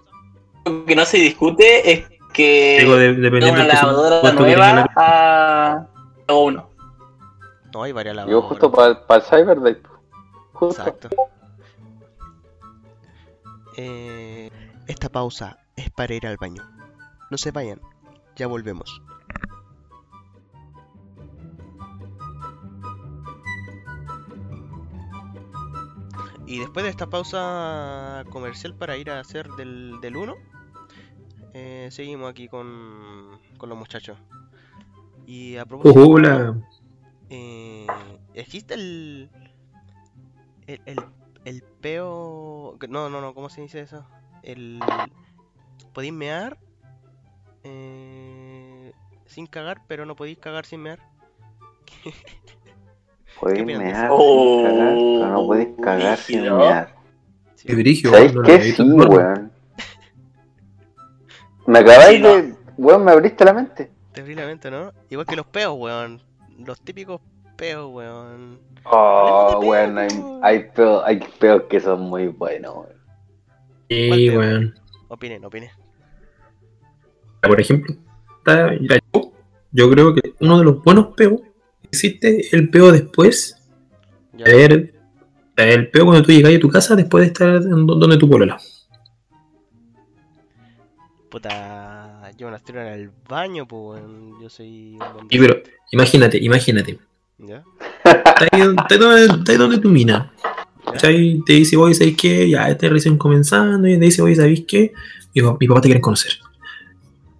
que 0.87 0.95
no 0.95 1.05
se 1.05 1.17
discute 1.17 1.91
es 1.91 2.05
que 2.33 2.77
Digo, 2.81 2.95
de- 2.97 3.11
una 3.11 3.39
del 3.39 3.67
lavadora 3.67 4.31
nueva 4.33 4.87
a 4.97 5.87
uno. 6.33 6.69
No, 7.75 7.83
hay 7.83 7.91
varias 7.91 8.15
Yo 8.15 8.21
lavadoras. 8.21 8.47
justo 8.47 8.71
para 8.71 9.17
el 9.17 9.21
Cyber 9.21 9.59
Day. 9.59 9.77
Justo. 10.53 10.81
Exacto. 10.81 11.09
Eh, 13.75 14.49
esta 14.87 15.09
pausa 15.09 15.57
es 15.75 15.89
para 15.89 16.13
ir 16.13 16.25
al 16.25 16.37
baño. 16.37 16.63
No 17.29 17.37
se 17.37 17.51
vayan, 17.51 17.81
ya 18.37 18.47
volvemos. 18.47 19.01
Y 26.47 26.59
después 26.59 26.85
de 26.85 26.91
esta 26.91 27.07
pausa 27.07 28.23
comercial 28.29 28.73
para 28.73 28.95
ir 28.95 29.11
a 29.11 29.19
hacer 29.19 29.49
del, 29.57 29.99
del 29.99 30.15
1, 30.15 30.33
eh, 31.53 31.89
seguimos 31.91 32.29
aquí 32.29 32.47
con, 32.47 33.37
con 33.57 33.67
los 33.67 33.77
muchachos. 33.77 34.17
Y 35.25 35.57
a 35.57 35.65
propósito, 35.65 36.07
Hola. 36.07 36.55
Eh, 37.35 37.87
¿existe 38.33 38.73
el, 38.75 39.29
el, 40.67 40.81
el, 40.85 40.99
el 41.45 41.63
peo... 41.81 42.77
No, 42.89 43.09
no, 43.09 43.19
no, 43.21 43.33
¿cómo 43.33 43.49
se 43.49 43.61
dice 43.61 43.81
eso? 43.81 44.05
El... 44.43 44.79
¿Podéis 45.93 46.13
mear? 46.13 46.57
eh, 47.63 48.91
sin 49.25 49.47
cagar, 49.47 49.81
pero 49.87 50.05
no 50.05 50.15
podéis 50.15 50.37
cagar 50.37 50.65
sin 50.65 50.81
mear. 50.83 50.99
Podéis 53.39 53.65
mear? 53.65 54.07
Oh, 54.11 54.61
sin 54.63 54.77
cagar, 54.77 54.93
pero 54.93 55.27
no 55.33 55.45
podéis 55.47 55.69
cagar 55.81 56.17
sin 56.19 56.41
mear. 56.43 56.95
Sí. 57.55 57.67
Qué 57.67 57.75
brillo, 57.75 58.11
¿Sabéis 58.11 58.33
qué? 58.45 58.61
Sí, 58.73 58.81
weón. 58.81 59.51
Me 61.65 61.79
acabáis 61.79 62.17
Sí, 62.17 62.21
no. 62.21 62.29
de. 62.35 62.55
Weón, 62.77 63.03
me 63.03 63.11
abriste 63.11 63.43
la 63.43 63.53
mente. 63.53 63.91
Terriblemente, 64.13 64.69
¿no? 64.71 64.93
Igual 65.09 65.25
que 65.25 65.35
los 65.35 65.47
peos, 65.47 65.75
weón. 65.77 66.21
Los 66.57 66.81
típicos 66.81 67.21
peos, 67.57 67.91
weón. 67.93 68.59
Oh, 68.85 69.59
weón, 69.63 69.97
hay, 69.97 70.07
peos, 70.09 70.39
hay 70.43 70.59
peos, 70.75 71.03
hay 71.05 71.19
peos 71.39 71.63
que 71.69 71.79
son 71.79 72.01
muy 72.01 72.27
buenos, 72.27 72.75
weón. 72.75 72.95
Sí, 73.89 74.29
weón. 74.29 74.75
Opinen, 75.07 75.45
opinen. 75.45 75.69
Por 77.41 77.61
ejemplo, 77.61 77.95
yo, 78.81 79.31
yo 79.71 79.89
creo 79.89 80.15
que 80.15 80.33
uno 80.39 80.57
de 80.57 80.63
los 80.63 80.83
buenos 80.83 81.07
peos 81.15 81.41
existe 81.83 82.55
el 82.55 82.69
peo 82.69 82.91
después 82.91 83.57
Ya. 84.33 84.45
el 84.45 85.89
peo 85.91 86.05
cuando 86.05 86.23
tú 86.23 86.31
llegas 86.31 86.53
a 86.55 86.59
tu 86.59 86.69
casa 86.69 86.95
después 86.95 87.21
de 87.21 87.27
estar 87.27 87.61
donde 87.61 88.17
tu 88.17 88.29
polola. 88.29 88.57
Puta, 91.29 91.84
yo 92.37 92.47
me 92.47 92.51
las 92.51 92.63
tiro 92.63 92.81
en 92.81 92.87
el 92.87 93.09
baño, 93.27 93.67
pues, 93.67 94.01
weón. 94.01 94.41
Yo 94.41 94.49
soy 94.49 94.91
un 94.93 95.13
buen 95.13 95.29
Sí, 95.29 95.37
pero 95.39 95.57
imagínate, 95.91 96.37
imagínate. 96.37 96.99
¿Ya? 97.37 97.63
Estás 98.03 98.47
ahí 98.51 98.61
donde, 98.61 98.97
donde- 98.97 99.25
estás 99.25 99.49
ahí 99.49 99.57
donde 99.57 99.77
tu 99.79 99.89
mina. 99.89 100.31
¿cachai? 100.85 101.41
Te 101.45 101.53
dice, 101.53 101.75
oye, 101.77 101.93
¿sabes 101.95 102.15
qué? 102.15 102.49
Ya 102.49 102.69
estás 102.69 102.89
recién 102.91 103.17
comenzando. 103.17 103.87
Y 103.87 103.97
te 103.97 104.05
dice, 104.05 104.21
oye, 104.21 104.35
¿sabéis 104.35 104.65
qué? 104.67 104.93
Mi, 105.33 105.41
pa- 105.41 105.57
mi 105.59 105.67
papá 105.67 105.81
te 105.81 105.87
quiere 105.87 106.01
conocer. 106.01 106.33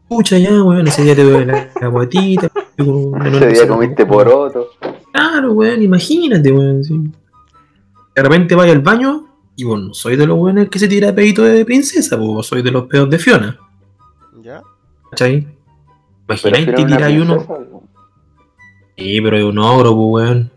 Pucha, 0.08 0.38
ya, 0.38 0.62
weón, 0.64 0.88
ese 0.88 1.04
día 1.04 1.16
te 1.16 1.24
doy 1.24 1.46
la, 1.46 1.70
la 1.82 1.88
guatita. 1.88 2.50
Ese 2.78 3.48
día 3.48 3.68
comiste 3.68 4.06
poroto. 4.06 4.70
Claro, 5.12 5.54
weón, 5.54 5.82
imagínate, 5.82 6.52
weón. 6.52 6.84
sí. 6.84 7.00
De 8.16 8.22
repente 8.24 8.56
vaya 8.56 8.72
al 8.72 8.80
baño 8.82 9.28
y 9.58 9.64
bueno, 9.64 9.94
soy 9.94 10.16
de 10.16 10.26
los 10.28 10.38
weones 10.38 10.70
que 10.70 10.80
se 10.80 10.88
tira 10.88 11.14
pedito 11.14 11.44
de 11.44 11.66
princesa, 11.66 12.18
pues 12.18 12.46
soy 12.48 12.62
de 12.62 12.72
los 12.72 12.88
peos 12.88 13.10
de 13.10 13.18
Fiona. 13.20 13.58
¿Cachai? 15.16 15.48
Imagináis 16.28 16.66
que 16.66 16.86
tiráis 16.86 17.22
uno. 17.22 17.82
Sí, 18.98 19.22
pero 19.22 19.38
es 19.38 19.44
un 19.44 19.58
ogro, 19.60 19.96
pues 19.96 20.28
weón. 20.30 20.52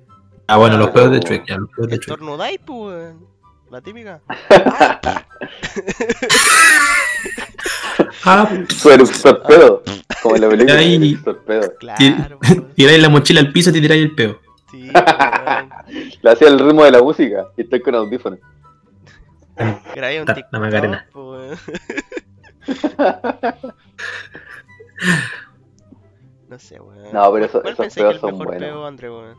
Ah, 0.47 0.57
bueno, 0.57 0.79
los 0.79 0.89
Ah, 0.89 0.93
peos 0.93 1.11
de 1.11 1.21
ya, 1.47 1.57
los 1.59 1.71
peos 1.71 1.89
de. 1.89 1.95
Estornudáis, 1.97 2.59
pues, 2.65 2.79
weón. 2.79 3.27
La 3.71 3.81
típica. 3.83 4.21
Ah, 8.25 8.49
Suer- 8.69 9.05
Sorpedo. 9.07 9.83
Como 10.23 10.37
en 10.37 10.43
la 10.43 10.49
película. 10.49 10.77
Claro, 11.79 12.39
tiráis 12.75 13.01
la 13.03 13.09
mochila 13.09 13.41
al 13.41 13.53
piso 13.53 13.71
y 13.71 13.73
te 13.75 13.81
tiráis 13.81 14.03
el 14.03 14.15
peo. 14.15 14.41
Sí. 14.71 14.91
Le 16.23 16.31
hacía 16.31 16.49
el 16.49 16.59
ritmo 16.59 16.85
de 16.85 16.91
la 16.93 17.03
música 17.03 17.47
y 17.57 17.63
estoy 17.63 17.81
con 17.81 17.95
audífonos. 17.95 18.39
Grabé 19.95 20.21
un 20.21 20.27
La- 20.27 20.33
la 20.33 20.35
TikTok, 20.35 20.61
Macarena. 20.61 21.07
pues. 21.13 21.59
No 26.49 26.59
sé, 26.59 26.81
weón. 26.81 27.13
No, 27.13 27.33
pero 27.33 27.45
eso- 27.45 27.61
¿Cuál 27.61 27.73
esos 27.75 27.83
que 27.85 27.89
es 27.89 27.95
peos 27.95 28.15
el 28.15 28.21
son 28.21 28.31
mejor 28.33 28.47
buenos. 28.47 28.69
peo, 28.69 28.87
André, 28.87 29.11
weón? 29.11 29.37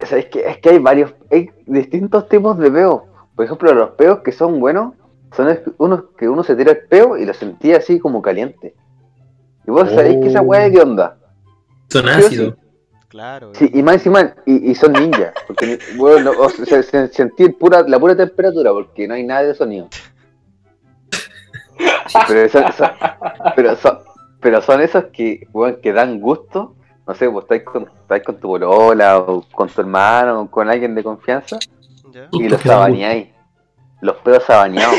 ¿Sabes 0.00 0.26
qué? 0.26 0.40
Es 0.48 0.58
que 0.58 0.70
hay 0.70 0.78
varios, 0.78 1.12
hay 1.30 1.50
distintos 1.66 2.28
tipos 2.28 2.56
de 2.58 2.70
peos. 2.70 3.02
Por 3.34 3.44
ejemplo, 3.44 3.74
los 3.74 3.90
peos 3.90 4.20
que 4.20 4.32
son 4.32 4.60
buenos 4.60 4.94
son 5.36 5.48
es- 5.50 5.60
unos 5.76 6.04
que 6.16 6.28
uno 6.28 6.42
se 6.42 6.54
tira 6.56 6.72
el 6.72 6.78
peo 6.88 7.16
y 7.16 7.26
lo 7.26 7.34
sentía 7.34 7.78
así 7.78 7.98
como 7.98 8.22
caliente. 8.22 8.74
Y 9.66 9.70
vos 9.70 9.90
sabéis 9.90 10.18
que 10.22 10.28
esa 10.28 10.40
weá 10.40 10.70
de 10.70 10.80
onda. 10.80 11.18
Son 11.90 12.04
Sí 12.04 12.10
ácidos. 12.10 12.54
Claro, 13.08 13.52
Sí, 13.54 13.70
y 13.72 13.82
más 13.82 13.94
encima, 13.94 14.34
y, 14.44 14.70
y 14.70 14.74
son 14.74 14.92
ninjas. 14.92 15.32
Porque, 15.46 15.78
bueno, 15.96 16.30
o 16.38 16.48
sea, 16.50 16.82
se- 16.82 17.08
sentir 17.08 17.56
pura, 17.58 17.82
la 17.88 17.98
pura 17.98 18.14
temperatura, 18.14 18.70
porque 18.70 19.08
no 19.08 19.14
hay 19.14 19.24
nada 19.24 19.42
de 19.44 19.54
sonido. 19.54 19.88
Pero, 22.26 23.76
son, 23.76 23.98
pero 24.40 24.62
son 24.62 24.80
esos 24.80 25.04
que, 25.12 25.46
dan 25.94 26.20
gusto. 26.20 26.74
No 27.06 27.14
sé, 27.14 27.26
vos 27.26 27.44
estáis 27.44 27.62
con, 27.62 27.84
estáis 28.02 28.22
con 28.22 28.38
tu 28.38 28.48
bolola, 28.48 29.18
o 29.18 29.42
con 29.52 29.68
tu 29.68 29.80
hermano, 29.80 30.42
o 30.42 30.50
con 30.50 30.68
alguien 30.68 30.94
de 30.94 31.02
confianza, 31.02 31.58
¿Ya? 32.10 32.28
y 32.32 32.48
los 32.48 32.60
sabaneáis. 32.60 33.28
Los 34.00 34.16
pedos 34.16 34.44
sabaneados. 34.44 34.94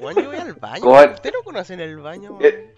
voy 0.00 0.36
al 0.36 0.54
baño. 0.54 0.80
¿Cómo? 0.80 0.94
weón. 0.94 1.12
¿Usted 1.12 1.32
no 1.32 1.42
conocen 1.44 1.80
el 1.80 1.98
baño? 1.98 2.38
Eh, 2.40 2.74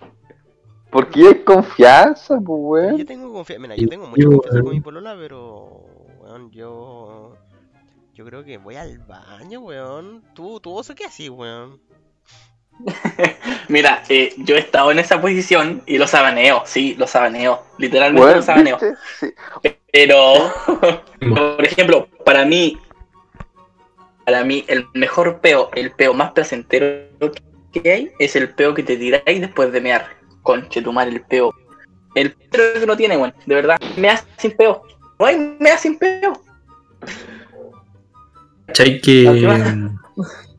Porque 0.91 1.27
hay 1.29 1.45
confianza, 1.45 2.37
pues, 2.37 2.47
Yo 2.47 2.57
weón. 2.57 3.07
tengo 3.07 3.33
confianza, 3.33 3.63
mira, 3.63 3.77
yo 3.77 3.89
tengo 3.89 4.07
mucha 4.09 4.23
Yo, 4.23 4.31
confianza 4.31 4.63
con 4.63 4.71
mi 4.73 4.81
polola, 4.81 5.17
pero, 5.19 5.85
weón, 6.21 6.51
yo, 6.51 7.35
yo 8.15 8.25
creo 8.25 8.45
que 8.45 8.59
voy 8.59 8.77
al 8.77 8.99
baño, 8.99 9.61
weón. 9.61 10.23
¿Tú, 10.35 10.61
tú 10.61 10.75
oso 10.75 10.95
qué 10.95 11.05
así, 11.05 11.29
weón? 11.29 11.81
Mira, 13.69 14.03
eh, 14.09 14.35
yo 14.39 14.57
he 14.57 14.59
estado 14.59 14.91
en 14.91 14.99
esa 14.99 15.21
posición 15.21 15.83
y 15.87 15.99
lo 15.99 16.07
sabaneo, 16.07 16.63
sí, 16.65 16.95
lo 16.99 17.07
sabaneo. 17.07 17.63
Literalmente 17.79 18.23
Weón, 18.23 18.37
lo 18.37 18.43
sabaneo. 18.43 18.79
Pero, 19.93 20.53
por 21.35 21.65
ejemplo, 21.65 22.09
para 22.25 22.45
mí, 22.45 22.79
para 24.25 24.45
mí, 24.45 24.65
el 24.69 24.87
mejor 24.95 25.41
peo, 25.41 25.71
el 25.75 25.91
peo 25.93 26.15
más 26.15 26.33
placentero 26.33 27.09
que 27.73 27.93
hay, 27.93 28.13
es 28.19 28.37
el 28.37 28.51
peo 28.51 28.75
que 28.75 28.83
te 28.83 28.97
tiráis 28.97 29.41
después 29.41 29.73
de 29.73 29.81
mear. 29.81 30.09
Conche, 30.43 30.83
tomar 30.83 31.09
el 31.09 31.21
peo. 31.23 31.55
El 32.15 32.33
peo 32.33 32.81
que 32.81 32.87
no 32.87 32.97
tiene, 32.97 33.17
weón, 33.17 33.35
de 33.47 33.55
verdad. 33.55 33.79
Mea 33.97 34.23
sin 34.37 34.53
peo. 34.53 34.83
No 35.19 35.27
hay 35.27 35.57
mea 35.59 35.77
sin 35.77 35.99
peo. 35.99 36.33
¿Cachai? 38.67 39.01
Que. 39.01 39.91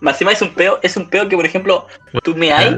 Más 0.00 0.14
encima 0.14 0.32
es 0.32 0.42
un 0.42 0.54
peo, 0.54 0.78
es 0.82 0.96
un 0.96 1.08
peo 1.08 1.28
que, 1.28 1.36
por 1.36 1.46
ejemplo, 1.46 1.86
tú 2.22 2.34
meáis, 2.34 2.76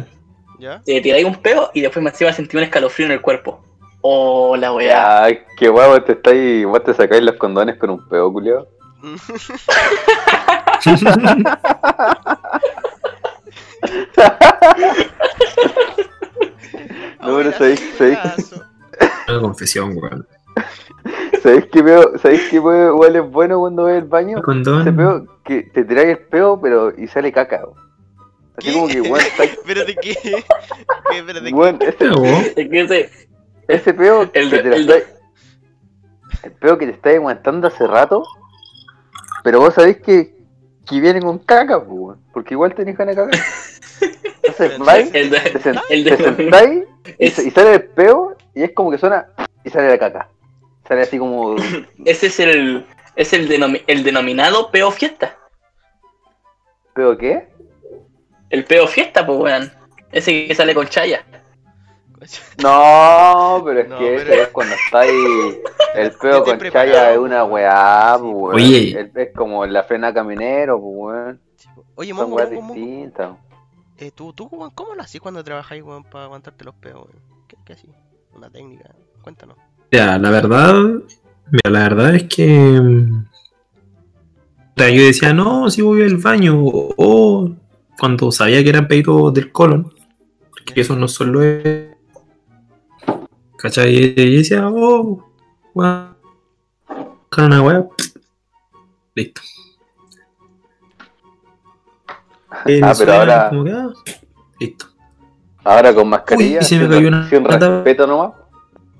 ¿Ya? 0.59 0.81
te 0.85 1.01
tiráis 1.01 1.24
un 1.24 1.36
peo 1.36 1.70
y 1.74 1.81
después 1.81 2.03
más 2.03 2.12
encima 2.15 2.32
sentís 2.32 2.55
un 2.55 2.62
escalofrío 2.62 3.07
en 3.07 3.12
el 3.12 3.20
cuerpo. 3.20 3.62
Oh, 4.01 4.57
la 4.57 4.73
weá. 4.73 5.28
Ya, 5.28 5.39
qué 5.57 5.69
guay, 5.69 5.89
vos 5.89 6.05
te 6.05 6.12
estáis, 6.12 6.65
vos 6.66 6.85
te 6.85 6.95
sacáis 6.95 7.23
los 7.23 7.36
condones 7.36 7.77
con 7.78 7.90
un 7.90 8.09
peo, 8.09 8.32
culiao. 8.32 8.66
No, 17.20 17.36
pero 17.36 17.53
sabéis- 17.53 17.82
sabéis- 17.99 18.19
Abrazo. 18.19 18.65
Una 19.28 19.40
confesión, 19.40 19.93
weón. 19.97 20.27
¿Sabéis 21.43 21.66
qué 21.73 21.82
peo, 21.82 22.19
¿sabéis 22.19 22.43
qué 22.51 22.60
peo 22.60 22.89
igual 22.94 23.16
es 23.16 23.31
bueno 23.31 23.59
cuando 23.60 23.85
ves 23.85 23.98
el 24.02 24.09
baño? 24.09 24.43
Condón. 24.43 24.82
Ese 24.82 24.93
peo 24.93 25.27
que 25.44 25.62
te 25.62 25.85
tiráis 25.85 26.09
el 26.10 26.19
peo, 26.19 26.60
pero 26.60 26.93
y 26.97 27.06
sale 27.09 27.32
caca. 27.32 27.62
weón. 27.65 27.77
Así 28.56 28.69
¿Qué? 28.69 28.73
como 28.74 28.89
que, 28.89 29.01
weón, 29.01 29.20
está- 29.27 29.44
Espérate, 29.44 29.94
¿qué? 29.97 30.15
¿Qué? 30.23 31.19
Espérate, 31.19 31.48
ese, 31.89 31.97
Cagó. 32.09 32.24
Es 32.27 32.55
que 32.69 32.81
ese, 32.81 33.10
ese 33.69 33.94
peo 33.94 34.23
El 34.32 34.51
que 34.51 34.56
de- 34.56 34.62
te 34.62 34.77
el 34.77 34.89
estáis- 34.89 35.05
el 36.44 36.52
peo 36.52 36.78
que 36.78 36.86
te 36.86 36.93
estáis 36.93 37.16
aguantando 37.16 37.66
hace 37.69 37.86
rato, 37.86 38.23
pero 39.44 39.60
vos 39.60 39.74
sabéis 39.74 39.98
que, 39.98 40.36
que 40.86 41.01
viene 41.01 41.20
con 41.20 41.39
caca, 41.39 41.78
pues, 41.85 41.90
weón, 41.90 42.19
porque 42.32 42.55
igual 42.55 42.74
tenés 42.74 42.97
ganas 42.97 43.16
de 43.16 43.23
cagar. 43.23 43.40
Entonces, 44.43 44.78
vais, 44.85 45.10
el 45.15 45.31
de- 45.31 45.40
te, 45.40 45.60
sen- 45.60 45.81
te 45.89 46.02
de- 46.05 46.16
sentáis 46.16 46.85
y, 47.19 47.31
se- 47.31 47.47
y 47.48 47.51
sale 47.51 47.74
el 47.74 47.85
peo 47.85 48.36
y 48.55 48.62
es 48.62 48.73
como 48.73 48.90
que 48.90 48.98
suena 48.98 49.27
y 49.65 49.70
sale 49.70 49.89
la 49.89 49.98
caca. 49.98 50.28
Sale 50.89 51.02
así 51.02 51.19
como. 51.19 51.56
ese 52.05 52.27
es 52.27 52.40
el, 52.40 52.86
es 53.15 53.32
el, 53.32 53.48
denomi- 53.48 53.85
el 53.86 54.02
denominado 54.02 54.70
peo 54.70 54.90
fiesta. 54.90 55.36
¿Peo 56.94 57.16
qué? 57.16 57.48
El 58.51 58.65
peo 58.65 58.86
fiesta, 58.86 59.24
pues 59.27 59.39
weón. 59.39 59.73
Ese 60.10 60.47
que 60.48 60.55
sale 60.55 60.74
con 60.74 60.86
chaya. 60.89 61.24
No, 62.62 63.62
pero 63.65 63.81
es 63.81 63.89
No, 63.89 63.98
que 63.98 64.05
pero- 64.16 64.32
ese 64.32 64.43
es 64.43 64.48
cuando 64.48 64.74
está 64.74 65.01
ahí. 65.01 65.60
El 65.94 66.10
peo 66.20 66.43
con 66.44 66.59
preparado, 66.59 66.90
chaya 66.93 67.12
es 67.12 67.19
una 67.19 67.44
weá, 67.44 68.16
pues, 68.19 68.32
weón. 68.35 68.55
Oye. 68.56 68.98
El- 69.01 69.12
Es 69.15 69.35
como 69.35 69.66
la 69.66 69.85
frena 69.85 70.12
caminero, 70.12 70.81
pues, 70.81 70.94
weón. 70.97 71.40
Oye, 71.94 72.15
Son 72.15 72.32
weas 72.32 72.51
distintas. 72.51 73.36
eh, 73.98 74.10
¿tú, 74.12 74.32
tú, 74.32 74.48
weón, 74.51 74.70
¿cómo 74.70 74.94
lo 74.94 75.02
hacís 75.02 75.20
cuando 75.20 75.44
trabajáis, 75.44 75.82
weón, 75.82 76.05
para 76.05 76.24
aguantarte 76.24 76.65
los 76.65 76.74
peos, 76.74 77.05
weón? 77.06 77.23
¿Qué, 77.47 77.56
qué 77.65 77.73
así? 77.74 77.89
Una 78.32 78.51
técnica, 78.51 78.94
cuéntanos. 79.23 79.56
Ya, 79.90 80.19
la 80.19 80.31
verdad, 80.31 80.74
mira, 81.51 81.70
la 81.70 81.81
verdad 81.81 82.15
es 82.15 82.24
que 82.24 82.47
mm, 82.81 83.24
yo 84.77 84.85
decía, 85.05 85.32
no, 85.32 85.70
si 85.70 85.82
voy 85.82 86.02
al 86.02 86.16
baño, 86.19 86.56
o, 86.62 87.51
cuando 87.98 88.31
sabía 88.31 88.62
que 88.62 88.69
eran 88.70 88.86
pedidos 88.86 89.32
del 89.35 89.51
colon, 89.51 89.93
porque 90.51 90.81
eso 90.82 90.94
no 90.94 91.09
solo 91.09 91.43
es, 91.43 91.89
¿cachai? 93.56 93.94
Y 93.97 94.36
decía, 94.36 94.69
oh, 94.69 95.24
buscar 95.74 96.15
una 97.39 97.62
weá, 97.62 97.86
listo. 99.15 99.40
Eh, 102.66 102.81
Ah, 102.82 102.93
pero 102.98 103.12
ahora- 103.12 103.48
como 103.51 103.65
que, 103.65 103.70
ah, 103.73 103.89
listo. 104.59 104.86
Ahora 105.65 105.94
con 105.94 106.09
mascarilla, 106.09 106.59
Uy, 106.60 106.65
se 106.65 106.78
me 106.78 106.89
cayó 106.89 107.09
una- 107.09 107.28
sin 107.28 107.44
respeto 107.44 108.06
nomás. 108.06 108.32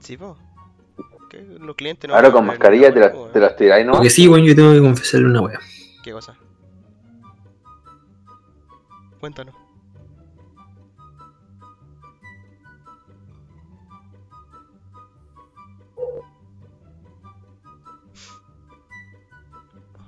Sí, 0.01 0.16
po. 0.16 0.36
Que 1.69 1.73
los 1.73 1.77
clientes 1.77 2.09
no 2.09 2.16
Ahora 2.16 2.32
con 2.32 2.47
mascarilla 2.47 2.90
te, 2.95 2.99
las- 3.01 3.12
weón. 3.12 3.31
te 3.31 3.40
las 3.40 3.55
tiráis 3.55 3.85
nomás. 3.85 3.99
Porque 3.99 4.09
sí, 4.09 4.27
weón, 4.27 4.43
yo 4.47 4.57
tengo 4.57 4.73
que 4.73 4.81
confesarle 4.81 5.27
una 5.27 5.43
weá. 5.43 5.61
¿Qué 6.03 6.12
cosa? 6.12 6.35
Cuéntanos. 9.20 9.55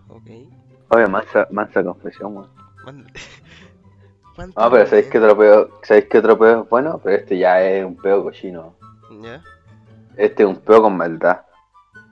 Ok. 0.09 0.27
Oye, 0.89 1.07
mansa, 1.07 1.47
mansa 1.51 1.83
confesión, 1.85 2.37
weón. 2.37 2.49
Man- 2.85 3.07
Ah, 3.13 4.35
Cuéntame, 4.37 4.71
pero 4.71 4.87
¿sabéis 4.87 5.11
weón. 5.13 5.25
otro 5.25 5.39
peo? 5.39 5.81
¿Sabéis 5.83 6.07
qué 6.11 6.19
otro 6.19 6.39
peo 6.39 6.63
es 6.63 6.69
bueno? 6.71 7.01
Pero 7.05 7.17
este 7.17 7.39
ya 7.39 7.63
es 7.63 7.85
un 7.85 7.97
peo 7.97 8.23
cochino. 8.23 8.75
¿Ya? 9.23 9.43
Este 10.17 10.43
es 10.45 10.49
un 10.49 10.57
peo 10.57 10.83
con 10.83 10.97
maldad. 10.97 11.43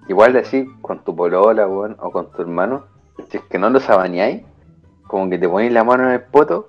Igual 0.09 0.33
de 0.33 0.41
así, 0.41 0.67
con 0.81 1.05
tu 1.05 1.15
polola, 1.15 1.69
weón, 1.69 1.97
o 2.01 2.11
con 2.11 2.33
tu 2.33 2.41
hermano, 2.43 2.87
si 3.31 3.37
es 3.37 3.43
que 3.45 3.59
no 3.59 3.69
los 3.71 3.89
abañáis, 3.91 4.43
como 5.07 5.29
que 5.31 5.39
te 5.39 5.49
ponéis 5.49 5.73
la 5.73 5.85
mano 5.85 6.05
en 6.05 6.11
el 6.13 6.23
poto, 6.23 6.67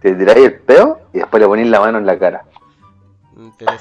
te 0.00 0.14
tiráis 0.14 0.46
el 0.46 0.54
peo 0.60 1.00
y 1.12 1.18
después 1.18 1.40
le 1.40 1.48
ponéis 1.48 1.68
la 1.68 1.80
mano 1.80 1.98
en 1.98 2.06
la 2.06 2.18
cara. 2.18 2.44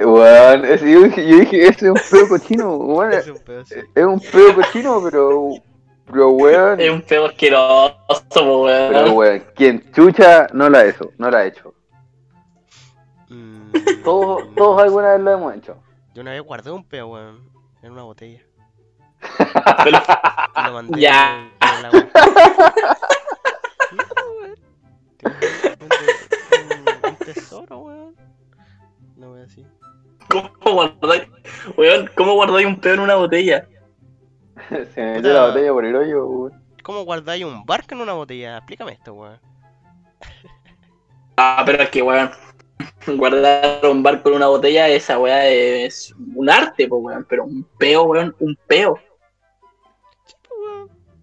Weón, 0.00 0.64
ese- 0.64 0.90
yo, 0.90 1.02
dije, 1.02 1.26
yo 1.28 1.36
dije, 1.38 1.66
ese 1.68 1.86
es 1.86 1.90
un 1.90 2.00
peo 2.10 2.28
cochino, 2.28 2.76
weón. 2.76 3.12
es- 3.12 3.28
un 3.28 3.38
pedo 3.44 3.60
así. 3.62 3.74
es 3.94 4.04
un 4.04 4.20
peo 4.20 4.54
cochino, 4.54 5.00
pero. 5.02 5.48
Pero 6.06 6.28
weón. 6.30 6.80
Es 6.80 6.90
un 6.90 7.02
peo 7.02 7.26
asqueroso, 7.26 8.62
weón. 8.62 8.92
Pero 8.92 9.12
weón, 9.12 9.42
quien 9.56 9.90
chucha 9.92 10.46
no 10.52 10.70
lo 10.70 10.78
ha 10.78 10.84
hecho, 10.84 11.10
no 11.18 11.30
lo 11.30 11.36
ha 11.36 11.44
hecho. 11.44 11.74
Mm, 13.28 13.72
Todos, 14.04 14.54
todos 14.54 14.82
alguna 14.82 15.12
vez 15.14 15.20
lo 15.20 15.30
hemos 15.32 15.54
hecho. 15.56 15.76
Yo 16.18 16.22
una 16.22 16.32
vez 16.32 16.42
guardé 16.42 16.72
un 16.72 16.82
peo, 16.82 17.06
weón, 17.06 17.48
en 17.80 17.92
una 17.92 18.02
botella. 18.02 18.40
Y 20.56 20.62
lo 20.64 20.72
mandé 20.72 21.00
Ya. 21.00 21.48
en. 21.60 21.82
No, 21.82 21.90
weón. 21.92 22.10
Un, 25.22 27.10
un 27.10 27.16
tesoro, 27.18 27.78
weón. 27.78 28.16
No 29.14 29.28
voy 29.28 29.42
así. 29.42 29.64
¿Cómo 30.28 30.50
guardáis, 30.74 31.28
weón, 31.76 32.10
¿cómo 32.16 32.34
guardáis 32.34 32.66
un 32.66 32.80
peo 32.80 32.94
en 32.94 33.00
una 33.00 33.14
botella? 33.14 33.68
Se 34.92 35.00
me 35.00 35.12
metió 35.14 35.32
la 35.32 35.46
botella 35.46 35.72
por 35.72 35.84
el 35.84 35.94
hoyo, 35.94 36.26
weón. 36.26 36.64
¿Cómo 36.82 37.04
guardáis 37.04 37.44
un 37.44 37.64
barco 37.64 37.94
en 37.94 38.00
una 38.00 38.14
botella? 38.14 38.56
Explícame 38.56 38.90
esto, 38.90 39.14
weón. 39.14 39.38
Ah, 41.36 41.62
pero 41.64 41.80
es 41.84 41.90
que, 41.90 42.02
weón, 42.02 42.32
guardar 43.16 43.84
un 43.86 44.02
barco 44.02 44.28
en 44.30 44.36
una 44.36 44.48
botella, 44.48 44.88
esa 44.88 45.18
weá 45.18 45.46
es 45.48 46.14
un 46.34 46.50
arte, 46.50 46.86
po, 46.88 46.96
weón. 46.96 47.24
Pero 47.28 47.44
un 47.44 47.64
peo, 47.78 48.02
weón, 48.04 48.34
un 48.40 48.58
peo. 48.66 48.98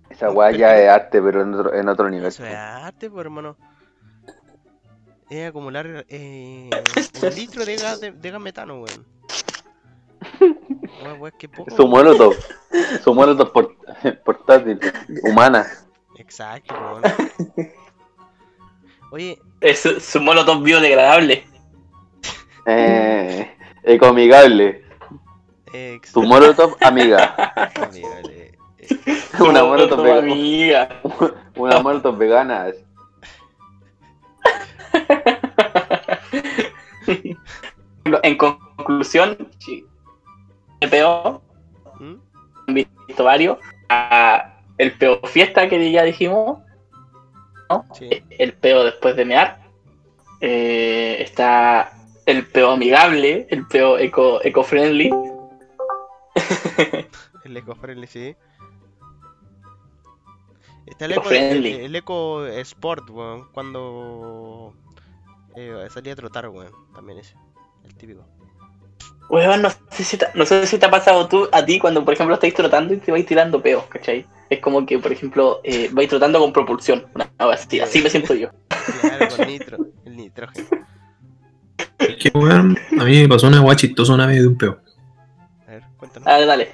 Esa 0.10 0.32
weá 0.32 0.52
ya 0.52 0.78
es 0.78 0.90
arte, 0.90 1.22
pero 1.22 1.42
en 1.42 1.54
otro, 1.54 1.74
en 1.74 1.90
otro 1.90 2.10
nivel. 2.10 2.28
Eso 2.28 2.46
es 2.46 2.54
arte, 2.56 3.10
pues, 3.10 3.26
hermano. 3.26 3.58
Es 5.30 5.50
acumular 5.50 6.06
eh, 6.08 6.70
un 7.24 7.36
litro 7.36 7.66
de 7.66 7.76
gas, 7.78 8.00
de, 8.00 8.12
de 8.12 8.32
gas 8.32 8.42
metano, 8.42 8.82
weón. 8.82 9.06
Weón, 11.04 11.20
weón, 11.22 11.34
qué 11.38 11.50
poco. 11.50 11.76
Su 11.76 11.88
molotov. 11.88 12.36
Su 13.04 13.14
molotov 13.14 13.52
por- 13.52 13.76
portátil. 14.24 14.80
Humana. 15.24 15.66
Exacto, 16.18 16.74
weón. 16.76 17.04
Oye, 19.12 19.40
Es 19.62 19.80
su, 19.80 20.00
su 20.00 20.20
molotov 20.22 20.62
biodegradable. 20.64 21.46
Eh, 22.66 23.56
ecomigable. 23.84 24.84
Tu 26.14 26.22
molotov 26.24 26.76
amiga. 26.82 27.36
Amigable, 27.76 28.58
Una 29.40 29.64
molotov, 29.64 30.02
vegana. 30.04 30.20
amiga. 30.32 30.90
Una 31.56 31.80
molotov 31.82 32.18
vegana. 32.18 32.68
En 38.24 38.38
conclusión, 38.38 39.50
peo, 40.90 41.42
¿Mm? 42.00 42.14
han 42.68 42.74
visto 42.74 43.24
varios. 43.24 43.58
Ah, 43.90 44.60
el 44.78 44.92
peo 44.94 45.20
fiesta 45.26 45.68
que 45.68 45.92
ya 45.92 46.04
dijimos, 46.04 46.60
Sí. 47.94 48.10
el 48.30 48.54
peo 48.54 48.84
después 48.84 49.16
de 49.16 49.26
mear. 49.26 49.60
Eh, 50.42 51.18
está 51.20 51.92
el 52.26 52.46
peo 52.48 52.72
amigable, 52.72 53.48
el 53.50 53.68
peo 53.68 53.98
eco, 53.98 54.44
eco-friendly. 54.44 55.10
El 57.46 57.58
eco 57.58 57.76
friendly, 57.76 58.08
sí. 58.08 58.36
Está 60.88 61.06
el 61.06 61.12
eco, 61.12 61.22
Eco-friendly. 61.22 61.74
el, 61.74 61.82
el 61.82 61.96
eco 61.96 62.46
sport, 62.48 63.08
weón. 63.12 63.52
Cuando 63.52 64.74
eh, 65.56 65.88
salía 65.92 66.14
a 66.14 66.16
trotar, 66.16 66.50
weón. 66.50 66.74
También 66.96 67.20
ese. 67.20 67.36
El 67.84 67.94
típico. 67.96 68.26
Weón, 69.30 69.62
no 69.62 69.70
sé, 69.70 70.04
si 70.04 70.18
te, 70.18 70.28
no 70.34 70.46
sé 70.46 70.66
si 70.66 70.80
te 70.80 70.86
ha 70.88 70.92
pasado 70.92 71.28
tú 71.28 71.48
a 71.52 71.64
ti 71.64 71.78
cuando, 71.80 72.04
por 72.04 72.16
ejemplo, 72.16 72.34
estáis 72.34 72.54
trotando 72.56 72.94
y 72.94 72.98
te 72.98 73.12
vais 73.12 73.26
tirando 73.26 73.62
peos, 73.62 73.86
¿cachai? 73.86 74.26
Es 74.50 74.60
como 74.60 74.86
que, 74.86 74.98
por 75.00 75.12
ejemplo, 75.12 75.62
eh, 75.64 75.90
vais 75.92 76.10
trotando 76.10 76.40
con 76.40 76.52
propulsión. 76.52 77.06
Una, 77.14 77.32
algo 77.38 77.54
así, 77.54 77.80
así 77.80 78.02
me 78.02 78.10
siento 78.10 78.34
yo. 78.34 78.50
Claro, 79.02 79.28
con 79.36 79.48
nitro. 79.48 79.78
El 80.04 80.16
nitrógeno. 80.18 80.68
Es 82.00 82.18
que, 82.18 82.32
weón, 82.38 82.78
a 83.00 83.04
mí 83.04 83.22
me 83.22 83.28
pasó 83.28 83.48
una 83.48 83.62
weá 83.62 83.76
chistosa 83.76 84.14
una 84.14 84.26
vez 84.26 84.42
de 84.42 84.48
un 84.48 84.58
peo. 84.58 84.80
A 85.68 85.72
ver, 85.72 85.84
cuéntanos. 85.98 86.26
Dale, 86.26 86.46
dale. 86.46 86.70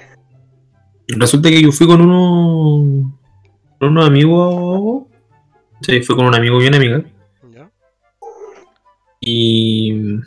Resulta 1.08 1.48
que 1.48 1.62
yo 1.62 1.72
fui 1.72 1.86
con 1.86 2.00
uno 2.00 3.12
con 3.78 3.88
unos 3.88 4.06
amigos. 4.06 5.04
Sí, 5.80 6.02
fui 6.02 6.14
con 6.14 6.26
un 6.26 6.34
amigo 6.34 6.62
y 6.62 6.66
una 6.66 6.76
amiga. 6.76 7.02
¿Ya? 7.52 7.70
Y 9.20 10.20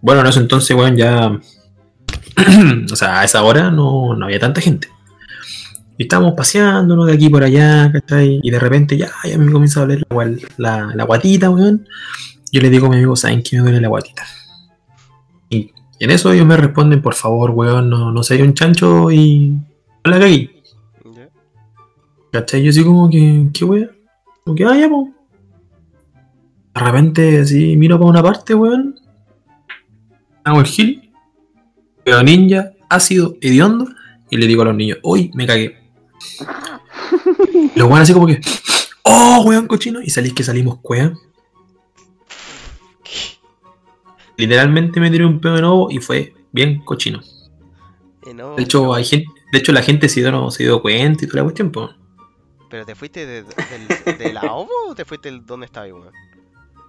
bueno, 0.00 0.20
en 0.20 0.26
ese 0.26 0.40
entonces, 0.40 0.76
weón, 0.76 0.96
ya. 0.96 1.38
o 2.92 2.96
sea, 2.96 3.20
a 3.20 3.24
esa 3.24 3.42
hora 3.42 3.70
no, 3.70 4.14
no 4.14 4.24
había 4.24 4.40
tanta 4.40 4.60
gente. 4.60 4.88
Y 5.96 6.04
estábamos 6.04 6.34
paseándonos 6.34 7.06
de 7.06 7.12
aquí 7.14 7.28
por 7.28 7.42
allá, 7.42 7.90
¿cachai? 7.92 8.40
Y 8.42 8.50
de 8.50 8.58
repente 8.58 8.96
ya, 8.96 9.10
ya 9.24 9.36
me 9.36 9.50
comienza 9.50 9.80
a 9.80 9.86
doler 9.86 10.06
la, 10.56 10.92
la 10.94 11.04
guatita, 11.04 11.50
weón. 11.50 11.88
Yo 12.50 12.60
le 12.60 12.70
digo 12.70 12.86
a 12.86 12.90
mi 12.90 12.96
amigo, 12.96 13.16
¿saben 13.16 13.42
qué 13.42 13.56
me 13.56 13.62
duele 13.62 13.80
la 13.80 13.88
guatita? 13.88 14.24
Y, 15.50 15.72
y 15.98 16.04
en 16.04 16.10
eso 16.10 16.32
ellos 16.32 16.46
me 16.46 16.56
responden, 16.56 17.02
por 17.02 17.14
favor, 17.14 17.50
weón, 17.50 17.90
no, 17.90 18.10
no 18.12 18.22
seas 18.22 18.40
un 18.40 18.54
chancho 18.54 19.10
y 19.10 19.50
no 20.04 20.10
la 20.10 20.18
cagué. 20.18 20.62
¿Ya? 21.14 21.28
¿Cachai? 22.32 22.62
Yo 22.62 22.70
así 22.70 22.84
como 22.84 23.10
que, 23.10 23.48
¿qué 23.52 23.64
weón? 23.64 23.90
Como 24.44 24.56
que, 24.56 24.64
ah, 24.64 24.76
ya, 24.76 24.88
po. 24.88 25.10
De 26.74 26.80
repente, 26.80 27.40
así, 27.40 27.76
miro 27.76 27.98
para 27.98 28.10
una 28.10 28.22
parte, 28.22 28.54
weón. 28.54 28.98
Hago 30.44 30.60
el 30.60 30.66
gil. 30.66 31.12
Veo 32.06 32.22
ninja, 32.22 32.72
ácido, 32.88 33.36
hediondo. 33.40 33.88
Y 34.30 34.36
le 34.36 34.46
digo 34.46 34.62
a 34.62 34.66
los 34.66 34.74
niños, 34.74 34.98
uy, 35.02 35.30
me 35.34 35.46
cagué. 35.46 35.76
Los 37.74 37.88
weón 37.88 38.00
así 38.00 38.12
como 38.12 38.26
que, 38.26 38.40
oh, 39.02 39.42
weón, 39.44 39.66
cochino. 39.66 40.00
Y 40.00 40.10
salís 40.10 40.32
que 40.32 40.44
salimos, 40.44 40.78
weón. 40.82 41.18
Literalmente 44.38 45.00
me 45.00 45.10
tiré 45.10 45.26
un 45.26 45.40
pedo 45.40 45.56
de 45.56 45.60
nuevo 45.60 45.90
y 45.90 45.98
fue 45.98 46.32
bien 46.52 46.82
cochino. 46.84 47.20
No, 48.34 48.54
De 48.56 48.62
hecho, 48.62 48.80
pero- 48.82 48.94
hay 48.94 49.04
gente, 49.04 49.26
de 49.52 49.58
hecho 49.58 49.72
la 49.72 49.82
gente 49.82 50.08
se 50.08 50.20
dio, 50.20 50.50
se 50.50 50.62
dio 50.62 50.80
cuenta 50.80 51.24
y 51.24 51.28
toda 51.28 51.38
la 51.38 51.42
cuestión, 51.44 51.70
pues. 51.70 51.90
¿Pero 52.70 52.84
te 52.86 52.94
fuiste 52.94 53.24
de, 53.26 53.42
de 54.18 54.32
la 54.32 54.42
OVO 54.52 54.68
o 54.90 54.94
te 54.94 55.04
fuiste 55.04 55.30
del 55.30 55.44
donde 55.46 55.66
estaba, 55.66 55.86
weón? 55.86 56.10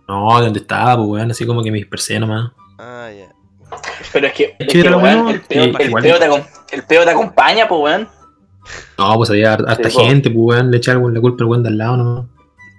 No, 0.07 0.41
¿dónde 0.41 0.59
estaba, 0.59 0.95
pues, 0.97 1.07
weón? 1.07 1.31
Así 1.31 1.45
como 1.45 1.63
que 1.63 1.71
me 1.71 1.77
dispersé 1.77 2.19
nomás. 2.19 2.51
Ah, 2.77 3.09
ya. 3.17 3.33
Pero 4.11 4.27
es 4.27 4.33
que, 4.33 4.43
es 4.59 4.67
Sí, 4.67 4.67
que, 4.67 4.79
era 4.81 4.97
weón, 4.97 5.23
bueno, 5.23 5.29
el, 5.29 5.41
peo, 5.41 5.63
sí, 5.63 5.71
el, 5.79 5.87
igual. 5.87 6.03
peo 6.03 6.19
te, 6.19 6.29
acom- 6.29 6.47
el 6.71 6.83
peo 6.83 7.03
te 7.05 7.09
acompaña, 7.11 7.67
pues, 7.67 7.81
weón. 7.81 8.07
No, 8.97 9.15
pues 9.15 9.29
había 9.29 9.53
har- 9.53 9.65
harta 9.69 9.89
Sí, 9.89 9.97
gente, 9.99 10.29
pues, 10.29 10.41
weón. 10.57 10.71
Le 10.71 10.77
echaron 10.77 11.13
la 11.13 11.21
culpa 11.21 11.43
al 11.43 11.49
weón 11.49 11.63
de 11.63 11.69
al 11.69 11.77
lado 11.77 11.97
nomás. 11.97 12.25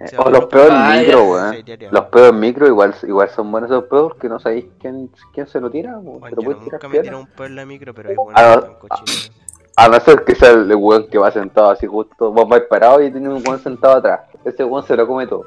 O 0.00 0.22
ahora 0.22 0.30
los 0.38 0.44
peos 0.46 0.70
en 0.70 1.00
micro, 1.00 1.24
weón. 1.24 1.56
Los 1.90 2.04
peos 2.06 2.28
en 2.30 2.40
micro 2.40 2.66
igual, 2.66 2.94
igual 3.02 3.28
son 3.30 3.52
buenos 3.52 3.70
esos 3.70 3.84
peos 3.84 4.14
que 4.14 4.28
no 4.28 4.40
sabéis 4.40 4.64
quién, 4.80 5.10
quién 5.34 5.46
se 5.46 5.60
lo 5.60 5.70
tira. 5.70 5.96
Bueno, 5.98 6.36
yo 6.40 6.50
nunca 6.54 6.88
me 6.88 7.00
tiré 7.00 7.14
un 7.14 7.26
peo 7.26 7.46
en 7.46 7.56
la 7.56 7.66
micro, 7.66 7.92
pero 7.94 8.10
igual 8.12 8.34
Ah, 8.38 8.60
ah. 8.64 8.78
cochino. 8.78 9.34
A 9.76 9.88
no 9.88 10.00
ser 10.00 10.24
que 10.24 10.34
sea 10.34 10.50
el 10.50 10.74
weón 10.74 11.06
que 11.08 11.18
va 11.18 11.30
sentado 11.30 11.70
así 11.70 11.86
justo, 11.86 12.32
vos 12.32 12.48
vais 12.48 12.62
parado 12.68 13.02
y 13.02 13.10
tiene 13.10 13.28
un 13.28 13.42
weón 13.46 13.62
sentado 13.62 13.96
atrás. 13.98 14.20
Ese 14.44 14.64
weón 14.64 14.86
se 14.86 14.96
lo 14.96 15.06
come 15.06 15.26
todo. 15.26 15.44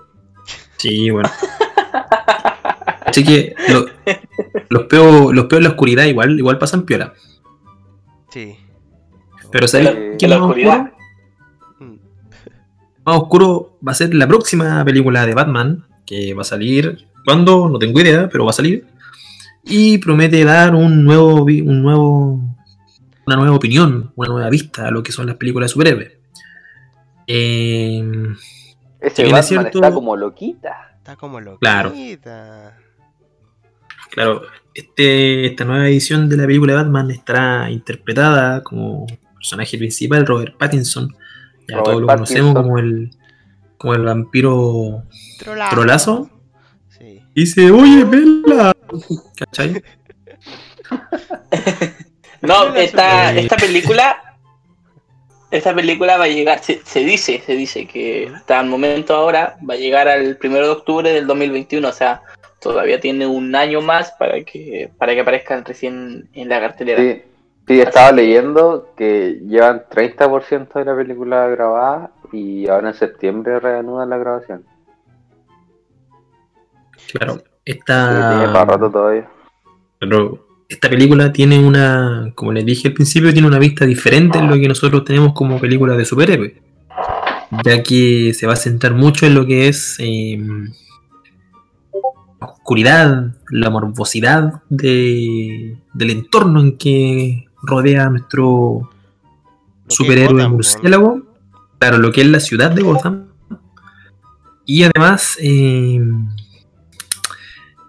Sí, 0.77 1.09
bueno. 1.09 1.29
Así 3.05 3.23
que 3.23 3.55
lo- 3.69 3.85
los 4.69 4.83
peos 4.85 5.33
los 5.33 5.45
peos 5.45 5.57
en 5.59 5.63
la 5.63 5.69
oscuridad 5.69 6.03
igual, 6.05 6.37
igual 6.37 6.57
pasan 6.57 6.83
piola. 6.85 7.13
Sí. 8.29 8.57
Pero 9.51 9.67
¿sabes 9.67 9.85
la, 9.85 9.91
qué 10.17 10.25
en 10.25 10.29
la 10.29 10.43
oscuridad. 10.43 10.77
oscuro? 10.81 11.02
Más 13.05 13.17
oscuro 13.17 13.77
va 13.85 13.91
a 13.91 13.95
ser 13.95 14.13
la 14.13 14.27
próxima 14.27 14.83
película 14.85 15.25
de 15.25 15.33
Batman, 15.33 15.85
que 16.05 16.33
va 16.33 16.41
a 16.41 16.45
salir. 16.45 17.07
¿Cuándo? 17.25 17.69
No 17.69 17.79
tengo 17.79 17.99
idea, 18.01 18.29
pero 18.29 18.45
va 18.45 18.51
a 18.51 18.53
salir. 18.53 18.85
Y 19.65 19.97
promete 19.99 20.43
dar 20.43 20.75
un 20.75 21.03
nuevo, 21.05 21.43
un 21.43 21.81
nuevo, 21.81 22.39
una 23.25 23.35
nueva 23.37 23.55
opinión, 23.55 24.11
una 24.15 24.29
nueva 24.29 24.49
vista 24.49 24.87
a 24.87 24.91
lo 24.91 25.01
que 25.03 25.11
son 25.11 25.27
las 25.27 25.35
películas 25.37 25.69
de 25.69 25.73
superhéroes. 25.73 26.11
Eh, 27.27 28.03
Ese 28.99 29.23
es 29.23 29.31
Batman 29.31 29.43
cierto- 29.43 29.77
está 29.79 29.91
como 29.93 30.15
loquita. 30.17 30.95
Está 30.97 31.15
como 31.15 31.39
loquita. 31.39 31.59
Claro. 31.59 31.93
claro, 34.11 34.41
este, 34.73 35.45
esta 35.45 35.65
nueva 35.65 35.87
edición 35.87 36.29
de 36.29 36.37
la 36.37 36.45
película 36.45 36.73
de 36.73 36.79
Batman 36.83 37.11
estará 37.11 37.69
interpretada 37.71 38.63
como 38.63 39.05
personaje 39.35 39.77
principal 39.77 40.25
Robert 40.25 40.57
Pattinson. 40.57 41.13
Ya 41.67 41.77
Robert 41.77 41.85
todos 41.85 42.01
lo 42.01 42.07
conocemos 42.07 42.53
como 42.53 42.77
el, 42.77 43.11
como 43.77 43.93
el 43.93 44.03
vampiro 44.03 45.03
Trolazo. 45.39 45.75
¿Trolazo? 45.75 46.29
Sí. 46.89 47.21
Y 47.33 47.41
dice, 47.41 47.71
oye, 47.71 48.03
Bella. 48.03 48.73
¿Cachai? 49.37 49.81
No, 52.43 52.75
esta, 52.75 53.33
esta 53.33 53.55
película. 53.55 54.21
Esta 55.49 55.73
película 55.73 56.17
va 56.17 56.25
a 56.25 56.29
llegar, 56.29 56.59
se, 56.63 56.81
se 56.83 57.05
dice, 57.05 57.41
se 57.45 57.55
dice 57.55 57.87
que 57.87 58.29
hasta 58.35 58.59
el 58.59 58.67
momento 58.67 59.13
ahora 59.13 59.55
va 59.67 59.75
a 59.75 59.77
llegar 59.77 60.07
al 60.07 60.37
1 60.43 60.55
de 60.55 60.67
octubre 60.67 61.11
del 61.11 61.27
2021, 61.27 61.87
o 61.87 61.91
sea, 61.91 62.23
todavía 62.59 62.99
tiene 62.99 63.27
un 63.27 63.55
año 63.55 63.79
más 63.79 64.11
para 64.13 64.43
que 64.43 64.89
para 64.97 65.13
que 65.13 65.21
aparezcan 65.21 65.63
recién 65.63 66.27
en 66.33 66.49
la 66.49 66.59
cartelera. 66.59 67.03
Sí, 67.03 67.21
sí, 67.67 67.81
estaba 67.81 68.11
leyendo 68.11 68.89
que 68.95 69.41
llevan 69.47 69.83
30% 69.89 70.73
de 70.73 70.85
la 70.85 70.95
película 70.95 71.47
grabada 71.47 72.11
y 72.31 72.67
ahora 72.67 72.89
en 72.89 72.95
septiembre 72.95 73.59
reanudan 73.59 74.09
la 74.09 74.17
grabación. 74.17 74.65
Claro. 77.11 77.37
Que 77.65 77.75
tiene 77.75 77.83
para 77.85 78.61
Esta, 78.61 78.65
rato 78.65 78.91
todavía. 78.91 79.29
pero 79.99 80.47
esta 80.67 80.89
película 80.89 81.31
tiene 81.31 81.59
una, 81.65 82.31
como 82.35 82.51
les 82.51 82.65
dije 82.65 82.89
al 82.89 82.93
principio, 82.93 83.31
tiene 83.31 83.47
una 83.47 83.59
vista 83.59 83.85
diferente 83.85 84.37
en 84.39 84.49
lo 84.49 84.55
que 84.55 84.67
nosotros 84.67 85.05
tenemos 85.05 85.33
como 85.33 85.59
películas 85.59 85.97
de 85.97 86.05
superhéroes. 86.05 86.53
Ya 87.63 87.83
que 87.83 88.33
se 88.33 88.47
va 88.47 88.53
a 88.53 88.57
centrar 88.57 88.93
mucho 88.95 89.27
en 89.27 89.35
lo 89.35 89.45
que 89.45 89.67
es 89.67 89.97
eh, 89.99 90.39
la 92.41 92.47
oscuridad, 92.47 93.35
la 93.51 93.69
morbosidad 93.69 94.63
de, 94.69 95.77
del 95.93 96.09
entorno 96.09 96.59
en 96.59 96.77
que 96.77 97.42
rodea 97.63 98.05
a 98.05 98.09
nuestro 98.09 98.89
superhéroe 99.87 100.33
Gotham, 100.33 100.51
murciélago. 100.51 101.21
Claro, 101.79 101.97
lo 101.97 102.11
que 102.11 102.21
es 102.21 102.27
la 102.27 102.39
ciudad 102.39 102.71
de 102.71 102.81
Gotham. 102.83 103.25
Y 104.65 104.83
además, 104.83 105.37
eh, 105.41 105.99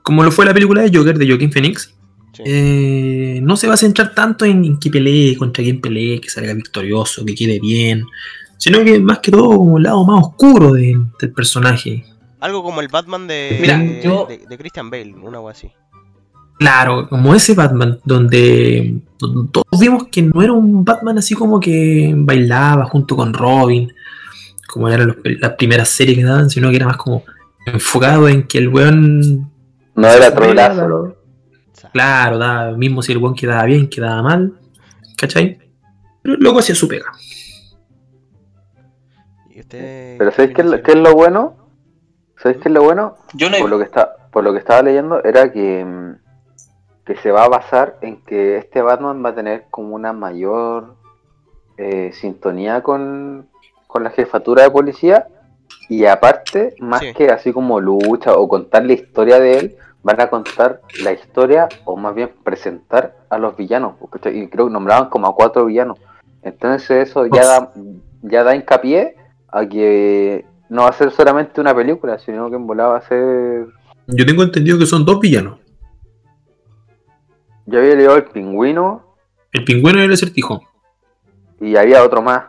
como 0.03 0.23
lo 0.23 0.31
fue 0.33 0.45
la 0.45 0.53
película 0.55 0.83
de 0.83 0.97
Joker 0.97 1.17
de 1.19 1.27
Joaquin 1.29 1.53
Phoenix, 1.53 1.95
Sí. 2.33 2.43
eh, 2.47 3.39
no 3.43 3.57
se 3.57 3.69
va 3.69 3.75
a 3.75 3.77
centrar 3.77 4.13
tanto 4.15 4.45
en, 4.45 4.65
en 4.65 4.79
que 4.81 4.91
pelee, 4.91 5.37
contra 5.37 5.63
quién 5.63 5.81
pelee, 5.81 6.21
que 6.21 6.29
salga 6.29 6.53
victorioso, 6.53 7.25
que 7.25 7.35
quede 7.35 7.61
bien, 7.61 8.05
sino 8.59 8.83
que 8.85 8.99
más 8.99 9.21
que 9.21 9.31
todo 9.31 9.57
como 9.57 9.77
el 9.79 9.85
lado 9.85 10.05
más 10.05 10.25
oscuro 10.27 10.73
de- 10.73 10.99
del 11.21 11.33
personaje. 11.33 12.05
Algo 12.41 12.63
como 12.65 12.81
el 12.81 12.89
Batman 12.89 13.27
de, 13.29 13.59
Mira, 13.61 13.79
de, 13.79 14.03
yo- 14.03 14.27
de- 14.29 14.39
de 14.49 14.59
Christian 14.59 14.91
Bale, 14.91 15.15
una 15.15 15.39
algo 15.39 15.49
así. 15.49 15.71
Claro, 16.59 17.09
como 17.09 17.35
ese 17.35 17.55
Batman, 17.55 17.99
donde, 18.05 19.01
todos 19.19 19.81
vimos 19.81 20.05
que 20.09 20.23
no 20.23 20.41
era 20.43 20.53
un 20.53 20.85
Batman 20.85 21.19
así 21.19 21.35
como 21.35 21.59
que 21.59 22.13
bailaba 22.17 22.85
junto 22.87 23.17
con 23.17 23.35
Robin, 23.35 23.93
como 24.69 24.89
eran 24.89 25.09
los- 25.09 25.17
las 25.41 25.53
primeras 25.55 25.89
series 25.89 26.17
que 26.19 26.25
daban, 26.25 26.49
sino 26.51 26.71
que 26.71 26.77
era 26.77 26.87
más 26.87 26.97
como 26.97 27.25
enfocado 27.67 28.29
en 28.29 28.47
que 28.47 28.59
el 28.59 28.69
weón. 28.69 29.51
No 29.95 30.09
era 30.09 30.35
trolazo. 30.35 31.17
Claro, 31.93 32.77
mismo 32.77 33.03
si 33.03 33.13
el 33.13 33.19
weón 33.19 33.35
quedaba 33.35 33.65
bien, 33.65 33.89
quedaba 33.89 34.23
mal, 34.23 34.53
¿cachai? 35.17 35.59
Pero 36.23 36.37
luego 36.39 36.61
hacía 36.61 36.75
su 36.75 36.89
pega. 36.89 37.07
¿Y 39.51 39.61
usted 39.61 40.17
Pero 40.19 40.31
qué 40.31 40.37
¿sabéis 40.37 40.55
qué, 40.55 40.63
es 40.63 40.67
lo- 40.67 40.73
opina, 40.75 40.83
qué 40.85 40.93
es 40.93 40.99
lo 40.99 41.15
bueno? 41.15 41.57
¿Sabéis 42.43 42.63
qué 42.63 42.69
es 42.69 42.75
lo 42.75 42.83
bueno? 42.83 43.17
Yo 43.35 43.51
no 43.51 43.57
he 43.57 43.61
Por 43.61 43.71
lo 43.71 43.79
que 43.79 43.85
está, 43.85 44.17
por 44.33 44.45
lo 44.45 44.53
que 44.53 44.59
estaba 44.59 44.83
leyendo 44.83 45.23
era 45.23 45.53
que, 45.53 45.85
mm, 45.85 46.24
que 47.05 47.17
se 47.17 47.31
va 47.31 47.45
a 47.45 47.49
basar 47.49 47.99
en 48.01 48.17
que 48.23 48.57
este 48.57 48.81
Batman 48.83 49.23
va 49.25 49.31
a 49.31 49.35
tener 49.35 49.65
como 49.71 49.95
una 49.95 50.13
mayor 50.13 50.95
eh, 51.77 52.11
sintonía 52.15 52.83
con, 52.83 53.47
con 53.87 54.05
la 54.05 54.11
jefatura 54.11 54.63
de 54.63 54.71
policía 54.71 55.27
y 55.89 56.07
aparte, 56.07 56.75
más 56.79 57.01
Sí. 57.01 57.13
que 57.15 57.29
así 57.31 57.53
como 57.53 57.81
lucha 57.81 58.35
o 58.37 58.49
contar 58.49 58.85
la 58.87 58.93
historia 58.95 59.39
de 59.39 59.59
él, 59.59 59.77
van 60.03 60.21
a 60.21 60.29
contar 60.29 60.81
la 61.03 61.13
historia 61.13 61.69
o 61.85 61.97
más 61.97 62.15
bien 62.15 62.31
presentar 62.43 63.15
a 63.29 63.39
los 63.39 63.57
villanos, 63.57 63.95
¿cachai? 64.11 64.39
y 64.39 64.49
creo 64.49 64.67
que 64.67 64.73
nombraban 64.73 65.09
como 65.09 65.27
a 65.27 65.35
cuatro 65.35 65.65
villanos. 65.67 65.99
Entonces 66.43 67.09
eso 67.09 67.27
ya 67.27 67.45
da, 67.45 67.73
ya 68.23 68.45
da 68.45 68.55
hincapié 68.55 69.17
a 69.49 69.67
que 69.67 70.45
no 70.69 70.83
va 70.83 70.89
a 70.89 70.93
ser 70.93 71.11
solamente 71.11 71.61
una 71.61 71.75
película, 71.75 72.19
sino 72.19 72.51
que 72.51 72.57
en 72.57 72.67
volada 72.67 72.91
va 72.91 72.97
a 72.99 73.09
ser 73.09 73.67
Yo 74.07 74.27
tengo 74.27 74.43
entendido 74.43 74.79
que 74.79 74.87
son 74.87 75.05
dos 75.07 75.21
villanos: 75.21 75.59
Yo 77.67 77.79
había 77.79 77.95
leído 77.95 78.17
el 78.17 78.25
pingüino 78.25 79.03
el 79.53 79.65
pingüino 79.65 80.01
y 80.01 80.05
el 80.05 80.13
acertijo. 80.13 80.61
y 81.61 81.77
había 81.77 82.03
otro 82.03 82.21
más. 82.23 82.45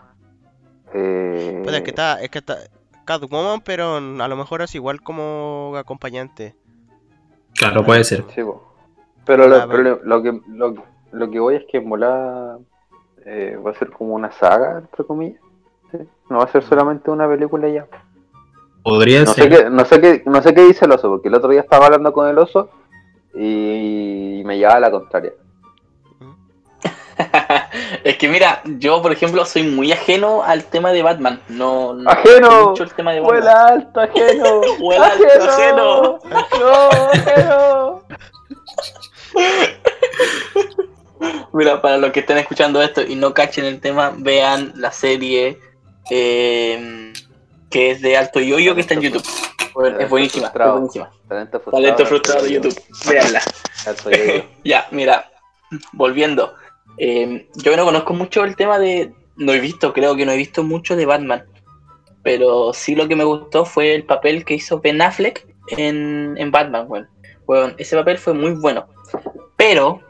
Eh, 0.93 1.61
Pues 1.63 1.75
es 1.75 1.81
que 1.83 1.89
está, 1.91 2.21
es 2.21 2.29
que 2.29 2.39
está 2.39 2.57
Catwoman, 3.05 3.61
pero 3.61 3.97
a 3.97 4.27
lo 4.27 4.35
mejor 4.35 4.61
es 4.63 4.73
igual 4.75 5.01
como 5.01 5.73
acompañante. 5.77 6.55
Claro, 7.57 7.85
puede 7.85 8.03
ser. 8.03 8.23
sí. 8.33 8.41
Pero, 9.25 9.47
lo, 9.47 9.55
Ah, 9.57 9.67
pero 9.69 9.83
lo- 9.83 9.99
lo 10.03 10.21
que 10.23 10.39
lo, 10.49 10.75
lo 11.11 11.31
que 11.31 11.39
voy 11.39 11.55
es 11.55 11.63
que 11.71 11.77
en 11.77 11.89
volada 11.89 12.59
eh, 13.25 13.57
va 13.63 13.71
a 13.71 13.75
ser 13.75 13.89
como 13.91 14.13
una 14.15 14.31
saga, 14.31 14.79
entre 14.79 15.03
comillas. 15.05 15.41
¿sí? 15.91 15.97
No 16.29 16.37
va 16.39 16.43
a 16.45 16.51
ser 16.51 16.63
solamente 16.63 17.09
una 17.11 17.27
película 17.27 17.67
ya. 17.69 17.87
Podría 18.83 19.21
No 19.23 19.33
sé 19.33 19.43
ser. 19.43 19.49
qué, 19.49 19.69
no 19.69 19.85
sé 19.85 20.01
qué, 20.01 20.23
no 20.27 20.41
sé 20.43 20.53
qué 20.53 20.63
dice 20.65 20.85
el 20.85 20.91
oso, 20.91 21.09
porque 21.09 21.27
el 21.29 21.33
otro 21.35 21.49
día 21.49 21.61
estaba 21.61 21.85
hablando 21.87 22.13
con 22.13 22.27
el 22.27 22.37
oso 22.37 22.69
y 23.35 24.41
me 24.45 24.57
llevaba 24.57 24.77
a 24.77 24.81
la 24.81 24.91
contraria. 24.91 25.33
es 28.03 28.17
que 28.17 28.27
mira, 28.27 28.61
yo 28.65 29.01
por 29.01 29.11
ejemplo 29.11 29.43
soy 29.45 29.63
muy 29.63 29.91
ajeno 29.91 30.43
al 30.43 30.65
tema 30.65 30.91
de 30.91 31.01
Batman. 31.01 31.41
No, 31.49 31.93
no 31.93 32.07
¡Ajeno! 32.09 32.69
mucho 32.69 32.83
el 32.83 32.93
tema 32.93 33.13
de 33.13 33.21
Batman. 33.21 33.41
¡Vuela 33.41 33.67
alto, 33.67 34.01
ajeno! 34.01 34.61
Vuela 34.79 35.07
alto, 35.07 35.43
ajeno. 35.43 36.19
¡No, 36.59 36.89
ajeno! 37.13 38.03
Mira, 41.53 41.81
para 41.81 41.97
los 41.97 42.11
que 42.11 42.19
estén 42.19 42.37
escuchando 42.37 42.81
esto 42.81 43.01
y 43.01 43.15
no 43.15 43.33
cachen 43.33 43.65
el 43.65 43.79
tema, 43.79 44.13
vean 44.15 44.73
la 44.75 44.91
serie 44.91 45.59
eh, 46.09 47.13
que 47.69 47.91
es 47.91 48.01
de 48.01 48.17
Alto 48.17 48.39
Yoyo 48.39 48.75
que 48.75 48.81
está 48.81 48.93
en 48.93 49.01
YouTube. 49.01 49.23
Bueno, 49.75 49.99
es 49.99 50.09
buenísima, 50.09 50.47
es 50.47 50.71
buenísima. 50.71 51.11
Talento 51.27 51.59
frustrado. 51.59 51.83
Talento 51.83 52.05
frustrado 52.05 52.43
de 52.43 52.53
YouTube, 52.53 52.83
veanla. 53.09 53.41
Ya, 54.63 54.87
mira, 54.91 55.29
volviendo. 55.91 56.55
Eh, 56.97 57.47
yo 57.55 57.75
no 57.75 57.83
conozco 57.83 58.13
mucho 58.13 58.45
el 58.45 58.55
tema 58.55 58.79
de. 58.79 59.13
No 59.35 59.51
he 59.51 59.59
visto, 59.59 59.93
creo 59.93 60.15
que 60.15 60.25
no 60.25 60.31
he 60.31 60.37
visto 60.37 60.63
mucho 60.63 60.95
de 60.95 61.05
Batman. 61.05 61.45
Pero 62.23 62.73
sí 62.73 62.95
lo 62.95 63.07
que 63.09 63.17
me 63.17 63.25
gustó 63.25 63.65
fue 63.65 63.93
el 63.93 64.05
papel 64.05 64.45
que 64.45 64.55
hizo 64.55 64.79
Ben 64.79 65.01
Affleck 65.01 65.45
en, 65.77 66.35
en 66.37 66.51
Batman, 66.51 66.85
weón. 66.87 67.09
Weón, 67.45 67.75
ese 67.77 67.97
papel 67.97 68.17
fue 68.17 68.33
muy 68.33 68.51
bueno. 68.53 68.87
Pero, 69.57 70.01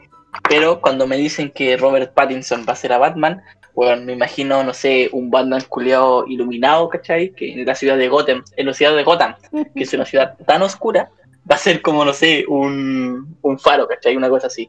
pero 0.48 0.80
cuando 0.80 1.08
me 1.08 1.16
dicen 1.16 1.50
que 1.50 1.76
Robert 1.76 2.14
Pattinson 2.14 2.64
va 2.66 2.72
a 2.72 2.76
ser 2.76 2.92
a 2.92 2.98
Batman, 2.98 3.42
weón, 3.76 4.06
me 4.06 4.14
imagino, 4.14 4.64
no 4.64 4.72
sé, 4.74 5.08
un 5.12 5.30
Batman 5.30 5.62
culeado 5.68 6.24
iluminado, 6.26 6.88
¿cachai? 6.88 7.30
Que 7.32 7.52
en 7.52 7.66
la 7.66 7.74
ciudad 7.74 7.96
de 7.98 8.08
Gotham, 8.08 8.42
en 8.56 8.66
la 8.66 8.72
ciudad 8.72 8.96
de 8.96 9.04
Gotham, 9.04 9.34
que 9.74 9.82
es 9.84 9.92
una 9.94 10.04
ciudad 10.12 10.36
tan 10.46 10.62
oscura, 10.62 11.10
va 11.48 11.56
a 11.56 11.58
ser 11.58 11.82
como, 11.82 12.04
no 12.04 12.12
sé, 12.12 12.44
un, 12.48 13.36
un 13.42 13.58
faro, 13.58 13.86
¿cachai? 13.86 14.16
Una 14.16 14.28
cosa 14.30 14.48
así. 14.48 14.68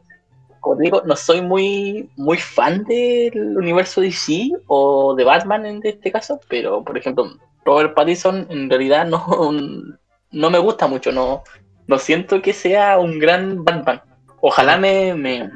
Como 0.59 0.75
te 0.77 0.84
digo, 0.84 1.01
no 1.05 1.15
soy 1.15 1.41
muy, 1.41 2.09
muy 2.17 2.38
fan 2.38 2.84
del 2.84 3.57
universo 3.57 4.01
DC 4.01 4.49
o 4.67 5.15
de 5.15 5.23
Batman 5.23 5.65
en 5.65 5.79
este 5.84 6.11
caso, 6.11 6.39
pero 6.49 6.84
por 6.84 6.97
ejemplo, 6.97 7.31
Robert 7.63 7.95
Pattinson 7.95 8.45
en 8.49 8.69
realidad 8.69 9.05
no, 9.07 9.25
no 10.31 10.49
me 10.49 10.59
gusta 10.59 10.88
mucho, 10.88 11.11
no, 11.13 11.43
no 11.88 11.97
siento 11.97 12.41
que 12.41 12.51
sea 12.51 12.99
un 12.99 13.19
gran 13.19 13.63
Batman. 13.63 14.01
Ojalá 14.41 14.77
me, 14.77 15.13
me, 15.15 15.49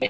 me- 0.00 0.08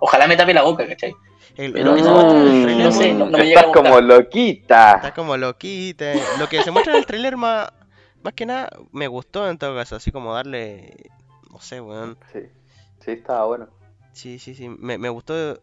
ojalá 0.00 0.26
me 0.26 0.36
tape 0.36 0.52
la 0.52 0.62
boca, 0.62 0.86
¿cachai? 0.86 1.14
El- 1.56 1.72
Pero 1.72 1.94
el- 1.96 2.04
no, 2.04 2.20
el- 2.20 2.78
no 2.84 2.92
sé, 2.92 3.14
no- 3.14 3.24
no 3.30 3.38
me 3.38 3.48
Estás 3.48 3.66
como 3.72 4.00
loquita. 4.00 4.92
Está 4.96 5.14
como 5.14 5.36
loquita. 5.36 6.12
Lo 6.38 6.48
que 6.48 6.62
se 6.62 6.70
muestra 6.70 6.92
en 6.92 6.98
el 6.98 7.06
trailer 7.06 7.36
más, 7.36 7.72
más 8.22 8.34
que 8.34 8.44
nada 8.46 8.68
me 8.92 9.08
gustó 9.08 9.48
en 9.48 9.56
todo 9.56 9.74
caso, 9.74 9.96
así 9.96 10.12
como 10.12 10.34
darle, 10.34 10.94
no 11.50 11.60
sé, 11.60 11.80
weón. 11.80 12.18
Sí, 12.32 12.40
sí, 13.04 13.10
estaba 13.12 13.46
bueno. 13.46 13.68
Sí, 14.12 14.38
sí, 14.38 14.54
sí. 14.54 14.68
Me, 14.68 14.98
me 14.98 15.08
gustó 15.08 15.54
eh, 15.54 15.60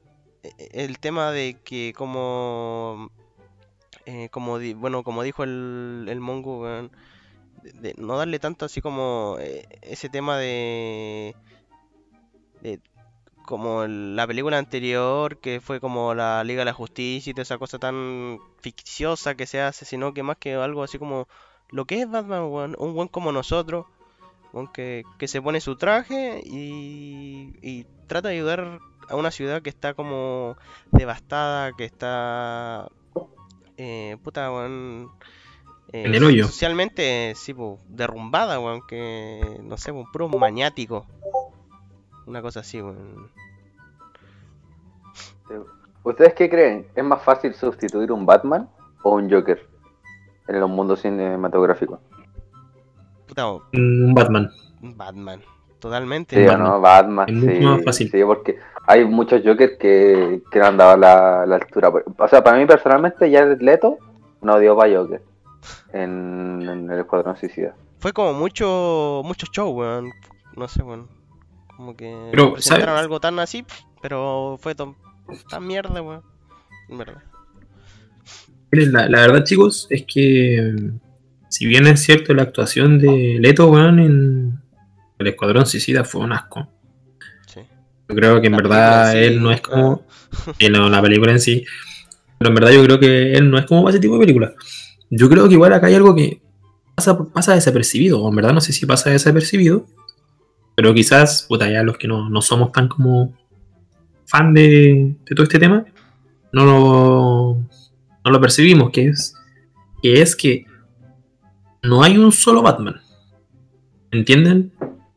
el 0.71 0.97
tema 0.99 1.31
de 1.31 1.57
que 1.63 1.93
como, 1.95 3.11
eh, 4.05 4.29
como 4.29 4.57
di- 4.59 4.73
bueno, 4.73 5.03
como 5.03 5.21
dijo 5.23 5.43
el, 5.43 6.07
el 6.09 6.19
Mongo, 6.19 6.61
weón, 6.61 6.91
de, 7.61 7.71
de 7.73 7.95
no 7.97 8.17
darle 8.17 8.39
tanto 8.39 8.65
así 8.65 8.81
como 8.81 9.37
eh, 9.39 9.67
ese 9.83 10.09
tema 10.09 10.37
de, 10.37 11.35
de 12.61 12.79
como 13.45 13.85
la 13.87 14.27
película 14.27 14.57
anterior 14.57 15.37
que 15.39 15.59
fue 15.61 15.79
como 15.79 16.13
la 16.13 16.43
Liga 16.43 16.61
de 16.61 16.65
la 16.65 16.73
Justicia 16.73 17.31
y 17.31 17.33
toda 17.33 17.43
esa 17.43 17.57
cosa 17.57 17.79
tan 17.79 18.39
ficciosa 18.59 19.35
que 19.35 19.45
se 19.47 19.61
hace, 19.61 19.85
sino 19.85 20.13
que 20.13 20.23
más 20.23 20.37
que 20.37 20.55
algo 20.55 20.83
así 20.83 20.97
como 20.99 21.27
lo 21.69 21.85
que 21.85 22.01
es 22.01 22.09
Batman, 22.09 22.43
weón, 22.45 22.75
un 22.79 22.93
buen 22.93 23.07
como 23.07 23.31
nosotros, 23.31 23.85
weón, 24.53 24.67
que, 24.67 25.03
que 25.17 25.27
se 25.27 25.41
pone 25.41 25.61
su 25.61 25.75
traje 25.77 26.41
y, 26.45 27.55
y 27.61 27.85
trata 28.07 28.29
de 28.29 28.35
ayudar 28.35 28.79
a 29.09 29.15
una 29.15 29.31
ciudad 29.31 29.61
que 29.61 29.69
está 29.69 29.93
como 29.93 30.57
devastada, 30.91 31.73
que 31.73 31.85
está 31.85 32.89
eh, 33.77 34.17
puta, 34.23 34.51
weón, 34.51 35.11
eh, 35.91 36.05
En 36.05 36.15
el 36.15 36.23
hoyo. 36.23 36.47
socialmente, 36.47 37.33
sí, 37.35 37.53
po, 37.53 37.79
derrumbada, 37.87 38.59
weón, 38.59 38.81
que 38.87 39.59
no 39.63 39.77
sé, 39.77 39.91
un 39.91 40.09
puro 40.11 40.29
maniático. 40.29 41.05
Una 42.25 42.41
cosa 42.41 42.61
así, 42.61 42.81
weón. 42.81 43.29
¿Ustedes 46.03 46.33
qué 46.33 46.49
creen? 46.49 46.87
¿Es 46.95 47.03
más 47.03 47.21
fácil 47.21 47.53
sustituir 47.53 48.11
un 48.11 48.25
Batman 48.25 48.69
o 49.03 49.15
un 49.15 49.29
Joker 49.31 49.65
en 50.47 50.59
los 50.59 50.69
mundos 50.69 51.01
cinematográficos? 51.01 51.99
Puta, 53.27 53.47
Un 53.73 54.13
Batman. 54.13 54.49
un 54.81 54.97
Batman. 54.97 55.41
Totalmente. 55.79 56.35
Sí, 56.35 56.43
o 56.43 56.47
Batman. 56.47 56.67
no, 56.67 56.81
Batman. 56.81 57.29
Es 57.29 57.35
mucho 57.35 57.51
sí, 57.55 57.59
más 57.61 57.83
fácil. 57.83 58.11
Sí, 58.11 58.23
porque 58.25 58.59
hay 58.85 59.05
muchos 59.05 59.41
Jokers 59.43 59.77
que, 59.77 60.41
que 60.51 60.59
no 60.59 60.65
han 60.65 60.77
dado 60.77 60.97
la, 60.97 61.45
la 61.45 61.55
altura. 61.55 61.91
O 62.17 62.27
sea, 62.27 62.43
para 62.43 62.57
mí 62.57 62.65
personalmente, 62.65 63.31
Jared 63.31 63.61
Leto 63.61 63.97
no 64.41 64.59
dio 64.59 64.75
para 64.75 64.93
Joker 64.97 65.21
en, 65.93 66.61
en 66.67 66.89
el 66.91 66.99
Escuadrón 66.99 67.37
Suicida. 67.37 67.75
Fue 67.99 68.11
como 68.11 68.33
mucho, 68.33 69.21
mucho 69.23 69.47
show, 69.51 69.69
weón. 69.71 70.09
No 70.57 70.67
sé, 70.67 70.83
weón. 70.83 71.07
Como 71.77 71.95
que 71.95 72.29
Pero, 72.31 72.53
presentaron 72.53 72.87
¿sabes? 72.87 73.01
algo 73.01 73.19
tan 73.19 73.39
así, 73.39 73.65
pero 74.01 74.57
fue 74.61 74.75
tan, 74.75 74.95
tan 75.49 75.65
mierda, 75.65 76.01
weón. 76.01 76.21
En 76.89 76.97
verdad. 76.97 77.23
La, 78.71 79.07
la 79.07 79.21
verdad, 79.21 79.43
chicos, 79.43 79.87
es 79.89 80.03
que 80.07 80.73
si 81.49 81.67
bien 81.67 81.85
es 81.85 82.01
cierto 82.01 82.33
la 82.33 82.41
actuación 82.41 82.97
de 82.97 83.37
Leto, 83.39 83.67
weón, 83.67 83.99
en 83.99 84.59
el 85.19 85.27
Escuadrón 85.27 85.67
Suicida 85.67 86.03
fue 86.03 86.21
un 86.21 86.33
asco. 86.33 86.67
Sí. 87.45 87.61
Yo 88.09 88.15
creo 88.15 88.41
que 88.41 88.47
en 88.47 88.53
La 88.53 88.57
verdad 88.57 89.15
en 89.15 89.19
sí, 89.19 89.33
él 89.35 89.43
no 89.43 89.51
es 89.51 89.61
como... 89.61 90.03
no, 90.71 90.89
la 90.89 91.01
película 91.01 91.31
en 91.31 91.39
sí. 91.39 91.63
Pero 92.39 92.49
en 92.49 92.55
verdad 92.55 92.71
yo 92.71 92.83
creo 92.83 92.99
que 92.99 93.33
él 93.33 93.51
no 93.51 93.59
es 93.59 93.65
como 93.65 93.83
para 93.83 93.91
ese 93.91 94.01
tipo 94.01 94.15
de 94.15 94.21
película. 94.21 94.53
Yo 95.11 95.29
creo 95.29 95.47
que 95.47 95.53
igual 95.53 95.73
acá 95.73 95.87
hay 95.87 95.93
algo 95.93 96.15
que 96.15 96.41
pasa, 96.95 97.17
pasa 97.25 97.53
desapercibido. 97.53 98.19
O 98.21 98.29
en 98.29 98.35
verdad 98.35 98.53
no 98.53 98.59
sé 98.61 98.73
si 98.73 98.87
pasa 98.87 99.11
desapercibido. 99.11 99.85
Pero 100.75 100.93
quizás, 100.93 101.45
puta, 101.47 101.69
ya 101.69 101.83
los 101.83 101.97
que 101.97 102.07
no, 102.07 102.29
no 102.29 102.41
somos 102.41 102.71
tan 102.71 102.87
como 102.87 103.33
fan 104.25 104.53
de, 104.53 105.15
de 105.25 105.35
todo 105.35 105.43
este 105.43 105.59
tema, 105.59 105.85
no 106.51 106.65
lo, 106.65 107.57
no 108.23 108.31
lo 108.31 108.41
percibimos. 108.41 108.91
Que 108.91 109.07
es, 109.07 109.35
que 110.01 110.21
es 110.21 110.35
que 110.35 110.65
no 111.83 112.03
hay 112.03 112.17
un 112.17 112.31
solo 112.31 112.61
Batman. 112.61 113.01
¿Entienden? 114.11 114.71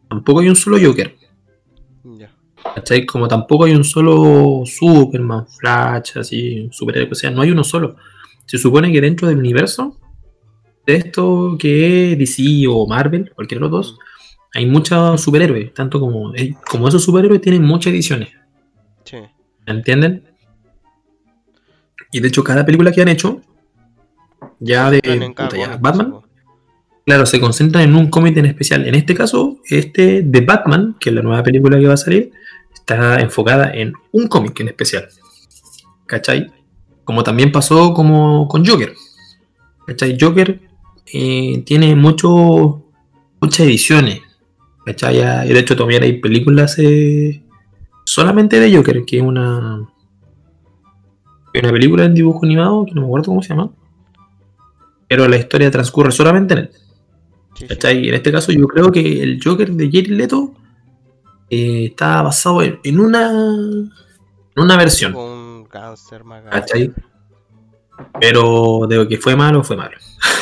Tampoco 0.09 0.41
hay 0.41 0.49
un 0.49 0.57
solo 0.57 0.79
Joker. 0.83 1.17
¿Cachai? 2.75 3.07
Como 3.07 3.29
tampoco 3.29 3.65
hay 3.65 3.75
un 3.75 3.85
solo 3.85 4.63
Superman, 4.67 5.47
Flash, 5.47 6.19
así, 6.19 6.61
un 6.61 6.73
superhéroe, 6.73 7.11
o 7.11 7.15
sea, 7.15 7.31
no 7.31 7.43
hay 7.43 7.51
uno 7.51 7.65
solo. 7.65 7.97
Se 8.45 8.59
supone 8.59 8.93
que 8.93 9.01
dentro 9.01 9.29
del 9.29 9.39
universo 9.39 9.99
de 10.87 10.97
esto 10.97 11.57
que 11.59 12.13
es 12.13 12.19
DC 12.19 12.67
o 12.69 12.87
Marvel, 12.87 13.33
cualquiera 13.35 13.61
de 13.61 13.71
los 13.71 13.71
dos, 13.71 13.99
hay 14.57 14.65
muchos 14.65 15.21
superhéroes, 15.21 15.75
tanto 15.75 16.01
como, 16.01 16.35
eh, 16.35 16.55
como 16.71 16.89
esos 16.89 17.05
superhéroes 17.05 17.43
tienen 17.43 17.63
muchas 17.63 17.93
ediciones, 17.93 18.31
Sí. 19.05 19.19
¿entienden? 19.67 20.25
Y 22.11 22.21
de 22.21 22.29
hecho 22.29 22.43
cada 22.43 22.65
película 22.65 22.91
que 22.91 23.03
han 23.03 23.09
hecho, 23.09 23.43
ya 24.59 24.91
de 24.91 25.03
puta, 25.37 25.57
ya, 25.59 25.77
Batman. 25.77 26.15
Claro, 27.05 27.27
se 27.27 27.39
concentran 27.39 27.85
en 27.85 27.95
un 27.95 28.09
cómic 28.09 28.35
en 28.39 28.47
especial. 28.47 28.89
En 28.89 28.95
este 28.95 29.15
caso, 29.15 29.59
este 29.69 30.23
de 30.23 30.41
Batman, 30.41 30.97
que 30.99 31.11
es 31.11 31.15
la 31.15 31.21
nueva 31.21 31.43
película 31.43 31.79
que 31.79 31.87
va 31.87 31.95
a 31.95 31.99
salir, 31.99 32.33
está 32.73 33.21
enfocada 33.21 33.71
en 33.75 33.93
un 34.13 34.27
cómic 34.27 34.59
en 34.61 34.69
especial. 34.69 35.07
¿Cachai? 36.07 36.51
Como 37.05 37.23
también 37.23 37.53
pasó 37.53 37.93
como 37.93 38.49
con 38.49 38.65
Joker. 38.65 38.95
¿Cachai? 39.87 40.17
Joker 40.19 40.61
eh, 41.13 41.63
tiene 41.67 41.95
mucho, 41.95 42.83
muchas 43.41 43.67
ediciones. 43.67 44.21
¿Cachai? 44.87 45.17
Ya- 45.17 45.45
y 45.45 45.53
de 45.53 45.59
hecho 45.59 45.77
también 45.77 46.03
hay 46.03 46.21
películas 46.21 46.79
eh, 46.79 47.43
solamente 48.05 48.59
de 48.61 48.75
Joker, 48.75 49.05
que 49.05 49.17
es 49.19 49.23
una, 49.23 49.87
una 51.55 51.71
película 51.73 52.05
en 52.05 52.15
dibujo 52.15 52.45
animado, 52.45 52.87
que 52.87 52.93
no 52.95 53.01
me 53.03 53.07
acuerdo 53.09 53.27
cómo 53.27 53.43
se 53.43 53.49
llama. 53.51 53.71
Pero 55.09 55.29
la 55.29 55.37
historia 55.37 55.71
transcurre 55.71 56.13
solamente 56.13 56.55
en 56.55 56.61
él. 56.61 56.71
Sí, 57.55 57.61
sí. 57.61 57.67
¿Cachai? 57.67 58.09
En 58.09 58.15
este 58.15 58.31
caso 58.33 58.53
yo 58.53 58.67
creo 58.69 58.91
que 58.93 59.23
el 59.23 59.41
Joker 59.43 59.71
de 59.73 59.87
Jared 59.87 60.09
Leto 60.11 60.53
eh, 61.51 61.87
está 61.87 62.23
basado 62.23 62.63
en, 62.63 62.79
en 62.85 63.01
una 63.01 63.31
en 63.31 64.63
una 64.63 64.77
versión, 64.77 65.15
un 65.15 65.65
cáncer 65.71 66.23
¿cachai? 66.51 66.93
Pero 68.21 68.87
de 68.89 68.97
lo 68.97 69.09
que 69.09 69.17
fue 69.19 69.35
malo, 69.37 69.65
fue 69.65 69.77
malo. 69.77 69.97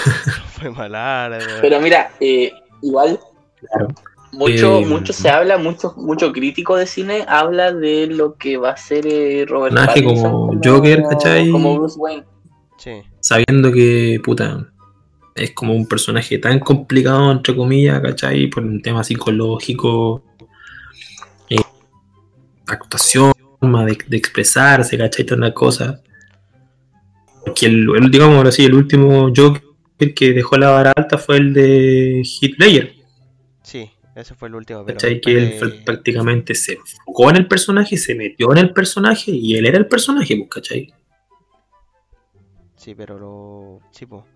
Fue 0.55 0.71
malara, 0.71 1.39
weón. 1.39 1.59
Pero 1.61 1.81
mira, 1.81 2.11
eh, 2.21 2.53
igual 2.83 3.19
Claro. 3.61 3.89
Mucho, 4.39 4.79
Eh, 4.81 4.87
mucho 4.87 5.13
se 5.13 5.31
habla, 5.31 5.57
mucho, 5.59 5.95
mucho 5.97 6.33
crítico 6.33 6.77
de 6.77 6.87
cine 6.87 7.25
habla 7.29 7.73
de 7.73 8.07
lo 8.07 8.35
que 8.37 8.57
va 8.57 8.71
a 8.71 8.77
ser 8.77 9.07
eh, 9.07 9.45
Robert 9.49 9.75
Pattinson 9.75 10.31
como 10.31 10.61
Joker, 10.63 11.03
¿cachai? 11.11 11.51
Como 11.51 11.79
Bruce 11.79 11.99
Wayne. 11.99 12.25
Sí. 12.79 12.91
Sabiendo 13.21 13.73
que, 13.73 14.21
puta, 14.23 14.67
es 15.35 15.53
como 15.53 15.75
un 15.75 15.87
personaje 15.87 16.39
tan 16.39 16.59
complicado, 16.61 17.33
entre 17.33 17.57
comillas, 17.57 18.01
¿cachai? 18.01 18.47
Por 18.49 18.63
un 18.65 18.83
tema 18.83 19.03
psicológico, 19.03 20.23
eh, 21.49 21.57
actuación, 22.67 23.33
forma 23.61 23.85
de, 23.87 23.97
de 24.07 24.17
expresarse, 24.17 24.99
¿cachai? 24.99 25.25
Tantas 25.25 25.53
cosas. 25.53 26.01
Porque 27.45 27.67
el, 27.67 27.87
el- 27.97 28.11
digamos 28.11 28.37
ahora 28.37 28.53
sí, 28.53 28.65
el 28.65 28.75
último 28.75 29.33
Joker 29.35 29.63
que 30.15 30.33
dejó 30.33 30.57
la 30.59 30.71
vara 30.71 30.93
alta 30.95 31.17
fue 31.19 31.37
el 31.37 31.55
de 31.55 32.23
Ledger, 32.59 32.95
Sí, 33.63 33.91
ese 34.15 34.35
fue 34.35 34.49
el 34.49 34.55
último. 34.55 34.85
Pero 34.85 34.97
¿cachai? 34.97 35.21
Que 35.21 35.33
él 35.33 35.59
eh, 35.63 35.83
prácticamente 35.85 36.55
se 36.55 36.75
enfocó 36.75 37.31
en 37.31 37.37
el 37.37 37.49
personaje, 37.49 37.97
se 37.97 38.15
metió 38.15 38.53
en 38.53 38.59
el 38.59 38.73
personaje 38.73 39.31
y 39.33 39.57
él 39.57 39.67
era 39.67 39.79
el 39.79 39.87
personaje, 39.89 40.37
pues, 40.37 40.49
¿cachai? 40.51 40.95
Sí, 42.77 42.95
pero 42.95 43.19
lo. 43.19 43.81
Sí, 43.93 44.07
po. 44.07 44.27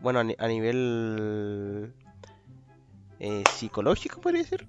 Bueno, 0.00 0.20
a, 0.20 0.24
ni- 0.24 0.36
a 0.38 0.46
nivel. 0.48 1.92
eh, 3.18 3.42
psicológico, 3.54 4.20
podría 4.20 4.42
decir. 4.42 4.66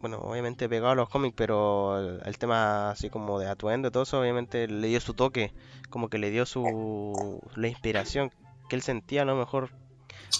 Bueno, 0.00 0.18
obviamente 0.18 0.68
pegado 0.68 0.92
a 0.92 0.94
los 0.94 1.08
cómics, 1.08 1.34
pero 1.36 1.98
el, 1.98 2.20
el 2.24 2.38
tema 2.38 2.90
así 2.90 3.10
como 3.10 3.40
de 3.40 3.48
atuendo 3.48 3.88
y 3.88 3.90
todo 3.90 4.04
eso, 4.04 4.20
obviamente 4.20 4.68
le 4.68 4.86
dio 4.88 5.00
su 5.00 5.14
toque. 5.14 5.52
Como 5.90 6.08
que 6.08 6.18
le 6.18 6.30
dio 6.30 6.46
su. 6.46 7.40
La 7.56 7.68
inspiración 7.68 8.30
que 8.68 8.76
él 8.76 8.82
sentía 8.82 9.22
a 9.22 9.24
lo 9.24 9.34
mejor 9.34 9.70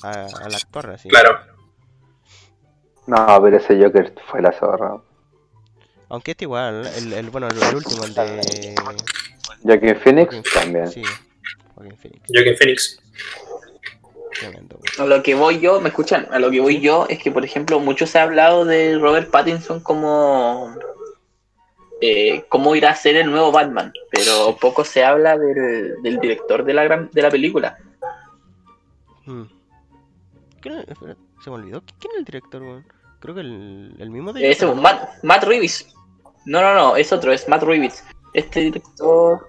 al 0.03 0.55
actuar 0.55 0.91
así. 0.91 1.09
No, 3.09 3.41
pero 3.43 3.57
ese 3.57 3.83
Joker 3.83 4.15
fue 4.27 4.41
la 4.43 4.53
zorra. 4.53 4.99
Aunque 6.11 6.31
este 6.33 6.45
igual, 6.45 6.87
el, 6.97 7.13
el- 7.13 7.31
bueno, 7.31 7.49
el, 7.49 7.61
el 7.63 7.75
último, 7.77 8.05
el 8.05 8.15
de. 8.15 8.75
Joaquin 9.65 9.97
Phoenix 9.97 10.31
Joaquin- 10.35 10.53
también. 10.55 10.89
Sí, 10.89 11.03
Joaquin 11.75 11.97
Phoenix. 11.99 12.23
Joaquin 12.33 12.57
Phoenix. 12.57 13.01
Tremendo, 14.39 14.77
weón. 14.79 15.11
A 15.13 15.17
lo 15.17 15.23
que 15.23 15.35
voy 15.35 15.59
yo, 15.59 15.81
¿me 15.81 15.89
escuchan? 15.89 16.29
A 16.31 16.39
lo 16.39 16.51
que 16.51 16.61
voy 16.61 16.81
yo 16.81 17.07
es 17.09 17.19
que, 17.19 17.31
por 17.33 17.45
ejemplo, 17.45 17.81
mucho 17.81 18.07
se 18.07 18.19
ha 18.19 18.23
hablado 18.23 18.65
de 18.65 18.97
Robert 18.99 19.31
Pattinson 19.31 19.81
como 19.81 20.75
eh, 22.01 22.45
cómo 22.49 22.77
irá 22.77 22.91
a 22.91 22.95
ser 22.95 23.17
el 23.17 23.31
nuevo 23.31 23.51
Batman, 23.51 23.93
pero 24.11 24.57
poco 24.61 24.85
se 24.85 25.05
habla 25.05 25.37
del, 25.37 26.01
del 26.03 26.21
director 26.21 26.65
de 26.65 26.75
la 26.75 26.85
gran, 26.85 27.11
de 27.13 27.23
la 27.23 27.31
película. 27.31 27.79
Mm. 29.27 29.43
¿Quién 30.61 30.75
es- 30.79 30.89
espera, 30.89 31.17
se 31.43 31.51
me 31.51 31.57
olvidó. 31.57 31.81
¿Qui- 31.83 31.95
¿Quién 31.99 32.13
es 32.13 32.19
el 32.19 32.25
director, 32.25 32.63
weón? 32.63 32.87
Creo 33.21 33.35
que 33.35 33.41
el, 33.41 33.95
el 33.99 34.11
mismo 34.11 34.31
Ese 34.31 34.39
director. 34.41 34.71
es 34.71 34.77
Matt, 34.77 35.09
Matt 35.25 35.45
Reeves. 35.45 35.89
No, 36.47 36.61
no, 36.63 36.75
no, 36.75 36.97
es 36.97 37.13
otro, 37.13 37.33
es 37.33 37.49
Matt 37.49 37.63
Reeves. 37.63 38.05
Este 38.33 38.61
director, 38.61 39.49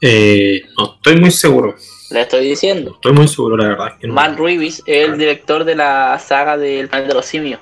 Eh, 0.00 0.62
no 0.76 0.94
estoy 0.94 1.20
muy 1.20 1.30
seguro. 1.30 1.74
le 2.10 2.20
estoy 2.20 2.40
No 2.44 2.48
diciendo. 2.50 2.90
estoy 2.94 3.12
muy 3.12 3.26
seguro, 3.28 3.56
la 3.56 3.68
verdad. 3.68 3.88
es 3.88 3.94
que 4.00 4.06
no- 4.08 4.14
Matt 4.14 4.38
Reeves 4.38 4.82
es 4.86 5.08
el 5.08 5.18
director 5.18 5.64
de 5.64 5.74
la 5.74 6.18
saga 6.18 6.56
del 6.56 6.88
planeta 6.88 7.08
de 7.08 7.14
los 7.14 7.26
simios. 7.26 7.60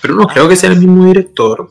Pero 0.00 0.14
no 0.14 0.26
creo 0.26 0.48
que 0.48 0.54
sea 0.56 0.70
el 0.70 0.78
mismo 0.78 1.06
director. 1.06 1.68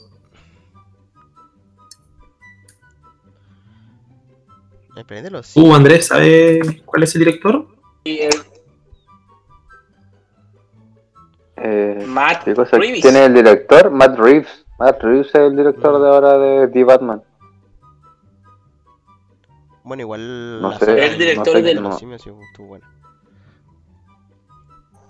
El 4.96 5.06
planeta 5.06 5.26
de 5.28 5.32
los 5.32 5.54
¿Tú, 5.54 5.74
Andrés, 5.76 6.08
sabes 6.08 6.82
cuál 6.84 7.04
es 7.04 7.14
el 7.16 7.20
director? 7.20 7.68
Y 8.04 8.20
el 8.20 8.32
Eh, 11.58 12.04
Matt. 12.08 12.44
Reeves. 12.46 13.02
¿Quién 13.02 13.16
es 13.16 13.22
el 13.28 13.34
director? 13.34 13.90
Matt 13.92 14.18
Reeves. 14.18 14.66
Matt 14.80 15.02
Reeves 15.02 15.28
es 15.28 15.36
el 15.36 15.56
director 15.56 16.00
de 16.02 16.08
ahora 16.08 16.38
de 16.38 16.68
The 16.68 16.84
Batman. 16.84 17.24
Bueno, 19.84 20.02
igual. 20.02 20.62
No 20.62 20.78
sé, 20.78 20.86
saga 20.86 21.06
El 21.06 21.18
director 21.18 21.56
de 21.56 21.62
del- 21.62 21.82
los 21.82 21.98
simios 21.98 22.26
estuvo 22.28 22.78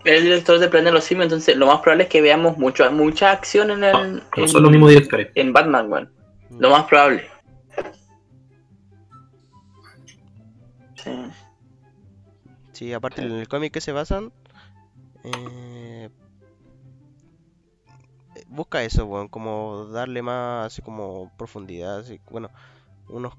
el 0.05 0.23
director 0.23 0.57
de 0.59 0.69
Planeta 0.69 0.89
de 0.91 0.93
los 0.93 1.03
Simios, 1.03 1.25
entonces 1.25 1.57
lo 1.57 1.65
más 1.67 1.81
probable 1.81 2.03
es 2.05 2.09
que 2.09 2.21
veamos 2.21 2.57
mucho, 2.57 2.89
mucha 2.93 3.29
acción 3.31 3.71
en 3.71 3.83
el 3.83 3.91
No, 3.91 4.05
no 4.05 4.21
en, 4.37 4.47
son 4.47 4.63
los 4.63 4.71
mismos 4.71 4.89
directores. 4.91 5.31
en 5.35 5.51
Batman, 5.51 5.91
weón. 5.91 6.09
Mm. 6.49 6.59
Lo 6.61 6.69
más 6.69 6.83
probable. 6.85 7.27
Sí. 10.95 11.11
Sí, 12.71 12.93
aparte 12.93 13.21
en 13.23 13.31
el 13.33 13.47
cómic 13.49 13.73
que 13.73 13.81
se 13.81 13.91
basan. 13.91 14.31
eh, 15.25 15.29
busca 18.49 18.83
eso, 18.83 19.05
weón, 19.05 19.27
como 19.29 19.85
darle 19.87 20.21
más 20.21 20.67
así 20.67 20.81
como 20.81 21.31
profundidad, 21.37 21.99
así, 21.99 22.19
bueno, 22.29 22.49
unos 23.09 23.33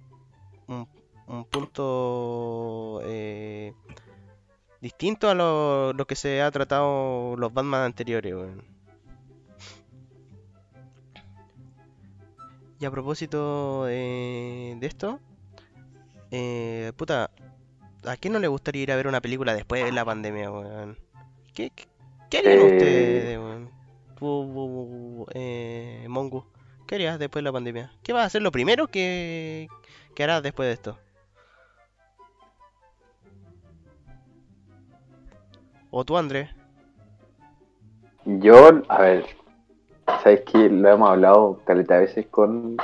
un, 0.68 0.88
un 1.26 1.44
punto 1.46 3.00
eh, 3.04 3.74
distinto 4.80 5.28
a 5.30 5.34
lo, 5.34 5.92
lo 5.92 6.06
que 6.06 6.14
se 6.16 6.42
ha 6.42 6.50
tratado 6.50 7.36
los 7.36 7.52
Batman 7.52 7.82
anteriores, 7.82 8.34
weón. 8.34 8.64
Y 12.80 12.84
a 12.84 12.90
propósito 12.90 13.86
eh, 13.88 14.76
de 14.78 14.86
esto, 14.86 15.20
eh, 16.30 16.92
puta, 16.96 17.30
¿a 18.04 18.16
quién 18.16 18.32
no 18.32 18.38
le 18.38 18.48
gustaría 18.48 18.82
ir 18.82 18.92
a 18.92 18.96
ver 18.96 19.08
una 19.08 19.20
película 19.20 19.54
después 19.54 19.84
de 19.84 19.92
la 19.92 20.04
pandemia, 20.04 20.50
weón? 20.50 20.98
¿Qué, 21.54 21.70
qué, 21.70 21.88
qué 22.30 22.38
harían 22.38 22.60
Eh. 22.60 22.62
ustedes, 22.62 23.38
weón? 23.38 23.70
Tú, 24.18 25.26
eh, 25.32 26.04
Mongu, 26.08 26.44
¿qué 26.86 26.96
harías 26.96 27.20
después 27.20 27.40
de 27.40 27.44
la 27.44 27.52
pandemia? 27.52 27.92
¿Qué 28.02 28.12
vas 28.12 28.22
a 28.22 28.26
hacer 28.26 28.42
lo 28.42 28.50
primero 28.50 28.88
que, 28.88 29.68
que 30.16 30.24
harás 30.24 30.42
después 30.42 30.66
de 30.66 30.72
esto? 30.72 30.98
¿O 35.90 36.04
tú, 36.04 36.16
Andrés? 36.16 36.50
Yo, 38.24 38.82
a 38.88 39.00
ver, 39.00 39.24
sabes 40.22 40.40
que 40.40 40.68
lo 40.68 40.88
hemos 40.88 41.10
hablado 41.10 41.60
caleta 41.64 41.94
de 41.94 42.00
veces 42.00 42.26
con, 42.26 42.76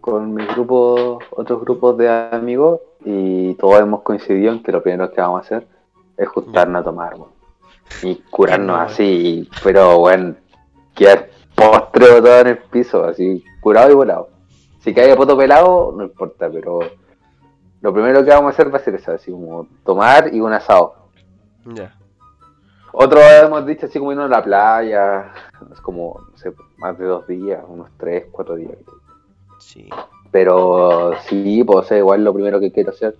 con 0.00 0.32
mis 0.32 0.48
grupos, 0.48 1.22
otros 1.32 1.60
grupos 1.60 1.98
de 1.98 2.08
amigos, 2.08 2.80
y 3.04 3.54
todos 3.56 3.78
hemos 3.80 4.00
coincidido 4.00 4.52
en 4.52 4.62
que 4.62 4.72
lo 4.72 4.82
primero 4.82 5.12
que 5.12 5.20
vamos 5.20 5.42
a 5.42 5.44
hacer 5.44 5.68
es 6.16 6.28
juntarnos 6.28 6.80
a 6.80 6.84
tomar, 6.84 7.14
weón. 7.14 7.43
Y 8.02 8.16
curarnos 8.30 8.78
así, 8.78 9.48
pero 9.62 9.98
bueno, 9.98 10.34
quedar 10.94 11.28
postre 11.54 12.06
todo 12.06 12.40
en 12.40 12.46
el 12.48 12.58
piso, 12.58 13.04
así, 13.04 13.44
curado 13.60 13.90
y 13.90 13.94
volado. 13.94 14.28
Si 14.80 14.92
cae 14.92 15.16
poto 15.16 15.36
pelado, 15.36 15.94
no 15.96 16.04
importa, 16.04 16.50
pero 16.50 16.80
lo 17.80 17.92
primero 17.92 18.24
que 18.24 18.30
vamos 18.30 18.46
a 18.46 18.54
hacer 18.54 18.72
va 18.72 18.78
a 18.78 18.82
ser 18.82 18.94
eso, 18.96 19.12
así 19.12 19.30
como 19.30 19.66
tomar 19.84 20.34
y 20.34 20.40
un 20.40 20.52
asado. 20.52 20.94
Ya. 21.64 21.94
Otros 22.92 23.22
hemos 23.42 23.66
dicho 23.66 23.86
así 23.86 23.98
como 23.98 24.12
irnos 24.12 24.26
a 24.26 24.36
la 24.36 24.44
playa, 24.44 25.32
es 25.72 25.80
como, 25.80 26.26
no 26.30 26.38
sé, 26.38 26.52
más 26.76 26.96
de 26.96 27.06
dos 27.06 27.26
días, 27.26 27.64
unos 27.66 27.88
tres, 27.96 28.26
cuatro 28.30 28.54
días. 28.56 28.76
Sí. 29.58 29.88
Pero 30.30 31.12
sí, 31.26 31.64
pues 31.64 31.90
o 31.90 31.96
igual 31.96 32.24
lo 32.24 32.32
primero 32.32 32.60
que 32.60 32.70
quiero 32.70 32.90
hacer, 32.90 33.16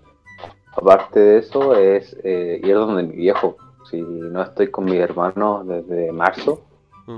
aparte 0.76 1.18
de 1.18 1.38
eso, 1.38 1.74
es 1.74 2.16
eh, 2.22 2.60
ir 2.62 2.74
donde 2.74 3.02
mi 3.02 3.16
viejo. 3.16 3.56
Si 3.94 4.02
no 4.02 4.42
estoy 4.42 4.70
con 4.70 4.84
mis 4.86 5.00
hermanos 5.00 5.66
desde 5.66 6.10
marzo, 6.12 6.60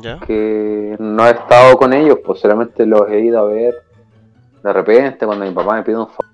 ¿Ya? 0.01 0.19
que 0.21 0.97
no 0.99 1.27
he 1.27 1.31
estado 1.31 1.77
con 1.77 1.93
ellos, 1.93 2.19
pues 2.25 2.41
solamente 2.41 2.85
los 2.87 3.09
he 3.09 3.21
ido 3.21 3.39
a 3.41 3.45
ver 3.45 3.75
de 4.63 4.73
repente 4.73 5.25
cuando 5.27 5.45
mi 5.45 5.53
papá 5.53 5.77
me 5.77 5.83
pide 5.85 5.97
un 5.99 6.09
favor, 6.09 6.25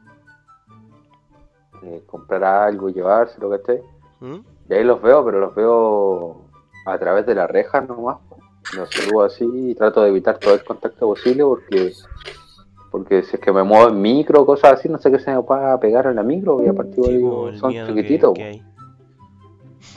eh, 1.85 2.03
comprar 2.07 2.45
algo 2.45 2.89
llevárselo, 2.89 3.51
¿cachai? 3.51 3.83
¿Mm? 4.21 4.37
Y 4.71 4.75
ahí 4.75 4.85
los 4.85 5.03
veo, 5.03 5.25
pero 5.25 5.41
los 5.41 5.55
veo 5.55 6.37
a 6.87 6.99
través 6.99 7.27
de 7.27 7.35
la 7.35 7.47
reja 7.47 7.81
nomás. 7.81 8.19
Los 8.77 8.89
saludo 8.91 9.25
así 9.25 9.45
y 9.53 9.75
trato 9.75 10.03
de 10.03 10.09
evitar 10.11 10.39
todo 10.39 10.55
el 10.55 10.65
contacto 10.65 11.07
posible 11.09 11.45
porque 11.45 11.93
porque 12.91 13.23
si 13.23 13.37
es 13.37 13.41
que 13.43 13.53
me 13.53 13.63
muevo 13.63 13.89
en 13.89 14.01
micro 14.01 14.45
cosas 14.47 14.75
así, 14.75 14.89
no 14.89 14.99
sé 14.99 15.11
qué 15.11 15.19
se 15.19 15.35
me 15.35 15.43
pueda 15.43 15.79
pegar 15.81 16.07
en 16.07 16.17
la 16.17 16.23
micro 16.23 16.61
y 16.63 16.67
Sí, 16.67 16.71
igual 16.71 16.91
como 17.21 17.49
el 17.49 17.59
son 17.59 17.73
que- 17.73 17.87
chiquititos. 17.87 18.35
que. 18.35 18.63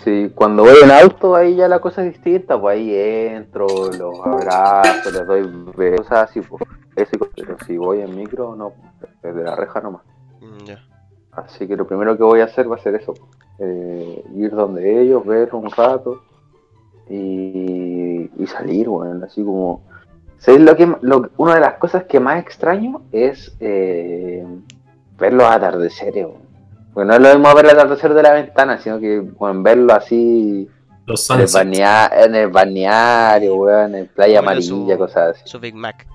Sí, 0.06 0.32
cuando 0.36 0.64
voy 0.64 0.76
en 0.84 0.92
auto 0.92 1.36
ahí 1.36 1.56
ya 1.56 1.68
la 1.68 1.80
cosa 1.80 2.06
es 2.06 2.14
distinta, 2.14 2.58
pues 2.62 2.78
ahí 2.78 2.94
entro, 2.96 3.66
los 3.92 4.24
abrazo, 4.24 5.10
les 5.12 5.26
doy 5.28 5.52
besos, 5.76 6.12
así, 6.12 6.40
pues. 6.42 6.62
Eso, 6.96 7.10
y- 7.36 7.42
pero 7.42 7.58
si 7.66 7.76
voy 7.76 8.00
en 8.02 8.16
micro, 8.16 8.56
no, 8.56 8.72
desde 9.22 9.44
la 9.44 9.56
reja 9.56 9.82
nomás. 9.82 10.04
Mm, 10.42 10.64
Ya. 10.66 10.80
Así 11.32 11.68
que 11.68 11.76
lo 11.76 11.86
primero 11.88 12.16
que 12.16 12.24
voy 12.24 12.40
a 12.40 12.46
hacer 12.46 12.72
va 12.72 12.76
a 12.76 12.80
ser 12.80 12.96
eso. 12.96 13.14
eh, 13.58 14.24
ir 14.36 14.52
donde 14.52 15.02
ellos, 15.02 15.26
ver 15.26 15.56
un 15.56 15.70
rato 15.72 16.22
y, 17.10 18.30
y 18.38 18.48
salir, 18.48 18.90
bueno, 18.90 19.26
así 19.26 19.44
como... 19.44 19.82
¿Sabes 20.38 20.62
lo 20.62 20.76
que, 20.76 20.86
lo- 21.02 21.30
una 21.38 21.56
de 21.56 21.62
las 21.62 21.76
cosas 21.76 22.04
que 22.04 22.20
más 22.20 22.40
extraño 22.40 23.02
es 23.12 23.56
eh, 23.62 24.46
ver 25.18 25.34
los 25.34 25.46
atardeceres, 25.50 26.26
weón. 26.26 26.45
Porque 26.96 27.08
no 27.08 27.14
es 27.16 27.22
lo 27.22 27.30
mismo 27.38 27.54
ver 27.54 27.66
el 27.66 27.72
atardecer 27.72 28.14
de 28.16 28.24
la 28.24 28.32
ventana, 28.34 28.80
sino 28.80 29.00
que 29.02 29.20
bueno, 29.20 29.62
verlo 29.62 29.94
así 29.94 30.68
Los 31.06 31.30
en 31.30 31.42
el, 31.42 31.48
Sunset. 31.50 31.68
balnea- 31.68 32.12
en 32.26 32.36
el 32.36 32.48
balneario, 32.48 33.56
weón, 33.56 33.94
en 33.96 34.08
playa 34.08 34.40
Bueno, 34.40 34.52
amarilla, 34.52 34.94
su- 34.96 34.98
cosas 34.98 35.36
así. 35.36 35.42
Su 35.46 35.60
Big 35.60 35.76
Mac. 35.76 36.08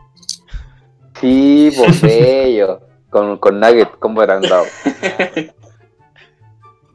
Sí, 1.20 1.70
pues 1.76 2.00
bello. 2.02 2.80
Con, 3.10 3.36
con 3.38 3.60
nuggets, 3.60 3.90
combo 3.98 4.22
agrandado. 4.22 4.64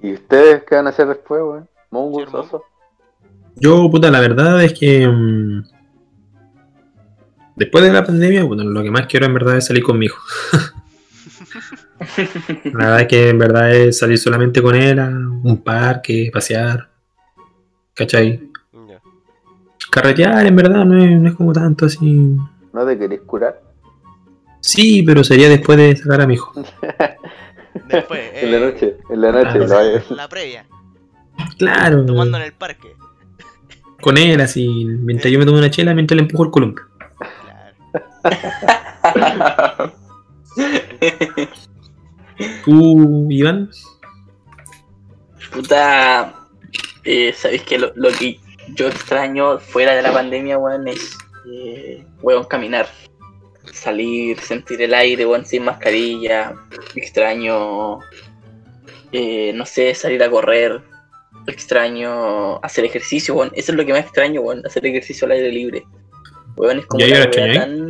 ¿Y 0.01 0.13
ustedes 0.13 0.63
qué 0.67 0.75
van 0.75 0.87
a 0.87 0.89
hacer 0.89 1.07
después, 1.07 1.41
weón? 1.43 1.69
Mongo. 1.91 2.25
Soso. 2.29 2.63
Yo, 3.57 3.89
puta, 3.91 4.09
la 4.09 4.19
verdad 4.19 4.63
es 4.63 4.73
que. 4.73 5.07
mm, 5.07 5.63
después 7.55 7.83
de 7.83 7.91
la 7.93 8.03
pandemia, 8.03 8.43
bueno, 8.45 8.63
lo 8.63 8.81
que 8.81 8.91
más 8.91 9.05
quiero 9.07 9.25
en 9.27 9.33
verdad 9.33 9.57
es 9.57 9.65
salir 9.67 9.83
con 9.83 9.99
mi 9.99 10.05
hijo. 10.07 10.19
la 12.65 12.72
verdad 12.85 13.01
es 13.01 13.07
que 13.07 13.30
en 13.30 13.39
verdad 13.39 13.73
es 13.73 13.97
salir 13.99 14.17
solamente 14.17 14.61
con 14.61 14.76
él 14.76 14.99
a 14.99 15.07
un 15.07 15.61
parque, 15.63 16.30
pasear. 16.34 16.89
¿Cachai? 17.93 18.49
Ya. 18.89 19.01
Carretear, 19.91 20.45
en 20.45 20.55
verdad, 20.55 20.84
no 20.85 21.01
es, 21.01 21.11
no 21.19 21.30
es 21.30 21.35
como 21.35 21.53
tanto 21.53 21.85
así. 21.85 22.35
¿No 22.73 22.85
te 22.85 22.97
querés 22.97 23.22
curar? 23.22 23.61
Sí, 24.59 25.03
pero 25.03 25.23
sería 25.23 25.47
después 25.47 25.77
de 25.77 25.95
sacar 25.95 26.22
a 26.22 26.27
mi 26.27 26.34
hijo. 26.34 26.51
Después, 27.88 28.22
En 28.35 28.51
la 28.51 28.57
eh, 28.57 28.72
noche, 28.72 28.97
en 29.09 29.22
la 29.22 29.31
noche. 29.34 29.49
Ah, 29.51 29.57
lo 29.57 29.67
vayas- 29.67 30.09
la 30.11 30.27
previa, 30.30 30.65
Claro, 31.57 32.05
tomando 32.05 32.38
en 32.38 32.43
el 32.43 32.53
parque. 32.53 32.88
con 34.01 34.17
él 34.17 34.39
así. 34.41 34.85
Mientras 34.85 35.31
yo 35.31 35.38
me 35.39 35.45
tomo 35.45 35.57
una 35.59 35.69
chela, 35.69 35.93
mientras 35.93 36.15
le 36.15 36.22
empujo 36.23 36.45
el 36.45 36.51
columpio. 36.51 36.85
Claro. 39.13 39.93
¿Tú, 42.63 43.27
Iván? 43.29 43.69
Puta, 45.53 46.33
eh, 47.03 47.33
sabéis 47.33 47.63
que 47.63 47.79
lo, 47.79 47.91
lo 47.95 48.09
que 48.11 48.39
yo 48.75 48.87
extraño 48.87 49.59
fuera 49.59 49.95
de 49.95 50.01
la 50.01 50.11
pandemia, 50.11 50.57
weón, 50.57 50.87
es, 50.87 51.17
eh, 51.51 52.05
weón, 52.21 52.45
caminar. 52.45 52.87
Salir, 53.71 54.39
sentir 54.39 54.81
el 54.81 54.93
aire, 54.93 55.25
weón, 55.25 55.45
sin 55.45 55.63
mascarilla. 55.63 56.53
Extraño, 56.95 57.99
eh, 59.11 59.53
no 59.53 59.65
sé, 59.65 59.93
salir 59.95 60.21
a 60.23 60.29
correr. 60.29 60.81
extraño 61.47 62.57
hacer 62.63 62.85
ejercicio, 62.85 63.35
weón. 63.35 63.51
Eso 63.53 63.71
es 63.71 63.77
lo 63.77 63.85
que 63.85 63.93
más 63.93 64.01
extraño, 64.01 64.41
weón, 64.41 64.65
hacer 64.65 64.85
ejercicio 64.85 65.25
al 65.25 65.33
aire 65.33 65.51
libre. 65.51 65.83
Weón, 66.57 66.79
es 66.79 66.85
como 66.85 67.05
¿Ya, 67.05 67.07
ya 67.07 67.43
una 67.43 67.53
tan... 67.53 67.84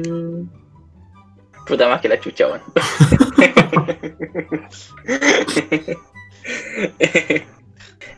Puta 1.65 1.87
más 1.87 2.01
que 2.01 2.09
la 2.09 2.19
chucha, 2.19 2.47
weón. 2.47 2.61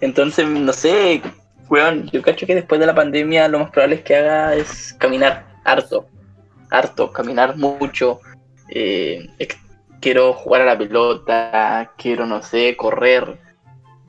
Entonces, 0.02 0.48
no 0.48 0.74
sé, 0.74 1.22
weón, 1.69 2.10
yo 2.11 2.22
cacho 2.22 2.45
que 2.45 2.56
después 2.56 2.80
de 2.80 2.86
la 2.86 2.95
pandemia 2.95 3.48
lo 3.48 3.60
más 3.60 3.72
probable 3.72 3.95
es 3.95 4.02
que 4.02 4.15
haga 4.15 4.56
es 4.56 4.94
caminar 4.99 5.45
harto, 5.64 6.07
harto, 6.69 7.11
caminar 7.11 7.57
mucho. 7.57 8.19
Eh, 8.69 9.30
quiero 10.02 10.34
jugar 10.34 10.61
a 10.61 10.65
la 10.65 10.78
pelota, 10.78 11.94
quiero, 11.98 12.26
no 12.26 12.41
sé, 12.41 12.76
correr. 12.76 13.40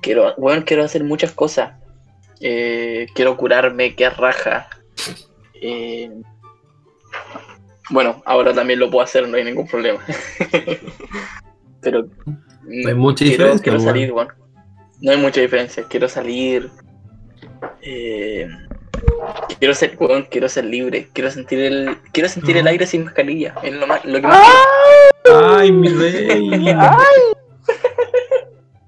Quiero, 0.01 0.35
weón, 0.37 0.63
quiero 0.63 0.85
hacer 0.85 1.05
muchas 1.05 1.33
cosas. 1.33 1.73
Eh, 2.41 3.07
quiero 3.15 3.37
curarme, 3.37 3.95
que 3.95 4.09
raja. 4.11 4.69
Eh, 5.61 6.11
bueno, 7.91 8.23
ahora 8.27 8.53
también 8.55 8.79
lo 8.79 8.91
puedo 8.91 9.05
hacer, 9.05 9.27
no 9.29 9.37
hay 9.37 9.45
ningún 9.45 9.67
problema. 9.67 10.01
Pero 11.81 12.07
No 12.65 12.89
hay 12.89 12.95
mucha 12.95 13.25
quiero, 13.25 13.45
diferencia, 13.55 13.63
quiero 13.63 13.81
salir, 13.81 14.13
weón. 14.13 14.29
No 15.01 15.13
hay 15.13 15.17
mucha 15.19 15.41
diferencia. 15.41 15.85
Quiero 15.89 16.09
salir. 16.09 16.71
eh, 17.83 18.49
quiero 19.59 19.75
ser, 19.75 19.97
weón, 19.99 20.27
quiero 20.31 20.49
ser 20.49 20.65
libre. 20.65 21.09
Quiero 21.13 21.31
sentir 21.31 21.61
el, 21.61 21.97
quiero 22.13 22.29
sentir 22.29 22.57
el 22.57 22.65
No. 22.65 22.71
aire 22.71 22.87
sin 22.87 23.05
mascarilla. 23.05 23.55
Es 23.63 23.73
lo, 23.75 23.87
más, 23.87 24.05
lo 24.05 24.21
que 24.21 24.27
más 24.27 24.47
Ay, 25.57 25.71
mi 25.73 25.89
rey. 25.89 26.49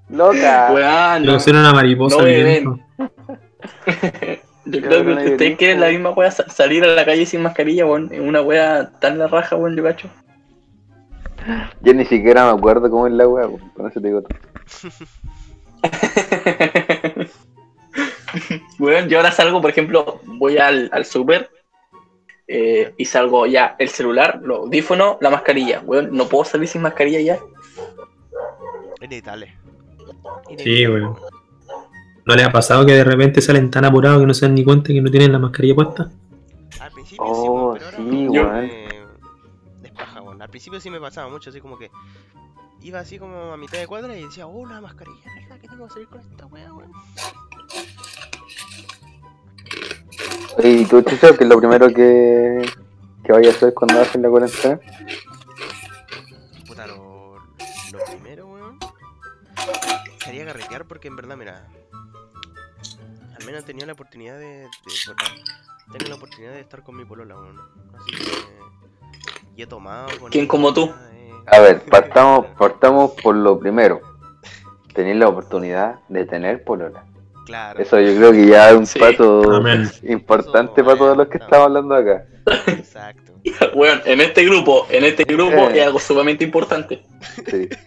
Loca. 0.09 0.33
quiero. 0.33 0.73
Weón, 0.73 1.23
Quiero 1.23 1.39
ser 1.39 1.55
una 1.55 1.73
mariposa 1.73 2.17
No. 2.63 2.79
Yo 4.65 4.79
creo 4.81 5.03
que 5.03 5.11
le 5.15 5.31
ustedes 5.31 5.57
quieren 5.57 5.79
la 5.79 5.89
misma 5.89 6.11
wea, 6.11 6.29
sa- 6.31 6.49
salir 6.49 6.83
a 6.83 6.87
la 6.87 7.03
calle 7.05 7.25
sin 7.25 7.41
mascarilla, 7.41 7.85
weón. 7.85 8.11
Una 8.19 8.41
wea 8.41 8.91
tan 8.99 9.17
la 9.17 9.27
raja, 9.27 9.55
weón, 9.55 9.75
yo 9.75 9.83
cacho. 9.83 10.07
Yo 11.81 11.93
ni 11.93 12.05
siquiera 12.05 12.45
me 12.45 12.57
acuerdo 12.57 12.89
cómo 12.91 13.07
es 13.07 13.13
la 13.13 13.27
wea, 13.27 13.47
po. 13.47 13.59
con 13.75 13.87
eso 13.89 13.99
te 13.99 14.07
digo 14.07 14.21
todo. 14.21 14.37
Weón, 18.79 19.09
yo 19.09 19.17
ahora 19.17 19.31
salgo, 19.31 19.61
por 19.61 19.69
ejemplo, 19.71 20.21
voy 20.23 20.57
al, 20.57 20.89
al 20.93 21.05
super 21.05 21.49
eh, 22.47 22.93
y 22.97 23.05
salgo 23.05 23.45
ya 23.45 23.75
el 23.77 23.89
celular, 23.89 24.39
los 24.43 24.59
audífonos, 24.59 25.17
la 25.21 25.29
mascarilla. 25.29 25.81
Weón, 25.85 26.15
no 26.15 26.27
puedo 26.27 26.45
salir 26.45 26.67
sin 26.67 26.81
mascarilla 26.81 27.19
ya. 27.19 27.39
Inevitable. 29.01 29.53
Sí, 30.57 30.87
weón. 30.87 31.17
¿No 32.31 32.37
les 32.37 32.45
ha 32.45 32.51
pasado 32.53 32.85
que 32.85 32.93
de 32.93 33.03
repente 33.03 33.41
salen 33.41 33.69
tan 33.69 33.83
apurados 33.83 34.21
que 34.21 34.25
no 34.25 34.33
se 34.33 34.45
dan 34.45 34.55
ni 34.55 34.63
cuenta 34.63 34.93
que 34.93 35.01
no 35.01 35.11
tienen 35.11 35.33
la 35.33 35.39
mascarilla 35.39 35.75
puesta? 35.75 36.09
Al 36.79 36.91
principio 36.93 37.25
Oh, 37.25 37.35
sí, 37.35 37.49
weón, 37.49 37.73
pero 37.73 37.85
ahora 37.87 37.97
sí, 37.97 38.03
no, 38.23 38.31
weón. 38.31 38.53
me-. 40.37 40.43
Al 40.45 40.49
principio 40.49 40.79
sí 40.79 40.89
me 40.89 41.01
pasaba 41.01 41.27
mucho, 41.29 41.49
así 41.49 41.59
como 41.59 41.77
que 41.77 41.91
iba 42.83 42.99
así 43.01 43.19
como 43.19 43.51
a 43.51 43.57
mitad 43.57 43.79
de 43.79 43.87
cuadra 43.87 44.17
y 44.17 44.23
decía, 44.23 44.47
oh, 44.47 44.65
la 44.65 44.79
mascarilla, 44.79 45.29
¿verdad 45.41 45.59
que 45.59 45.67
tengo 45.67 45.85
que 45.89 45.93
salir 45.93 46.07
con 46.07 46.21
esta 46.21 46.45
weá, 46.45 46.73
weón? 46.73 46.91
¿Y 50.63 50.85
tú, 50.85 51.01
Chucho, 51.01 51.37
qué 51.37 51.43
es 51.43 51.49
lo 51.49 51.59
primero 51.59 51.89
que, 51.89 52.65
que 53.25 53.31
vayas 53.33 53.55
a 53.55 53.57
hacer 53.57 53.73
cuando 53.73 53.99
hacen 53.99 54.21
la 54.21 54.29
cuarentena? 54.29 54.79
Puta, 56.65 56.87
lo, 56.87 57.35
lo 57.91 58.05
primero, 58.09 58.47
weón, 58.47 58.79
sería 60.23 60.45
carretear 60.45 60.85
porque 60.85 61.09
en 61.09 61.17
verdad, 61.17 61.35
mira, 61.35 61.67
al 63.41 63.45
menos 63.47 63.63
he 63.63 63.65
tenido 63.65 63.87
la 63.87 63.93
oportunidad 63.93 64.37
de, 64.39 64.45
de 64.47 64.67
bueno, 65.07 65.23
tengo 65.97 66.09
la 66.09 66.15
oportunidad 66.15 66.51
de 66.53 66.59
estar 66.61 66.83
con 66.83 66.95
mi 66.95 67.05
polola, 67.05 67.35
weón. 67.35 67.57
Así 67.97 68.11
que, 68.11 68.31
y 69.57 69.61
he 69.63 69.67
tomado 69.67 70.07
con 70.19 70.31
¿Quién 70.31 70.47
como 70.47 70.73
tú? 70.73 70.93
eh, 71.13 71.31
A 71.47 71.59
ver, 71.59 71.81
partamos, 71.89 72.45
partamos 72.57 73.11
por 73.21 73.35
lo 73.35 73.59
primero. 73.59 74.01
Tener 74.93 75.15
la 75.15 75.27
oportunidad 75.29 75.99
de 76.09 76.25
tener 76.25 76.63
polola. 76.63 77.05
Claro. 77.45 77.79
Eso 77.81 77.99
yo 77.99 78.15
creo 78.15 78.31
que 78.31 78.45
ya 78.47 78.69
es 78.69 78.75
un 78.75 78.85
Sí. 78.85 78.99
paso 78.99 79.51
Amén. 79.53 79.89
importante 80.03 80.81
Eso, 80.81 80.85
para 80.85 80.97
todos 80.97 81.17
los 81.17 81.27
que 81.27 81.37
bueno, 81.39 81.45
estamos 81.45 81.65
hablando 81.67 81.95
acá. 81.95 82.25
Exacto. 82.67 83.33
Weón, 83.75 84.01
en 84.05 84.21
este 84.21 84.45
grupo, 84.45 84.85
en 84.89 85.03
este 85.05 85.23
grupo 85.23 85.55
Eh. 85.69 85.79
es 85.79 85.85
algo 85.87 85.99
sumamente 85.99 86.43
importante. 86.43 87.03
Sí. 87.49 87.67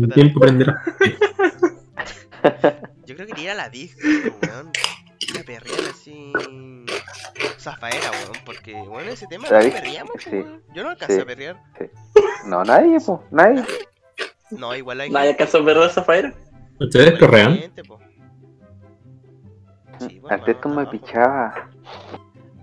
El 0.00 0.12
tiempo 0.12 0.38
aprenderá. 0.40 0.82
Yo 3.10 3.16
creo 3.16 3.26
que 3.26 3.40
ir 3.42 3.50
a 3.50 3.54
la 3.54 3.68
disco, 3.68 4.00
weón. 4.40 4.70
Ir 5.18 5.40
a 5.40 5.42
perrear 5.42 5.80
así. 5.90 6.32
Zafaera, 7.58 8.08
weón. 8.12 8.32
Porque, 8.46 8.72
weón, 8.72 9.08
ese 9.08 9.26
tema 9.26 9.48
La 9.50 9.64
no 9.64 9.70
perreamos, 9.72 10.12
sí. 10.22 10.30
weón. 10.30 10.62
Yo 10.72 10.84
no 10.84 10.90
alcancé 10.90 11.16
Sí. 11.16 11.20
a 11.20 11.26
perrear. 11.26 11.60
No, 12.46 12.62
nadie, 12.62 12.98
pues, 13.04 13.18
nadie. 13.32 13.64
No, 14.52 14.76
igual 14.76 15.00
hay. 15.00 15.10
Nadie 15.10 15.30
alcanzó 15.30 15.58
a 15.58 15.64
perder 15.64 15.90
esa 15.90 16.04
faera. 16.04 16.32
¿Ustedes 16.78 17.18
perrean? 17.18 17.58
po. 17.88 17.98
Sí, 19.98 20.20
pues, 20.20 20.32
Antes 20.32 20.60
tú 20.60 20.68
me 20.68 20.86
pichaba. 20.86 21.68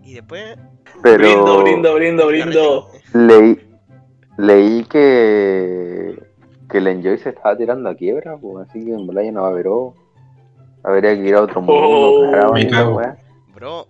Y 0.01 0.13
después. 0.13 0.57
Pero 1.03 1.17
Brindo, 1.17 1.61
brindo, 1.63 1.93
brindo, 1.95 2.27
brindo. 2.27 2.89
leí, 3.13 3.69
leí 4.37 4.85
que, 4.85 6.17
que 6.69 6.77
el 6.77 6.87
Enjoy 6.87 7.17
se 7.17 7.29
estaba 7.31 7.57
tirando 7.57 7.89
a 7.89 7.95
quiebra, 7.95 8.37
pues, 8.37 8.69
así 8.69 8.85
que 8.85 8.93
en 8.93 9.05
verdad 9.07 9.23
ya 9.23 9.31
no 9.33 9.41
va 9.41 9.49
a 9.49 9.51
haber 9.51 9.67
O. 9.67 9.93
Habría 10.83 11.15
que 11.15 11.27
ir 11.27 11.35
a 11.35 11.41
otro 11.41 11.61
mundo, 11.61 11.73
Oh, 11.75 12.95
weá. 12.95 13.17
Bro, 13.53 13.87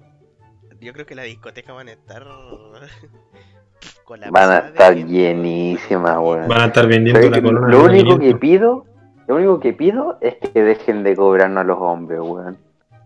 yo 0.79 0.93
creo 0.93 1.05
que 1.05 1.15
las 1.15 1.25
discotecas 1.25 1.75
van 1.75 1.89
a 1.89 1.91
estar. 1.91 2.23
con 4.05 4.19
la 4.19 4.29
Van 4.31 4.49
a 4.51 4.61
de 4.61 4.67
estar 4.69 4.95
llenísimas, 4.95 6.17
weón. 6.17 6.47
Van 6.47 6.61
a 6.61 6.65
estar 6.67 6.87
vendiendo 6.87 7.21
¿Sabes 7.21 7.31
la 7.31 7.41
corona. 7.41 7.67
Lo 7.67 7.83
único 7.83 8.11
que 8.17 8.33
500. 8.33 8.39
pido, 8.39 8.85
lo 9.27 9.35
único 9.35 9.59
que 9.59 9.73
pido 9.73 10.17
es 10.21 10.35
que 10.35 10.63
dejen 10.63 11.03
de 11.03 11.15
cobrarnos 11.15 11.61
a 11.61 11.63
los 11.65 11.77
hombres, 11.79 12.19
weón. 12.21 12.57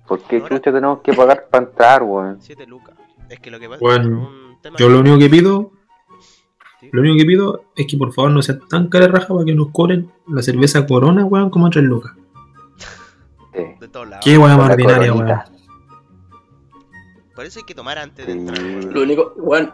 ¿Por 0.07 0.19
qué 0.21 0.41
chucha 0.43 0.71
tenemos 0.71 0.99
que 1.01 1.13
pagar 1.13 1.47
para 1.49 1.65
entrar, 1.65 2.03
weón? 2.03 2.37
7 2.41 2.65
lucas. 2.67 2.95
Es 3.29 3.39
que 3.39 3.49
lo 3.51 3.59
que 3.59 3.67
pasa 3.69 3.79
Bueno, 3.79 4.03
es 4.05 4.27
un 4.27 4.61
tema 4.61 4.77
Yo 4.77 4.89
lo 4.89 4.99
único 4.99 5.17
que 5.17 5.29
pido, 5.29 5.71
Sí. 6.79 6.89
lo 6.91 7.01
único 7.01 7.17
que 7.17 7.25
pido 7.25 7.63
es 7.75 7.85
que 7.87 7.95
por 7.97 8.11
favor 8.11 8.31
no 8.31 8.41
sea 8.41 8.57
tan 8.69 8.87
cara 8.89 9.05
de 9.05 9.11
raja 9.11 9.27
para 9.33 9.45
que 9.45 9.53
nos 9.55 9.69
cobren 9.69 10.11
la 10.27 10.41
cerveza 10.41 10.85
corona, 10.87 11.23
weón, 11.25 11.49
como 11.49 11.67
a 11.67 11.69
3 11.69 11.83
lucas. 11.85 12.13
Sí. 13.53 13.63
de 13.79 13.87
todos 13.87 14.07
lados. 14.07 14.23
Qué 14.25 14.35
Con 14.37 14.57
más 14.57 14.69
ordinaria, 14.71 15.13
weón. 15.13 15.39
Por 17.35 17.45
eso 17.45 17.59
hay 17.59 17.65
que 17.65 17.75
tomar 17.75 17.97
antes 17.97 18.25
de 18.25 18.33
entrar, 18.33 18.59
weón. 18.63 18.93
Lo 18.93 19.01
único, 19.01 19.33
weón, 19.37 19.73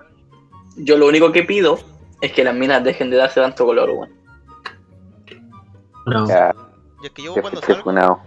yo 0.78 0.98
lo 0.98 1.08
único 1.08 1.32
que 1.32 1.44
pido 1.44 1.80
es 2.22 2.32
que 2.34 2.44
las 2.44 2.56
minas 2.56 2.84
dejen 2.84 3.10
de 3.10 3.18
darse 3.18 3.42
tanto 3.42 3.66
color, 3.66 3.90
weón. 3.90 4.14
No. 6.06 6.28
Ya, 6.28 6.56
Y 7.04 7.08
es 7.08 7.12
que 7.12 7.24
yo 7.24 7.34
cuando 7.34 7.62
salgo. 7.62 7.84
funado. 7.84 8.20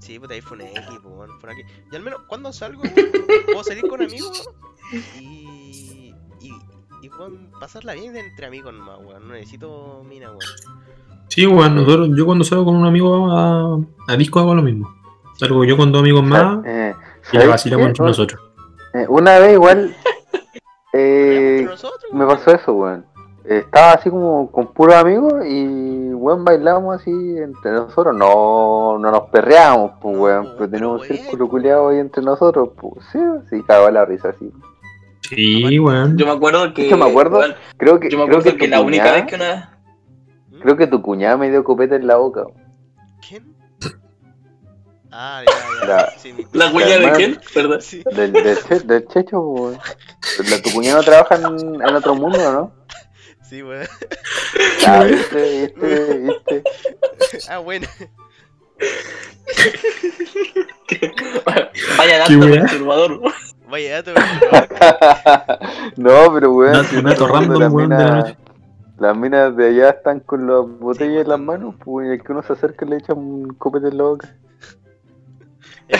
Sí, 0.00 0.18
puta, 0.18 0.34
ahí 0.34 0.40
fue 0.40 0.56
un 0.56 0.62
X, 0.62 0.80
po, 1.02 1.08
weón, 1.10 1.30
un 1.30 1.50
X. 1.50 1.66
Y 1.92 1.96
al 1.96 2.02
menos 2.02 2.22
cuando 2.26 2.52
salgo, 2.52 2.82
weón, 2.82 2.94
puedo 3.46 3.64
salir 3.64 3.86
con 3.88 4.02
amigos 4.02 4.48
y. 5.20 6.14
y. 6.40 6.54
y 7.02 7.08
weón, 7.10 7.50
pasarla 7.60 7.92
bien 7.94 8.16
entre 8.16 8.46
amigos 8.46 8.72
nomás, 8.72 8.98
weón. 9.00 9.28
No 9.28 9.34
necesito 9.34 10.02
mina, 10.08 10.28
weón. 10.30 10.40
Sí, 11.28 11.46
weón, 11.46 11.74
nosotros, 11.74 12.10
yo 12.16 12.26
cuando 12.26 12.44
salgo 12.44 12.64
con 12.66 12.76
un 12.76 12.86
amigo 12.86 13.30
a, 13.32 13.78
a 14.08 14.16
disco 14.16 14.38
hago 14.40 14.54
lo 14.54 14.62
mismo. 14.62 14.88
Salgo 15.36 15.64
yo 15.64 15.76
con 15.76 15.90
dos 15.90 16.00
amigos 16.00 16.22
más 16.22 16.64
Eh, 16.64 16.94
y 16.94 17.36
la 17.36 17.40
¿sabes 17.40 17.48
vacilamos 17.48 17.86
entre 17.88 18.04
nosotros. 18.06 18.40
Eh, 18.94 19.06
una 19.08 19.38
vez 19.40 19.54
igual 19.54 19.94
eh, 20.92 21.66
me 22.12 22.26
pasó 22.26 22.54
eso, 22.54 22.72
weón. 22.74 23.04
Estaba 23.44 23.92
así 23.92 24.08
como 24.08 24.50
con 24.50 24.72
puros 24.72 24.94
amigos 24.94 25.34
y, 25.46 26.14
weón, 26.14 26.44
bailamos 26.44 26.98
así 27.00 27.10
entre 27.10 27.72
nosotros. 27.72 28.16
No, 28.16 28.96
no 28.98 29.10
nos 29.10 29.22
perreamos, 29.30 29.92
pues, 30.00 30.16
weón. 30.16 30.52
Pero 30.56 30.70
tenemos 30.70 31.00
un 31.02 31.06
círculo 31.16 31.48
culiado 31.48 31.88
ahí 31.88 31.98
entre 31.98 32.22
nosotros, 32.22 32.70
pues. 32.80 33.04
Sí, 33.12 33.18
sí, 33.50 33.62
cagaba 33.66 33.90
la 33.90 34.04
risa, 34.06 34.30
así. 34.30 34.50
Sí, 35.28 35.78
weón. 35.78 36.16
Yo 36.16 36.24
me 36.26 36.32
acuerdo 36.32 36.72
que. 36.72 36.88
Que 36.88 36.96
me 36.96 37.04
acuerdo- 37.04 37.38
weón, 37.40 37.54
Creo 37.76 38.00
que, 38.00 38.08
yo 38.08 38.18
me 38.18 38.24
creo 38.26 38.38
acuerdo 38.38 38.58
que, 38.58 38.68
la 38.68 38.80
única 38.80 39.12
vez 39.12 39.26
que 39.26 39.34
una. 39.34 39.73
Creo 40.64 40.78
que 40.78 40.86
tu 40.86 41.02
cuñada 41.02 41.36
me 41.36 41.50
dio 41.50 41.62
copete 41.62 41.96
en 41.96 42.06
la 42.06 42.16
boca. 42.16 42.44
¿Quién? 43.26 43.54
Ah, 45.16 45.42
ya, 45.46 45.52
ya. 45.80 45.86
La- 45.86 46.10
Sí, 46.18 46.32
mi- 46.32 46.44
¿La 46.54 46.72
cuña 46.72 46.98
de 46.98 47.12
quién? 47.12 47.40
¿Verdad? 47.54 47.78
Sí. 47.80 48.02
Del, 48.16 48.32
del, 48.32 48.58
che- 48.64 48.80
del 48.80 49.06
checho, 49.06 49.38
weón. 49.40 49.78
La- 50.50 50.60
Tu 50.60 50.72
cuñada 50.72 50.96
no 50.96 51.02
trabaja 51.04 51.36
en, 51.36 51.74
en 51.80 51.94
otro 51.94 52.16
mundo, 52.16 52.38
¿no? 52.52 52.72
Sí, 53.48 53.62
weón. 53.62 53.86
Ya, 54.80 55.04
viste, 55.04 55.72
viste, 55.76 56.18
viste. 56.18 56.62
Ah, 57.48 57.58
bueno. 57.58 57.86
Vaya 61.96 62.18
dato 62.18 62.40
perturbador, 62.40 63.12
weón. 63.20 63.32
Vaya 63.70 64.02
dato, 64.02 64.12
weón. 64.14 64.28
No, 65.96 66.32
pero 66.34 66.52
weón. 66.52 66.72
Dato- 66.72 66.88
si 66.88 67.02
dato 67.02 67.28
random, 67.28 67.72
weón, 67.72 67.88
de 67.90 67.96
la 67.96 68.10
noche. 68.16 68.36
Las 68.98 69.16
minas 69.16 69.56
de 69.56 69.68
allá 69.68 69.90
están 69.90 70.20
con 70.20 70.46
las 70.46 70.60
botellas 70.60 70.80
pues, 70.80 71.02
en 71.02 71.14
las 71.16 71.22
están- 71.40 71.44
manos, 71.44 71.74
pues 71.84 72.06
y 72.08 72.10
el 72.12 72.22
que 72.22 72.32
uno 72.32 72.42
se 72.42 72.52
acerca 72.52 72.86
le 72.86 72.96
echa 72.98 73.12
un 73.14 73.48
copete 73.54 73.88
en 73.88 73.96
la 73.98 74.04
boca. 74.04 74.34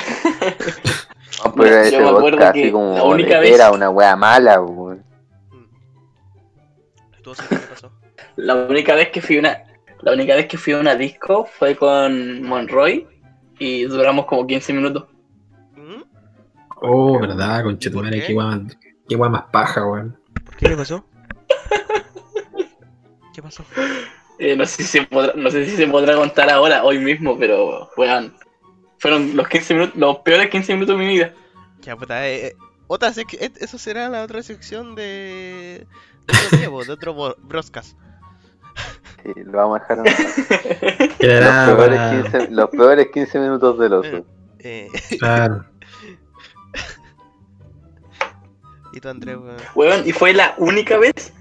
No, 1.44 1.52
pero 1.52 1.76
ese 1.76 1.98
me 1.98 2.04
acuerdo 2.08 2.20
vodka 2.30 2.48
así 2.50 2.72
como 2.72 2.94
la 2.96 3.04
única 3.04 3.38
vez- 3.40 3.54
era 3.54 3.70
una 3.72 3.90
wea 3.90 4.16
mala, 4.16 4.60
weón. 4.62 5.04
¿Tú 7.22 7.34
sabes 7.34 7.60
qué 7.60 7.66
pasó? 7.68 7.92
La 8.36 8.54
única 8.54 8.94
vez 8.94 9.10
que 9.10 9.20
fui 9.20 9.36
a 9.36 9.40
una, 9.40 9.58
la 10.00 10.12
única 10.12 10.34
vez 10.36 10.46
que 10.46 10.56
fui 10.56 10.72
a 10.72 10.78
una 10.78 10.94
disco 10.94 11.44
fue 11.44 11.76
con 11.76 12.42
Monroy 12.42 13.06
y 13.58 13.84
duramos 13.84 14.24
como 14.26 14.46
15 14.46 14.72
minutos. 14.72 15.06
¿Mm? 15.76 16.02
Oh, 16.80 17.18
verdad, 17.20 17.64
conchetumare, 17.64 18.24
qué? 18.24 18.32
guay 18.32 18.46
más, 18.46 18.76
qué 19.08 19.16
guay 19.16 19.30
más 19.30 19.42
paja, 19.52 19.84
weón. 19.86 20.16
¿Por 20.44 20.56
qué? 20.56 20.68
¿Qué 20.68 20.76
pasó? 20.76 21.04
¿Qué 23.34 23.42
pasó? 23.42 23.64
Eh, 24.38 24.56
no 24.56 24.64
sé 24.66 24.82
si 24.82 25.00
se 25.00 25.06
podrá, 25.06 25.32
no 25.36 25.50
sé 25.50 25.64
si 25.66 25.76
se 25.76 25.86
podrá 25.86 26.14
contar 26.14 26.50
ahora, 26.50 26.84
hoy 26.84 26.98
mismo, 26.98 27.38
pero 27.38 27.90
weón, 27.96 28.34
fueron 28.98 29.36
los 29.36 29.48
15 29.48 29.74
minutos, 29.74 29.96
los 29.96 30.18
peores 30.18 30.50
15 30.50 30.74
minutos 30.74 30.98
de 30.98 31.04
mi 31.04 31.12
vida. 31.12 31.32
Ya, 31.80 31.96
puta, 31.96 32.26
eh, 32.28 32.46
eh, 32.48 32.56
otra 32.86 33.10
sec- 33.12 33.36
eh, 33.40 33.52
eso 33.60 33.78
será 33.78 34.08
la 34.08 34.22
otra 34.22 34.42
sección 34.42 34.94
de... 34.94 35.86
De 36.26 36.34
otro 36.46 36.58
Diego, 36.58 36.84
de 36.84 36.92
otro 36.92 37.36
Broscas. 37.42 37.96
Sí, 39.22 39.30
lo 39.44 39.52
vamos 39.58 39.80
a 39.80 39.94
dejar 39.94 39.98
en 39.98 40.04
los, 41.08 41.16
peores 41.18 41.98
para- 41.98 42.22
15, 42.22 42.48
los 42.50 42.70
peores 42.70 43.08
15 43.12 43.38
minutos 43.40 43.78
del 43.78 43.92
oso. 43.92 44.26
Eh, 44.60 44.88
Claro. 45.18 45.64
y 48.92 49.00
tú, 49.00 49.08
Andrés, 49.08 49.36
weón. 49.36 49.56
Weón, 49.74 50.08
y 50.08 50.12
fue 50.12 50.32
la 50.32 50.54
única 50.58 50.96
vez, 50.98 51.32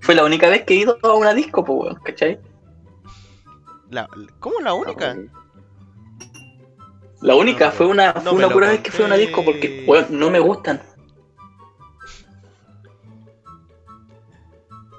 fue 0.00 0.14
la 0.14 0.24
única 0.24 0.48
vez 0.48 0.64
que 0.64 0.74
he 0.74 0.78
ido 0.78 0.98
a 1.02 1.14
una 1.14 1.34
disco, 1.34 1.64
pues 1.64 1.78
weón, 1.80 2.00
¿cachai? 2.02 2.38
La, 3.90 4.08
¿Cómo 4.38 4.60
la 4.60 4.74
única? 4.74 5.16
La 7.22 7.34
única, 7.34 7.66
No, 7.66 7.72
fue 7.72 7.86
una, 7.86 8.12
no 8.12 8.20
fue 8.22 8.32
me 8.32 8.38
una 8.38 8.48
pura 8.48 8.68
vez 8.68 8.80
que 8.80 8.90
fui 8.90 9.04
a 9.04 9.06
una 9.08 9.16
disco 9.16 9.44
porque, 9.44 9.84
weón, 9.86 10.06
no 10.10 10.30
me 10.30 10.38
gustan. 10.38 10.80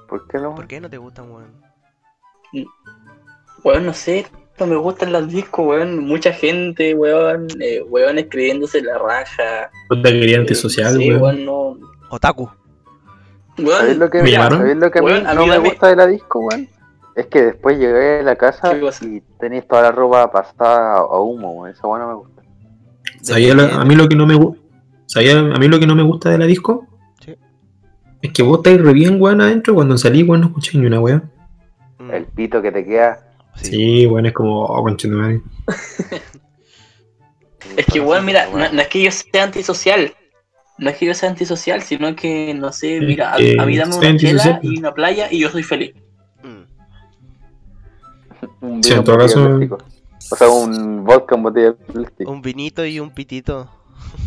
¿Por 0.08 0.28
qué 0.28 0.38
no? 0.38 0.54
¿Por 0.54 0.66
qué 0.68 0.80
no 0.80 0.88
te 0.88 0.98
gustan, 0.98 1.30
weón? 1.32 1.62
Weón, 3.64 3.86
no 3.86 3.94
sé, 3.94 4.26
no 4.60 4.66
me 4.66 4.76
gustan 4.76 5.10
las 5.10 5.28
discos, 5.28 5.66
weón. 5.66 5.98
Mucha 5.98 6.32
gente, 6.32 6.94
weón, 6.94 7.48
eh, 7.60 7.82
weón 7.82 8.18
escribiéndose 8.18 8.82
la 8.82 8.98
raja. 8.98 9.70
Puta 9.88 10.10
quería 10.10 10.36
eh, 10.36 10.40
antisocial, 10.40 10.96
sí, 10.96 11.12
weón. 11.12 11.44
no. 11.44 11.76
Otaku. 12.10 12.50
Weón, 13.58 13.78
¿Sabéis 13.80 13.98
lo 13.98 14.10
que, 14.10 14.18
¿Me 14.18 14.24
me, 14.24 14.30
llamaron? 14.30 14.58
¿sabéis 14.58 14.76
lo 14.76 14.90
que 14.90 14.98
a 14.98 15.02
mí 15.02 15.08
Weón, 15.10 15.24
no 15.24 15.46
me 15.46 15.58
gusta 15.58 15.88
de 15.88 15.96
la 15.96 16.06
disco, 16.06 16.40
weón? 16.40 16.68
Es 17.14 17.26
que 17.26 17.42
después 17.42 17.78
llegué 17.78 18.20
a 18.20 18.22
la 18.22 18.36
casa 18.36 18.72
y 19.02 19.20
tenéis 19.38 19.68
toda 19.68 19.82
la 19.82 19.92
ropa 19.92 20.30
pasada 20.32 20.96
a 20.98 21.20
humo, 21.20 21.52
weón. 21.52 21.70
Esa 21.70 21.86
weón 21.86 22.00
no 22.00 22.08
me 22.08 22.14
gusta. 22.14 22.42
¿Sabía 23.20 23.54
lo- 23.54 23.64
a 23.64 23.84
mí 23.84 23.94
lo 23.94 24.08
que 24.08 24.16
no 24.16 24.26
me 24.26 24.34
gusta? 24.34 24.62
¿Sabía 25.06 25.38
a 25.38 25.42
mí 25.58 25.68
lo 25.68 25.78
que 25.78 25.86
no 25.86 25.94
me 25.94 26.02
gusta 26.02 26.30
de 26.30 26.38
la 26.38 26.46
disco? 26.46 26.86
Sí. 27.22 27.36
Es 28.22 28.32
que 28.32 28.42
vos 28.42 28.58
estáis 28.58 28.80
re 28.80 28.92
bien, 28.94 29.20
weón, 29.20 29.42
adentro. 29.42 29.74
Cuando 29.74 29.98
salí, 29.98 30.22
weón, 30.22 30.40
no 30.40 30.46
escuché 30.48 30.78
ni 30.78 30.86
una 30.86 31.00
weá. 31.00 31.22
Mm, 31.98 32.10
El 32.10 32.24
pito 32.24 32.62
que 32.62 32.72
te 32.72 32.84
queda. 32.84 33.28
Sí, 33.56 34.06
weón, 34.06 34.24
es 34.24 34.32
como, 34.32 34.64
oh, 34.64 34.82
conchetumare. 34.82 35.42
Es 37.76 37.86
que, 37.86 38.00
weón, 38.00 38.24
mira, 38.24 38.46
no, 38.46 38.56
weón. 38.56 38.74
no 38.74 38.82
es 38.82 38.88
que 38.88 39.02
yo 39.04 39.10
sea 39.10 39.44
antisocial. 39.44 40.12
No 40.78 40.90
es 40.90 40.96
que 40.96 41.06
yo 41.06 41.14
sea 41.14 41.28
antisocial, 41.28 41.82
sino 41.82 42.14
que, 42.16 42.54
no 42.54 42.72
sé, 42.72 43.00
mira, 43.00 43.32
a, 43.32 43.36
a 43.36 43.66
mí 43.66 43.76
dame 43.76 43.94
una 43.94 44.16
chela 44.16 44.58
y 44.62 44.78
una 44.78 44.92
playa 44.92 45.28
y 45.30 45.38
yo 45.40 45.48
soy 45.50 45.62
feliz. 45.62 45.94
Mm. 46.42 46.62
Un 48.66 48.82
Sí, 48.82 48.92
en 48.94 49.04
todo 49.04 49.18
caso- 49.18 49.44
plástico. 49.44 49.78
O 50.30 50.36
sea, 50.36 50.48
un 50.48 51.04
vodka 51.04 51.34
en 51.36 51.42
botella 51.42 51.66
de 51.66 51.72
plástico. 51.74 52.30
Un 52.30 52.40
vinito 52.42 52.84
y 52.86 53.00
un 53.00 53.10
pitito. 53.10 53.68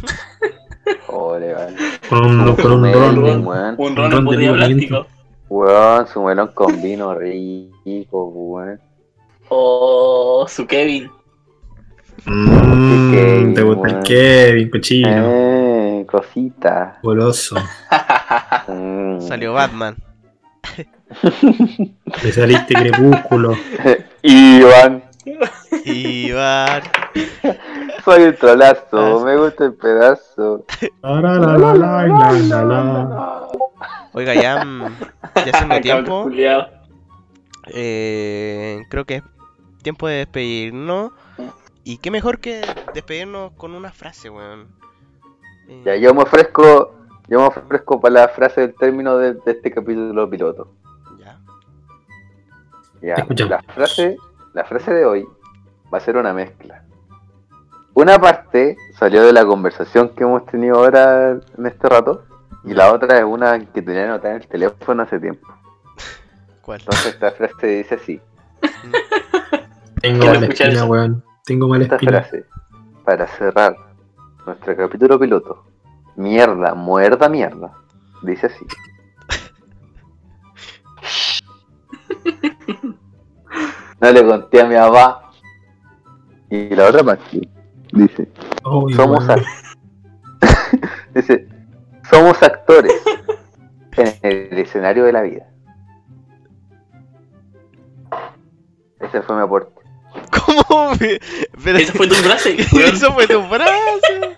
Ole, 1.07 1.53
vale. 1.53 1.76
Con 2.09 2.26
un, 2.26 2.55
con 2.55 2.72
un 2.73 2.93
ron. 2.93 3.15
ron. 3.15 3.47
Un 3.47 3.76
Un 3.77 3.95
ron 3.95 4.11
ron 4.11 4.13
en 4.13 4.19
de 4.19 4.22
botella 4.26 4.51
de 4.51 4.57
plástico. 4.57 5.07
Weón, 5.49 6.07
su 6.07 6.23
melón 6.23 6.51
con 6.53 6.81
vino 6.81 7.15
rico, 7.17 8.26
weón. 8.27 8.80
O 9.49 10.45
su 10.49 10.65
Kevin. 10.67 11.09
Mmm, 12.26 13.53
te 13.53 13.61
gusta 13.63 13.88
el. 13.89 14.03
Kevin, 14.03 14.69
cochino. 14.69 15.09
Eh, 15.09 15.65
cosita. 16.16 17.00
Goloso. 17.02 17.56
Mm. 18.68 19.22
Salió 19.22 19.54
Batman. 19.54 19.96
Le 22.24 22.32
saliste 22.32 22.74
crepúsculo. 22.74 23.54
Iván, 24.24 25.04
Iván. 25.86 26.82
soy 28.04 28.24
el 28.24 28.36
trolazo, 28.38 29.24
me 29.24 29.38
gusta 29.38 29.66
el 29.66 29.76
pedazo. 29.76 30.66
Oiga, 34.14 34.34
ya, 34.34 34.66
mm, 34.66 34.98
ya 35.36 35.52
haciendo 35.54 35.82
tiempo, 35.82 36.32
eh, 37.68 38.82
creo 38.90 39.06
que 39.06 39.16
es 39.18 39.24
tiempo 39.84 40.08
de 40.08 40.16
despedirnos. 40.16 41.12
Y 41.84 42.00
qué 42.00 42.10
mejor 42.10 42.40
que 42.40 42.62
despedirnos 42.96 43.52
con 43.52 43.76
una 43.76 43.92
frase, 43.92 44.32
weón. 44.32 44.85
Eh, 45.68 45.82
Ya, 45.86 45.96
yo 45.96 46.14
me 46.14 46.24
ofrezco, 46.24 46.96
yo 47.28 47.40
me 47.40 47.48
ofrezco 47.48 48.00
para 48.00 48.14
la 48.14 48.28
frase 48.30 48.62
del 48.62 48.76
término 48.76 49.18
de, 49.18 49.34
de 49.34 49.52
este 49.52 49.72
capítulo 49.72 50.30
piloto. 50.30 50.68
ya. 51.20 51.38
Ya, 53.02 53.26
la 53.50 53.62
frase, 53.74 54.18
la 54.54 54.64
frase 54.64 54.94
de 54.94 55.06
hoy 55.06 55.28
va 55.94 55.98
a 55.98 56.02
ser 56.02 56.18
una 56.18 56.34
mezcla. 56.34 56.84
Una 57.94 58.20
parte 58.20 58.76
salió 58.98 59.24
de 59.24 59.32
la 59.32 59.46
conversación 59.46 60.10
que 60.10 60.24
hemos 60.24 60.46
tenido 60.48 60.78
ahora 60.78 61.32
en 61.58 61.66
este 61.66 61.88
rato, 61.88 62.24
y 62.64 62.74
la 62.74 62.92
otra 62.92 63.20
es 63.20 63.24
una 63.24 63.60
que 63.60 63.82
tenía 63.82 64.06
anotada 64.06 64.36
en 64.36 64.42
el 64.42 64.48
teléfono 64.48 65.04
hace 65.04 65.20
tiempo. 65.20 65.48
¿Cuál? 66.62 66.80
Entonces 66.80 67.14
esta 67.14 67.32
frase 67.32 67.68
dice 67.68 67.96
así, 67.96 68.20
Tengo 70.02 70.20
Quiero 70.22 70.40
mala 70.40 70.48
espina, 70.54 70.86
weón. 70.86 71.24
Tengo 71.46 71.68
mala 71.68 71.84
esta 71.84 71.96
espina. 71.96 72.22
frase, 72.24 72.46
para 73.06 73.28
cerrar 73.28 73.76
nuestro 74.45 74.76
capítulo 74.76 75.19
piloto, 75.19 75.65
mierda, 76.15 76.73
muerda, 76.76 77.30
mierda, 77.30 77.73
dice 78.22 78.47
así. 78.47 78.65
No 84.01 84.11
le 84.11 84.26
conté 84.26 84.61
a 84.61 84.65
mi 84.65 84.76
papá. 84.76 85.31
Y 86.49 86.69
la 86.76 86.88
otra 86.89 87.03
parte 87.03 87.41
dice, 87.91 88.30
somos 88.63 89.27
act- 89.27 89.45
dice, 91.15 91.47
somos 92.09 92.41
actores 92.43 92.93
en 93.97 94.13
el 94.22 94.57
escenario 94.59 95.05
de 95.05 95.11
la 95.11 95.22
vida. 95.23 95.47
Ese 98.99 99.22
fue 99.23 99.35
mi 99.35 99.41
aporte. 99.41 99.81
¿Cómo? 100.45 100.91
Pero- 101.63 101.77
Esa 101.77 101.93
fue 101.93 102.07
tu 102.07 102.15
frase. 102.15 102.55
Eso 102.73 103.11
fue 103.13 103.27
tu 103.27 103.41
frase. 103.43 104.35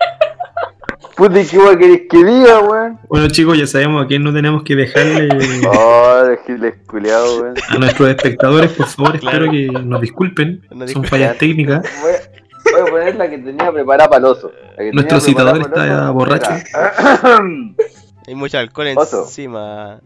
Puta, 1.18 1.44
¿qué 1.49 1.57
hueá 1.57 1.77
querés 1.77 2.02
que 2.10 2.23
diga, 2.23 2.60
weón? 2.60 2.99
Bueno, 3.10 3.27
chicos, 3.30 3.57
ya 3.57 3.65
sabemos 3.65 4.03
a 4.06 4.07
quién 4.07 4.23
no 4.23 4.31
tenemos 4.31 4.64
que 4.64 4.76
dejarle 4.76 5.27
Oh, 5.68 6.23
giles 6.45 6.76
culiado, 6.88 7.41
weón. 7.41 7.56
a 7.69 7.77
nuestros 7.80 8.10
espectadores, 8.10 8.72
por 8.73 8.85
favor, 8.85 9.19
Claro. 9.19 9.45
espero 9.45 9.52
que 9.52 9.68
nos 9.85 10.02
disculpen. 10.02 10.61
Son 10.94 11.03
fallas 11.06 11.38
técnicas. 11.38 11.84
Voy 12.03 12.11
a, 12.11 12.81
voy 12.81 12.88
a 12.89 12.91
poner 12.91 13.15
la 13.15 13.30
que 13.30 13.38
tenía 13.39 13.72
preparada 13.72 14.10
para 14.10 14.19
el 14.19 14.26
oso. 14.26 14.52
Nuestro 14.94 15.19
citador 15.22 15.61
está 15.61 16.03
oso 16.03 16.14
borracho. 16.14 16.52
Hay 18.27 18.35
mucho 18.35 18.57
alcohol 18.60 18.88
Oso. 18.98 19.22
encima. 19.23 20.02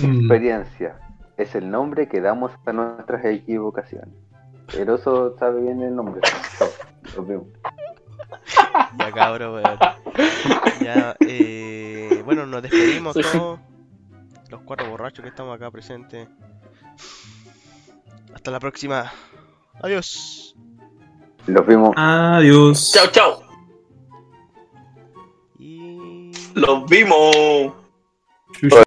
Mm. 0.00 0.18
Experiencia 0.20 0.96
es 1.38 1.54
el 1.54 1.70
nombre 1.70 2.06
que 2.06 2.20
damos 2.20 2.52
a 2.66 2.72
nuestras 2.72 3.24
equivocaciones. 3.24 4.10
El 4.78 4.90
oso 4.90 5.36
sabe 5.38 5.62
bien 5.62 5.80
el 5.82 5.94
nombre. 5.96 6.20
Chao, 6.58 6.68
nos 7.16 7.26
vemos. 7.26 7.46
Ya 8.98 9.12
cabrón, 9.12 9.54
weón. 9.54 9.78
Ya, 10.80 11.16
eh, 11.20 12.22
bueno, 12.24 12.46
nos 12.46 12.62
despedimos 12.62 13.14
Sí. 13.14 13.22
todos. 13.32 13.60
Los 14.48 14.62
cuatro 14.62 14.88
borrachos 14.88 15.22
que 15.22 15.28
estamos 15.28 15.54
acá 15.54 15.70
presentes. 15.70 16.28
Hasta 18.34 18.50
la 18.50 18.60
próxima. 18.60 19.12
Adiós. 19.82 20.54
Los 21.46 21.66
vimos. 21.66 21.92
Adiós. 21.96 22.92
Chao, 22.92 23.06
chao. 23.12 23.42
Y... 25.58 26.30
Los 26.54 26.86
vimos. 26.86 27.72
Chucha. 28.52 28.82